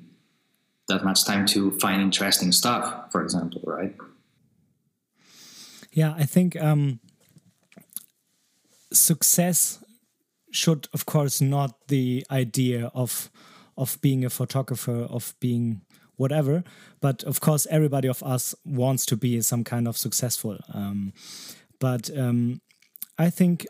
that 0.87 1.03
much 1.03 1.25
time 1.25 1.45
to 1.47 1.71
find 1.79 2.01
interesting 2.01 2.51
stuff, 2.51 3.11
for 3.11 3.21
example, 3.21 3.61
right? 3.65 3.95
Yeah, 5.91 6.13
I 6.17 6.23
think 6.23 6.59
um, 6.61 6.99
success 8.91 9.83
should, 10.51 10.87
of 10.93 11.05
course, 11.05 11.41
not 11.41 11.87
the 11.89 12.25
idea 12.31 12.91
of 12.93 13.29
of 13.77 13.99
being 14.01 14.23
a 14.23 14.29
photographer, 14.29 15.03
of 15.03 15.35
being 15.41 15.81
whatever. 16.15 16.63
But 17.01 17.23
of 17.23 17.41
course, 17.41 17.67
everybody 17.69 18.07
of 18.07 18.23
us 18.23 18.55
wants 18.63 19.05
to 19.07 19.17
be 19.17 19.41
some 19.41 19.63
kind 19.65 19.87
of 19.87 19.97
successful. 19.97 20.57
Um, 20.73 21.13
but 21.79 22.09
um, 22.17 22.61
I 23.17 23.29
think 23.29 23.65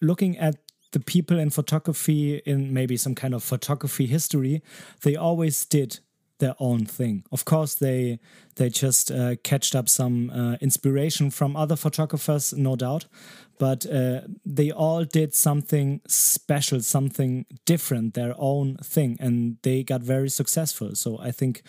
looking 0.00 0.38
at 0.38 0.56
the 0.92 1.00
people 1.00 1.38
in 1.38 1.50
photography 1.50 2.36
in 2.46 2.72
maybe 2.72 2.96
some 2.96 3.14
kind 3.14 3.34
of 3.34 3.44
photography 3.44 4.06
history, 4.06 4.62
they 5.02 5.16
always 5.16 5.64
did 5.66 6.00
their 6.38 6.54
own 6.58 6.86
thing. 6.86 7.24
Of 7.32 7.44
course, 7.44 7.74
they 7.74 8.20
they 8.56 8.68
just 8.68 9.10
uh, 9.10 9.36
catched 9.42 9.74
up 9.74 9.88
some 9.88 10.30
uh, 10.30 10.56
inspiration 10.60 11.30
from 11.30 11.56
other 11.56 11.76
photographers, 11.76 12.52
no 12.52 12.76
doubt, 12.76 13.06
but 13.58 13.86
uh, 13.86 14.22
they 14.46 14.70
all 14.70 15.04
did 15.04 15.34
something 15.34 16.00
special, 16.06 16.80
something 16.80 17.44
different, 17.66 18.14
their 18.14 18.34
own 18.38 18.76
thing, 18.76 19.16
and 19.20 19.58
they 19.62 19.82
got 19.82 20.00
very 20.00 20.28
successful. 20.28 20.94
So 20.94 21.18
I 21.20 21.32
think. 21.32 21.62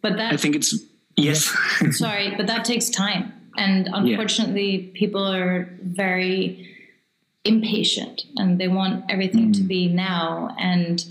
But 0.00 0.16
that 0.16 0.32
I 0.32 0.36
think 0.36 0.56
it's 0.56 0.74
yes. 1.16 1.54
sorry, 1.90 2.34
but 2.36 2.46
that 2.46 2.64
takes 2.64 2.88
time, 2.88 3.32
and 3.58 3.88
unfortunately, 3.92 4.76
yeah. 4.76 4.90
people 4.94 5.26
are 5.26 5.68
very 5.82 6.68
impatient 7.44 8.22
and 8.36 8.60
they 8.60 8.68
want 8.68 9.04
everything 9.08 9.50
mm. 9.50 9.54
to 9.56 9.62
be 9.62 9.88
now 9.88 10.54
and 10.58 11.04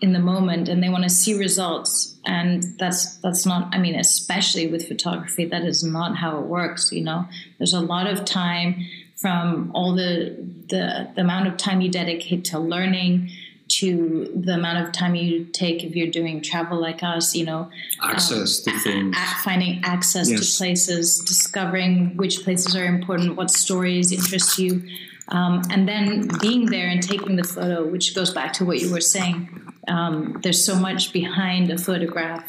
in 0.00 0.12
the 0.12 0.18
moment 0.18 0.68
and 0.68 0.82
they 0.82 0.88
want 0.88 1.04
to 1.04 1.08
see 1.08 1.38
results 1.38 2.16
and 2.26 2.64
that's 2.78 3.16
that's 3.18 3.46
not 3.46 3.72
i 3.72 3.78
mean 3.78 3.94
especially 3.94 4.66
with 4.66 4.88
photography 4.88 5.44
that 5.44 5.62
is 5.62 5.84
not 5.84 6.16
how 6.16 6.38
it 6.38 6.46
works 6.46 6.90
you 6.90 7.02
know 7.02 7.24
there's 7.58 7.72
a 7.72 7.80
lot 7.80 8.06
of 8.06 8.24
time 8.24 8.84
from 9.16 9.70
all 9.74 9.94
the 9.94 10.36
the, 10.68 11.08
the 11.14 11.20
amount 11.20 11.46
of 11.46 11.56
time 11.56 11.80
you 11.80 11.90
dedicate 11.90 12.44
to 12.44 12.58
learning 12.58 13.30
to 13.78 14.30
the 14.34 14.54
amount 14.54 14.86
of 14.86 14.92
time 14.92 15.14
you 15.14 15.44
take 15.46 15.82
if 15.82 15.96
you're 15.96 16.10
doing 16.10 16.42
travel 16.42 16.80
like 16.80 17.02
us, 17.02 17.34
you 17.34 17.44
know, 17.44 17.70
access 18.02 18.66
um, 18.66 18.72
to 18.72 18.80
things, 18.80 19.16
a- 19.16 19.42
finding 19.42 19.80
access 19.84 20.30
yes. 20.30 20.40
to 20.40 20.58
places, 20.58 21.18
discovering 21.20 22.16
which 22.16 22.44
places 22.44 22.76
are 22.76 22.84
important, 22.84 23.36
what 23.36 23.50
stories 23.50 24.12
interest 24.12 24.58
you, 24.58 24.82
um, 25.28 25.62
and 25.70 25.88
then 25.88 26.28
being 26.40 26.66
there 26.66 26.88
and 26.88 27.02
taking 27.02 27.36
the 27.36 27.44
photo, 27.44 27.86
which 27.86 28.14
goes 28.14 28.32
back 28.32 28.52
to 28.54 28.64
what 28.64 28.78
you 28.80 28.92
were 28.92 29.00
saying. 29.00 29.48
Um, 29.88 30.38
there's 30.42 30.64
so 30.64 30.76
much 30.76 31.12
behind 31.12 31.70
a 31.70 31.78
photograph 31.78 32.44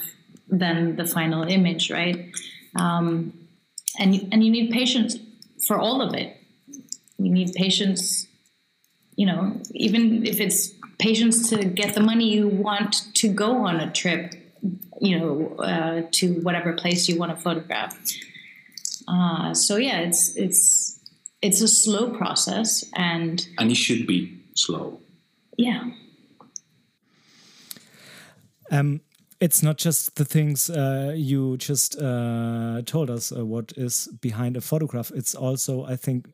than 0.48 0.96
the 0.96 1.06
final 1.06 1.44
image, 1.44 1.90
right? 1.90 2.32
Um, 2.76 3.34
and 3.98 4.28
and 4.32 4.44
you 4.44 4.52
need 4.52 4.72
patience 4.72 5.18
for 5.66 5.78
all 5.80 6.02
of 6.02 6.14
it. 6.14 6.38
You 7.18 7.32
need 7.32 7.54
patience, 7.54 8.28
you 9.16 9.26
know, 9.26 9.60
even 9.72 10.26
if 10.26 10.40
it's 10.40 10.72
patience 11.00 11.50
to 11.50 11.66
get 11.66 11.94
the 11.94 12.02
money 12.02 12.34
you 12.34 12.48
want 12.48 13.14
to 13.16 13.28
go 13.28 13.66
on 13.66 13.80
a 13.80 13.92
trip, 13.92 14.34
you 15.02 15.20
know, 15.20 15.56
uh, 15.60 16.04
to 16.12 16.42
whatever 16.42 16.74
place 16.74 17.08
you 17.08 17.18
want 17.18 17.36
to 17.36 17.42
photograph. 17.42 17.98
Uh, 19.08 19.54
so 19.54 19.78
yeah, 19.78 20.00
it's 20.00 20.36
it's 20.36 21.00
it's 21.42 21.62
a 21.62 21.68
slow 21.68 22.10
process 22.10 22.84
and 22.96 23.48
and 23.58 23.72
it 23.72 23.76
should 23.76 24.08
be 24.08 24.42
slow. 24.56 25.00
Yeah. 25.58 25.92
Um 28.72 29.02
it's 29.42 29.62
not 29.62 29.78
just 29.78 30.16
the 30.16 30.26
things 30.26 30.70
uh, 30.70 31.14
you 31.16 31.58
just 31.58 32.02
uh, 32.02 32.82
told 32.86 33.10
us 33.10 33.32
uh, 33.32 33.46
what 33.46 33.74
is 33.76 34.08
behind 34.22 34.56
a 34.58 34.62
photograph. 34.62 35.12
It's 35.14 35.36
also 35.36 35.84
i 35.84 35.96
think 35.96 36.28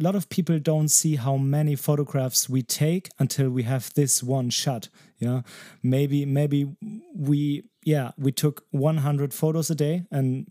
a 0.00 0.02
lot 0.02 0.14
of 0.14 0.28
people 0.28 0.58
don't 0.58 0.88
see 0.88 1.16
how 1.16 1.36
many 1.36 1.76
photographs 1.76 2.48
we 2.48 2.62
take 2.62 3.10
until 3.18 3.50
we 3.50 3.62
have 3.62 3.92
this 3.94 4.22
one 4.22 4.50
shot 4.50 4.88
yeah 5.18 5.42
maybe 5.82 6.24
maybe 6.24 6.66
we 7.14 7.64
yeah 7.84 8.10
we 8.16 8.32
took 8.32 8.64
100 8.70 9.34
photos 9.34 9.70
a 9.70 9.74
day 9.74 10.04
and 10.10 10.46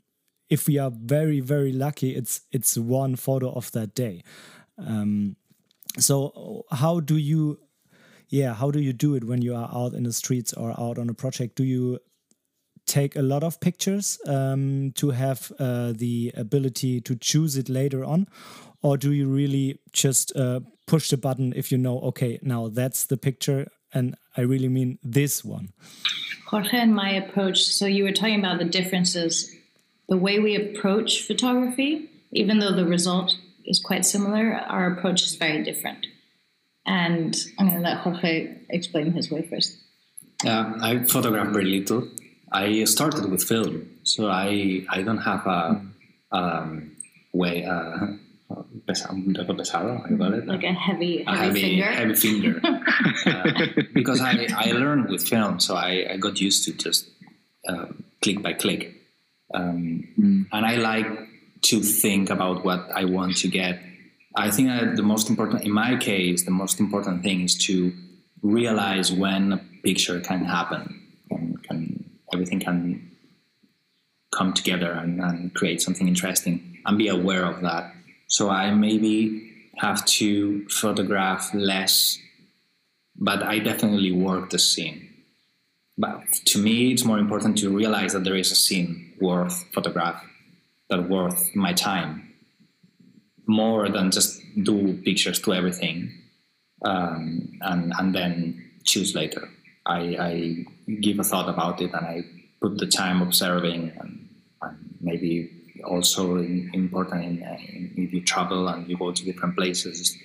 if 0.52 0.68
we 0.68 0.78
are 0.78 0.92
very 0.92 1.40
very 1.40 1.72
lucky 1.72 2.14
it's 2.16 2.42
it's 2.52 2.78
one 2.78 3.16
photo 3.16 3.52
of 3.52 3.72
that 3.72 3.96
day. 3.96 4.22
Um, 4.78 5.38
so 5.98 6.66
how 6.72 7.00
do 7.00 7.18
you 7.18 7.58
yeah 8.28 8.54
how 8.54 8.70
do 8.70 8.80
you 8.80 8.94
do 8.94 9.16
it 9.16 9.24
when 9.24 9.42
you 9.42 9.56
are 9.56 9.70
out 9.74 9.94
in 9.94 10.04
the 10.04 10.14
streets 10.14 10.54
or 10.54 10.72
out 10.80 11.00
on 11.00 11.10
a 11.10 11.14
project? 11.14 11.56
Do 11.56 11.64
you 11.64 12.00
take 12.86 13.16
a 13.16 13.22
lot 13.22 13.44
of 13.44 13.60
pictures 13.62 14.20
um, 14.28 14.92
to 14.96 15.12
have 15.12 15.52
uh, 15.60 15.94
the 15.96 16.34
ability 16.36 17.00
to 17.00 17.16
choose 17.16 17.56
it 17.56 17.70
later 17.70 18.04
on 18.04 18.28
or 18.82 18.98
do 18.98 19.12
you 19.12 19.28
really 19.28 19.80
just 19.94 20.36
uh, 20.36 20.60
push 20.88 21.10
the 21.10 21.18
button 21.18 21.54
if 21.56 21.72
you 21.72 21.78
know 21.78 22.00
okay 22.00 22.40
now 22.42 22.68
that's 22.68 23.06
the 23.06 23.18
picture 23.18 23.68
and 23.94 24.16
i 24.38 24.42
really 24.42 24.70
mean 24.70 24.98
this 25.04 25.44
one 25.44 25.70
jorge 26.48 26.78
and 26.78 26.94
my 26.94 27.12
approach 27.12 27.64
so 27.64 27.86
you 27.86 28.04
were 28.04 28.12
talking 28.12 28.40
about 28.40 28.60
the 28.60 28.66
differences 28.66 29.56
the 30.12 30.18
way 30.18 30.40
we 30.40 30.56
approach 30.58 31.22
photography, 31.26 32.10
even 32.34 32.60
though 32.60 32.76
the 32.76 32.86
result 32.86 33.38
is 33.66 33.80
quite 33.80 34.06
similar, 34.06 34.54
our 34.68 34.92
approach 34.92 35.24
is 35.24 35.36
very 35.36 35.64
different. 35.64 36.06
And 36.86 37.34
I'm 37.58 37.70
going 37.70 37.82
to 37.82 37.90
let 37.90 38.00
Jorge 38.00 38.58
explain 38.70 39.14
his 39.14 39.32
way 39.32 39.42
first. 39.44 39.78
Yeah, 40.44 40.74
I 40.82 41.06
photograph 41.06 41.54
very 41.54 41.64
little. 41.64 42.10
I 42.52 42.84
started 42.84 43.32
with 43.32 43.42
film, 43.42 43.88
so 44.04 44.28
I 44.28 44.86
I 44.90 45.02
don't 45.02 45.20
have 45.20 45.48
a 45.48 45.82
um, 46.34 46.98
way. 47.32 47.64
Uh, 47.64 48.08
pesado, 48.88 50.06
I 50.06 50.18
call 50.18 50.34
it. 50.34 50.48
Like 50.48 50.64
a 50.64 50.74
heavy, 50.74 51.24
a 51.26 51.36
heavy, 51.36 51.62
finger. 51.62 51.86
Heavy 51.86 52.16
finger. 52.16 52.62
uh, 53.26 53.84
because 53.94 54.22
I, 54.22 54.48
I 54.56 54.72
learned 54.72 55.10
with 55.10 55.28
film, 55.28 55.60
so 55.60 55.76
I, 55.76 56.08
I 56.12 56.18
got 56.18 56.40
used 56.40 56.66
to 56.66 56.74
just 56.74 57.10
uh, 57.68 57.88
click 58.22 58.42
by 58.42 58.54
click. 58.54 58.96
Um, 59.54 60.08
mm. 60.20 60.48
And 60.52 60.66
I 60.66 60.76
like 60.76 61.08
to 61.64 61.82
think 61.82 62.30
about 62.30 62.66
what 62.66 62.90
I 62.94 63.06
want 63.06 63.38
to 63.38 63.48
get. 63.48 63.80
I 64.36 64.50
think 64.50 64.70
that 64.70 64.96
the 64.96 65.04
most 65.04 65.30
important, 65.30 65.64
in 65.64 65.72
my 65.72 65.98
case, 65.98 66.46
the 66.46 66.52
most 66.52 66.80
important 66.80 67.24
thing 67.24 67.42
is 67.42 67.58
to 67.66 67.94
realize 68.42 69.12
when 69.12 69.54
a 69.54 69.58
picture 69.84 70.20
can 70.20 70.46
happen, 70.46 71.02
and 71.30 71.62
can 71.64 72.10
everything 72.34 72.60
can 72.60 73.12
come 74.34 74.54
together 74.54 74.92
and, 74.94 75.20
and 75.20 75.54
create 75.54 75.82
something 75.82 76.08
interesting, 76.08 76.78
and 76.86 76.98
be 76.98 77.10
aware 77.10 77.46
of 77.46 77.62
that. 77.62 77.94
So 78.32 78.50
I 78.50 78.72
maybe 78.72 79.72
have 79.78 80.06
to 80.06 80.66
photograph 80.70 81.54
less, 81.54 82.18
but 83.18 83.44
I 83.44 83.60
definitely 83.60 84.14
work 84.14 84.52
the 84.52 84.58
scene. 84.60 85.10
But 85.98 86.32
to 86.46 86.60
me, 86.60 86.94
it's 86.94 87.04
more 87.04 87.20
important 87.20 87.58
to 87.58 87.70
realize 87.70 88.14
that 88.14 88.24
there 88.24 88.38
is 88.38 88.52
a 88.52 88.56
scene 88.56 89.14
worth 89.20 89.66
photograph 89.74 90.24
that 90.90 91.10
worth 91.10 91.54
my 91.56 91.74
time 91.74 92.34
more 93.48 93.90
than 93.90 94.12
just 94.12 94.42
do 94.64 94.94
pictures 95.04 95.42
to 95.42 95.54
everything 95.54 96.10
um, 96.86 97.60
and 97.60 97.94
and 98.00 98.16
then 98.16 98.72
choose 98.86 99.14
later. 99.14 99.50
I, 99.86 100.00
I, 100.30 100.66
give 101.02 101.20
a 101.20 101.24
thought 101.24 101.50
about 101.50 101.82
it 101.82 101.92
and 101.94 102.06
I 102.06 102.24
put 102.62 102.78
the 102.78 102.86
time 102.86 103.22
observing 103.22 103.92
and, 104.00 104.30
and 104.62 104.78
maybe 105.02 105.61
also 105.84 106.38
important 106.38 107.24
in, 107.24 107.38
in, 107.42 107.94
if 107.98 108.14
you 108.14 108.22
travel 108.22 108.68
and 108.68 108.88
you 108.88 108.98
go 108.98 109.12
to 109.12 109.26
different 109.26 109.56
places, 109.56 110.18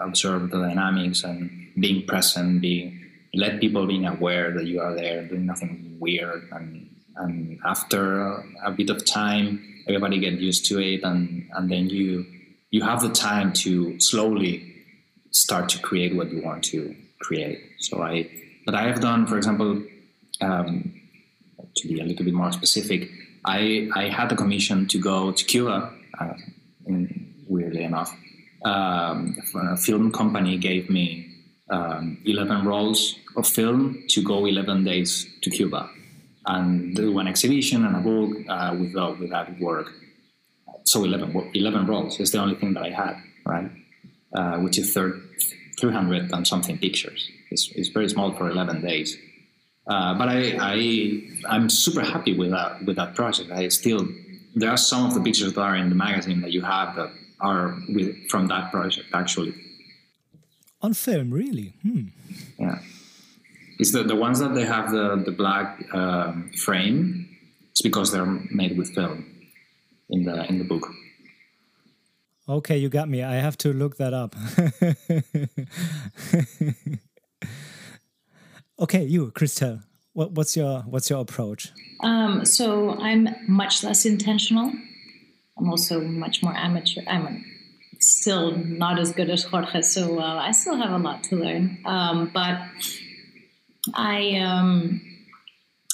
observe 0.00 0.50
the 0.50 0.58
dynamics 0.58 1.24
and 1.24 1.72
being 1.78 2.06
present, 2.06 2.60
being 2.60 3.02
let 3.34 3.60
people 3.60 3.86
being 3.86 4.06
aware 4.06 4.52
that 4.52 4.66
you 4.66 4.80
are 4.80 4.94
there, 4.94 5.26
doing 5.26 5.46
nothing 5.46 5.96
weird 6.00 6.48
and 6.52 6.90
and 7.16 7.58
after 7.64 8.44
a 8.62 8.70
bit 8.70 8.90
of 8.90 9.02
time 9.06 9.82
everybody 9.88 10.18
get 10.18 10.34
used 10.34 10.66
to 10.66 10.78
it 10.78 11.02
and 11.02 11.48
and 11.54 11.70
then 11.70 11.88
you 11.88 12.26
you 12.70 12.82
have 12.82 13.00
the 13.00 13.08
time 13.08 13.52
to 13.52 13.98
slowly 14.00 14.74
start 15.30 15.68
to 15.68 15.78
create 15.78 16.16
what 16.16 16.30
you 16.30 16.42
want 16.42 16.64
to 16.64 16.94
create. 17.20 17.60
So 17.78 18.02
I, 18.02 18.28
but 18.64 18.74
I 18.74 18.84
have 18.88 19.00
done, 19.00 19.26
for 19.26 19.36
example, 19.36 19.82
um, 20.40 21.00
to 21.76 21.88
be 21.88 22.00
a 22.00 22.04
little 22.04 22.24
bit 22.24 22.34
more 22.34 22.52
specific, 22.52 23.08
I 23.46 23.88
I 23.94 24.08
had 24.08 24.28
the 24.28 24.36
commission 24.36 24.86
to 24.88 24.98
go 24.98 25.32
to 25.32 25.44
Cuba. 25.44 25.92
Uh, 26.18 26.34
weirdly 27.48 27.84
enough, 27.84 28.14
um, 28.64 29.36
a 29.54 29.76
film 29.76 30.10
company 30.12 30.58
gave 30.58 30.90
me 30.90 31.26
um, 31.70 32.18
11 32.24 32.66
rolls 32.66 33.16
of 33.36 33.46
film 33.46 34.04
to 34.08 34.22
go 34.22 34.46
11 34.46 34.84
days 34.84 35.26
to 35.42 35.50
Cuba 35.50 35.90
and 36.46 36.94
do 36.94 37.18
an 37.18 37.26
exhibition 37.26 37.84
and 37.84 37.96
a 37.96 38.00
book 38.00 38.36
uh, 38.48 38.74
with, 38.78 38.96
uh, 38.96 39.14
with 39.18 39.30
that 39.30 39.58
work. 39.60 39.92
So 40.84 41.04
11, 41.04 41.50
11 41.54 41.86
rolls 41.86 42.20
is 42.20 42.30
the 42.30 42.38
only 42.38 42.54
thing 42.54 42.74
that 42.74 42.84
I 42.84 42.90
had, 42.90 43.16
right? 43.44 43.70
Uh, 44.32 44.58
which 44.58 44.78
is 44.78 44.92
300 44.92 46.32
and 46.32 46.46
something 46.46 46.78
pictures. 46.78 47.28
It's, 47.50 47.70
it's 47.72 47.88
very 47.88 48.08
small 48.08 48.32
for 48.32 48.48
11 48.48 48.82
days. 48.82 49.16
Uh, 49.86 50.14
but 50.18 50.28
I, 50.28 50.56
I, 50.60 51.22
I'm 51.48 51.70
super 51.70 52.00
happy 52.00 52.36
with 52.36 52.50
that, 52.50 52.84
with 52.84 52.96
that 52.96 53.14
project. 53.14 53.50
I 53.50 53.68
still, 53.68 54.06
there 54.54 54.70
are 54.70 54.76
some 54.76 55.06
of 55.06 55.14
the 55.14 55.20
pictures 55.20 55.52
that 55.52 55.60
are 55.60 55.76
in 55.76 55.88
the 55.88 55.94
magazine 55.94 56.40
that 56.40 56.52
you 56.52 56.62
have 56.62 56.96
that 56.96 57.12
are 57.40 57.76
with, 57.88 58.28
from 58.28 58.48
that 58.48 58.72
project 58.72 59.08
actually. 59.14 59.54
On 60.82 60.92
film, 60.92 61.30
really? 61.30 61.74
Hmm. 61.82 62.06
Yeah. 62.58 62.78
It's 63.78 63.92
the, 63.92 64.02
the 64.02 64.16
ones 64.16 64.38
that 64.40 64.54
they 64.54 64.64
have 64.64 64.90
the, 64.90 65.22
the 65.24 65.30
black 65.32 65.82
um, 65.92 66.50
frame. 66.56 67.28
It's 67.70 67.82
because 67.82 68.10
they're 68.10 68.24
made 68.24 68.76
with 68.76 68.94
film 68.94 69.26
in 70.10 70.24
the 70.24 70.44
in 70.46 70.58
the 70.58 70.64
book. 70.64 70.88
Okay, 72.48 72.78
you 72.78 72.88
got 72.88 73.08
me. 73.08 73.22
I 73.22 73.34
have 73.34 73.58
to 73.58 73.72
look 73.72 73.96
that 73.96 74.14
up. 74.14 74.34
okay, 78.78 79.04
you, 79.04 79.30
Christelle. 79.32 79.82
What, 80.12 80.32
what's 80.32 80.56
your 80.56 80.80
what's 80.82 81.10
your 81.10 81.20
approach? 81.20 81.72
Um, 82.00 82.44
so 82.44 82.98
I'm 82.98 83.28
much 83.46 83.84
less 83.84 84.06
intentional. 84.06 84.72
I'm 85.58 85.68
also 85.68 86.00
much 86.00 86.42
more 86.42 86.54
amateur. 86.54 87.02
I'm 87.06 87.44
still 88.00 88.56
not 88.56 88.98
as 88.98 89.12
good 89.12 89.30
as 89.30 89.44
Jorge, 89.44 89.82
so 89.82 90.20
uh, 90.20 90.36
I 90.36 90.52
still 90.52 90.76
have 90.76 90.92
a 90.92 90.98
lot 90.98 91.24
to 91.24 91.36
learn. 91.36 91.78
Um, 91.84 92.30
but 92.32 92.60
I, 93.94 94.36
um, 94.38 95.00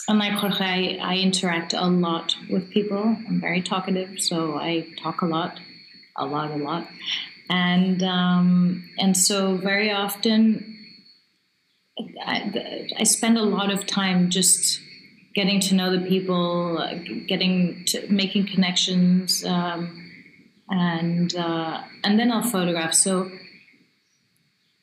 unlike 0.08 0.32
Jorge, 0.32 0.98
I, 0.98 1.14
I, 1.14 1.16
interact 1.16 1.74
a 1.74 1.86
lot 1.86 2.34
with 2.50 2.70
people. 2.70 3.02
I'm 3.02 3.40
very 3.40 3.62
talkative, 3.62 4.18
so 4.18 4.56
I 4.56 4.88
talk 5.00 5.22
a 5.22 5.26
lot, 5.26 5.60
a 6.16 6.26
lot, 6.26 6.50
a 6.50 6.56
lot, 6.56 6.88
and 7.48 8.02
um, 8.02 8.88
and 8.98 9.16
so 9.16 9.56
very 9.56 9.92
often 9.92 10.72
I, 12.24 12.88
I 12.98 13.04
spend 13.04 13.38
a 13.38 13.42
lot 13.42 13.70
of 13.70 13.86
time 13.86 14.30
just 14.30 14.80
getting 15.34 15.60
to 15.60 15.74
know 15.74 15.96
the 15.96 16.06
people, 16.06 16.78
uh, 16.78 16.94
getting 17.26 17.84
to 17.86 18.06
making 18.12 18.46
connections, 18.46 19.44
um, 19.44 20.10
and 20.68 21.34
uh, 21.34 21.82
and 22.04 22.18
then 22.18 22.30
I'll 22.30 22.42
photograph. 22.42 22.94
So 22.94 23.30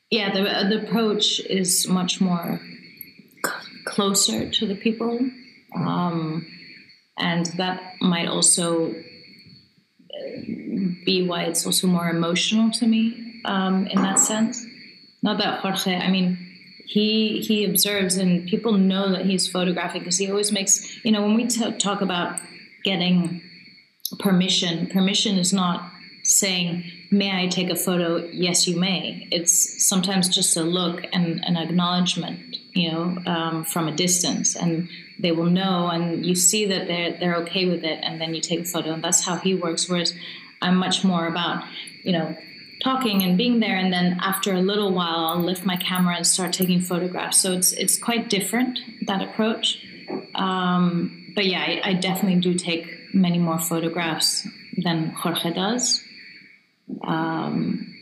yeah, 0.10 0.34
the 0.34 0.44
the 0.70 0.88
approach 0.88 1.40
is 1.40 1.88
much 1.88 2.20
more 2.20 2.60
c- 3.46 3.52
closer 3.86 4.50
to 4.50 4.68
the 4.68 4.76
people, 4.76 5.20
um, 5.76 6.46
and 7.18 7.46
that 7.58 7.94
might 8.02 8.28
also 8.28 8.94
be 11.06 11.26
why 11.28 11.44
it's 11.44 11.66
also 11.66 11.88
more 11.88 12.10
emotional 12.10 12.72
to 12.72 12.88
me 12.88 13.42
um, 13.46 13.88
in 13.88 14.02
that 14.02 14.20
sense. 14.20 14.66
Not 15.22 15.38
that 15.40 15.60
Jorge, 15.60 15.96
I 15.96 16.10
mean 16.10 16.49
he 16.90 17.40
he 17.42 17.66
observes 17.66 18.18
and 18.18 18.48
people 18.48 18.74
know 18.74 19.12
that 19.12 19.26
he's 19.26 19.48
photographing 19.48 20.02
because 20.02 20.18
he 20.18 20.30
always 20.30 20.52
makes 20.52 21.06
you 21.06 21.12
know 21.12 21.22
when 21.22 21.36
we 21.36 21.46
t- 21.46 21.72
talk 21.74 22.02
about 22.02 22.40
getting 22.84 23.42
permission 24.18 24.88
permission 24.88 25.38
is 25.38 25.54
not 25.54 25.92
saying 26.24 26.84
may 27.12 27.44
i 27.44 27.48
take 27.48 27.70
a 27.70 27.76
photo? 27.76 28.18
Yes 28.32 28.68
you 28.68 28.80
may. 28.80 29.28
It's 29.32 29.88
sometimes 29.88 30.30
just 30.30 30.58
a 30.58 30.64
look 30.64 31.06
and 31.14 31.44
an 31.46 31.58
acknowledgement 31.58 32.58
you 32.74 32.92
know 32.92 33.18
um, 33.28 33.64
from 33.66 33.88
a 33.88 33.96
distance 33.96 34.56
and 34.56 34.90
they 35.20 35.32
will 35.32 35.52
know 35.62 35.90
and 35.90 36.26
you 36.26 36.34
see 36.34 36.66
that 36.66 36.88
they're 36.88 37.18
they're 37.20 37.36
okay 37.44 37.66
with 37.68 37.84
it 37.84 38.00
and 38.02 38.20
then 38.20 38.34
you 38.34 38.42
take 38.42 38.62
a 38.62 38.66
photo 38.66 38.94
and 38.94 39.04
that's 39.04 39.24
how 39.26 39.36
he 39.36 39.54
works 39.54 39.88
whereas 39.88 40.14
i'm 40.62 40.76
much 40.76 41.04
more 41.04 41.28
about 41.28 41.64
you 42.04 42.12
know 42.12 42.36
talking 42.84 43.24
and 43.24 43.38
being 43.38 43.60
there 43.60 43.76
and 43.76 43.92
then 43.92 44.18
after 44.22 44.54
a 44.54 44.62
little 44.62 44.92
while 44.92 45.26
I'll 45.26 45.44
lift 45.44 45.66
my 45.66 45.76
camera 45.76 46.16
and 46.16 46.26
start 46.26 46.54
taking 46.54 46.82
photographs. 46.82 47.38
So 47.38 47.54
it's 47.54 47.72
it's 47.74 47.98
quite 47.98 48.30
different 48.30 48.80
that 49.06 49.22
approach. 49.22 49.86
Um, 50.34 51.34
but 51.36 51.46
yeah 51.46 51.60
I, 51.60 51.82
I, 51.84 51.94
definitely 51.94 52.40
do 52.40 52.56
take 52.56 53.14
many 53.14 53.38
more 53.38 53.60
photographs 53.60 54.48
than 54.76 55.10
Jorge 55.12 55.54
does. 55.54 56.04
Um, 57.04 57.96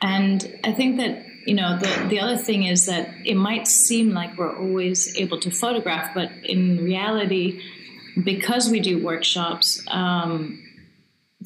and 0.00 0.58
I 0.64 0.72
think 0.72 0.98
that 0.98 1.24
you 1.46 1.54
know 1.54 1.78
the, 1.78 2.06
the 2.08 2.20
other 2.20 2.36
thing 2.36 2.64
is 2.64 2.86
that 2.86 3.08
it 3.24 3.34
might 3.34 3.66
seem 3.66 4.10
like 4.10 4.36
we're 4.38 4.56
always 4.56 5.16
able 5.16 5.40
to 5.40 5.50
photograph 5.50 6.14
but 6.14 6.30
in 6.42 6.82
reality 6.82 7.60
because 8.22 8.70
we 8.70 8.80
do 8.80 9.04
workshops 9.04 9.82
um, 9.88 10.63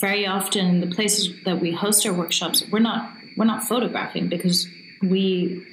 very 0.01 0.27
often 0.27 0.81
the 0.81 0.87
places 0.87 1.31
that 1.45 1.61
we 1.61 1.73
host 1.73 2.07
our 2.07 2.13
workshops 2.13 2.63
we're 2.71 2.79
not 2.79 3.13
we're 3.37 3.45
not 3.45 3.63
photographing 3.63 4.29
because 4.29 4.67
we 5.03 5.65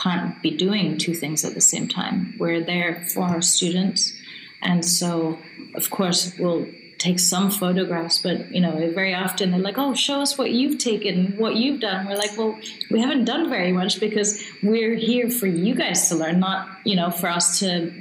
can't 0.00 0.40
be 0.42 0.50
doing 0.50 0.98
two 0.98 1.14
things 1.14 1.44
at 1.44 1.54
the 1.54 1.60
same 1.60 1.88
time. 1.88 2.34
We're 2.38 2.62
there 2.62 3.06
for 3.12 3.22
our 3.22 3.42
students. 3.42 4.14
And 4.62 4.84
so 4.84 5.38
of 5.74 5.90
course 5.90 6.32
we'll 6.38 6.66
take 6.98 7.18
some 7.18 7.50
photographs 7.50 8.22
but 8.22 8.50
you 8.50 8.58
know 8.58 8.90
very 8.94 9.14
often 9.14 9.50
they're 9.50 9.60
like 9.60 9.76
oh 9.76 9.92
show 9.92 10.22
us 10.22 10.38
what 10.38 10.50
you've 10.50 10.78
taken 10.78 11.36
what 11.36 11.56
you've 11.56 11.80
done. 11.80 12.06
We're 12.06 12.16
like 12.16 12.36
well 12.38 12.58
we 12.90 13.00
haven't 13.00 13.26
done 13.26 13.50
very 13.50 13.72
much 13.72 14.00
because 14.00 14.42
we're 14.62 14.94
here 14.94 15.28
for 15.28 15.46
you 15.46 15.74
guys 15.74 16.08
to 16.08 16.16
learn 16.16 16.40
not 16.40 16.68
you 16.84 16.96
know 16.96 17.10
for 17.10 17.28
us 17.28 17.58
to 17.60 17.92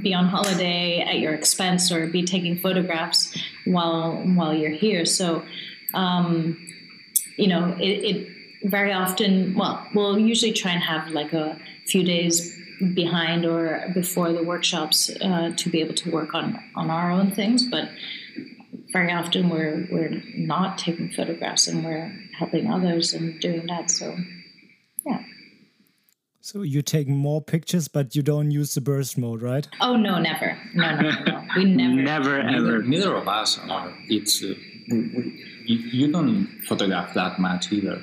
be 0.00 0.14
on 0.14 0.26
holiday 0.26 1.00
at 1.00 1.18
your 1.18 1.34
expense 1.34 1.92
or 1.92 2.06
be 2.06 2.22
taking 2.22 2.56
photographs 2.56 3.36
while 3.66 4.16
while 4.34 4.54
you're 4.54 4.70
here. 4.70 5.04
So, 5.04 5.42
um, 5.94 6.56
you 7.36 7.48
know, 7.48 7.76
it, 7.78 7.84
it, 7.84 8.28
very 8.64 8.92
often. 8.92 9.54
Well, 9.54 9.86
we'll 9.94 10.18
usually 10.18 10.52
try 10.52 10.72
and 10.72 10.82
have 10.82 11.10
like 11.10 11.32
a 11.32 11.58
few 11.86 12.04
days 12.04 12.56
behind 12.94 13.44
or 13.44 13.90
before 13.92 14.32
the 14.32 14.42
workshops 14.42 15.10
uh, 15.20 15.52
to 15.56 15.70
be 15.70 15.80
able 15.80 15.94
to 15.94 16.10
work 16.10 16.34
on 16.34 16.58
on 16.74 16.90
our 16.90 17.10
own 17.10 17.30
things, 17.30 17.68
but. 17.68 17.88
Very 18.92 19.10
often 19.10 19.48
we're 19.48 19.88
we're 19.90 20.22
not 20.36 20.76
taking 20.76 21.10
photographs 21.10 21.66
and 21.66 21.82
we're 21.82 22.12
helping 22.38 22.70
others 22.70 23.14
and 23.14 23.40
doing 23.40 23.66
that. 23.66 23.90
So, 23.90 24.14
yeah. 25.06 25.22
So 26.44 26.62
you 26.62 26.82
take 26.82 27.06
more 27.06 27.40
pictures, 27.40 27.86
but 27.86 28.16
you 28.16 28.22
don't 28.22 28.50
use 28.50 28.74
the 28.74 28.80
burst 28.80 29.16
mode, 29.16 29.42
right? 29.42 29.68
Oh 29.80 29.94
no, 29.94 30.18
never. 30.18 30.58
No, 30.74 30.96
no, 30.96 31.10
no. 31.10 31.24
no. 31.24 31.44
We 31.56 31.64
never. 31.66 32.02
never 32.02 32.40
ever. 32.40 32.50
Neither, 32.50 32.82
neither 32.82 33.14
of 33.14 33.28
us 33.28 33.60
are. 33.70 33.94
It's 34.08 34.42
uh, 34.42 34.54
you, 34.88 35.36
you, 35.66 36.10
don't 36.10 36.48
photograph 36.66 37.14
that 37.14 37.38
much 37.38 37.70
either, 37.70 38.02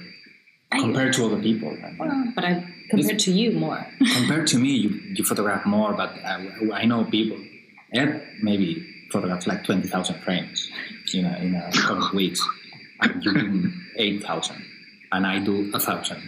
I, 0.71 0.79
compared 0.79 1.11
to 1.15 1.25
other 1.25 1.41
people. 1.41 1.75
Well, 1.99 2.31
but 2.33 2.45
I 2.45 2.65
compared 2.89 3.15
it's, 3.15 3.25
to 3.25 3.33
you 3.33 3.59
more. 3.59 3.85
compared 4.15 4.47
to 4.47 4.57
me, 4.57 4.69
you, 4.69 4.89
you 5.15 5.25
photograph 5.25 5.65
more, 5.65 5.91
but 5.91 6.11
I, 6.23 6.47
I 6.73 6.85
know 6.85 7.03
people. 7.03 7.37
Ed 7.91 8.25
maybe 8.41 8.87
photographs 9.11 9.47
like 9.47 9.65
twenty 9.65 9.89
thousand 9.89 10.21
frames 10.21 10.71
in 11.13 11.25
a, 11.25 11.37
in 11.39 11.55
a 11.55 11.71
couple 11.73 12.05
of 12.05 12.13
weeks, 12.13 12.41
and 13.01 13.21
you 13.21 13.33
do 13.33 13.73
eight 13.97 14.23
thousand 14.23 14.63
and 15.11 15.25
I 15.25 15.39
do 15.39 15.71
a 15.73 15.79
thousand. 15.79 16.23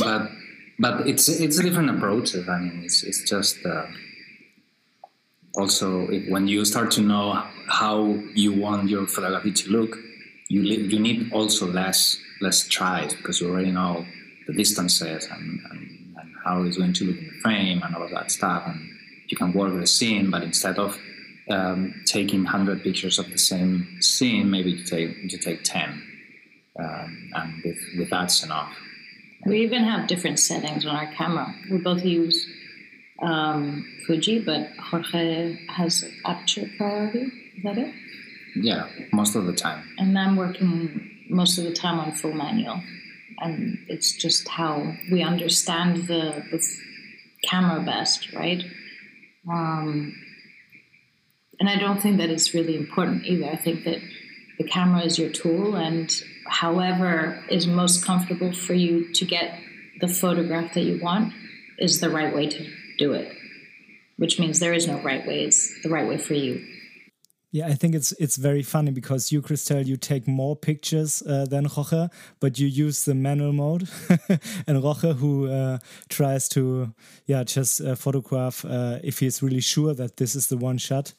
but 0.00 0.30
but 0.78 1.06
it's 1.06 1.28
it's 1.28 1.58
a 1.58 1.62
different 1.62 1.90
approach. 1.90 2.34
I 2.34 2.58
mean, 2.58 2.82
it's 2.84 3.02
it's 3.02 3.28
just 3.28 3.64
uh, 3.64 3.86
also 5.54 6.08
if, 6.08 6.28
when 6.28 6.48
you 6.48 6.64
start 6.64 6.90
to 6.92 7.00
know 7.00 7.42
how 7.68 8.04
you 8.34 8.52
want 8.52 8.88
your 8.88 9.06
photography 9.06 9.52
to 9.52 9.70
look, 9.70 9.96
you 10.48 10.62
li- 10.62 10.86
you 10.86 10.98
need 10.98 11.32
also 11.32 11.66
less 11.70 12.18
less 12.40 12.66
tries 12.68 13.14
because 13.14 13.40
you 13.40 13.48
already 13.48 13.70
know 13.70 14.04
the 14.46 14.52
distances 14.52 15.26
and, 15.30 15.60
and, 15.70 16.16
and 16.18 16.32
how 16.44 16.62
it's 16.62 16.76
going 16.76 16.92
to 16.92 17.04
look 17.04 17.18
in 17.18 17.24
the 17.24 17.40
frame 17.40 17.82
and 17.82 17.96
all 17.96 18.02
of 18.02 18.10
that 18.10 18.30
stuff, 18.30 18.64
and 18.66 18.80
you 19.28 19.36
can 19.36 19.52
work 19.52 19.72
with 19.72 19.80
the 19.80 19.86
scene. 19.86 20.30
But 20.30 20.42
instead 20.42 20.78
of 20.78 20.98
um, 21.48 21.94
taking 22.06 22.42
100 22.42 22.82
pictures 22.82 23.18
of 23.18 23.30
the 23.30 23.38
same 23.38 24.00
scene, 24.00 24.50
maybe 24.50 24.72
you 24.72 24.84
take 24.84 25.16
you 25.22 25.38
take 25.38 25.64
10 25.64 26.05
um, 26.78 27.30
and 27.34 27.62
with, 27.64 27.78
with 27.98 28.10
that's 28.10 28.42
enough. 28.42 28.72
We 29.46 29.62
even 29.62 29.84
have 29.84 30.08
different 30.08 30.38
settings 30.38 30.84
on 30.86 30.96
our 30.96 31.06
camera. 31.12 31.54
We 31.70 31.78
both 31.78 32.04
use 32.04 32.46
um, 33.22 33.86
Fuji, 34.06 34.40
but 34.40 34.68
Jorge 34.78 35.58
has 35.68 36.04
aperture 36.24 36.68
priority. 36.76 37.30
Is 37.56 37.62
that 37.62 37.78
it? 37.78 37.94
Yeah, 38.56 38.88
most 39.12 39.36
of 39.36 39.46
the 39.46 39.52
time. 39.52 39.88
And 39.98 40.18
I'm 40.18 40.36
working 40.36 41.26
most 41.30 41.58
of 41.58 41.64
the 41.64 41.72
time 41.72 41.98
on 41.98 42.12
full 42.12 42.32
manual. 42.32 42.80
and 43.38 43.78
it's 43.88 44.12
just 44.12 44.48
how 44.48 44.94
we 45.10 45.22
understand 45.22 46.08
the, 46.08 46.44
the 46.50 46.62
camera 47.44 47.82
best, 47.84 48.32
right? 48.32 48.62
Um, 49.50 50.14
and 51.60 51.68
I 51.68 51.76
don't 51.76 52.00
think 52.00 52.18
that 52.18 52.30
it's 52.30 52.54
really 52.54 52.76
important 52.76 53.24
either. 53.24 53.46
I 53.46 53.56
think 53.56 53.84
that 53.84 53.98
the 54.58 54.64
camera 54.64 55.02
is 55.04 55.18
your 55.18 55.30
tool, 55.30 55.76
and 55.76 56.10
however 56.48 57.42
is 57.50 57.66
most 57.66 58.04
comfortable 58.04 58.52
for 58.52 58.74
you 58.74 59.12
to 59.14 59.24
get 59.24 59.58
the 60.00 60.08
photograph 60.08 60.74
that 60.74 60.82
you 60.82 61.00
want 61.02 61.32
is 61.78 62.00
the 62.00 62.10
right 62.10 62.34
way 62.34 62.46
to 62.48 62.66
do 62.98 63.12
it. 63.12 63.32
Which 64.16 64.38
means 64.38 64.58
there 64.58 64.72
is 64.72 64.86
no 64.86 65.00
right 65.02 65.26
way; 65.26 65.44
it's 65.44 65.82
the 65.82 65.90
right 65.90 66.08
way 66.08 66.16
for 66.16 66.34
you. 66.34 66.64
Yeah, 67.52 67.68
I 67.68 67.74
think 67.74 67.94
it's 67.94 68.12
it's 68.12 68.36
very 68.36 68.62
funny 68.62 68.90
because 68.90 69.30
you, 69.30 69.40
Christelle, 69.40 69.86
you 69.86 69.96
take 69.96 70.26
more 70.26 70.56
pictures 70.56 71.22
uh, 71.22 71.46
than 71.46 71.64
Jorge, 71.64 72.08
but 72.40 72.58
you 72.58 72.66
use 72.66 73.04
the 73.04 73.14
manual 73.14 73.52
mode, 73.52 73.88
and 74.66 74.78
Jorge, 74.78 75.12
who 75.14 75.48
uh, 75.48 75.78
tries 76.08 76.48
to 76.50 76.92
yeah 77.26 77.44
just 77.44 77.80
uh, 77.80 77.94
photograph 77.94 78.64
uh, 78.64 78.98
if 79.02 79.20
he's 79.20 79.42
really 79.42 79.60
sure 79.60 79.94
that 79.94 80.16
this 80.16 80.34
is 80.34 80.48
the 80.48 80.56
one 80.56 80.78
shot, 80.78 81.14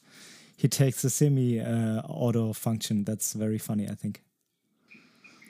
he 0.56 0.68
takes 0.68 1.02
the 1.02 1.10
semi 1.10 1.60
uh, 1.60 2.02
auto 2.08 2.52
function. 2.52 3.04
That's 3.04 3.32
very 3.32 3.58
funny, 3.58 3.88
I 3.88 3.94
think. 3.94 4.22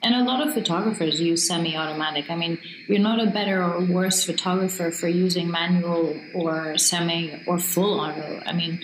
And 0.01 0.15
a 0.15 0.23
lot 0.23 0.45
of 0.45 0.53
photographers 0.53 1.19
use 1.19 1.47
semi 1.47 1.75
automatic. 1.75 2.29
I 2.29 2.35
mean, 2.35 2.57
you're 2.87 2.99
not 2.99 3.21
a 3.21 3.29
better 3.31 3.61
or 3.61 3.81
worse 3.81 4.23
photographer 4.23 4.91
for 4.91 5.09
using 5.09 5.51
manual 5.51 6.19
or 6.33 6.77
semi 6.77 7.43
or 7.47 7.59
full 7.59 7.99
auto. 7.99 8.41
I 8.45 8.53
mean, 8.53 8.81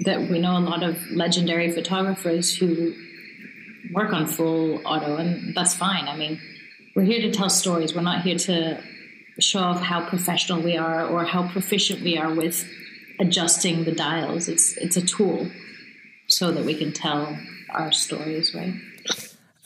that 0.00 0.30
we 0.30 0.38
know 0.38 0.56
a 0.56 0.60
lot 0.60 0.82
of 0.82 0.96
legendary 1.10 1.70
photographers 1.72 2.54
who 2.54 2.94
work 3.92 4.12
on 4.12 4.26
full 4.26 4.80
auto, 4.86 5.16
and 5.16 5.54
that's 5.54 5.74
fine. 5.74 6.08
I 6.08 6.16
mean, 6.16 6.40
we're 6.94 7.02
here 7.02 7.20
to 7.22 7.30
tell 7.30 7.50
stories. 7.50 7.94
We're 7.94 8.02
not 8.02 8.22
here 8.22 8.38
to 8.38 8.82
show 9.40 9.60
off 9.60 9.82
how 9.82 10.08
professional 10.08 10.62
we 10.62 10.76
are 10.76 11.06
or 11.06 11.24
how 11.24 11.48
proficient 11.48 12.02
we 12.02 12.16
are 12.16 12.32
with 12.32 12.66
adjusting 13.20 13.84
the 13.84 13.92
dials. 13.92 14.48
It's 14.48 14.76
it's 14.78 14.96
a 14.96 15.02
tool 15.02 15.50
so 16.26 16.52
that 16.52 16.64
we 16.64 16.74
can 16.74 16.92
tell 16.92 17.38
our 17.70 17.92
stories, 17.92 18.54
right? 18.54 18.74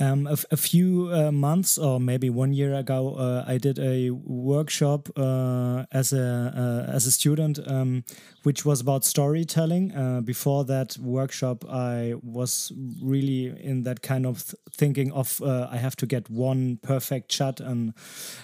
Um, 0.03 0.27
a, 0.27 0.37
a, 0.51 0.57
few 0.57 1.11
uh, 1.13 1.31
months 1.31 1.79
or 1.79 2.01
maybe 2.01 2.29
one 2.29 2.53
year 2.53 2.75
ago, 2.75 3.15
uh, 3.15 3.45
I 3.47 3.57
did 3.59 3.79
a 3.79 4.11
workshop 4.11 5.09
uh, 5.17 5.85
as 5.93 6.13
a 6.13 6.87
uh, 6.89 6.93
as 6.93 7.07
a 7.07 7.13
student, 7.13 7.61
um, 7.69 8.03
which 8.43 8.65
was 8.65 8.81
about 8.81 9.05
storytelling. 9.05 9.95
Uh, 9.95 10.21
before 10.21 10.65
that 10.65 10.99
workshop, 10.99 11.65
I 11.71 12.15
was 12.21 12.73
really 13.01 13.55
in 13.63 13.85
that 13.85 14.03
kind 14.03 14.27
of 14.27 14.43
th 14.43 14.55
thinking 14.77 15.13
of 15.13 15.41
uh, 15.41 15.69
I 15.71 15.77
have 15.77 15.95
to 15.97 16.07
get 16.07 16.29
one 16.29 16.79
perfect 16.83 17.31
shot, 17.33 17.61
and 17.61 17.95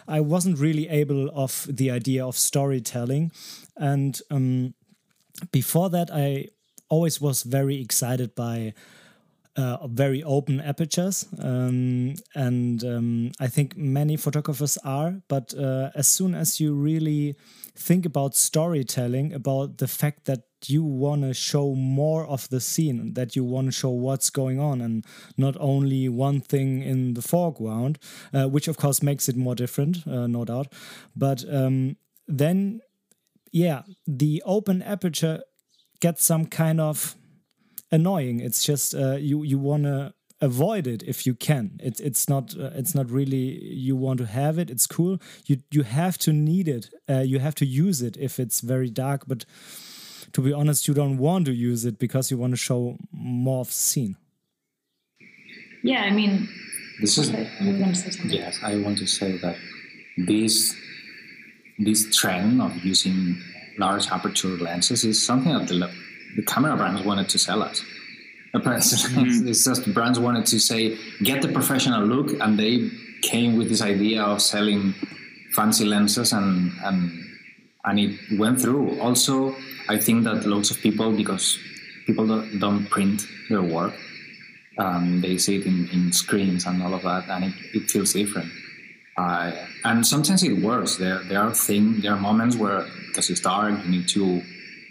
I 0.06 0.20
wasn't 0.20 0.60
really 0.60 0.88
able 0.88 1.28
of 1.34 1.66
the 1.68 1.90
idea 1.90 2.24
of 2.24 2.36
storytelling. 2.36 3.32
And 3.76 4.20
um, 4.30 4.74
before 5.50 5.90
that, 5.90 6.10
I 6.12 6.50
always 6.88 7.20
was 7.20 7.42
very 7.42 7.80
excited 7.80 8.34
by 8.34 8.74
uh, 9.58 9.88
very 9.88 10.22
open 10.22 10.60
apertures, 10.60 11.26
um, 11.42 12.14
and 12.34 12.84
um, 12.84 13.32
I 13.40 13.48
think 13.48 13.76
many 13.76 14.16
photographers 14.16 14.78
are. 14.84 15.20
But 15.28 15.52
uh, 15.54 15.90
as 15.96 16.06
soon 16.06 16.34
as 16.34 16.60
you 16.60 16.74
really 16.74 17.34
think 17.74 18.06
about 18.06 18.36
storytelling, 18.36 19.32
about 19.32 19.78
the 19.78 19.88
fact 19.88 20.26
that 20.26 20.42
you 20.66 20.84
want 20.84 21.22
to 21.22 21.34
show 21.34 21.74
more 21.74 22.24
of 22.26 22.48
the 22.50 22.60
scene, 22.60 23.14
that 23.14 23.34
you 23.34 23.42
want 23.42 23.66
to 23.66 23.72
show 23.72 23.90
what's 23.90 24.30
going 24.30 24.60
on, 24.60 24.80
and 24.80 25.04
not 25.36 25.56
only 25.58 26.08
one 26.08 26.40
thing 26.40 26.82
in 26.82 27.14
the 27.14 27.22
foreground, 27.22 27.98
uh, 28.32 28.46
which 28.46 28.68
of 28.68 28.76
course 28.76 29.02
makes 29.02 29.28
it 29.28 29.36
more 29.36 29.56
different, 29.56 30.06
uh, 30.06 30.28
no 30.28 30.44
doubt. 30.44 30.72
But 31.16 31.44
um, 31.52 31.96
then, 32.28 32.80
yeah, 33.50 33.82
the 34.06 34.40
open 34.46 34.82
aperture 34.82 35.42
gets 36.00 36.24
some 36.24 36.46
kind 36.46 36.80
of 36.80 37.16
annoying. 37.90 38.40
It's 38.40 38.62
just 38.62 38.94
uh, 38.94 39.16
you 39.16 39.42
you 39.42 39.58
want 39.58 39.84
to 39.84 40.14
avoid 40.40 40.86
it 40.86 41.02
if 41.02 41.26
you 41.26 41.34
can. 41.34 41.78
It's 41.82 42.00
it's 42.00 42.28
not 42.28 42.54
uh, 42.56 42.70
it's 42.74 42.94
not 42.94 43.10
really 43.10 43.64
you 43.64 43.96
want 43.96 44.18
to 44.18 44.26
have 44.26 44.58
it. 44.58 44.70
It's 44.70 44.86
cool. 44.86 45.18
You 45.46 45.58
you 45.70 45.82
have 45.82 46.18
to 46.18 46.32
need 46.32 46.68
it. 46.68 46.90
Uh, 47.08 47.20
you 47.20 47.38
have 47.38 47.54
to 47.56 47.66
use 47.66 48.02
it 48.02 48.16
if 48.16 48.38
it's 48.38 48.60
very 48.60 48.90
dark. 48.90 49.24
But 49.26 49.44
to 50.32 50.40
be 50.40 50.52
honest, 50.52 50.88
you 50.88 50.94
don't 50.94 51.18
want 51.18 51.46
to 51.46 51.52
use 51.52 51.84
it 51.84 51.98
because 51.98 52.30
you 52.30 52.38
want 52.38 52.52
to 52.52 52.56
show 52.56 52.98
more 53.12 53.60
of 53.60 53.68
the 53.68 53.72
scene. 53.72 54.16
Yeah, 55.82 56.02
I 56.02 56.10
mean, 56.10 56.48
this 57.00 57.18
is. 57.18 57.30
Yes, 58.24 58.58
I 58.62 58.76
want 58.76 58.98
to 58.98 59.06
say 59.06 59.38
that 59.38 59.56
this 60.16 60.74
this 61.78 62.16
trend 62.16 62.60
of 62.60 62.84
using 62.84 63.40
large 63.78 64.08
aperture 64.08 64.56
lenses 64.56 65.04
is 65.04 65.24
something 65.24 65.52
that 65.52 65.68
the 65.68 65.88
the 66.36 66.42
camera 66.42 66.76
brands 66.76 67.02
wanted 67.02 67.28
to 67.30 67.38
sell 67.38 67.62
us. 67.62 67.82
Mm-hmm. 68.54 69.48
It's 69.48 69.64
just 69.64 69.92
brands 69.92 70.18
wanted 70.18 70.46
to 70.46 70.58
say, 70.58 70.96
get 71.22 71.42
the 71.42 71.48
professional 71.48 72.04
look, 72.04 72.32
and 72.40 72.58
they 72.58 72.90
came 73.20 73.56
with 73.58 73.68
this 73.68 73.82
idea 73.82 74.22
of 74.22 74.40
selling 74.40 74.94
fancy 75.54 75.84
lenses, 75.84 76.32
and 76.32 76.72
and 76.82 77.10
and 77.84 77.98
it 77.98 78.38
went 78.38 78.60
through. 78.60 79.00
Also, 79.00 79.54
I 79.88 79.98
think 79.98 80.24
that 80.24 80.46
lots 80.46 80.70
of 80.70 80.78
people, 80.78 81.12
because 81.12 81.58
people 82.06 82.26
don't, 82.26 82.58
don't 82.58 82.86
print 82.90 83.26
their 83.48 83.62
work, 83.62 83.94
um, 84.78 85.20
they 85.20 85.38
see 85.38 85.56
it 85.56 85.66
in, 85.66 85.88
in 85.92 86.12
screens 86.12 86.66
and 86.66 86.82
all 86.82 86.94
of 86.94 87.02
that, 87.02 87.28
and 87.28 87.44
it, 87.44 87.54
it 87.74 87.90
feels 87.90 88.12
different. 88.12 88.50
Uh, 89.16 89.52
and 89.84 90.06
sometimes 90.06 90.42
it 90.42 90.62
works. 90.62 90.96
There, 90.96 91.18
there 91.24 91.40
are 91.40 91.52
things, 91.52 92.02
there 92.02 92.12
are 92.12 92.20
moments 92.20 92.56
where 92.56 92.86
because 93.08 93.30
it's 93.30 93.40
dark, 93.40 93.84
you 93.84 93.90
need 93.90 94.08
to 94.08 94.42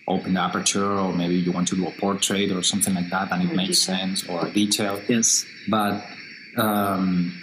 open 0.07 0.33
the 0.33 0.41
aperture 0.41 0.99
or 0.99 1.13
maybe 1.13 1.35
you 1.35 1.51
want 1.51 1.67
to 1.67 1.75
do 1.75 1.87
a 1.87 1.91
portrait 1.91 2.51
or 2.51 2.63
something 2.63 2.93
like 2.93 3.09
that 3.09 3.31
and 3.31 3.43
it 3.43 3.55
makes 3.55 3.79
sense 3.79 4.27
or 4.27 4.47
a 4.47 4.49
detail. 4.49 4.99
Yes. 5.07 5.45
But 5.67 6.05
um, 6.57 7.39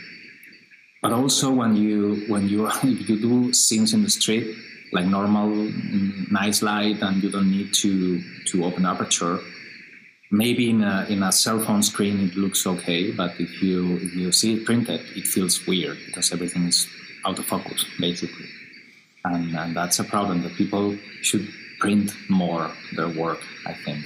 but 1.02 1.12
also 1.12 1.52
when 1.52 1.76
you 1.76 2.24
when 2.28 2.48
you 2.48 2.66
if 2.82 3.08
you 3.08 3.20
do 3.20 3.52
scenes 3.52 3.92
in 3.94 4.02
the 4.02 4.10
street 4.10 4.56
like 4.92 5.06
normal 5.06 5.48
nice 6.30 6.62
light 6.62 7.02
and 7.02 7.22
you 7.22 7.30
don't 7.30 7.50
need 7.50 7.74
to 7.74 8.22
to 8.46 8.64
open 8.64 8.86
aperture 8.86 9.40
maybe 10.30 10.70
in 10.70 10.82
a, 10.82 11.06
in 11.08 11.22
a 11.22 11.32
cell 11.32 11.60
phone 11.60 11.82
screen 11.82 12.20
it 12.20 12.36
looks 12.36 12.66
okay 12.66 13.10
but 13.10 13.32
if 13.38 13.62
you 13.62 13.96
if 13.96 14.14
you 14.14 14.32
see 14.32 14.54
it 14.54 14.64
printed 14.64 15.00
it 15.14 15.26
feels 15.26 15.66
weird 15.66 15.98
because 16.06 16.32
everything 16.32 16.64
is 16.66 16.88
out 17.26 17.38
of 17.38 17.44
focus 17.46 17.84
basically. 17.98 18.46
And, 19.24 19.56
and 19.56 19.76
that's 19.76 19.98
a 19.98 20.04
problem 20.04 20.42
that 20.42 20.54
people 20.54 20.96
should 21.22 21.48
print 21.84 22.14
more 22.30 22.70
their 22.96 23.08
work. 23.08 23.40
I 23.66 23.74
think 23.84 24.04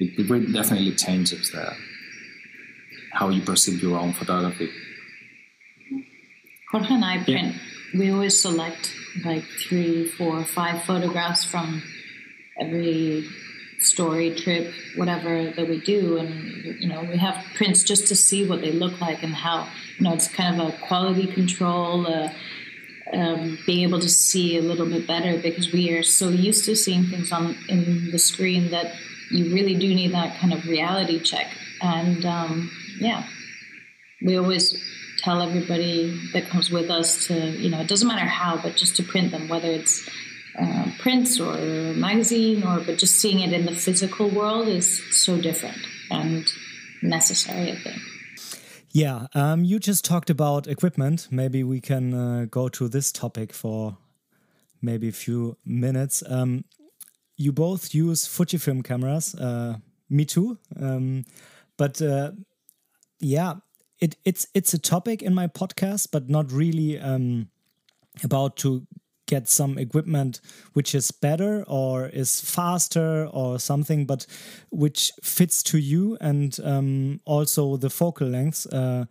it, 0.00 0.18
it 0.18 0.52
definitely 0.52 0.94
changes 0.96 1.52
the 1.52 1.64
how 3.12 3.28
you 3.28 3.42
perceive 3.42 3.80
your 3.80 3.98
own 3.98 4.12
photography. 4.12 4.68
Jorge 6.70 6.94
and 6.94 7.04
I 7.04 7.22
print. 7.22 7.54
Yeah. 7.54 7.98
We 7.98 8.10
always 8.10 8.36
select 8.40 8.92
like 9.24 9.44
three, 9.68 10.08
four, 10.08 10.44
five 10.44 10.82
photographs 10.82 11.44
from 11.44 11.80
every 12.60 13.28
story 13.78 14.34
trip, 14.34 14.74
whatever 14.96 15.52
that 15.56 15.68
we 15.68 15.78
do, 15.80 16.16
and 16.16 16.32
you 16.80 16.88
know 16.88 17.02
we 17.02 17.16
have 17.18 17.36
prints 17.54 17.84
just 17.84 18.08
to 18.08 18.16
see 18.16 18.44
what 18.48 18.60
they 18.60 18.72
look 18.72 19.00
like 19.00 19.22
and 19.22 19.34
how 19.34 19.68
you 19.98 20.04
know 20.04 20.12
it's 20.12 20.26
kind 20.26 20.60
of 20.60 20.68
a 20.70 20.76
quality 20.88 21.28
control. 21.28 22.06
Uh, 22.06 22.30
um, 23.12 23.58
being 23.66 23.82
able 23.86 24.00
to 24.00 24.08
see 24.08 24.56
a 24.56 24.62
little 24.62 24.86
bit 24.86 25.06
better 25.06 25.38
because 25.38 25.72
we 25.72 25.90
are 25.92 26.02
so 26.02 26.28
used 26.28 26.64
to 26.66 26.76
seeing 26.76 27.04
things 27.04 27.32
on 27.32 27.56
in 27.68 28.10
the 28.10 28.18
screen 28.18 28.70
that 28.70 28.94
you 29.30 29.52
really 29.52 29.74
do 29.74 29.88
need 29.94 30.12
that 30.12 30.38
kind 30.38 30.52
of 30.52 30.66
reality 30.66 31.20
check. 31.20 31.46
And 31.82 32.24
um, 32.24 32.70
yeah, 32.98 33.24
we 34.22 34.36
always 34.36 34.74
tell 35.18 35.42
everybody 35.42 36.18
that 36.32 36.48
comes 36.48 36.70
with 36.70 36.90
us 36.90 37.26
to 37.26 37.34
you 37.34 37.70
know 37.70 37.80
it 37.80 37.88
doesn't 37.88 38.08
matter 38.08 38.26
how, 38.26 38.60
but 38.60 38.76
just 38.76 38.96
to 38.96 39.02
print 39.02 39.30
them, 39.30 39.48
whether 39.48 39.68
it's 39.68 40.08
uh, 40.58 40.86
prints 40.98 41.40
or 41.40 41.56
magazine 41.94 42.62
or 42.62 42.80
but 42.80 42.96
just 42.98 43.20
seeing 43.20 43.40
it 43.40 43.52
in 43.52 43.66
the 43.66 43.74
physical 43.74 44.28
world 44.30 44.68
is 44.68 45.02
so 45.10 45.40
different 45.40 45.78
and 46.10 46.52
necessary, 47.02 47.72
I 47.72 47.76
think. 47.76 48.00
Yeah, 48.94 49.26
um, 49.34 49.64
you 49.64 49.80
just 49.80 50.04
talked 50.04 50.30
about 50.30 50.68
equipment. 50.68 51.28
Maybe 51.30 51.64
we 51.64 51.80
can 51.80 52.14
uh, 52.14 52.46
go 52.50 52.68
to 52.70 52.88
this 52.88 53.10
topic 53.10 53.52
for 53.52 53.98
maybe 54.82 55.08
a 55.08 55.12
few 55.12 55.56
minutes. 55.64 56.22
Um, 56.28 56.64
you 57.36 57.52
both 57.52 57.94
use 57.94 58.26
Fujifilm 58.28 58.84
cameras. 58.84 59.34
Uh, 59.34 59.76
me 60.10 60.24
too. 60.26 60.58
Um, 60.80 61.24
but 61.78 62.02
uh, 62.02 62.32
yeah, 63.20 63.54
it, 64.00 64.16
it's 64.24 64.46
it's 64.54 64.74
a 64.74 64.78
topic 64.78 65.22
in 65.22 65.34
my 65.34 65.48
podcast, 65.48 66.08
but 66.12 66.30
not 66.30 66.52
really 66.52 66.98
um, 67.00 67.48
about 68.24 68.56
to 68.58 68.86
get 69.26 69.48
some 69.48 69.78
equipment 69.78 70.40
which 70.72 70.94
is 70.94 71.10
better 71.10 71.64
or 71.66 72.06
is 72.06 72.40
faster 72.40 73.26
or 73.26 73.58
something, 73.58 74.06
but 74.06 74.26
which 74.70 75.12
fits 75.22 75.62
to 75.62 75.78
you 75.78 76.16
and 76.20 76.58
um, 76.62 77.20
also 77.24 77.76
the 77.76 77.90
focal 77.90 78.28
lengths. 78.28 78.66
Uh, 78.66 79.06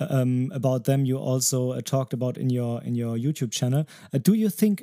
um, 0.00 0.52
about 0.54 0.84
them 0.84 1.04
you 1.04 1.18
also 1.18 1.72
uh, 1.72 1.80
talked 1.80 2.12
about 2.12 2.38
in 2.38 2.50
your 2.50 2.80
in 2.84 2.94
your 2.94 3.16
YouTube 3.16 3.50
channel. 3.50 3.84
Uh, 4.14 4.18
do 4.18 4.32
you 4.34 4.48
think 4.48 4.82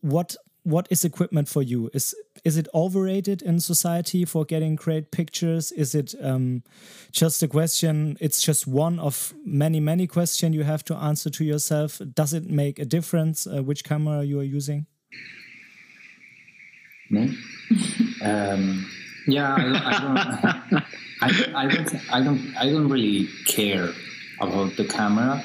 what 0.00 0.36
what 0.62 0.86
is 0.90 1.04
equipment 1.04 1.48
for 1.48 1.62
you? 1.62 1.90
Is 1.92 2.14
is 2.44 2.56
it 2.56 2.68
overrated 2.74 3.42
in 3.42 3.60
society 3.60 4.24
for 4.24 4.44
getting 4.44 4.76
great 4.76 5.10
pictures? 5.10 5.72
Is 5.72 5.94
it 5.94 6.14
um, 6.22 6.62
just 7.12 7.42
a 7.42 7.48
question? 7.48 8.16
It's 8.20 8.42
just 8.42 8.66
one 8.66 8.98
of 8.98 9.34
many 9.44 9.80
many 9.80 10.06
questions 10.06 10.54
you 10.54 10.64
have 10.64 10.84
to 10.84 10.96
answer 10.96 11.30
to 11.30 11.44
yourself. 11.44 12.00
Does 12.14 12.32
it 12.32 12.48
make 12.48 12.78
a 12.78 12.84
difference 12.84 13.46
uh, 13.46 13.62
which 13.62 13.84
camera 13.84 14.22
you 14.24 14.40
are 14.40 14.50
using? 14.58 14.86
Me? 17.10 17.36
um, 18.22 18.90
yeah, 19.26 19.54
I, 19.54 19.62
I 19.84 19.98
don't. 20.00 20.84
I, 21.20 21.28
I, 21.54 21.66
don't, 21.66 22.12
I 22.12 22.22
don't. 22.22 22.56
I 22.56 22.70
don't 22.70 22.88
really 22.88 23.28
care 23.46 23.90
about 24.40 24.76
the 24.76 24.84
camera. 24.84 25.42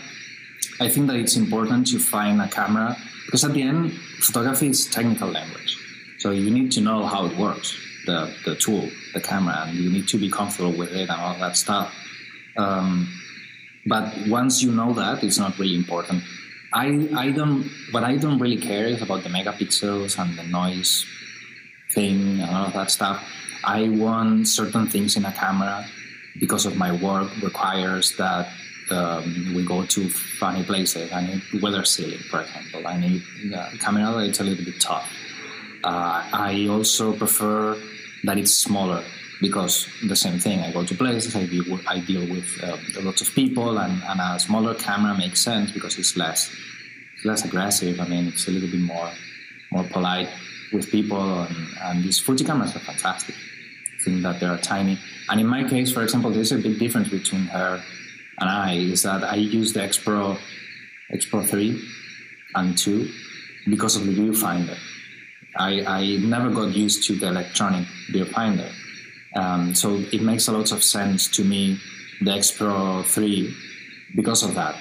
I 0.79 0.89
think 0.89 1.07
that 1.07 1.15
it's 1.15 1.35
important 1.35 1.87
to 1.87 1.99
find 1.99 2.41
a 2.41 2.47
camera 2.47 2.95
because 3.25 3.43
at 3.43 3.53
the 3.53 3.61
end, 3.61 3.93
photography 4.19 4.67
is 4.67 4.85
technical 4.87 5.29
language. 5.29 5.82
So 6.23 6.31
you 6.31 6.51
need 6.51 6.71
to 6.71 6.79
know 6.79 7.05
how 7.05 7.25
it 7.25 7.35
works, 7.35 7.77
the, 8.05 8.33
the 8.45 8.55
tool, 8.55 8.89
the 9.13 9.19
camera, 9.19 9.65
and 9.67 9.77
you 9.77 9.91
need 9.91 10.07
to 10.07 10.17
be 10.17 10.29
comfortable 10.31 10.71
with 10.71 10.93
it 10.93 11.09
and 11.09 11.19
all 11.19 11.37
that 11.37 11.57
stuff. 11.57 11.93
Um, 12.55 13.11
but 13.85 14.05
once 14.27 14.63
you 14.63 14.71
know 14.71 14.93
that, 14.93 15.21
it's 15.21 15.37
not 15.37 15.59
really 15.59 15.75
important. 15.75 16.23
I, 16.73 17.09
I 17.13 17.31
don't, 17.31 17.69
what 17.91 18.05
I 18.05 18.15
don't 18.15 18.39
really 18.39 18.55
care 18.55 18.87
is 18.87 19.01
about 19.01 19.23
the 19.23 19.29
megapixels 19.29 20.17
and 20.17 20.39
the 20.39 20.43
noise 20.43 21.05
thing 21.93 22.39
and 22.39 22.49
all 22.55 22.67
of 22.67 22.73
that 22.73 22.89
stuff. 22.89 23.21
I 23.65 23.89
want 23.89 24.47
certain 24.47 24.87
things 24.87 25.17
in 25.17 25.25
a 25.25 25.33
camera 25.33 25.85
because 26.39 26.65
of 26.65 26.77
my 26.77 26.93
work 26.93 27.29
requires 27.41 28.15
that 28.15 28.47
um, 28.91 29.51
we 29.53 29.65
go 29.65 29.85
to 29.85 30.09
funny 30.09 30.63
places. 30.63 31.11
I 31.11 31.27
need 31.27 31.61
weather 31.61 31.83
sealing, 31.83 32.19
for 32.31 32.43
example. 32.43 32.87
I 32.87 32.97
need 32.97 33.21
a 33.53 33.77
camera 33.77 34.25
that's 34.25 34.39
a 34.39 34.45
little 34.45 34.63
bit 34.63 34.79
tough. 34.79 35.09
Uh, 35.83 36.23
I 36.31 36.67
also 36.69 37.13
prefer 37.13 37.77
that 38.23 38.37
it's 38.37 38.53
smaller 38.53 39.03
because 39.41 39.87
the 40.07 40.15
same 40.15 40.39
thing. 40.39 40.61
I 40.61 40.71
go 40.71 40.85
to 40.85 40.95
places, 40.95 41.35
I 41.35 41.45
deal 41.45 41.65
with, 41.69 41.85
I 41.87 41.99
deal 41.99 42.21
with 42.21 42.47
uh, 42.63 42.77
lots 43.01 43.21
of 43.21 43.33
people, 43.35 43.77
and, 43.77 44.01
and, 44.03 44.19
a 44.21 44.39
smaller 44.39 44.73
camera 44.75 45.17
makes 45.17 45.41
sense 45.41 45.71
because 45.71 45.97
it's 45.99 46.15
less 46.15 46.49
it's 47.15 47.25
less 47.25 47.43
aggressive. 47.43 47.99
I 47.99 48.07
mean, 48.07 48.27
it's 48.27 48.47
a 48.47 48.51
little 48.51 48.69
bit 48.69 48.79
more 48.79 49.11
more 49.71 49.83
polite 49.83 50.29
with 50.71 50.89
people, 50.89 51.41
and, 51.43 51.67
and 51.81 52.03
these 52.03 52.19
Fuji 52.19 52.45
cameras 52.45 52.75
are 52.75 52.79
fantastic. 52.79 53.35
I 53.35 54.03
think 54.03 54.23
that 54.23 54.39
they 54.39 54.45
are 54.45 54.57
tiny. 54.57 54.97
And 55.29 55.39
in 55.39 55.47
my 55.47 55.63
case, 55.67 55.91
for 55.91 56.03
example, 56.03 56.31
there's 56.31 56.51
a 56.51 56.57
big 56.57 56.79
difference 56.79 57.09
between 57.09 57.45
her 57.47 57.83
and 58.39 58.49
I 58.49 58.73
is 58.73 59.03
that 59.03 59.23
I 59.23 59.35
use 59.35 59.73
the 59.73 59.83
X 59.83 59.97
Pro, 59.97 60.37
X 61.11 61.25
Pro 61.25 61.43
3 61.43 61.81
and 62.55 62.77
2 62.77 63.09
because 63.69 63.95
of 63.95 64.05
the 64.05 64.11
viewfinder. 64.11 64.77
I, 65.55 65.83
I 65.85 66.17
never 66.17 66.49
got 66.49 66.75
used 66.75 67.07
to 67.07 67.15
the 67.15 67.27
electronic 67.27 67.87
viewfinder. 68.11 68.71
Um, 69.35 69.73
so 69.75 69.95
it 70.11 70.21
makes 70.21 70.47
a 70.47 70.51
lot 70.51 70.71
of 70.71 70.83
sense 70.83 71.27
to 71.29 71.43
me, 71.43 71.79
the 72.21 72.31
X 72.31 72.51
Pro 72.51 73.03
3, 73.03 73.55
because 74.15 74.43
of 74.43 74.55
that. 74.55 74.75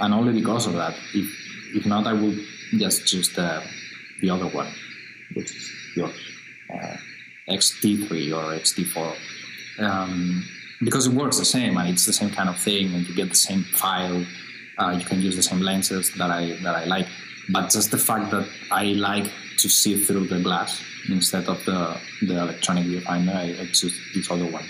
And 0.00 0.14
only 0.14 0.32
because 0.32 0.66
of 0.66 0.74
that. 0.74 0.94
If, 1.14 1.28
if 1.74 1.86
not, 1.86 2.06
I 2.06 2.12
would 2.12 2.38
just 2.72 3.06
choose 3.06 3.30
the, 3.34 3.62
the 4.20 4.30
other 4.30 4.46
one, 4.46 4.72
which 5.34 5.54
is 5.56 5.72
yours, 5.96 6.14
uh, 6.72 6.96
XT3 7.48 8.10
or 8.36 8.58
XT4. 8.58 9.16
Um, 9.80 10.44
because 10.80 11.06
it 11.06 11.12
works 11.12 11.38
the 11.38 11.44
same 11.44 11.76
and 11.76 11.88
it's 11.88 12.06
the 12.06 12.12
same 12.12 12.30
kind 12.30 12.48
of 12.48 12.58
thing 12.58 12.94
and 12.94 13.08
you 13.08 13.14
get 13.14 13.28
the 13.28 13.34
same 13.34 13.64
file 13.64 14.24
uh, 14.78 14.90
you 14.96 15.04
can 15.04 15.20
use 15.20 15.34
the 15.36 15.42
same 15.42 15.60
lenses 15.60 16.12
that 16.14 16.30
i 16.30 16.56
that 16.62 16.74
i 16.76 16.84
like 16.84 17.06
but 17.50 17.70
just 17.70 17.90
the 17.90 17.98
fact 17.98 18.30
that 18.30 18.46
i 18.70 18.84
like 18.84 19.30
to 19.58 19.68
see 19.68 19.96
through 19.96 20.26
the 20.26 20.40
glass 20.40 20.82
instead 21.08 21.46
of 21.48 21.64
the 21.64 21.96
the 22.22 22.38
electronic 22.38 22.84
viewfinder 22.84 23.34
i, 23.34 23.62
I 23.62 23.66
choose 23.72 23.98
this 24.14 24.30
other 24.30 24.46
one. 24.46 24.64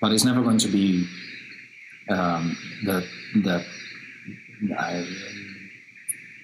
But 0.00 0.12
it's 0.12 0.24
never 0.24 0.42
going 0.42 0.58
to 0.58 0.68
be 0.68 1.06
um, 2.08 2.56
the 2.84 3.06
the 3.34 3.64
uh, 4.76 5.04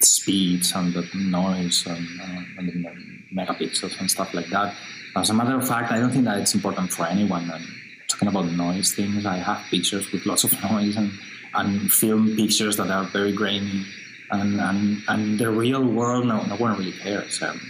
speeds 0.00 0.72
and 0.72 0.92
the 0.92 1.08
noise 1.14 1.86
and, 1.86 2.06
uh, 2.20 2.42
and 2.58 2.68
the 2.68 2.90
megapixels 3.34 3.98
and 3.98 4.10
stuff 4.10 4.34
like 4.34 4.48
that. 4.48 4.74
As 5.16 5.30
a 5.30 5.34
matter 5.34 5.56
of 5.56 5.66
fact 5.66 5.90
i 5.90 5.98
don't 5.98 6.10
think 6.10 6.26
that 6.26 6.38
it's 6.38 6.54
important 6.54 6.92
for 6.92 7.06
anyone. 7.06 7.50
And, 7.50 7.64
talking 8.08 8.28
about 8.28 8.46
noise 8.46 8.94
things, 8.94 9.26
I 9.26 9.36
have 9.36 9.58
pictures 9.70 10.10
with 10.12 10.26
lots 10.26 10.44
of 10.44 10.52
noise 10.70 10.96
and, 10.96 11.10
and 11.54 11.90
film 11.90 12.36
pictures 12.36 12.76
that 12.76 12.90
are 12.90 13.04
very 13.04 13.32
grainy. 13.32 13.84
And, 14.30 14.60
and, 14.60 15.02
and 15.08 15.38
the 15.38 15.50
real 15.50 15.84
world, 15.84 16.26
no, 16.26 16.42
no 16.42 16.56
one 16.56 16.76
really 16.78 16.92
cares. 16.92 17.40
Um, 17.42 17.60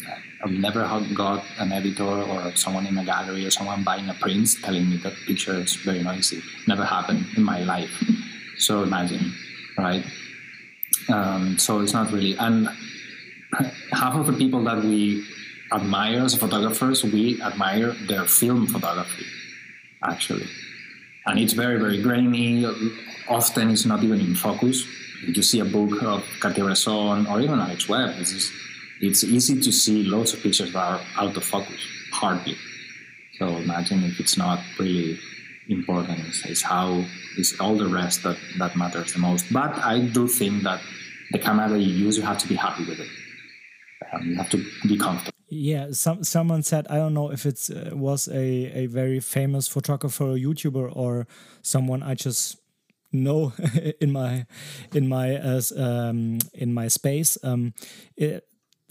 I've 0.42 0.52
never 0.52 0.80
got 1.14 1.44
an 1.58 1.72
editor 1.72 2.04
or 2.04 2.54
someone 2.54 2.86
in 2.86 2.96
a 2.98 3.04
gallery 3.04 3.46
or 3.46 3.50
someone 3.50 3.82
buying 3.84 4.08
a 4.08 4.14
print 4.14 4.48
telling 4.62 4.88
me 4.88 4.96
that 4.98 5.14
picture 5.26 5.54
is 5.54 5.74
very 5.76 6.02
noisy. 6.02 6.42
Never 6.66 6.84
happened 6.84 7.26
in 7.36 7.42
my 7.42 7.60
life. 7.62 7.90
So 8.58 8.82
imagine, 8.82 9.34
right? 9.76 10.02
Um, 11.10 11.58
so 11.58 11.80
it's 11.80 11.92
not 11.92 12.10
really. 12.10 12.38
And 12.38 12.70
half 13.92 14.14
of 14.14 14.26
the 14.26 14.32
people 14.32 14.64
that 14.64 14.82
we 14.82 15.26
admire 15.70 16.22
as 16.22 16.34
photographers, 16.36 17.04
we 17.04 17.38
admire 17.42 17.92
their 18.08 18.24
film 18.24 18.66
photography 18.66 19.26
actually. 20.02 20.46
And 21.26 21.38
it's 21.38 21.52
very, 21.52 21.78
very 21.78 22.00
grainy. 22.00 22.64
Often 23.28 23.70
it's 23.70 23.84
not 23.84 24.02
even 24.04 24.20
in 24.20 24.34
focus. 24.34 24.86
You 25.22 25.42
see 25.42 25.60
a 25.60 25.64
book 25.64 26.02
of 26.02 26.24
Cartier-Bresson 26.40 27.26
or 27.26 27.40
even 27.40 27.58
Alex 27.58 27.88
Webb, 27.88 28.14
it's, 28.18 28.32
just, 28.32 28.52
it's 29.00 29.24
easy 29.24 29.60
to 29.60 29.72
see 29.72 30.04
lots 30.04 30.34
of 30.34 30.42
pictures 30.42 30.72
that 30.72 30.78
are 30.78 31.00
out 31.16 31.36
of 31.36 31.44
focus, 31.44 31.80
hardly. 32.12 32.56
So 33.38 33.48
imagine 33.48 34.04
if 34.04 34.18
it's 34.20 34.36
not 34.36 34.60
really 34.78 35.18
important. 35.68 36.20
It's, 36.20 36.44
it's 36.46 36.62
how 36.62 37.04
it's 37.36 37.58
all 37.60 37.76
the 37.76 37.88
rest 37.88 38.22
that, 38.22 38.38
that 38.58 38.76
matters 38.76 39.12
the 39.12 39.18
most. 39.18 39.52
But 39.52 39.76
I 39.78 40.00
do 40.00 40.28
think 40.28 40.62
that 40.62 40.80
the 41.32 41.38
camera 41.38 41.68
that 41.68 41.80
you 41.80 41.92
use, 41.92 42.16
you 42.16 42.22
have 42.22 42.38
to 42.38 42.48
be 42.48 42.54
happy 42.54 42.84
with 42.84 43.00
it. 43.00 43.08
Um, 44.12 44.28
you 44.28 44.36
have 44.36 44.50
to 44.50 44.64
be 44.86 44.96
comfortable. 44.96 45.32
Yeah, 45.48 45.92
some 45.92 46.24
someone 46.24 46.62
said 46.64 46.88
I 46.88 46.96
don't 46.96 47.14
know 47.14 47.30
if 47.30 47.46
it 47.46 47.70
uh, 47.70 47.96
was 47.96 48.28
a 48.28 48.82
a 48.82 48.86
very 48.86 49.20
famous 49.20 49.68
photographer 49.68 50.24
or 50.24 50.36
YouTuber 50.36 50.94
or 50.94 51.26
someone 51.62 52.02
I 52.02 52.14
just 52.14 52.56
know 53.12 53.52
in 54.00 54.12
my 54.12 54.46
in 54.92 55.08
my 55.08 55.36
uh, 55.36 55.60
um, 55.76 56.38
in 56.54 56.74
my 56.74 56.88
space. 56.88 57.38
Um, 57.42 57.74
it, 58.16 58.44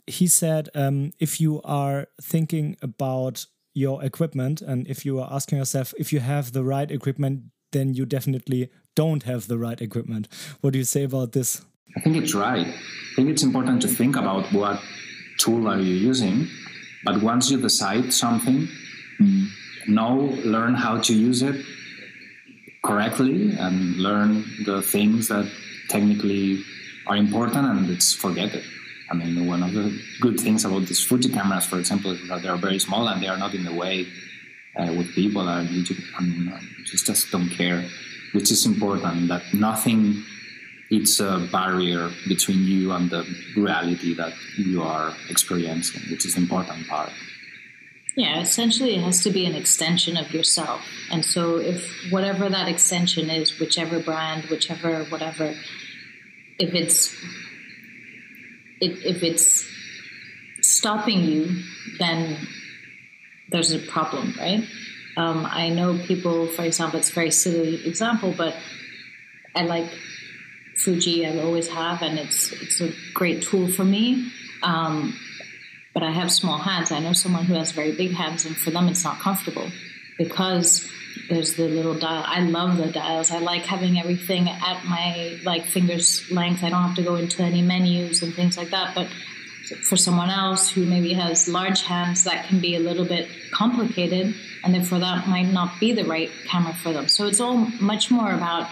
he 0.07 0.27
said 0.27 0.69
um, 0.75 1.11
if 1.19 1.41
you 1.41 1.61
are 1.63 2.07
thinking 2.21 2.77
about 2.81 3.45
your 3.73 4.03
equipment 4.03 4.61
and 4.61 4.87
if 4.87 5.05
you 5.05 5.19
are 5.19 5.31
asking 5.31 5.57
yourself 5.57 5.93
if 5.97 6.13
you 6.13 6.19
have 6.19 6.53
the 6.53 6.63
right 6.63 6.91
equipment, 6.91 7.43
then 7.71 7.93
you 7.93 8.05
definitely 8.05 8.69
don't 8.95 9.23
have 9.23 9.47
the 9.47 9.57
right 9.57 9.81
equipment. 9.81 10.27
What 10.61 10.73
do 10.73 10.79
you 10.79 10.85
say 10.85 11.03
about 11.03 11.33
this? 11.33 11.65
I 11.97 12.01
think 12.01 12.17
it's 12.17 12.33
right. 12.33 12.67
I 12.67 13.15
think 13.15 13.29
it's 13.29 13.43
important 13.43 13.81
to 13.81 13.87
think 13.87 14.15
about 14.15 14.51
what 14.53 14.81
tool 15.39 15.67
are 15.67 15.79
you 15.79 15.93
using. 15.93 16.47
But 17.03 17.21
once 17.21 17.51
you 17.51 17.61
decide 17.61 18.13
something, 18.13 18.67
know, 19.87 20.33
learn 20.43 20.75
how 20.75 20.99
to 20.99 21.13
use 21.13 21.41
it 21.41 21.55
correctly 22.85 23.55
and 23.57 23.97
learn 23.97 24.45
the 24.65 24.81
things 24.81 25.27
that 25.27 25.49
technically 25.89 26.63
are 27.07 27.17
important 27.17 27.65
and 27.65 27.89
it's 27.89 28.13
forget 28.13 28.53
it. 28.53 28.63
I 29.09 29.13
mean, 29.13 29.47
one 29.47 29.61
of 29.63 29.73
the 29.73 29.99
good 30.21 30.39
things 30.39 30.65
about 30.65 30.85
these 30.85 31.03
Fuji 31.03 31.29
cameras, 31.29 31.65
for 31.65 31.77
example, 31.77 32.11
is 32.11 32.27
that 32.27 32.41
they 32.41 32.47
are 32.47 32.57
very 32.57 32.79
small 32.79 33.07
and 33.07 33.21
they 33.21 33.27
are 33.27 33.37
not 33.37 33.53
in 33.53 33.63
the 33.63 33.73
way 33.73 34.07
uh, 34.75 34.91
with 34.97 35.13
people. 35.13 35.47
And 35.47 35.69
you 35.69 35.83
just, 35.83 36.01
I 36.17 36.21
mean, 36.23 36.51
just, 36.85 37.05
just 37.05 37.31
don't 37.31 37.49
care, 37.49 37.85
which 38.33 38.51
is 38.51 38.65
important. 38.65 39.27
That 39.27 39.43
nothing 39.53 40.23
it's 40.89 41.19
a 41.19 41.47
barrier 41.51 42.11
between 42.27 42.63
you 42.65 42.91
and 42.91 43.09
the 43.09 43.25
reality 43.55 44.13
that 44.15 44.33
you 44.57 44.83
are 44.83 45.13
experiencing, 45.29 46.01
which 46.11 46.25
is 46.25 46.37
important 46.37 46.87
part. 46.87 47.11
Yeah, 48.15 48.39
essentially, 48.39 48.95
it 48.95 49.01
has 49.01 49.21
to 49.23 49.29
be 49.29 49.45
an 49.45 49.55
extension 49.55 50.15
of 50.15 50.33
yourself. 50.33 50.81
And 51.11 51.25
so, 51.25 51.57
if 51.57 51.85
whatever 52.11 52.47
that 52.49 52.69
extension 52.69 53.29
is, 53.29 53.59
whichever 53.59 53.99
brand, 53.99 54.45
whichever 54.45 55.03
whatever, 55.05 55.53
if 56.57 56.73
it's 56.73 57.13
if, 58.79 59.23
it's 59.23 59.67
stopping 60.61 61.21
you, 61.21 61.63
then 61.99 62.37
there's 63.49 63.71
a 63.71 63.79
problem, 63.79 64.33
right? 64.37 64.65
Um, 65.17 65.45
I 65.49 65.69
know 65.69 65.97
people, 65.97 66.47
for 66.47 66.63
example, 66.63 66.99
it's 66.99 67.09
a 67.09 67.13
very 67.13 67.31
silly 67.31 67.85
example, 67.85 68.33
but 68.37 68.55
I 69.55 69.63
like 69.63 69.89
Fuji. 70.77 71.25
I 71.25 71.39
always 71.39 71.69
have, 71.69 72.01
and 72.01 72.19
it's 72.19 72.51
it's 72.51 72.81
a 72.81 72.91
great 73.13 73.43
tool 73.43 73.67
for 73.67 73.85
me. 73.85 74.31
Um, 74.63 75.17
but 75.95 76.03
I 76.03 76.11
have 76.11 76.30
small 76.30 76.57
hands. 76.57 76.91
I 76.91 76.99
know 76.99 77.13
someone 77.13 77.45
who 77.45 77.53
has 77.53 77.72
very 77.72 77.93
big 77.93 78.11
hands, 78.11 78.45
and 78.45 78.55
for 78.55 78.69
them, 78.69 78.89
it's 78.89 79.05
not 79.05 79.19
comfortable 79.19 79.72
because 80.17 80.88
there's 81.30 81.53
the 81.53 81.69
little 81.69 81.95
dial. 81.95 82.26
I 82.27 82.41
love 82.41 82.76
the 82.77 82.91
dials. 82.91 83.31
I 83.31 83.39
like 83.39 83.63
having 83.63 83.97
everything 83.97 84.49
at 84.49 84.84
my 84.84 85.39
like 85.45 85.63
fingers 85.63 86.30
length. 86.30 86.63
I 86.63 86.69
don't 86.69 86.84
have 86.84 86.97
to 86.97 87.01
go 87.01 87.15
into 87.15 87.41
any 87.43 87.61
menus 87.61 88.22
and 88.22 88.34
things 88.34 88.57
like 88.57 88.72
that. 88.72 88.93
But 88.93 89.07
for 89.88 89.95
someone 89.95 90.30
else 90.30 90.69
who 90.69 90.85
maybe 90.85 91.13
has 91.13 91.47
large 91.47 91.81
hands, 91.84 92.26
that 92.26 92.45
can 92.47 92.59
be 92.59 92.76
a 92.76 92.80
little 92.80 93.05
bit 93.05 93.30
complicated, 93.51 94.35
and 94.65 94.76
therefore 94.76 94.99
that 94.99 95.30
might 95.30 95.47
not 95.47 95.80
be 95.80 95.93
the 95.93 96.03
right 96.03 96.30
camera 96.45 96.73
for 96.73 96.91
them. 96.91 97.07
So 97.07 97.26
it's 97.26 97.39
all 97.39 97.55
much 97.80 98.11
more 98.11 98.34
about 98.34 98.69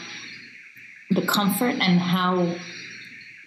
the 1.10 1.22
comfort 1.22 1.76
and 1.80 2.00
how 2.02 2.54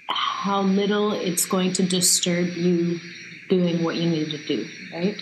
how 0.08 0.62
little 0.62 1.12
it's 1.12 1.44
going 1.44 1.74
to 1.74 1.82
disturb 1.82 2.56
you 2.56 3.00
doing 3.48 3.82
what 3.82 3.96
you 3.96 4.08
need 4.08 4.30
to 4.30 4.38
do, 4.46 4.68
right? 4.92 5.20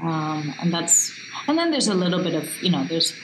Um, 0.00 0.54
and 0.60 0.72
that's 0.72 1.18
and 1.46 1.58
then 1.58 1.70
there's 1.70 1.88
a 1.88 1.94
little 1.94 2.22
bit 2.22 2.34
of 2.34 2.62
you 2.62 2.70
know 2.70 2.84
there's 2.84 3.14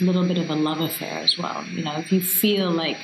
a 0.00 0.04
little 0.04 0.26
bit 0.26 0.38
of 0.38 0.50
a 0.50 0.54
love 0.54 0.80
affair 0.80 1.18
as 1.18 1.38
well. 1.38 1.64
You 1.64 1.84
know, 1.84 1.96
if 1.98 2.12
you 2.12 2.20
feel 2.20 2.70
like 2.70 2.96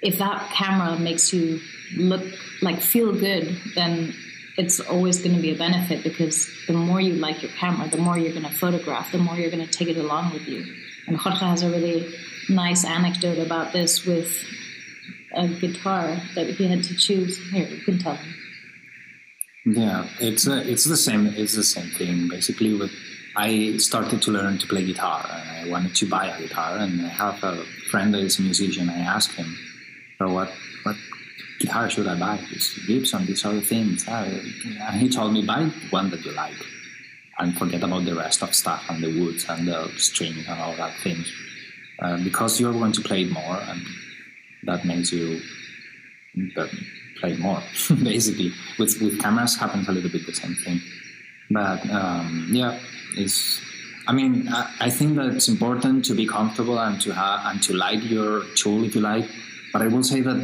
if 0.00 0.18
that 0.18 0.50
camera 0.50 0.98
makes 0.98 1.32
you 1.32 1.60
look 1.96 2.22
like 2.60 2.80
feel 2.80 3.12
good, 3.12 3.56
then 3.74 4.14
it's 4.56 4.80
always 4.80 5.22
going 5.22 5.34
to 5.34 5.40
be 5.40 5.52
a 5.52 5.56
benefit 5.56 6.02
because 6.02 6.48
the 6.66 6.72
more 6.72 7.00
you 7.00 7.14
like 7.14 7.42
your 7.42 7.52
camera, 7.52 7.88
the 7.88 7.96
more 7.96 8.18
you're 8.18 8.32
going 8.32 8.44
to 8.44 8.50
photograph, 8.50 9.12
the 9.12 9.18
more 9.18 9.36
you're 9.36 9.50
going 9.50 9.66
to 9.66 9.72
take 9.72 9.88
it 9.88 9.96
along 9.96 10.32
with 10.32 10.46
you. 10.46 10.64
And 11.06 11.16
Jorge 11.16 11.46
has 11.46 11.62
a 11.62 11.70
really 11.70 12.12
nice 12.48 12.84
anecdote 12.84 13.38
about 13.38 13.72
this 13.72 14.04
with 14.04 14.44
a 15.34 15.48
guitar 15.48 16.20
that 16.34 16.48
he 16.48 16.66
had 16.66 16.84
to 16.84 16.96
choose. 16.96 17.38
Here, 17.50 17.66
you 17.66 17.82
can 17.82 17.98
tell 17.98 18.14
him. 18.16 18.41
Yeah, 19.64 20.08
it's 20.18 20.46
a, 20.46 20.58
it's 20.68 20.84
the 20.84 20.96
same. 20.96 21.26
It's 21.28 21.54
the 21.54 21.62
same 21.62 21.90
thing. 21.90 22.28
Basically, 22.28 22.74
with 22.74 22.90
I 23.36 23.76
started 23.76 24.20
to 24.22 24.30
learn 24.32 24.58
to 24.58 24.66
play 24.66 24.84
guitar, 24.84 25.24
and 25.30 25.50
I 25.68 25.70
wanted 25.70 25.94
to 25.96 26.06
buy 26.08 26.26
a 26.26 26.38
guitar. 26.40 26.78
And 26.78 27.00
I 27.06 27.08
have 27.08 27.42
a 27.44 27.64
friend 27.90 28.12
that 28.14 28.20
is 28.20 28.38
a 28.38 28.42
musician. 28.42 28.90
I 28.90 28.98
asked 28.98 29.32
him, 29.32 29.56
"So 30.18 30.32
what 30.32 30.52
what 30.82 30.96
guitar 31.60 31.88
should 31.88 32.08
I 32.08 32.16
buy? 32.18 32.40
This 32.50 32.76
Gibson, 32.86 33.24
these 33.26 33.44
other 33.44 33.60
things." 33.60 34.04
And 34.08 34.96
he 35.00 35.08
told 35.08 35.32
me, 35.32 35.42
"Buy 35.46 35.66
one 35.90 36.10
that 36.10 36.24
you 36.24 36.32
like, 36.32 36.60
and 37.38 37.56
forget 37.56 37.84
about 37.84 38.04
the 38.04 38.16
rest 38.16 38.42
of 38.42 38.54
stuff 38.54 38.82
and 38.90 39.00
the 39.02 39.12
woods 39.20 39.46
and 39.48 39.68
the 39.68 39.92
strings 39.96 40.44
and 40.48 40.60
all 40.60 40.74
that 40.74 40.94
things, 41.04 41.32
uh, 42.00 42.16
because 42.24 42.60
you're 42.60 42.72
going 42.72 42.92
to 42.92 43.00
play 43.02 43.22
it 43.22 43.30
more, 43.30 43.58
and 43.70 43.80
that 44.64 44.84
makes 44.84 45.12
you." 45.12 45.40
Play 47.22 47.36
more. 47.36 47.62
basically, 48.02 48.52
with 48.78 49.00
with 49.00 49.20
cameras 49.20 49.56
happens 49.56 49.88
a 49.88 49.92
little 49.92 50.10
bit 50.10 50.26
the 50.26 50.34
same 50.34 50.56
thing. 50.64 50.80
But 51.50 51.80
um, 51.90 52.48
yeah, 52.50 52.78
it's. 53.16 53.60
I 54.08 54.12
mean, 54.12 54.48
I, 54.48 54.62
I, 54.86 54.90
think 54.90 55.14
that 55.14 55.28
it's 55.36 55.46
important 55.46 56.04
to 56.06 56.14
be 56.14 56.26
comfortable 56.26 56.78
and 56.80 57.00
to 57.02 57.14
have 57.14 57.40
and 57.46 57.62
to 57.62 57.72
like 57.72 58.02
your 58.02 58.42
tool 58.56 58.84
if 58.84 58.96
you 58.96 59.00
like. 59.00 59.26
But 59.72 59.82
I 59.82 59.86
will 59.86 60.02
say 60.02 60.20
that 60.22 60.38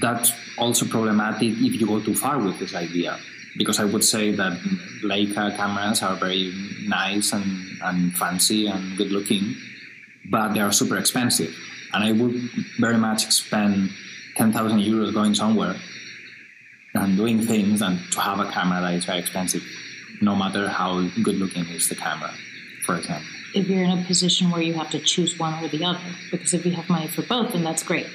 that's 0.00 0.32
also 0.58 0.86
problematic 0.86 1.52
if 1.66 1.80
you 1.80 1.86
go 1.86 2.00
too 2.00 2.14
far 2.14 2.38
with 2.38 2.58
this 2.58 2.74
idea. 2.74 3.18
Because 3.56 3.78
I 3.78 3.84
would 3.84 4.04
say 4.04 4.32
that 4.32 4.58
Leica 5.04 5.56
cameras 5.56 6.02
are 6.02 6.16
very 6.16 6.52
nice 6.86 7.32
and, 7.32 7.46
and 7.82 8.12
fancy 8.16 8.66
and 8.66 8.96
good 8.96 9.12
looking, 9.12 9.54
but 10.30 10.54
they 10.54 10.60
are 10.60 10.72
super 10.72 10.96
expensive. 10.96 11.54
And 11.92 12.04
I 12.04 12.12
would 12.12 12.34
very 12.78 12.98
much 12.98 13.26
spend 13.30 13.90
10,000 14.36 14.78
euros 14.80 15.12
going 15.12 15.34
somewhere 15.34 15.76
and 17.00 17.16
doing 17.16 17.40
things 17.40 17.82
and 17.82 17.98
to 18.12 18.20
have 18.20 18.38
a 18.40 18.50
camera 18.50 18.80
that 18.80 18.94
is 18.94 19.04
very 19.04 19.18
expensive, 19.18 19.62
no 20.20 20.36
matter 20.36 20.68
how 20.68 21.08
good 21.22 21.36
looking 21.36 21.66
is 21.68 21.88
the 21.88 21.94
camera, 21.94 22.32
for 22.84 22.96
example. 22.98 23.26
If 23.54 23.68
you're 23.68 23.82
in 23.82 23.98
a 23.98 24.04
position 24.04 24.50
where 24.50 24.62
you 24.62 24.74
have 24.74 24.90
to 24.90 25.00
choose 25.00 25.38
one 25.38 25.64
or 25.64 25.68
the 25.68 25.84
other, 25.84 25.98
because 26.30 26.54
if 26.54 26.64
you 26.64 26.72
have 26.72 26.88
money 26.88 27.08
for 27.08 27.22
both, 27.22 27.52
then 27.52 27.64
that's 27.64 27.82
great. 27.82 28.06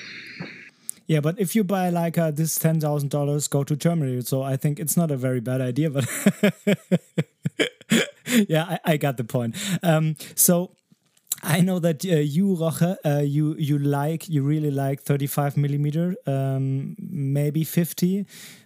Yeah, 1.08 1.20
but 1.20 1.40
if 1.40 1.56
you 1.56 1.64
buy 1.64 1.90
like 1.90 2.18
uh, 2.18 2.32
this 2.32 2.58
ten 2.58 2.80
thousand 2.80 3.10
dollars, 3.10 3.48
go 3.48 3.64
to 3.64 3.76
Germany. 3.76 4.22
So 4.22 4.42
I 4.42 4.58
think 4.58 4.80
it's 4.80 4.98
not 4.98 5.12
a 5.12 5.18
very 5.18 5.40
bad 5.40 5.62
idea. 5.62 5.90
But 5.92 6.08
yeah, 8.50 8.64
I, 8.64 8.80
I, 8.94 8.98
got 8.98 9.18
the 9.18 9.24
point. 9.24 9.56
Um, 9.84 10.16
so 10.34 10.72
I 11.44 11.62
know 11.62 11.78
that 11.80 12.04
uh, 12.04 12.16
you, 12.16 12.56
Jorge, 12.56 12.96
uh, 13.06 13.20
you 13.20 13.56
you 13.58 13.78
like 13.78 14.28
you 14.28 14.42
really 14.42 14.72
like 14.72 15.02
35 15.02 15.58
millimeter, 15.58 16.16
um, 16.26 16.96
maybe 17.00 17.64
50. 17.64 18.26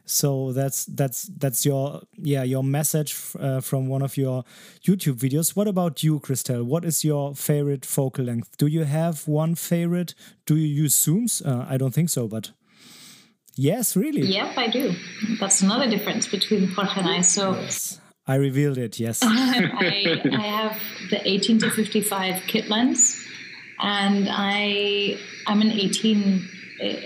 So 0.09 0.53
that's 0.53 0.85
that's 0.85 1.23
that's 1.37 1.65
your 1.65 2.01
yeah 2.17 2.41
your 2.41 2.63
message 2.63 3.15
uh, 3.39 3.61
from 3.61 3.87
one 3.87 4.01
of 4.01 4.17
your 4.17 4.43
YouTube 4.83 5.17
videos. 5.17 5.55
What 5.55 5.67
about 5.67 6.01
you, 6.01 6.19
Christelle? 6.19 6.65
What 6.65 6.83
is 6.83 7.03
your 7.03 7.35
favorite 7.35 7.85
focal 7.85 8.25
length? 8.25 8.57
Do 8.57 8.65
you 8.65 8.85
have 8.85 9.27
one 9.27 9.53
favorite? 9.53 10.15
Do 10.47 10.55
you 10.55 10.67
use 10.67 10.95
zooms? 10.95 11.45
Uh, 11.45 11.65
I 11.69 11.77
don't 11.77 11.93
think 11.93 12.09
so, 12.09 12.27
but 12.27 12.51
yes, 13.55 13.95
really. 13.95 14.21
Yep, 14.21 14.57
I 14.57 14.67
do. 14.67 14.95
That's 15.39 15.61
another 15.61 15.87
difference 15.87 16.27
between 16.27 16.69
Jorge 16.69 17.01
and 17.01 17.07
I. 17.07 17.21
So. 17.21 17.51
Yes. 17.53 18.01
I 18.25 18.35
revealed 18.35 18.77
it, 18.77 18.99
yes. 18.99 19.21
I, 19.23 20.21
I, 20.31 20.41
have 20.41 20.79
the 21.09 21.19
18 21.27 21.59
to 21.59 21.71
55 21.71 22.43
kit 22.45 22.69
lens, 22.69 23.19
and 23.79 24.27
I 24.29 25.17
I'm 25.47 25.61
an 25.61 25.71
18 25.71 26.47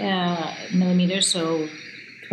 uh, 0.01 0.53
millimeter, 0.73 1.21
so 1.21 1.69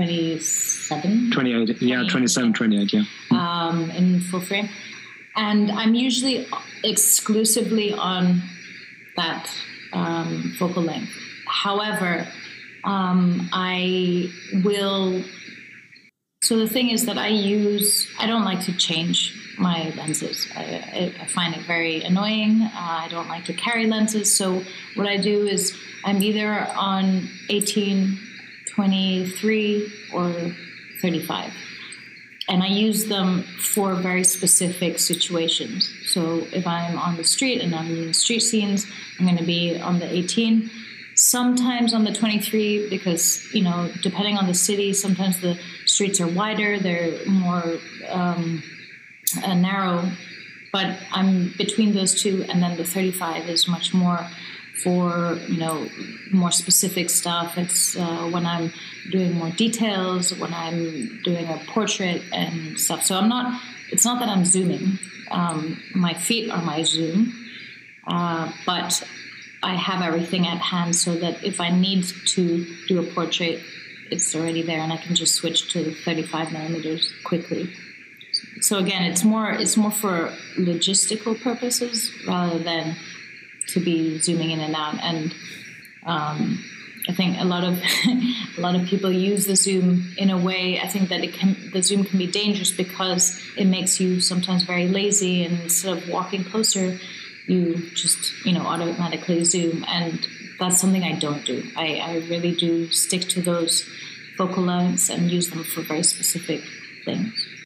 27. 0.00 1.30
28, 1.30 1.82
yeah, 1.82 2.04
27, 2.08 2.52
28, 2.54 2.92
yeah. 2.92 3.02
Um, 3.30 3.90
in 3.90 4.20
full 4.20 4.40
frame, 4.40 4.70
and 5.36 5.70
I'm 5.70 5.94
usually 5.94 6.46
exclusively 6.82 7.92
on 7.92 8.40
that 9.16 9.50
um, 9.92 10.54
focal 10.58 10.82
length. 10.82 11.12
However, 11.46 12.26
um, 12.82 13.50
I 13.52 14.32
will 14.64 15.22
so 16.42 16.56
the 16.56 16.68
thing 16.68 16.88
is 16.88 17.04
that 17.04 17.18
I 17.18 17.28
use, 17.28 18.08
I 18.18 18.26
don't 18.26 18.44
like 18.44 18.62
to 18.62 18.72
change 18.72 19.36
my 19.58 19.92
lenses. 19.96 20.48
I, 20.56 21.12
I 21.20 21.26
find 21.26 21.54
it 21.54 21.60
very 21.66 22.02
annoying. 22.02 22.62
Uh, 22.62 22.70
I 22.74 23.08
don't 23.10 23.28
like 23.28 23.44
to 23.44 23.52
carry 23.52 23.86
lenses. 23.86 24.34
So 24.34 24.62
what 24.94 25.06
I 25.06 25.18
do 25.18 25.46
is 25.46 25.76
I'm 26.02 26.22
either 26.22 26.66
on 26.74 27.28
18, 27.50 28.18
23, 28.80 29.92
or 30.14 30.32
35. 31.02 31.52
And 32.48 32.62
I 32.62 32.68
use 32.68 33.04
them 33.08 33.42
for 33.74 33.94
very 33.94 34.24
specific 34.24 34.98
situations. 34.98 35.92
So 36.06 36.46
if 36.50 36.66
I'm 36.66 36.98
on 36.98 37.18
the 37.18 37.24
street 37.24 37.60
and 37.60 37.74
I'm 37.74 37.90
in 37.90 38.14
street 38.14 38.40
scenes, 38.40 38.86
I'm 39.18 39.26
going 39.26 39.36
to 39.36 39.44
be 39.44 39.78
on 39.78 39.98
the 39.98 40.10
18 40.10 40.70
sometimes 41.14 41.92
on 41.92 42.04
the 42.04 42.12
23 42.14 42.88
because 42.88 43.46
you 43.52 43.62
know 43.62 43.90
depending 44.00 44.38
on 44.38 44.46
the 44.46 44.54
city 44.54 44.94
sometimes 44.94 45.38
the 45.42 45.58
streets 45.84 46.18
are 46.18 46.28
wider 46.28 46.78
they're 46.78 47.26
more 47.26 47.76
um, 48.08 48.62
uh, 49.44 49.52
narrow 49.52 50.10
but 50.72 50.96
i'm 51.12 51.52
between 51.58 51.92
those 51.92 52.22
two 52.22 52.46
and 52.48 52.62
then 52.62 52.74
the 52.78 52.84
35 52.84 53.50
is 53.50 53.68
much 53.68 53.92
more 53.92 54.20
for 54.82 55.38
you 55.48 55.58
know 55.58 55.88
more 56.32 56.50
specific 56.50 57.10
stuff. 57.10 57.58
It's 57.58 57.96
uh, 57.96 58.28
when 58.30 58.46
i'm 58.46 58.72
doing 59.10 59.32
more 59.34 59.50
details 59.50 60.36
when 60.38 60.54
i'm 60.54 61.20
doing 61.24 61.48
a 61.48 61.58
portrait 61.66 62.22
and 62.32 62.78
stuff. 62.78 63.02
So 63.02 63.16
i'm 63.16 63.28
not 63.28 63.60
it's 63.90 64.04
not 64.04 64.20
that 64.20 64.28
i'm 64.28 64.44
zooming. 64.44 64.98
Um, 65.30 65.82
my 65.94 66.14
feet 66.14 66.50
are 66.50 66.62
my 66.62 66.82
zoom. 66.82 67.34
Uh, 68.06 68.50
but 68.66 69.06
I 69.62 69.74
have 69.74 70.02
everything 70.02 70.46
at 70.46 70.58
hand 70.58 70.96
so 70.96 71.14
that 71.16 71.44
if 71.44 71.60
I 71.60 71.70
need 71.70 72.04
to 72.28 72.66
do 72.88 72.98
a 73.00 73.02
portrait, 73.02 73.60
it's 74.10 74.34
already 74.34 74.62
there 74.62 74.80
and 74.80 74.92
I 74.92 74.96
can 74.96 75.14
just 75.14 75.34
switch 75.34 75.72
to 75.72 75.94
35 75.94 76.52
millimeters 76.52 77.12
quickly. 77.24 77.72
So 78.60 78.78
again, 78.78 79.02
it's 79.04 79.24
more 79.24 79.50
it's 79.50 79.76
more 79.76 79.90
for 79.90 80.32
logistical 80.58 81.40
purposes 81.40 82.12
rather 82.26 82.58
than 82.58 82.96
to 83.74 83.80
be 83.80 84.18
zooming 84.18 84.50
in 84.50 84.60
and 84.60 84.74
out. 84.74 84.98
And 85.02 85.34
um, 86.04 86.64
I 87.08 87.12
think 87.12 87.38
a 87.38 87.44
lot 87.44 87.64
of 87.64 87.80
a 88.58 88.60
lot 88.60 88.74
of 88.74 88.86
people 88.86 89.10
use 89.10 89.46
the 89.46 89.56
zoom 89.56 90.12
in 90.16 90.30
a 90.30 90.38
way. 90.38 90.80
I 90.80 90.86
think 90.86 91.08
that 91.08 91.22
it 91.22 91.34
can 91.34 91.70
the 91.72 91.82
zoom 91.82 92.04
can 92.04 92.18
be 92.18 92.26
dangerous 92.26 92.70
because 92.70 93.40
it 93.56 93.66
makes 93.66 94.00
you 94.00 94.20
sometimes 94.20 94.64
very 94.64 94.88
lazy, 94.88 95.44
and 95.44 95.60
instead 95.60 95.96
of 95.96 96.08
walking 96.08 96.44
closer, 96.44 96.98
you 97.50 97.90
just 97.94 98.46
you 98.46 98.52
know 98.52 98.62
automatically 98.62 99.44
zoom 99.44 99.84
and 99.88 100.26
that's 100.58 100.80
something 100.80 101.02
i 101.02 101.18
don't 101.18 101.44
do 101.44 101.62
i, 101.76 101.96
I 101.96 102.14
really 102.28 102.54
do 102.54 102.90
stick 102.90 103.22
to 103.30 103.42
those 103.42 103.88
focal 104.36 104.62
lengths 104.62 105.08
and 105.08 105.30
use 105.30 105.50
them 105.50 105.64
for 105.64 105.82
very 105.82 106.04
specific 106.04 106.62
things 107.04 107.59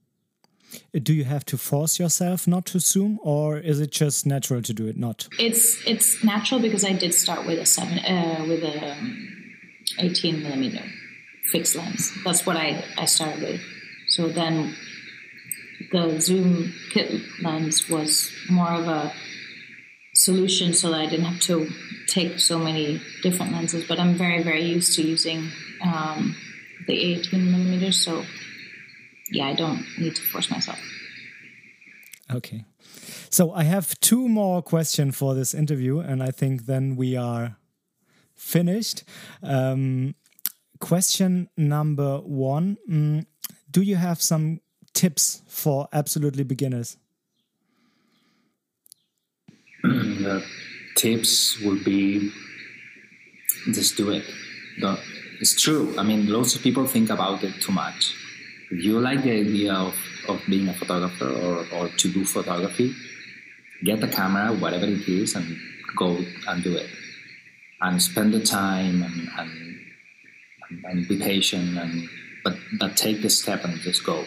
do 1.03 1.13
you 1.13 1.25
have 1.25 1.45
to 1.45 1.57
force 1.57 1.99
yourself 1.99 2.47
not 2.47 2.67
to 2.67 2.79
zoom 2.79 3.19
or 3.23 3.59
is 3.59 3.81
it 3.81 3.91
just 3.91 4.27
natural 4.27 4.63
to 4.63 4.73
do 4.73 4.87
it 4.87 4.97
not 4.97 5.29
it's 5.39 5.85
it's 5.87 6.23
natural 6.25 6.61
because 6.61 6.85
i 6.85 6.93
did 6.93 7.13
start 7.13 7.47
with 7.47 7.59
a 7.59 7.67
seven 7.67 7.99
uh, 7.99 8.45
with 8.49 8.63
a 8.63 8.93
um, 8.93 9.29
18 9.99 10.43
millimeter 10.43 10.85
fixed 11.51 11.77
lens 11.77 12.13
that's 12.25 12.47
what 12.47 12.57
i 12.57 12.85
i 12.97 13.05
started 13.05 13.43
with 13.43 13.61
so 14.09 14.29
then 14.29 14.75
the 15.93 16.21
zoom 16.21 16.73
kit 16.93 17.21
lens 17.43 17.89
was 17.89 18.33
more 18.49 18.73
of 18.73 18.87
a 18.87 19.13
solution 20.15 20.73
so 20.73 20.91
that 20.91 21.01
I 21.01 21.07
didn't 21.07 21.27
have 21.27 21.41
to 21.43 21.69
take 22.07 22.39
so 22.39 22.59
many 22.59 23.01
different 23.23 23.53
lenses. 23.53 23.85
But 23.85 23.99
I'm 23.99 24.15
very, 24.15 24.43
very 24.43 24.63
used 24.63 24.97
to 24.97 25.03
using 25.03 25.51
um, 25.83 26.37
the 26.87 26.95
18 27.19 27.51
millimeters. 27.51 28.05
So 28.05 28.25
yeah, 29.35 29.49
I 29.49 29.55
don't 29.55 29.85
need 29.99 30.15
to 30.17 30.23
force 30.23 30.51
myself. 30.51 30.79
Okay. 32.33 32.65
So 33.31 33.53
I 33.53 33.65
have 33.65 33.99
two 34.01 34.29
more 34.29 34.63
questions 34.63 35.17
for 35.17 35.35
this 35.35 35.55
interview, 35.55 35.99
and 35.99 36.23
I 36.23 36.31
think 36.31 36.67
then 36.67 36.97
we 36.97 37.17
are 37.17 37.57
finished. 38.35 39.03
Um, 39.43 40.15
question 40.79 41.49
number 41.57 42.19
one 42.19 42.77
mm, 42.89 43.27
Do 43.71 43.83
you 43.83 43.97
have 43.97 44.23
some 44.23 44.61
tips 44.93 45.43
for 45.49 45.89
absolutely 45.93 46.45
beginners? 46.45 46.97
the 49.83 50.43
tips 50.97 51.61
would 51.61 51.85
be 51.85 52.31
just 53.73 53.97
do 53.97 54.11
it. 54.11 54.25
Don't, 54.81 55.01
it's 55.41 55.61
true. 55.61 55.95
I 55.99 56.03
mean, 56.03 56.29
lots 56.29 56.55
of 56.55 56.63
people 56.63 56.87
think 56.87 57.11
about 57.11 57.43
it 57.45 57.61
too 57.61 57.73
much. 57.73 58.15
You 58.83 58.99
like 58.99 59.23
the 59.23 59.33
idea 59.33 59.73
of, 59.73 59.95
of 60.29 60.43
being 60.49 60.69
a 60.69 60.75
photographer 60.75 61.29
or, 61.29 61.67
or 61.77 61.89
to 61.89 62.13
do 62.13 62.25
photography, 62.25 62.95
get 63.85 64.01
the 64.01 64.09
camera, 64.09 64.53
whatever 64.53 64.87
it 64.87 65.07
is, 65.09 65.35
and 65.37 65.57
go 65.97 66.19
and 66.49 66.63
do 66.65 66.77
it. 66.77 66.91
And 67.81 68.03
spend 68.03 68.35
the 68.35 68.43
time 68.43 69.03
and, 69.03 69.29
and, 69.39 69.77
and, 70.71 70.85
and 70.85 71.09
be 71.09 71.19
patient, 71.19 71.79
and 71.79 72.09
but, 72.43 72.57
but 72.79 72.97
take 72.97 73.23
the 73.23 73.31
step 73.31 73.65
and 73.65 73.79
just 73.81 74.05
go. 74.05 74.25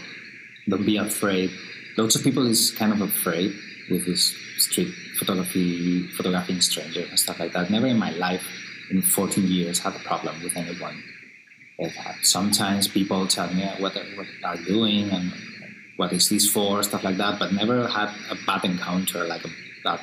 Don't 0.69 0.85
be 0.85 0.97
afraid. 0.97 1.51
Lots 1.97 2.15
of 2.15 2.23
people 2.23 2.45
is 2.45 2.71
kind 2.71 2.93
of 2.93 3.01
afraid 3.01 3.53
with 3.89 4.05
this 4.05 4.35
street 4.57 4.93
photography, 5.17 6.07
photographing 6.09 6.61
strangers 6.61 7.09
and 7.09 7.19
stuff 7.19 7.39
like 7.39 7.53
that. 7.53 7.69
Never 7.69 7.87
in 7.87 7.97
my 7.97 8.11
life, 8.11 8.45
in 8.91 9.01
14 9.01 9.45
years, 9.47 9.79
had 9.79 9.95
a 9.95 9.99
problem 9.99 10.41
with 10.43 10.55
anyone. 10.55 11.03
Sometimes 12.23 12.87
people 12.87 13.27
tell 13.27 13.53
me 13.53 13.65
what, 13.79 13.93
what 14.15 14.27
are 14.43 14.57
doing 14.57 15.09
and 15.11 15.31
what 15.97 16.11
is 16.13 16.29
this 16.29 16.49
for, 16.49 16.81
stuff 16.83 17.03
like 17.03 17.17
that, 17.17 17.39
but 17.39 17.53
never 17.53 17.87
had 17.87 18.09
a 18.29 18.35
bad 18.45 18.65
encounter, 18.65 19.25
like 19.25 19.43
a 19.45 19.49
bad 19.83 19.99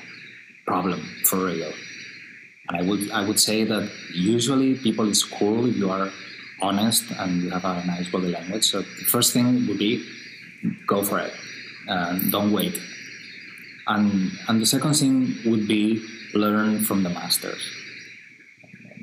problem 0.66 1.00
for 1.24 1.46
real. 1.46 1.72
And 2.68 2.78
I 2.78 2.82
would 2.82 3.10
I 3.10 3.26
would 3.26 3.38
say 3.38 3.64
that 3.64 3.90
usually 4.14 4.74
people 4.74 5.08
is 5.08 5.22
cool 5.22 5.66
if 5.66 5.76
you 5.76 5.90
are 5.90 6.10
honest 6.62 7.04
and 7.18 7.42
you 7.42 7.50
have 7.50 7.64
a 7.64 7.84
nice 7.86 8.08
body 8.08 8.28
language. 8.28 8.64
So 8.64 8.80
the 8.80 9.04
first 9.14 9.32
thing 9.32 9.66
would 9.66 9.78
be 9.78 10.02
go 10.86 11.02
for 11.02 11.18
it. 11.18 11.34
don't 12.30 12.52
wait 12.52 12.80
and 13.86 14.32
and 14.48 14.60
the 14.60 14.66
second 14.66 14.94
thing 14.94 15.36
would 15.44 15.66
be 15.68 16.04
learn 16.34 16.82
from 16.82 17.02
the 17.02 17.10
masters. 17.10 17.62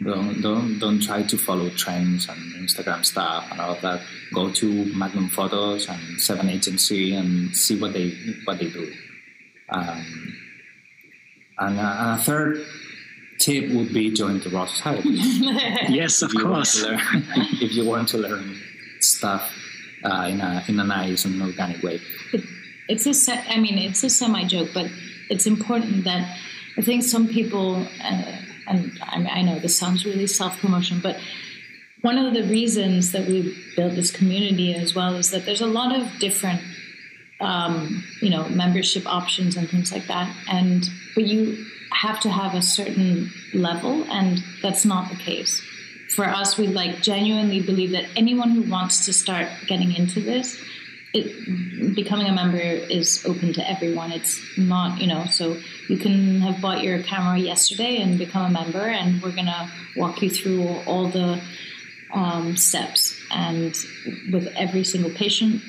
Don't 0.04 0.42
don't 0.42 0.80
don't 0.80 1.00
try 1.00 1.22
to 1.24 1.38
follow 1.38 1.70
trends 1.70 2.28
and 2.28 2.40
Instagram 2.56 3.06
stuff 3.06 3.48
and 3.52 3.62
all 3.62 3.74
of 3.74 3.82
that. 3.82 4.02
Go 4.34 4.50
to 4.52 4.86
Magnum 4.96 5.30
Photos 5.30 5.88
and 5.88 6.20
Seven 6.20 6.50
Agency 6.50 7.14
and 7.14 7.56
see 7.56 7.80
what 7.80 7.94
they 7.94 8.16
what 8.46 8.58
they 8.60 8.70
do. 8.70 8.92
Um, 9.70 10.38
and 11.60 11.80
a, 11.80 12.16
a, 12.16 12.18
third 12.18 12.66
tip 13.40 13.72
would 13.72 13.94
be 13.94 14.12
join 14.12 14.40
the 14.40 14.50
Raw 14.50 14.66
Society. 14.66 15.10
yes, 15.90 16.22
of 16.22 16.32
course. 16.34 16.84
Learn, 16.84 17.00
if 17.62 17.74
you 17.74 17.86
want 17.86 18.10
to 18.10 18.18
learn 18.18 18.60
stuff 19.00 19.54
uh, 20.04 20.28
in 20.30 20.42
a 20.42 20.64
in 20.68 20.80
a 20.80 20.84
nice 20.84 21.26
and 21.26 21.42
organic 21.42 21.82
way 21.84 22.02
it's 22.92 23.06
a 23.06 23.14
se- 23.14 23.46
I 23.48 23.58
mean 23.60 23.78
it's 23.78 24.04
a 24.04 24.10
semi 24.10 24.44
joke, 24.44 24.70
but 24.74 24.92
it's 25.30 25.48
important 25.48 26.04
that 26.04 26.38
I 26.78 26.82
think 26.82 27.04
some 27.04 27.28
people 27.28 27.88
uh, 28.04 28.36
and 28.72 29.00
I, 29.04 29.40
I 29.40 29.42
know 29.42 29.60
this 29.60 29.78
sounds 29.78 30.06
really 30.06 30.28
self 30.28 30.60
promotion, 30.60 31.00
but 31.02 31.20
one 32.02 32.18
of 32.18 32.34
the 32.34 32.44
reasons 32.44 33.12
that 33.12 33.28
we 33.28 33.56
built 33.76 33.94
this 33.94 34.12
community 34.12 34.74
as 34.74 34.96
well 34.96 35.16
is 35.16 35.30
that 35.32 35.46
there's 35.46 35.62
a 35.62 35.68
lot 35.68 35.96
of 35.96 36.08
different 36.20 36.62
um, 37.40 38.04
you 38.22 38.30
know 38.30 38.48
membership 38.50 39.06
options 39.06 39.58
and 39.58 39.70
things 39.70 39.92
like 39.92 40.08
that. 40.08 40.34
And 40.50 40.84
but 41.16 41.26
you 41.26 41.66
have 41.92 42.20
to 42.22 42.30
have 42.30 42.56
a 42.56 42.62
certain 42.62 43.32
level 43.54 44.06
and 44.10 44.42
that's 44.62 44.86
not 44.86 45.10
the 45.10 45.18
case. 45.18 45.62
For 46.16 46.26
us 46.26 46.58
we 46.58 46.68
like 46.68 47.02
genuinely 47.02 47.62
believe 47.62 47.92
that 47.92 48.06
anyone 48.16 48.52
who 48.52 48.70
wants 48.70 49.06
to 49.06 49.14
start 49.14 49.48
getting 49.68 49.94
into 49.94 50.22
this 50.22 50.62
it, 51.14 51.96
becoming 51.96 52.28
a 52.28 52.34
member 52.34 52.58
is 52.58 53.26
open 53.26 53.54
to 53.54 53.70
everyone. 53.70 54.12
It's 54.12 54.42
not, 54.58 55.02
you 55.02 55.08
know, 55.08 55.26
so 55.26 55.58
you 55.90 55.98
can 55.98 56.40
have 56.42 56.62
bought 56.62 56.84
your 56.84 57.02
camera 57.04 57.38
yesterday 57.38 57.98
and 57.98 58.18
become 58.18 58.46
a 58.46 58.50
member, 58.50 58.88
and 58.88 59.22
we're 59.22 59.36
gonna 59.36 59.72
walk 59.96 60.22
you 60.22 60.30
through 60.30 60.68
all 60.86 61.08
the 61.08 61.42
um, 62.14 62.56
steps 62.56 63.20
and 63.32 63.76
with 64.32 64.48
every 64.56 64.84
single 64.84 65.12
patient, 65.12 65.62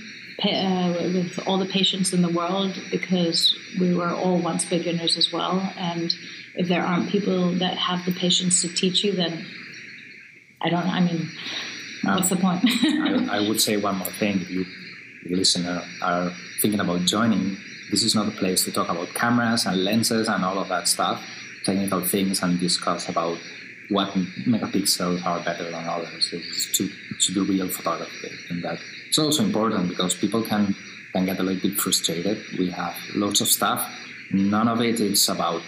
uh, 0.45 0.95
with 1.13 1.39
all 1.47 1.59
the 1.59 1.67
patience 1.67 2.13
in 2.13 2.23
the 2.23 2.29
world, 2.29 2.81
because 2.91 3.57
we 3.81 3.95
were 3.95 4.11
all 4.11 4.39
once 4.39 4.65
beginners 4.65 5.17
as 5.17 5.33
well. 5.33 5.73
And 5.77 6.15
if 6.55 6.69
there 6.69 6.83
aren't 6.83 7.11
people 7.11 7.53
that 7.55 7.77
have 7.79 8.05
the 8.05 8.13
patience 8.13 8.63
to 8.63 8.69
teach 8.69 9.03
you, 9.03 9.13
then 9.13 9.45
I 10.61 10.69
don't. 10.69 10.87
I 10.87 11.01
mean, 11.01 11.31
what's 12.05 12.29
the 12.29 12.37
point? 12.37 12.61
I, 12.65 13.39
I 13.39 13.41
would 13.49 13.61
say 13.61 13.77
one 13.77 13.97
more 13.97 14.11
thing. 14.11 14.41
If 14.43 14.51
you 14.51 14.67
listener 15.25 15.83
uh, 16.01 16.07
are 16.07 16.33
thinking 16.61 16.81
about 16.81 17.03
joining, 17.03 17.57
this 17.91 18.03
is 18.03 18.15
not 18.15 18.29
a 18.29 18.31
place 18.33 18.65
to 18.65 18.73
talk 18.73 18.89
about 18.89 19.13
cameras 19.15 19.67
and 19.67 19.85
lenses 19.85 20.29
and 20.29 20.45
all 20.45 20.59
of 20.59 20.69
that 20.69 20.89
stuff, 20.89 21.23
technical 21.65 22.01
things, 22.01 22.43
and 22.43 22.59
discuss 22.59 23.09
about 23.09 23.39
what 23.89 24.09
megapixels 24.47 25.25
are 25.27 25.41
better 25.41 25.71
than 25.71 25.85
others. 25.85 26.31
This 26.31 26.45
is 26.45 26.79
to, 26.79 26.89
to 27.21 27.35
do 27.35 27.45
real 27.45 27.69
photography. 27.69 28.31
And 28.51 28.65
that 28.65 28.79
it's 29.09 29.19
also 29.19 29.45
important 29.45 29.89
because 29.89 30.15
people 30.15 30.43
can 30.43 30.75
can 31.13 31.27
get 31.27 31.39
a 31.39 31.43
little 31.43 31.69
bit 31.69 31.79
frustrated. 31.79 32.43
We 32.59 32.71
have 32.71 32.97
lots 33.15 33.43
of 33.43 33.49
stuff. 33.49 33.87
None 34.33 34.67
of 34.67 34.81
it 34.81 34.99
is 34.99 35.29
about 35.29 35.61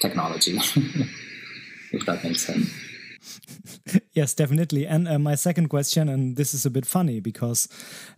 technology, 0.00 0.56
if 1.92 2.04
that 2.04 2.24
makes 2.24 2.44
sense. 2.44 2.81
yes, 4.12 4.34
definitely. 4.34 4.86
And 4.86 5.08
uh, 5.08 5.18
my 5.18 5.34
second 5.34 5.68
question, 5.68 6.08
and 6.08 6.36
this 6.36 6.54
is 6.54 6.64
a 6.66 6.70
bit 6.70 6.86
funny 6.86 7.20
because 7.20 7.68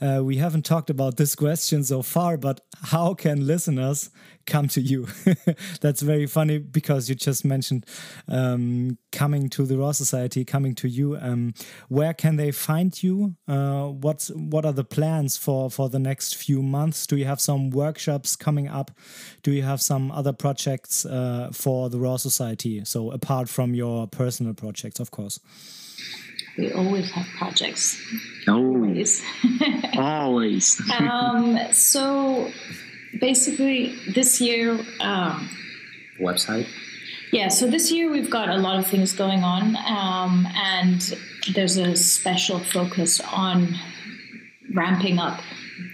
uh, 0.01 0.21
we 0.23 0.37
haven't 0.37 0.65
talked 0.65 0.91
about 0.91 1.17
this 1.17 1.35
question 1.35 1.85
so 1.85 2.03
far, 2.03 2.37
but 2.37 2.61
how 2.83 3.15
can 3.15 3.47
listeners 3.47 4.11
come 4.47 4.69
to 4.69 4.81
you? 4.81 5.09
That's 5.81 6.03
very 6.03 6.27
funny 6.27 6.59
because 6.59 7.09
you 7.09 7.15
just 7.15 7.45
mentioned 7.45 7.87
um, 8.29 8.99
coming 9.13 9.49
to 9.51 9.65
the 9.65 9.77
Raw 9.79 9.93
Society, 9.93 10.45
coming 10.45 10.75
to 10.77 10.89
you. 10.89 11.17
Um, 11.17 11.55
where 11.89 12.15
can 12.15 12.37
they 12.37 12.51
find 12.51 13.03
you? 13.03 13.37
Uh, 13.49 13.89
what 13.89 14.31
what 14.35 14.65
are 14.65 14.73
the 14.73 14.85
plans 14.85 15.37
for 15.37 15.71
for 15.71 15.89
the 15.89 15.99
next 15.99 16.37
few 16.37 16.63
months? 16.63 17.07
Do 17.07 17.17
you 17.17 17.25
have 17.25 17.41
some 17.41 17.71
workshops 17.71 18.37
coming 18.37 18.69
up? 18.69 18.91
Do 19.43 19.53
you 19.53 19.63
have 19.63 19.81
some 19.81 20.11
other 20.13 20.33
projects 20.33 21.05
uh, 21.07 21.51
for 21.53 21.91
the 21.91 21.99
Raw 21.99 22.17
Society? 22.17 22.85
So 22.85 23.11
apart 23.11 23.49
from 23.49 23.75
your 23.75 24.07
personal 24.07 24.55
projects, 24.55 25.01
of 25.01 25.11
course. 25.11 25.41
We 26.57 26.73
always 26.73 27.11
have 27.11 27.27
projects. 27.37 28.01
Always. 28.47 29.23
always. 29.97 30.81
um, 30.99 31.59
so 31.73 32.51
basically, 33.21 33.97
this 34.15 34.41
year. 34.41 34.79
Um, 35.01 35.51
Website? 36.21 36.67
Yeah, 37.33 37.49
so 37.49 37.67
this 37.67 37.91
year 37.91 38.11
we've 38.11 38.31
got 38.31 38.49
a 38.49 38.57
lot 38.57 38.79
of 38.79 38.87
things 38.87 39.13
going 39.13 39.43
on, 39.43 39.77
um, 39.89 40.47
and 40.55 41.01
there's 41.53 41.77
a 41.77 41.97
special 41.97 42.61
focus 42.61 43.21
on 43.21 43.75
ramping 44.73 45.19
up 45.19 45.41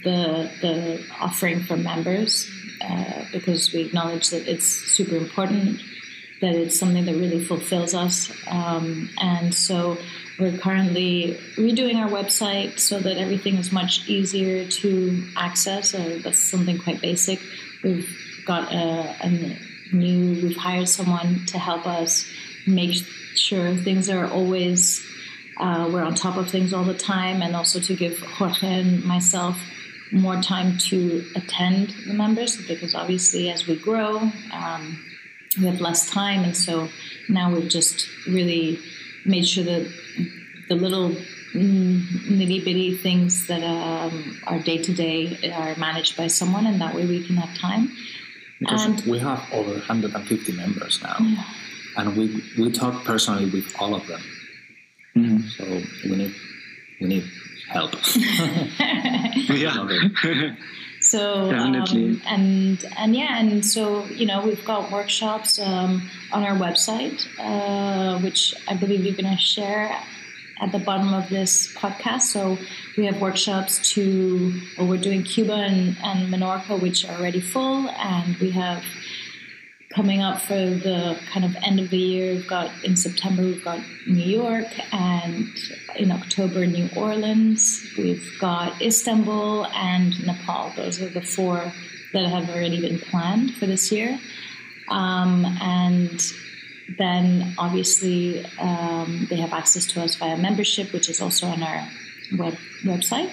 the 0.04 0.50
the 0.60 1.02
offering 1.20 1.60
for 1.60 1.76
members 1.76 2.50
uh, 2.82 3.24
because 3.32 3.72
we 3.72 3.80
acknowledge 3.80 4.30
that 4.30 4.46
it's 4.46 4.66
super 4.66 5.16
important, 5.16 5.80
that 6.40 6.54
it's 6.54 6.78
something 6.78 7.04
that 7.04 7.14
really 7.14 7.44
fulfills 7.44 7.94
us, 7.94 8.32
um, 8.48 9.10
and 9.20 9.54
so 9.54 9.98
we're 10.40 10.56
currently 10.56 11.38
redoing 11.56 11.96
our 11.96 12.08
website 12.08 12.78
so 12.78 12.98
that 12.98 13.18
everything 13.18 13.56
is 13.56 13.72
much 13.72 14.08
easier 14.08 14.66
to 14.66 15.22
access. 15.36 15.94
Uh, 15.94 16.18
that's 16.24 16.40
something 16.40 16.78
quite 16.78 17.00
basic. 17.02 17.40
We've 17.84 18.08
got 18.46 18.72
a, 18.72 19.14
a, 19.20 19.56
new, 19.92 20.42
we've 20.42 20.56
hired 20.56 20.88
someone 20.88 21.44
to 21.46 21.58
help 21.58 21.86
us 21.86 22.26
make 22.66 22.94
sure 23.34 23.74
things 23.74 24.08
are 24.08 24.26
always, 24.28 25.04
uh, 25.58 25.90
we're 25.92 26.02
on 26.02 26.14
top 26.14 26.36
of 26.36 26.48
things 26.48 26.72
all 26.72 26.84
the 26.84 26.94
time, 26.94 27.42
and 27.42 27.54
also 27.54 27.78
to 27.80 27.94
give 27.94 28.18
Jorge 28.20 28.66
and 28.66 29.04
myself 29.04 29.58
more 30.12 30.40
time 30.40 30.78
to 30.78 31.24
attend 31.36 31.94
the 32.06 32.14
members 32.14 32.56
because 32.66 32.94
obviously 32.94 33.50
as 33.50 33.66
we 33.66 33.76
grow, 33.76 34.18
um, 34.52 35.04
we 35.58 35.66
have 35.66 35.80
less 35.80 36.08
time, 36.10 36.44
and 36.44 36.56
so 36.56 36.88
now 37.28 37.52
we've 37.52 37.68
just 37.68 38.08
really 38.26 38.78
made 39.24 39.46
sure 39.46 39.64
that 39.64 39.92
the 40.68 40.74
little 40.76 41.10
nitty 41.54 42.64
bitty 42.64 42.96
things 42.96 43.46
that 43.48 43.62
um, 43.64 44.40
are 44.46 44.60
day 44.60 44.78
to 44.78 44.92
day 44.94 45.50
are 45.52 45.74
managed 45.76 46.16
by 46.16 46.28
someone, 46.28 46.66
and 46.66 46.80
that 46.80 46.94
way 46.94 47.06
we 47.06 47.24
can 47.26 47.36
have 47.36 47.56
time. 47.58 47.90
Because 48.60 48.84
And- 48.84 49.00
we 49.06 49.18
have 49.18 49.42
over 49.52 49.72
150 49.72 50.52
members 50.52 51.02
now, 51.02 51.16
Yeah. 51.20 51.44
and 51.96 52.16
we 52.16 52.42
we 52.58 52.70
talk 52.70 53.04
personally 53.04 53.46
with 53.50 53.74
all 53.80 53.94
of 53.94 54.06
them. 54.06 54.22
Mhm. 55.16 55.50
So 55.56 55.64
we 56.08 56.16
need 56.16 56.34
we 57.00 57.06
need 57.08 57.24
help. 57.68 57.94
Yeah. 59.50 59.74
So 61.00 61.50
um, 61.50 61.74
and 62.26 62.84
and 62.98 63.16
yeah, 63.16 63.38
and 63.38 63.64
so 63.64 64.04
you 64.06 64.26
know 64.26 64.44
we've 64.44 64.64
got 64.64 64.92
workshops 64.92 65.58
um, 65.58 66.08
on 66.32 66.44
our 66.44 66.56
website, 66.56 67.26
uh, 67.38 68.20
which 68.20 68.54
I 68.68 68.74
believe 68.74 69.04
you're 69.04 69.16
going 69.16 69.34
to 69.34 69.42
share 69.42 69.90
at 70.60 70.72
the 70.72 70.78
bottom 70.78 71.14
of 71.14 71.28
this 71.28 71.72
podcast. 71.74 72.22
So 72.22 72.58
we 72.96 73.06
have 73.06 73.20
workshops 73.20 73.92
to, 73.94 74.60
we're 74.78 74.98
doing 74.98 75.22
Cuba 75.22 75.54
and, 75.54 75.96
and 76.02 76.32
Menorca, 76.32 76.80
which 76.80 77.08
are 77.08 77.16
already 77.16 77.40
full, 77.40 77.88
and 77.88 78.36
we 78.36 78.50
have 78.50 78.84
coming 79.94 80.22
up 80.22 80.40
for 80.40 80.54
the 80.54 81.18
kind 81.32 81.44
of 81.44 81.56
end 81.62 81.80
of 81.80 81.90
the 81.90 81.98
year. 81.98 82.34
We've 82.34 82.48
got 82.48 82.70
in 82.84 82.96
September 82.96 83.42
we've 83.42 83.64
got 83.64 83.80
New 84.06 84.22
York, 84.22 84.68
and 84.92 85.48
in 85.96 86.12
October 86.12 86.64
New 86.66 86.88
Orleans. 86.96 87.86
We've 87.98 88.26
got 88.40 88.80
Istanbul 88.80 89.66
and 89.66 90.26
Nepal. 90.26 90.72
Those 90.76 91.00
are 91.02 91.08
the 91.08 91.22
four 91.22 91.72
that 92.12 92.28
have 92.28 92.48
already 92.50 92.80
been 92.80 92.98
planned 92.98 93.54
for 93.54 93.66
this 93.66 93.90
year. 93.90 94.18
Um, 94.88 95.44
and 95.60 96.20
then 96.98 97.54
obviously 97.58 98.44
um, 98.58 99.26
they 99.28 99.36
have 99.36 99.52
access 99.52 99.86
to 99.86 100.02
us 100.02 100.16
via 100.16 100.36
membership, 100.36 100.92
which 100.92 101.08
is 101.08 101.20
also 101.20 101.46
on 101.46 101.62
our 101.62 101.88
web 102.36 102.56
website. 102.84 103.32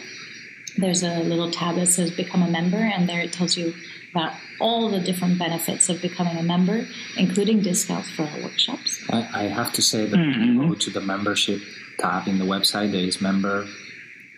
There's 0.78 1.02
a 1.02 1.20
little 1.20 1.50
tab 1.50 1.76
that 1.76 1.88
says 1.88 2.12
become 2.12 2.44
a 2.44 2.50
member, 2.50 2.78
and 2.78 3.10
there 3.10 3.22
it 3.22 3.34
tells 3.34 3.58
you 3.58 3.74
about 4.12 4.34
all 4.60 4.90
the 4.90 5.00
different 5.00 5.38
benefits 5.38 5.90
of 5.90 6.02
becoming 6.02 6.38
a 6.38 6.44
member, 6.44 6.88
including 7.18 7.62
discounts 7.62 8.10
for 8.12 8.24
our 8.24 8.42
workshops. 8.42 9.04
I, 9.10 9.28
I 9.34 9.44
have 9.44 9.72
to 9.74 9.82
say 9.82 10.06
that 10.06 10.20
if 10.20 10.38
you 10.38 10.68
go 10.68 10.74
to 10.76 10.90
the 10.90 11.02
membership 11.02 11.62
tab 12.00 12.28
in 12.28 12.38
the 12.40 12.46
website, 12.46 12.92
there 12.92 13.02
is 13.02 13.22
member 13.22 13.68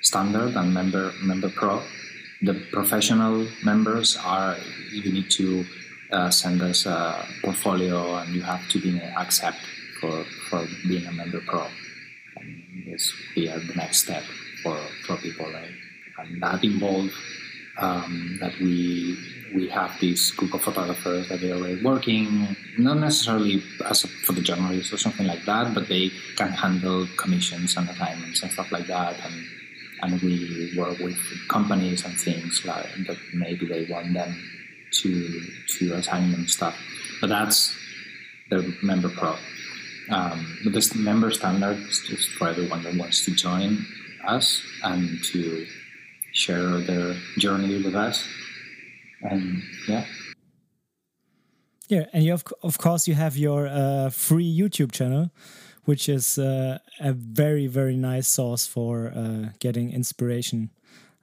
standard 0.01 0.55
and 0.55 0.73
member 0.73 1.11
member 1.21 1.49
pro. 1.49 1.81
The 2.41 2.53
professional 2.71 3.47
members 3.63 4.17
are 4.23 4.57
you 4.91 5.11
need 5.11 5.29
to 5.31 5.65
uh, 6.11 6.29
send 6.29 6.61
us 6.61 6.85
a 6.85 7.25
portfolio 7.43 8.15
and 8.15 8.33
you 8.33 8.41
have 8.41 8.67
to 8.69 8.79
be 8.79 8.97
accept 9.17 9.59
for 9.99 10.23
for 10.49 10.65
being 10.87 11.05
a 11.05 11.11
member 11.11 11.41
pro. 11.41 11.67
And 12.37 12.63
this 12.85 13.13
be 13.35 13.49
uh, 13.49 13.59
the 13.59 13.75
next 13.75 14.03
step 14.03 14.23
for 14.63 14.77
for 15.05 15.17
people, 15.17 15.51
right? 15.51 15.75
and 16.19 16.41
that 16.41 16.63
involves 16.63 17.13
um, 17.77 18.37
that 18.41 18.53
we 18.59 19.17
we 19.53 19.67
have 19.69 19.91
this 19.99 20.31
group 20.31 20.53
of 20.53 20.61
photographers 20.61 21.29
that 21.29 21.41
they're 21.41 21.55
already 21.55 21.81
working, 21.83 22.55
not 22.77 22.97
necessarily 22.97 23.63
as 23.85 24.03
a, 24.03 24.07
for 24.07 24.33
the 24.33 24.41
journalists 24.41 24.93
or 24.93 24.97
something 24.97 25.27
like 25.27 25.45
that, 25.45 25.73
but 25.73 25.87
they 25.87 26.11
can 26.35 26.49
handle 26.49 27.07
commissions 27.17 27.75
and 27.77 27.89
assignments 27.89 28.41
and 28.43 28.51
stuff 28.51 28.71
like 28.71 28.87
that, 28.87 29.15
and 29.25 29.45
and 30.01 30.21
we 30.21 30.73
work 30.77 30.97
with 30.99 31.17
companies 31.49 32.05
and 32.05 32.17
things 32.17 32.63
like 32.65 32.87
that 33.05 33.17
maybe 33.33 33.65
they 33.65 33.85
want 33.85 34.13
them 34.13 34.33
to 34.91 35.41
to 35.67 35.93
assign 35.93 36.31
them 36.31 36.47
stuff, 36.47 36.75
but 37.21 37.27
that's 37.27 37.75
the 38.49 38.75
member 38.81 39.09
pro. 39.09 39.35
Um, 40.09 40.57
but 40.63 40.73
this 40.73 40.95
member 40.95 41.29
standard 41.31 41.77
is 41.77 42.03
just 42.07 42.29
for 42.31 42.47
everyone 42.47 42.83
that 42.83 42.95
wants 42.95 43.25
to 43.25 43.31
join 43.31 43.85
us 44.25 44.63
and 44.83 45.23
to 45.25 45.67
share 46.33 46.79
their 46.79 47.15
journey 47.37 47.81
with 47.83 47.95
us. 47.95 48.27
And 49.21 49.61
yeah, 49.87 50.05
Yeah, 51.87 52.05
and 52.13 52.23
you 52.23 52.31
have, 52.31 52.43
of 52.61 52.77
course 52.77 53.07
you 53.07 53.15
have 53.15 53.35
your 53.35 53.67
uh, 53.67 54.09
free 54.09 54.49
YouTube 54.59 54.91
channel, 54.91 55.31
which 55.85 56.07
is 56.07 56.37
uh, 56.37 56.77
a 56.99 57.13
very 57.13 57.67
very 57.67 57.97
nice 57.97 58.27
source 58.27 58.67
for 58.67 59.11
uh, 59.15 59.49
getting 59.59 59.91
inspiration, 59.91 60.69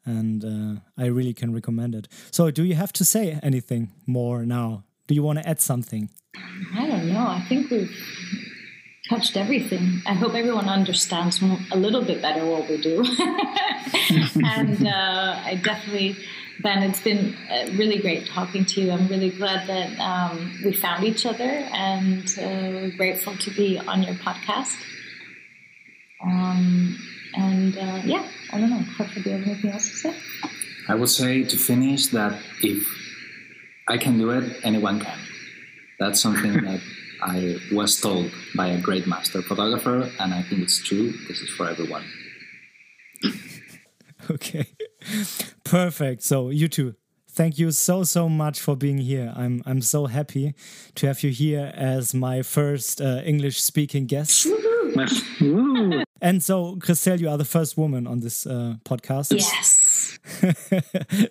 and 0.04 0.44
uh, 0.44 0.80
I 1.02 1.06
really 1.06 1.34
can 1.34 1.54
recommend 1.54 1.94
it. 1.94 2.08
So, 2.30 2.50
do 2.50 2.64
you 2.64 2.74
have 2.74 2.92
to 2.94 3.04
say 3.04 3.38
anything 3.42 3.92
more 4.06 4.44
now? 4.44 4.84
Do 5.06 5.14
you 5.14 5.22
want 5.22 5.38
to 5.38 5.48
add 5.48 5.60
something? 5.60 6.10
I 6.74 6.86
don't 6.86 7.08
know. 7.12 7.26
I 7.26 7.44
think 7.48 7.70
we've 7.70 7.90
touched 9.08 9.36
everything. 9.36 10.02
I 10.06 10.14
hope 10.14 10.34
everyone 10.34 10.68
understands 10.68 11.40
a 11.70 11.76
little 11.76 12.02
bit 12.02 12.20
better 12.20 12.44
what 12.44 12.68
we 12.68 12.76
do. 12.80 13.04
and 14.44 14.86
uh, 14.86 15.40
I 15.44 15.60
definitely, 15.62 16.16
Ben, 16.62 16.82
it's 16.82 17.02
been 17.02 17.36
uh, 17.50 17.70
really 17.72 17.98
great 17.98 18.26
talking 18.26 18.64
to 18.64 18.80
you. 18.80 18.90
I'm 18.90 19.08
really 19.08 19.30
glad 19.30 19.68
that 19.68 19.98
um, 20.00 20.58
we 20.64 20.72
found 20.72 21.04
each 21.04 21.26
other 21.26 21.44
and 21.44 22.24
uh, 22.38 22.42
we're 22.42 22.96
grateful 22.96 23.36
to 23.36 23.50
be 23.50 23.78
on 23.78 24.02
your 24.02 24.14
podcast. 24.14 24.76
Um, 26.24 26.98
and 27.34 27.76
uh, 27.76 28.00
yeah, 28.04 28.26
I 28.52 28.58
don't 28.58 28.70
know. 28.70 28.80
Jorge, 28.96 29.22
do 29.22 29.30
you 29.30 29.36
have 29.36 29.46
anything 29.46 29.70
else 29.70 29.90
to 29.90 29.96
say? 29.96 30.16
I 30.88 30.94
would 30.94 31.10
say 31.10 31.42
to 31.42 31.56
finish 31.56 32.06
that 32.08 32.40
if 32.62 32.86
I 33.88 33.98
can 33.98 34.18
do 34.18 34.30
it, 34.30 34.56
anyone 34.62 35.00
can. 35.00 35.18
That's 35.98 36.20
something 36.20 36.52
that 36.64 36.80
I 37.22 37.58
was 37.72 38.00
told 38.00 38.30
by 38.54 38.68
a 38.68 38.80
great 38.80 39.06
master 39.06 39.42
photographer, 39.42 40.10
and 40.18 40.32
I 40.32 40.42
think 40.42 40.62
it's 40.62 40.82
true. 40.82 41.12
This 41.28 41.40
is 41.40 41.50
for 41.50 41.68
everyone. 41.68 42.04
Okay, 44.28 44.66
perfect. 45.64 46.22
So, 46.22 46.50
you 46.50 46.68
too. 46.68 46.94
thank 47.28 47.58
you 47.58 47.70
so 47.70 48.02
so 48.02 48.28
much 48.28 48.60
for 48.60 48.76
being 48.76 48.98
here. 48.98 49.32
I'm 49.36 49.62
I'm 49.66 49.82
so 49.82 50.06
happy 50.06 50.54
to 50.94 51.06
have 51.06 51.22
you 51.22 51.30
here 51.30 51.70
as 51.74 52.14
my 52.14 52.42
first 52.42 53.00
uh, 53.00 53.20
English 53.24 53.60
speaking 53.60 54.06
guest. 54.06 54.46
And 56.22 56.42
so, 56.42 56.76
Christelle, 56.76 57.20
you 57.20 57.28
are 57.28 57.36
the 57.36 57.44
first 57.44 57.76
woman 57.76 58.06
on 58.06 58.20
this 58.20 58.46
uh, 58.46 58.76
podcast. 58.84 59.32
Yes. 59.32 60.18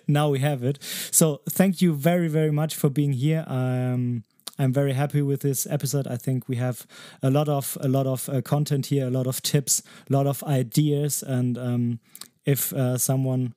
now 0.08 0.28
we 0.30 0.38
have 0.38 0.62
it. 0.62 0.78
So 1.10 1.40
thank 1.50 1.82
you 1.82 1.92
very, 1.92 2.28
very 2.28 2.52
much 2.52 2.74
for 2.74 2.88
being 2.88 3.12
here. 3.12 3.44
Um, 3.46 4.24
I'm 4.58 4.72
very 4.72 4.94
happy 4.94 5.22
with 5.22 5.42
this 5.42 5.66
episode. 5.66 6.06
I 6.06 6.16
think 6.16 6.48
we 6.48 6.56
have 6.56 6.86
a 7.22 7.30
lot 7.30 7.48
of 7.48 7.76
a 7.80 7.88
lot 7.88 8.06
of 8.06 8.28
uh, 8.28 8.40
content 8.40 8.86
here, 8.86 9.06
a 9.06 9.10
lot 9.10 9.26
of 9.26 9.42
tips, 9.42 9.82
a 10.08 10.12
lot 10.12 10.26
of 10.26 10.42
ideas, 10.44 11.22
and 11.22 11.58
um, 11.58 12.00
if 12.46 12.72
uh, 12.72 12.96
someone 12.96 13.54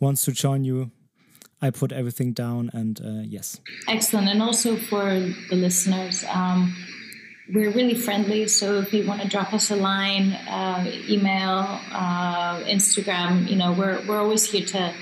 wants 0.00 0.24
to 0.24 0.32
join 0.32 0.64
you, 0.64 0.90
I 1.62 1.70
put 1.70 1.92
everything 1.92 2.32
down. 2.32 2.70
And 2.74 3.00
uh, 3.00 3.22
yes, 3.24 3.60
Excellent. 3.88 4.28
And 4.28 4.42
also 4.42 4.76
for 4.76 5.04
the 5.04 5.56
listeners, 5.56 6.24
um, 6.28 6.74
we're 7.54 7.70
really 7.70 7.94
friendly. 7.94 8.48
So 8.48 8.78
if 8.80 8.92
you 8.92 9.06
want 9.06 9.22
to 9.22 9.28
drop 9.28 9.52
us 9.54 9.70
a 9.70 9.76
line, 9.76 10.32
uh, 10.32 10.90
email, 11.08 11.80
uh, 11.92 12.60
Instagram, 12.64 13.48
you 13.48 13.56
know, 13.56 13.72
we're, 13.72 14.04
we're 14.06 14.18
always 14.20 14.50
here 14.50 14.66
to, 14.66 14.94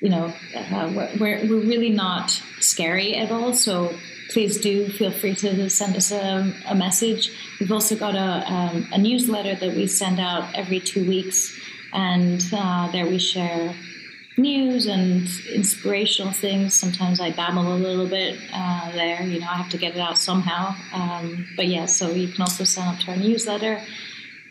you 0.00 0.08
know, 0.08 0.32
uh, 0.54 0.92
we're, 0.94 1.16
we're, 1.18 1.46
really 1.46 1.90
not 1.90 2.30
scary 2.60 3.14
at 3.14 3.30
all. 3.30 3.54
So 3.54 3.94
please 4.30 4.58
do 4.58 4.88
feel 4.88 5.10
free 5.10 5.34
to 5.36 5.68
send 5.70 5.96
us 5.96 6.10
a, 6.10 6.52
a 6.66 6.74
message. 6.74 7.30
We've 7.60 7.72
also 7.72 7.96
got 7.96 8.14
a, 8.14 8.52
um, 8.52 8.88
a 8.92 8.98
newsletter 8.98 9.54
that 9.54 9.76
we 9.76 9.86
send 9.86 10.18
out 10.18 10.54
every 10.54 10.80
two 10.80 11.06
weeks. 11.06 11.56
And 11.94 12.42
uh, 12.52 12.90
there 12.92 13.06
we 13.06 13.18
share 13.18 13.74
news 14.36 14.86
and 14.86 15.28
inspirational 15.54 16.32
things. 16.32 16.74
Sometimes 16.74 17.20
I 17.20 17.30
babble 17.30 17.72
a 17.72 17.78
little 17.78 18.06
bit 18.08 18.36
uh, 18.52 18.90
there. 18.92 19.22
You 19.22 19.38
know, 19.40 19.46
I 19.48 19.54
have 19.54 19.70
to 19.70 19.78
get 19.78 19.94
it 19.94 20.00
out 20.00 20.18
somehow. 20.18 20.74
Um, 20.92 21.46
but 21.56 21.68
yeah, 21.68 21.86
so 21.86 22.10
you 22.10 22.28
can 22.28 22.42
also 22.42 22.64
sign 22.64 22.88
up 22.92 22.98
to 23.02 23.12
our 23.12 23.16
newsletter 23.16 23.80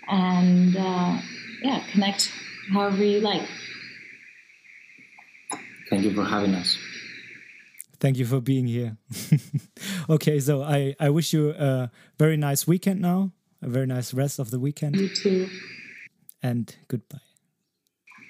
and 0.07 0.75
uh, 0.77 1.17
yeah, 1.61 1.83
connect 1.91 2.31
however 2.71 3.03
you 3.03 3.19
like. 3.19 3.45
Thank 5.89 6.03
you 6.05 6.13
for 6.13 6.23
having 6.23 6.55
us. 6.55 6.77
thank 7.99 8.17
you 8.17 8.25
for 8.25 8.41
being 8.41 8.67
here. 8.67 8.97
okay, 10.09 10.39
so 10.39 10.63
I 10.63 10.95
I 10.99 11.09
wish 11.09 11.33
you 11.33 11.51
a 11.51 11.89
very 12.17 12.37
nice 12.37 12.65
weekend 12.67 12.99
now, 13.01 13.31
a 13.61 13.67
very 13.69 13.85
nice 13.85 14.13
rest 14.13 14.39
of 14.39 14.49
the 14.49 14.59
weekend, 14.59 14.95
You 14.95 15.09
too. 15.09 15.47
and 16.41 16.75
goodbye. 16.87 17.32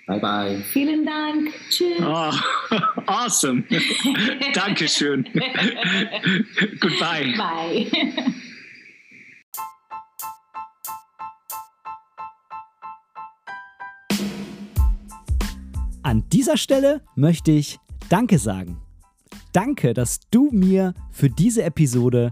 Bye 0.06 0.20
bye. 0.20 0.64
Vielen 0.74 1.06
Dank. 1.06 1.54
Tschüss. 1.70 2.02
Oh, 2.02 2.32
awesome. 3.06 3.64
Dankeschön. 4.54 5.24
Goodbye. 6.82 7.34
Bye. 7.38 7.88
An 16.02 16.28
dieser 16.30 16.58
Stelle 16.58 17.02
möchte 17.16 17.52
ich 17.52 17.80
Danke 18.10 18.38
sagen. 18.38 18.82
Danke, 19.54 19.94
dass 19.94 20.20
du 20.32 20.50
mir 20.52 20.94
für 21.12 21.30
diese 21.30 21.64
Episode 21.64 22.32